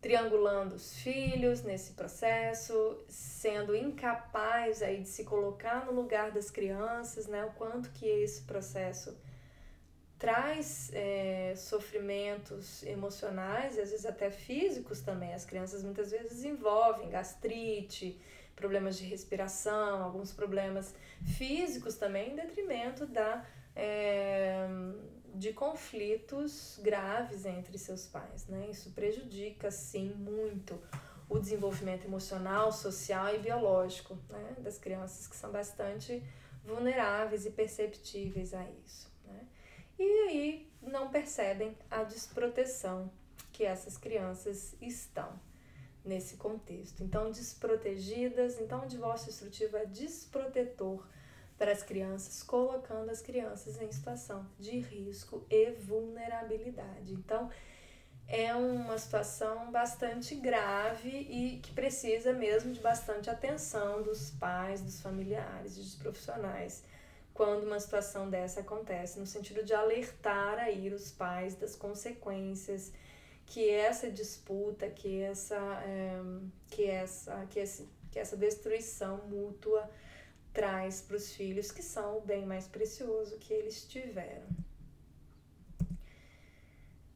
triangulando 0.00 0.76
os 0.76 0.94
filhos 0.94 1.62
nesse 1.62 1.94
processo, 1.94 3.04
sendo 3.08 3.74
incapaz 3.74 4.80
aí 4.80 5.02
de 5.02 5.08
se 5.08 5.24
colocar 5.24 5.86
no 5.86 5.92
lugar 5.92 6.30
das 6.30 6.52
crianças, 6.52 7.26
né? 7.26 7.44
O 7.46 7.50
quanto 7.54 7.90
que 7.90 8.06
esse 8.06 8.42
processo 8.42 9.18
traz 10.26 10.90
é, 10.92 11.54
sofrimentos 11.54 12.82
emocionais 12.82 13.76
e 13.76 13.80
às 13.80 13.92
vezes 13.92 14.04
até 14.04 14.28
físicos 14.28 15.00
também. 15.00 15.32
As 15.32 15.44
crianças 15.44 15.84
muitas 15.84 16.10
vezes 16.10 16.30
desenvolvem 16.30 17.08
gastrite, 17.08 18.20
problemas 18.56 18.98
de 18.98 19.04
respiração, 19.04 20.02
alguns 20.02 20.32
problemas 20.32 20.92
físicos 21.38 21.94
também, 21.94 22.32
em 22.32 22.34
detrimento 22.34 23.06
da, 23.06 23.46
é, 23.76 24.66
de 25.32 25.52
conflitos 25.52 26.80
graves 26.82 27.46
entre 27.46 27.78
seus 27.78 28.04
pais. 28.08 28.48
Né? 28.48 28.66
Isso 28.68 28.90
prejudica, 28.90 29.70
sim, 29.70 30.08
muito 30.08 30.76
o 31.28 31.38
desenvolvimento 31.38 32.04
emocional, 32.04 32.72
social 32.72 33.32
e 33.32 33.38
biológico 33.38 34.18
né? 34.28 34.56
das 34.58 34.76
crianças 34.76 35.28
que 35.28 35.36
são 35.36 35.52
bastante 35.52 36.20
vulneráveis 36.64 37.46
e 37.46 37.50
perceptíveis 37.50 38.52
a 38.52 38.68
isso. 38.84 39.05
E 39.98 40.28
aí 40.28 40.72
não 40.82 41.10
percebem 41.10 41.76
a 41.90 42.02
desproteção 42.04 43.10
que 43.52 43.64
essas 43.64 43.96
crianças 43.96 44.76
estão 44.80 45.38
nesse 46.04 46.36
contexto. 46.36 47.02
Então, 47.02 47.30
desprotegidas, 47.30 48.60
então 48.60 48.84
o 48.84 48.86
divórcio 48.86 49.30
instrutivo 49.30 49.76
é 49.76 49.86
desprotetor 49.86 51.06
para 51.58 51.72
as 51.72 51.82
crianças, 51.82 52.42
colocando 52.42 53.10
as 53.10 53.22
crianças 53.22 53.80
em 53.80 53.90
situação 53.90 54.46
de 54.58 54.78
risco 54.78 55.44
e 55.50 55.70
vulnerabilidade. 55.72 57.12
Então, 57.12 57.50
é 58.28 58.54
uma 58.54 58.98
situação 58.98 59.70
bastante 59.70 60.34
grave 60.34 61.08
e 61.08 61.58
que 61.60 61.72
precisa 61.72 62.32
mesmo 62.32 62.72
de 62.72 62.80
bastante 62.80 63.30
atenção 63.30 64.02
dos 64.02 64.30
pais, 64.32 64.82
dos 64.82 65.00
familiares, 65.00 65.76
dos 65.76 65.94
profissionais, 65.94 66.82
quando 67.36 67.64
uma 67.64 67.78
situação 67.78 68.30
dessa 68.30 68.60
acontece, 68.60 69.20
no 69.20 69.26
sentido 69.26 69.62
de 69.62 69.74
alertar 69.74 70.58
aí 70.58 70.92
os 70.92 71.12
pais 71.12 71.54
das 71.54 71.76
consequências 71.76 72.92
que 73.44 73.70
essa 73.70 74.10
disputa, 74.10 74.88
que 74.88 75.20
essa, 75.20 75.54
é, 75.84 76.18
que 76.68 76.86
essa, 76.86 77.46
que 77.50 77.60
esse, 77.60 77.88
que 78.10 78.18
essa 78.18 78.36
destruição 78.36 79.18
mútua 79.28 79.88
traz 80.52 81.02
para 81.02 81.16
os 81.16 81.32
filhos, 81.32 81.70
que 81.70 81.82
são 81.82 82.18
o 82.18 82.20
bem 82.22 82.46
mais 82.46 82.66
precioso 82.66 83.36
que 83.36 83.52
eles 83.52 83.84
tiveram. 83.84 84.48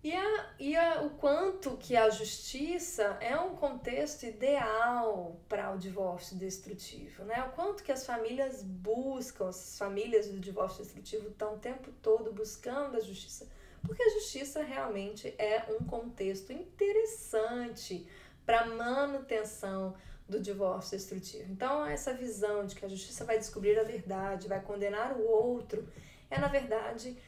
E, 0.02 0.14
a, 0.14 0.51
e 0.59 0.74
a, 0.77 1.02
o 1.02 1.10
quanto 1.10 1.77
que 1.77 1.94
a 1.94 2.09
justiça 2.09 3.18
é 3.20 3.39
um 3.39 3.55
contexto 3.55 4.24
ideal 4.24 5.39
para 5.47 5.74
o 5.74 5.78
divórcio 5.78 6.39
destrutivo, 6.39 7.24
né? 7.24 7.44
O 7.44 7.51
quanto 7.51 7.85
que 7.85 7.93
as 7.93 8.06
famílias 8.06 8.62
buscam, 8.62 9.48
as 9.48 9.77
famílias 9.77 10.28
do 10.28 10.40
divórcio 10.40 10.82
destrutivo 10.82 11.28
estão 11.28 11.55
o 11.55 11.59
tempo 11.59 11.93
todo 12.01 12.32
buscando 12.32 12.97
a 12.97 13.01
justiça, 13.01 13.47
porque 13.82 14.02
a 14.02 14.09
justiça 14.09 14.62
realmente 14.62 15.35
é 15.36 15.66
um 15.78 15.85
contexto 15.85 16.51
interessante 16.51 18.06
para 18.47 18.64
manutenção 18.64 19.94
do 20.27 20.40
divórcio 20.40 20.97
destrutivo. 20.97 21.52
Então, 21.52 21.85
essa 21.85 22.14
visão 22.14 22.64
de 22.64 22.74
que 22.74 22.86
a 22.86 22.89
justiça 22.89 23.22
vai 23.24 23.36
descobrir 23.36 23.78
a 23.78 23.82
verdade, 23.82 24.48
vai 24.48 24.62
condenar 24.62 25.12
o 25.12 25.28
outro, 25.28 25.86
é 26.31 26.39
na 26.39 26.48
verdade 26.48 27.18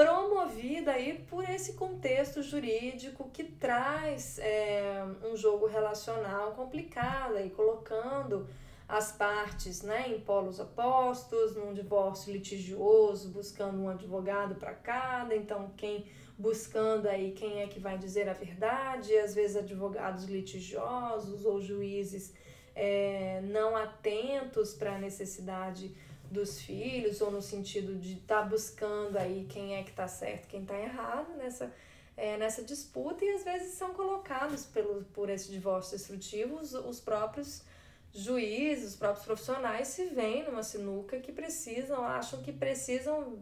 promovida 0.00 0.92
aí 0.92 1.22
por 1.28 1.46
esse 1.46 1.74
contexto 1.74 2.42
jurídico 2.42 3.28
que 3.30 3.44
traz 3.44 4.38
é, 4.38 5.04
um 5.30 5.36
jogo 5.36 5.66
relacional 5.66 6.52
complicado 6.52 7.36
aí 7.36 7.50
colocando 7.50 8.48
as 8.88 9.12
partes 9.12 9.82
né, 9.82 10.08
em 10.08 10.20
polos 10.20 10.58
opostos, 10.58 11.54
num 11.54 11.74
divórcio 11.74 12.32
litigioso, 12.32 13.28
buscando 13.28 13.78
um 13.78 13.90
advogado 13.90 14.54
para 14.54 14.72
cada, 14.72 15.36
então 15.36 15.70
quem 15.76 16.06
buscando 16.38 17.06
aí 17.06 17.32
quem 17.32 17.60
é 17.60 17.66
que 17.66 17.78
vai 17.78 17.98
dizer 17.98 18.26
a 18.26 18.32
verdade, 18.32 19.14
às 19.18 19.34
vezes 19.34 19.58
advogados 19.58 20.24
litigiosos 20.24 21.44
ou 21.44 21.60
juízes 21.60 22.32
é, 22.74 23.42
não 23.44 23.76
atentos 23.76 24.72
para 24.72 24.94
a 24.94 24.98
necessidade 24.98 25.94
dos 26.30 26.60
filhos, 26.60 27.20
ou 27.20 27.30
no 27.30 27.42
sentido 27.42 27.96
de 27.96 28.14
estar 28.14 28.42
tá 28.42 28.48
buscando 28.48 29.16
aí 29.16 29.46
quem 29.48 29.74
é 29.74 29.82
que 29.82 29.90
está 29.90 30.06
certo, 30.06 30.46
quem 30.46 30.62
está 30.62 30.78
errado 30.78 31.36
nessa, 31.36 31.72
é, 32.16 32.36
nessa 32.36 32.62
disputa, 32.62 33.24
e 33.24 33.30
às 33.30 33.42
vezes 33.42 33.74
são 33.74 33.92
colocados 33.92 34.64
pelo, 34.64 35.04
por 35.06 35.28
esse 35.28 35.50
divórcio 35.50 35.98
destrutivo 35.98 36.56
os, 36.56 36.72
os 36.72 37.00
próprios 37.00 37.64
juízes, 38.12 38.90
os 38.90 38.96
próprios 38.96 39.24
profissionais 39.24 39.88
se 39.88 40.06
veem 40.06 40.44
numa 40.44 40.62
sinuca 40.62 41.18
que 41.18 41.32
precisam, 41.32 42.04
acham 42.04 42.40
que 42.42 42.52
precisam, 42.52 43.38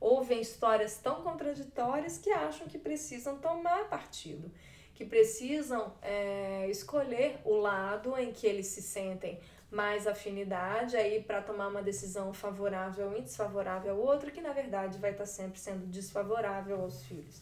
ouvem 0.00 0.40
histórias 0.40 0.98
tão 0.98 1.22
contraditórias 1.22 2.16
que 2.16 2.30
acham 2.30 2.66
que 2.66 2.78
precisam 2.78 3.38
tomar 3.38 3.88
partido, 3.88 4.50
que 4.94 5.04
precisam 5.04 5.94
é, 6.02 6.68
escolher 6.70 7.40
o 7.44 7.56
lado 7.56 8.16
em 8.18 8.32
que 8.32 8.46
eles 8.46 8.66
se 8.68 8.82
sentem 8.82 9.38
mais 9.72 10.06
afinidade 10.06 10.96
aí 10.96 11.22
para 11.22 11.40
tomar 11.40 11.68
uma 11.68 11.82
decisão 11.82 12.32
favorável 12.32 13.16
e 13.16 13.22
desfavorável 13.22 13.92
ao 13.94 13.98
outro, 13.98 14.30
que 14.30 14.40
na 14.40 14.52
verdade 14.52 14.98
vai 14.98 15.12
estar 15.12 15.24
tá 15.24 15.30
sempre 15.30 15.58
sendo 15.58 15.86
desfavorável 15.86 16.80
aos 16.82 17.02
filhos. 17.04 17.40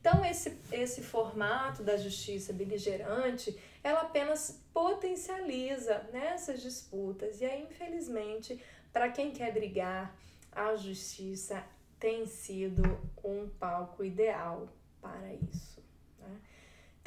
Então, 0.00 0.24
esse, 0.24 0.58
esse 0.72 1.02
formato 1.02 1.82
da 1.82 1.96
justiça 1.96 2.52
beligerante, 2.52 3.56
ela 3.82 4.02
apenas 4.02 4.62
potencializa 4.72 6.08
nessas 6.12 6.60
disputas. 6.62 7.40
E 7.40 7.44
aí, 7.44 7.62
infelizmente, 7.62 8.62
para 8.92 9.10
quem 9.10 9.30
quer 9.32 9.52
brigar, 9.52 10.16
a 10.52 10.76
justiça 10.76 11.64
tem 11.98 12.26
sido 12.26 12.82
um 13.24 13.48
palco 13.48 14.04
ideal 14.04 14.68
para 15.00 15.34
isso. 15.34 15.77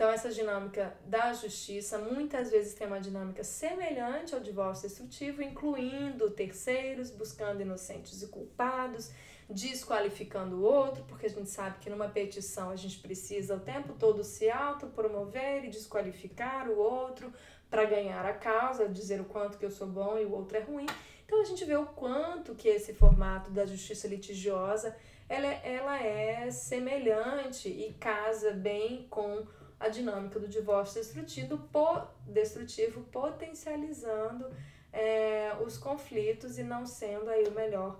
Então, 0.01 0.09
essa 0.09 0.31
dinâmica 0.31 0.97
da 1.05 1.31
justiça 1.31 1.99
muitas 1.99 2.49
vezes 2.49 2.73
tem 2.73 2.87
uma 2.87 2.99
dinâmica 2.99 3.43
semelhante 3.43 4.33
ao 4.33 4.41
divórcio 4.41 4.89
destrutivo, 4.89 5.43
incluindo 5.43 6.31
terceiros, 6.31 7.11
buscando 7.11 7.61
inocentes 7.61 8.23
e 8.23 8.27
culpados, 8.27 9.11
desqualificando 9.47 10.55
o 10.55 10.63
outro, 10.63 11.03
porque 11.03 11.27
a 11.27 11.29
gente 11.29 11.51
sabe 11.51 11.77
que 11.77 11.87
numa 11.87 12.09
petição 12.09 12.71
a 12.71 12.75
gente 12.75 12.97
precisa 12.97 13.57
o 13.57 13.59
tempo 13.59 13.93
todo 13.93 14.23
se 14.23 14.49
autopromover 14.49 15.65
e 15.65 15.69
desqualificar 15.69 16.67
o 16.67 16.79
outro 16.79 17.31
para 17.69 17.85
ganhar 17.85 18.25
a 18.25 18.33
causa, 18.33 18.89
dizer 18.89 19.21
o 19.21 19.25
quanto 19.25 19.59
que 19.59 19.65
eu 19.65 19.69
sou 19.69 19.85
bom 19.85 20.17
e 20.17 20.25
o 20.25 20.31
outro 20.31 20.57
é 20.57 20.61
ruim. 20.61 20.87
Então 21.27 21.39
a 21.39 21.45
gente 21.45 21.63
vê 21.63 21.75
o 21.75 21.85
quanto 21.85 22.55
que 22.55 22.67
esse 22.67 22.91
formato 22.95 23.51
da 23.51 23.67
justiça 23.67 24.07
litigiosa 24.07 24.97
ela, 25.29 25.45
é, 25.45 25.61
ela 25.63 26.03
é 26.03 26.49
semelhante 26.49 27.69
e 27.69 27.93
casa 27.99 28.51
bem 28.51 29.05
com 29.07 29.45
a 29.81 29.89
dinâmica 29.89 30.39
do 30.39 30.47
divórcio 30.47 31.01
destrutivo, 31.01 31.57
po, 31.71 32.07
destrutivo 32.25 33.01
potencializando 33.05 34.45
é, 34.93 35.55
os 35.65 35.77
conflitos 35.77 36.59
e 36.59 36.63
não 36.63 36.85
sendo 36.85 37.29
aí 37.29 37.47
o 37.47 37.51
melhor 37.51 37.99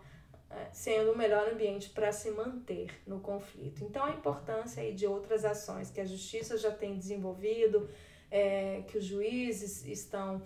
é, 0.51 0.69
sendo 0.71 1.13
o 1.13 1.17
melhor 1.17 1.49
ambiente 1.49 1.89
para 1.89 2.11
se 2.11 2.29
manter 2.31 2.91
no 3.07 3.19
conflito. 3.19 3.83
Então, 3.83 4.03
a 4.03 4.11
importância 4.11 4.83
aí 4.83 4.93
de 4.93 5.07
outras 5.07 5.43
ações 5.43 5.89
que 5.89 5.99
a 5.99 6.05
justiça 6.05 6.57
já 6.57 6.71
tem 6.71 6.97
desenvolvido, 6.97 7.89
é, 8.29 8.83
que 8.87 8.97
os 8.97 9.05
juízes 9.05 9.85
estão 9.85 10.41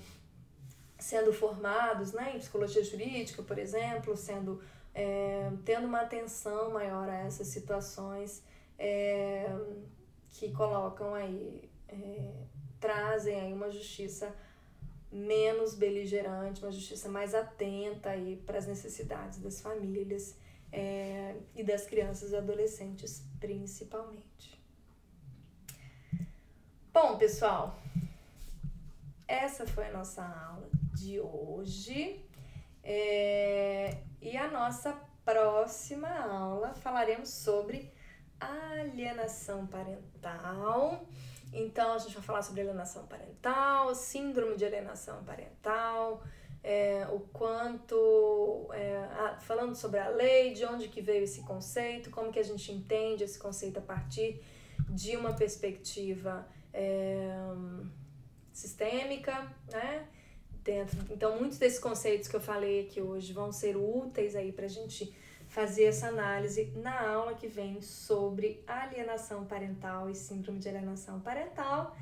sendo 0.97 1.33
formados 1.33 2.13
né, 2.13 2.33
em 2.35 2.39
psicologia 2.39 2.83
jurídica, 2.83 3.43
por 3.43 3.57
exemplo, 3.57 4.15
sendo 4.15 4.61
é, 4.93 5.51
tendo 5.65 5.85
uma 5.87 6.01
atenção 6.01 6.71
maior 6.71 7.09
a 7.09 7.17
essas 7.25 7.47
situações. 7.47 8.41
É, 8.79 9.49
que 10.37 10.51
colocam 10.51 11.13
aí, 11.13 11.69
é, 11.87 12.33
trazem 12.79 13.39
aí 13.39 13.53
uma 13.53 13.71
justiça 13.71 14.35
menos 15.11 15.75
beligerante, 15.75 16.61
uma 16.63 16.71
justiça 16.71 17.07
mais 17.07 17.33
atenta 17.33 18.09
aí 18.09 18.35
para 18.45 18.57
as 18.57 18.67
necessidades 18.67 19.39
das 19.39 19.61
famílias 19.61 20.37
é, 20.71 21.35
e 21.55 21.63
das 21.63 21.85
crianças 21.85 22.31
e 22.31 22.35
adolescentes 22.35 23.25
principalmente. 23.39 24.61
Bom, 26.93 27.17
pessoal, 27.17 27.79
essa 29.27 29.65
foi 29.65 29.87
a 29.87 29.91
nossa 29.91 30.23
aula 30.23 30.69
de 30.93 31.19
hoje. 31.19 32.23
É, 32.83 33.97
e 34.21 34.37
a 34.37 34.49
nossa 34.51 34.93
próxima 35.23 36.09
aula 36.09 36.73
falaremos 36.75 37.29
sobre 37.29 37.94
alienação 38.39 39.65
parental. 39.67 41.07
Então, 41.53 41.93
a 41.93 41.97
gente 41.97 42.13
vai 42.13 42.23
falar 42.23 42.41
sobre 42.41 42.61
alienação 42.61 43.05
parental, 43.07 43.95
síndrome 43.95 44.57
de 44.57 44.65
alienação 44.65 45.23
parental, 45.23 46.21
é, 46.61 47.07
o 47.11 47.19
quanto, 47.19 48.67
é, 48.73 48.97
a, 48.97 49.37
falando 49.39 49.75
sobre 49.75 49.99
a 49.99 50.09
lei, 50.09 50.53
de 50.53 50.65
onde 50.65 50.87
que 50.87 51.01
veio 51.01 51.23
esse 51.23 51.41
conceito, 51.43 52.09
como 52.09 52.31
que 52.31 52.39
a 52.39 52.43
gente 52.43 52.71
entende 52.71 53.23
esse 53.23 53.39
conceito 53.39 53.77
a 53.77 53.81
partir 53.81 54.41
de 54.89 55.15
uma 55.15 55.33
perspectiva 55.33 56.45
é, 56.73 57.29
sistêmica, 58.51 59.47
né? 59.71 60.07
Dentro, 60.63 60.97
então, 61.11 61.37
muitos 61.37 61.59
desses 61.59 61.77
conceitos 61.77 62.27
que 62.27 62.35
eu 62.35 62.41
falei 62.41 62.81
aqui 62.81 62.99
hoje 62.99 63.31
vão 63.31 63.51
ser 63.51 63.77
úteis 63.77 64.35
aí 64.35 64.51
para 64.51 64.65
a 64.65 64.69
gente 64.69 65.15
fazer 65.56 65.86
essa 65.86 66.07
análise 66.10 66.69
na 66.76 67.11
aula 67.11 67.34
que 67.34 67.48
vem 67.48 67.82
sobre 67.82 68.61
alienação 68.68 69.45
parental 69.45 70.10
e 70.10 70.14
síndrome 70.14 70.60
de 70.60 70.68
alienação 70.68 71.22
parental. 71.22 71.95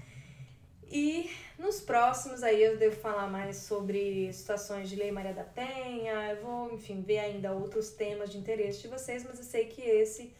E 0.88 1.30
nos 1.60 1.80
próximos 1.80 2.42
aí 2.42 2.64
eu 2.64 2.78
devo 2.78 2.96
falar 2.96 3.28
mais 3.28 3.58
sobre 3.58 4.34
situações 4.34 4.90
de 4.90 4.96
Lei 4.96 5.12
Maria 5.12 5.34
da 5.34 5.44
Penha, 5.44 6.32
eu 6.32 6.42
vou, 6.44 6.74
enfim, 6.74 7.04
ver 7.04 7.20
ainda 7.20 7.52
outros 7.52 7.92
temas 7.92 8.32
de 8.32 8.40
interesse 8.40 8.82
de 8.82 8.88
vocês, 8.88 9.24
mas 9.24 9.38
eu 9.38 9.46
sei 9.46 9.66
que 9.66 9.84
esse 9.84 10.34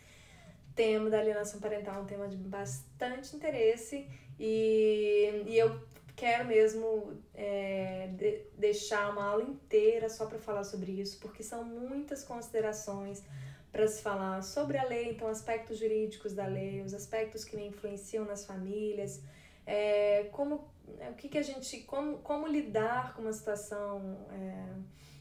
tema 0.76 1.08
da 1.08 1.20
alienação 1.20 1.60
parental 1.60 1.98
é 1.98 2.00
um 2.00 2.06
tema 2.06 2.28
de 2.28 2.36
bastante 2.36 3.36
interesse 3.36 4.08
e, 4.40 5.44
e 5.46 5.56
eu 5.56 5.80
quero 6.16 6.46
mesmo 6.46 7.22
é, 7.34 8.08
de, 8.14 8.46
deixar 8.58 9.12
uma 9.12 9.26
aula 9.26 9.44
inteira 9.44 10.10
só 10.10 10.26
para 10.26 10.40
falar 10.40 10.64
sobre 10.64 10.92
isso, 10.92 11.20
porque 11.20 11.44
são 11.44 11.64
muitas 11.64 12.24
considerações 12.24 13.24
para 13.72 13.88
se 13.88 14.02
falar 14.02 14.44
sobre 14.44 14.78
a 14.78 14.84
lei, 14.84 15.12
então 15.12 15.28
aspectos 15.28 15.80
jurídicos 15.80 16.34
da 16.34 16.46
lei, 16.46 16.82
os 16.82 16.94
aspectos 16.94 17.44
que 17.44 17.60
influenciam 17.60 18.24
nas 18.24 18.46
famílias, 18.46 19.22
é, 19.66 20.26
como 20.32 20.72
é, 21.00 21.10
o 21.10 21.14
que, 21.16 21.28
que 21.28 21.38
a 21.38 21.42
gente, 21.42 21.82
como, 21.82 22.20
como 22.20 22.48
lidar 22.48 23.16
com 23.16 23.24
uma 23.24 23.34
situação, 23.34 24.28
é, 24.32 24.76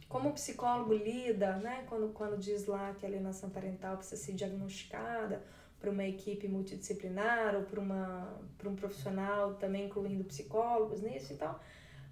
como 0.09 0.29
o 0.29 0.33
psicólogo 0.33 0.93
lida, 0.93 1.57
né, 1.57 1.85
quando, 1.89 2.13
quando 2.13 2.37
diz 2.37 2.67
lá 2.67 2.93
que 2.93 3.07
a 3.07 3.09
alienação 3.09 3.49
parental 3.49 3.97
precisa 3.97 4.23
ser 4.23 4.35
diagnosticada 4.35 5.43
para 5.83 5.91
uma 5.91 6.05
equipe 6.05 6.47
multidisciplinar 6.47 7.57
ou 7.57 7.65
para 7.65 8.69
um 8.71 8.77
profissional 8.77 9.55
também 9.55 9.87
incluindo 9.87 10.23
psicólogos 10.23 11.03
nisso, 11.03 11.33
então 11.33 11.59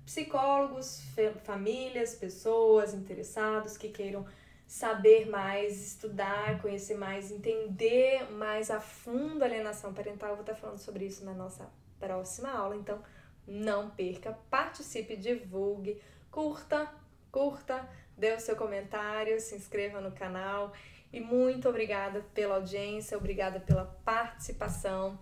psicólogos, 0.04 1.00
famílias, 1.44 2.16
pessoas 2.16 2.92
interessados 2.92 3.76
que 3.76 3.88
queiram 3.88 4.26
saber 4.66 5.30
mais, 5.30 5.86
estudar, 5.86 6.60
conhecer 6.60 6.96
mais, 6.96 7.30
entender 7.30 8.28
mais 8.32 8.72
a 8.72 8.80
fundo 8.80 9.42
a 9.42 9.46
alienação 9.46 9.94
parental. 9.94 10.30
Eu 10.30 10.36
vou 10.36 10.42
estar 10.42 10.56
falando 10.56 10.78
sobre 10.78 11.06
isso 11.06 11.24
na 11.24 11.32
nossa 11.32 11.70
próxima 11.98 12.50
aula, 12.50 12.74
então 12.74 13.00
não 13.46 13.90
perca, 13.90 14.36
participe, 14.50 15.16
divulgue, 15.16 16.00
curta, 16.28 16.92
curta, 17.30 17.88
dê 18.16 18.34
o 18.34 18.40
seu 18.40 18.56
comentário, 18.56 19.40
se 19.40 19.54
inscreva 19.54 20.00
no 20.00 20.10
canal 20.10 20.72
e 21.12 21.20
muito 21.20 21.68
obrigada 21.68 22.24
pela 22.34 22.56
audiência, 22.56 23.16
obrigada 23.16 23.60
pela 23.60 23.84
participação 24.04 25.18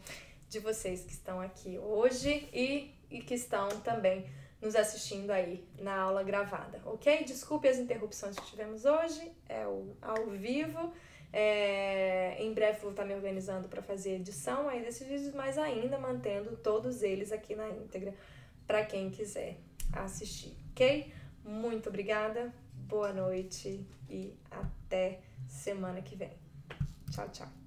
de 0.49 0.59
vocês 0.59 1.05
que 1.05 1.13
estão 1.13 1.41
aqui 1.41 1.79
hoje 1.79 2.49
e, 2.53 2.95
e 3.11 3.21
que 3.21 3.35
estão 3.35 3.69
também 3.81 4.27
nos 4.61 4.75
assistindo 4.75 5.31
aí 5.31 5.67
na 5.79 5.97
aula 6.01 6.23
gravada, 6.23 6.81
ok? 6.85 7.25
Desculpe 7.25 7.69
as 7.69 7.79
interrupções 7.79 8.37
que 8.37 8.47
tivemos 8.47 8.85
hoje, 8.85 9.31
é 9.49 9.67
o 9.67 9.97
ao 10.03 10.27
vivo. 10.27 10.93
É, 11.31 12.37
em 12.39 12.55
breve 12.55 12.81
vou 12.81 12.91
estar 12.91 13.05
me 13.05 13.15
organizando 13.15 13.69
para 13.69 13.83
fazer 13.83 14.15
edição 14.15 14.67
aí 14.67 14.83
desses 14.83 15.07
vídeos, 15.07 15.35
mas 15.35 15.59
ainda 15.59 15.99
mantendo 15.99 16.57
todos 16.57 17.03
eles 17.03 17.33
aqui 17.33 17.55
na 17.55 17.69
íntegra 17.69 18.15
para 18.67 18.85
quem 18.85 19.11
quiser 19.11 19.59
assistir, 19.93 20.57
ok? 20.73 21.13
Muito 21.45 21.89
obrigada, 21.89 22.53
boa 22.73 23.13
noite 23.13 23.87
e 24.09 24.35
até 24.51 25.21
semana 25.49 26.01
que 26.03 26.17
vem. 26.17 26.37
Tchau, 27.11 27.29
tchau. 27.31 27.58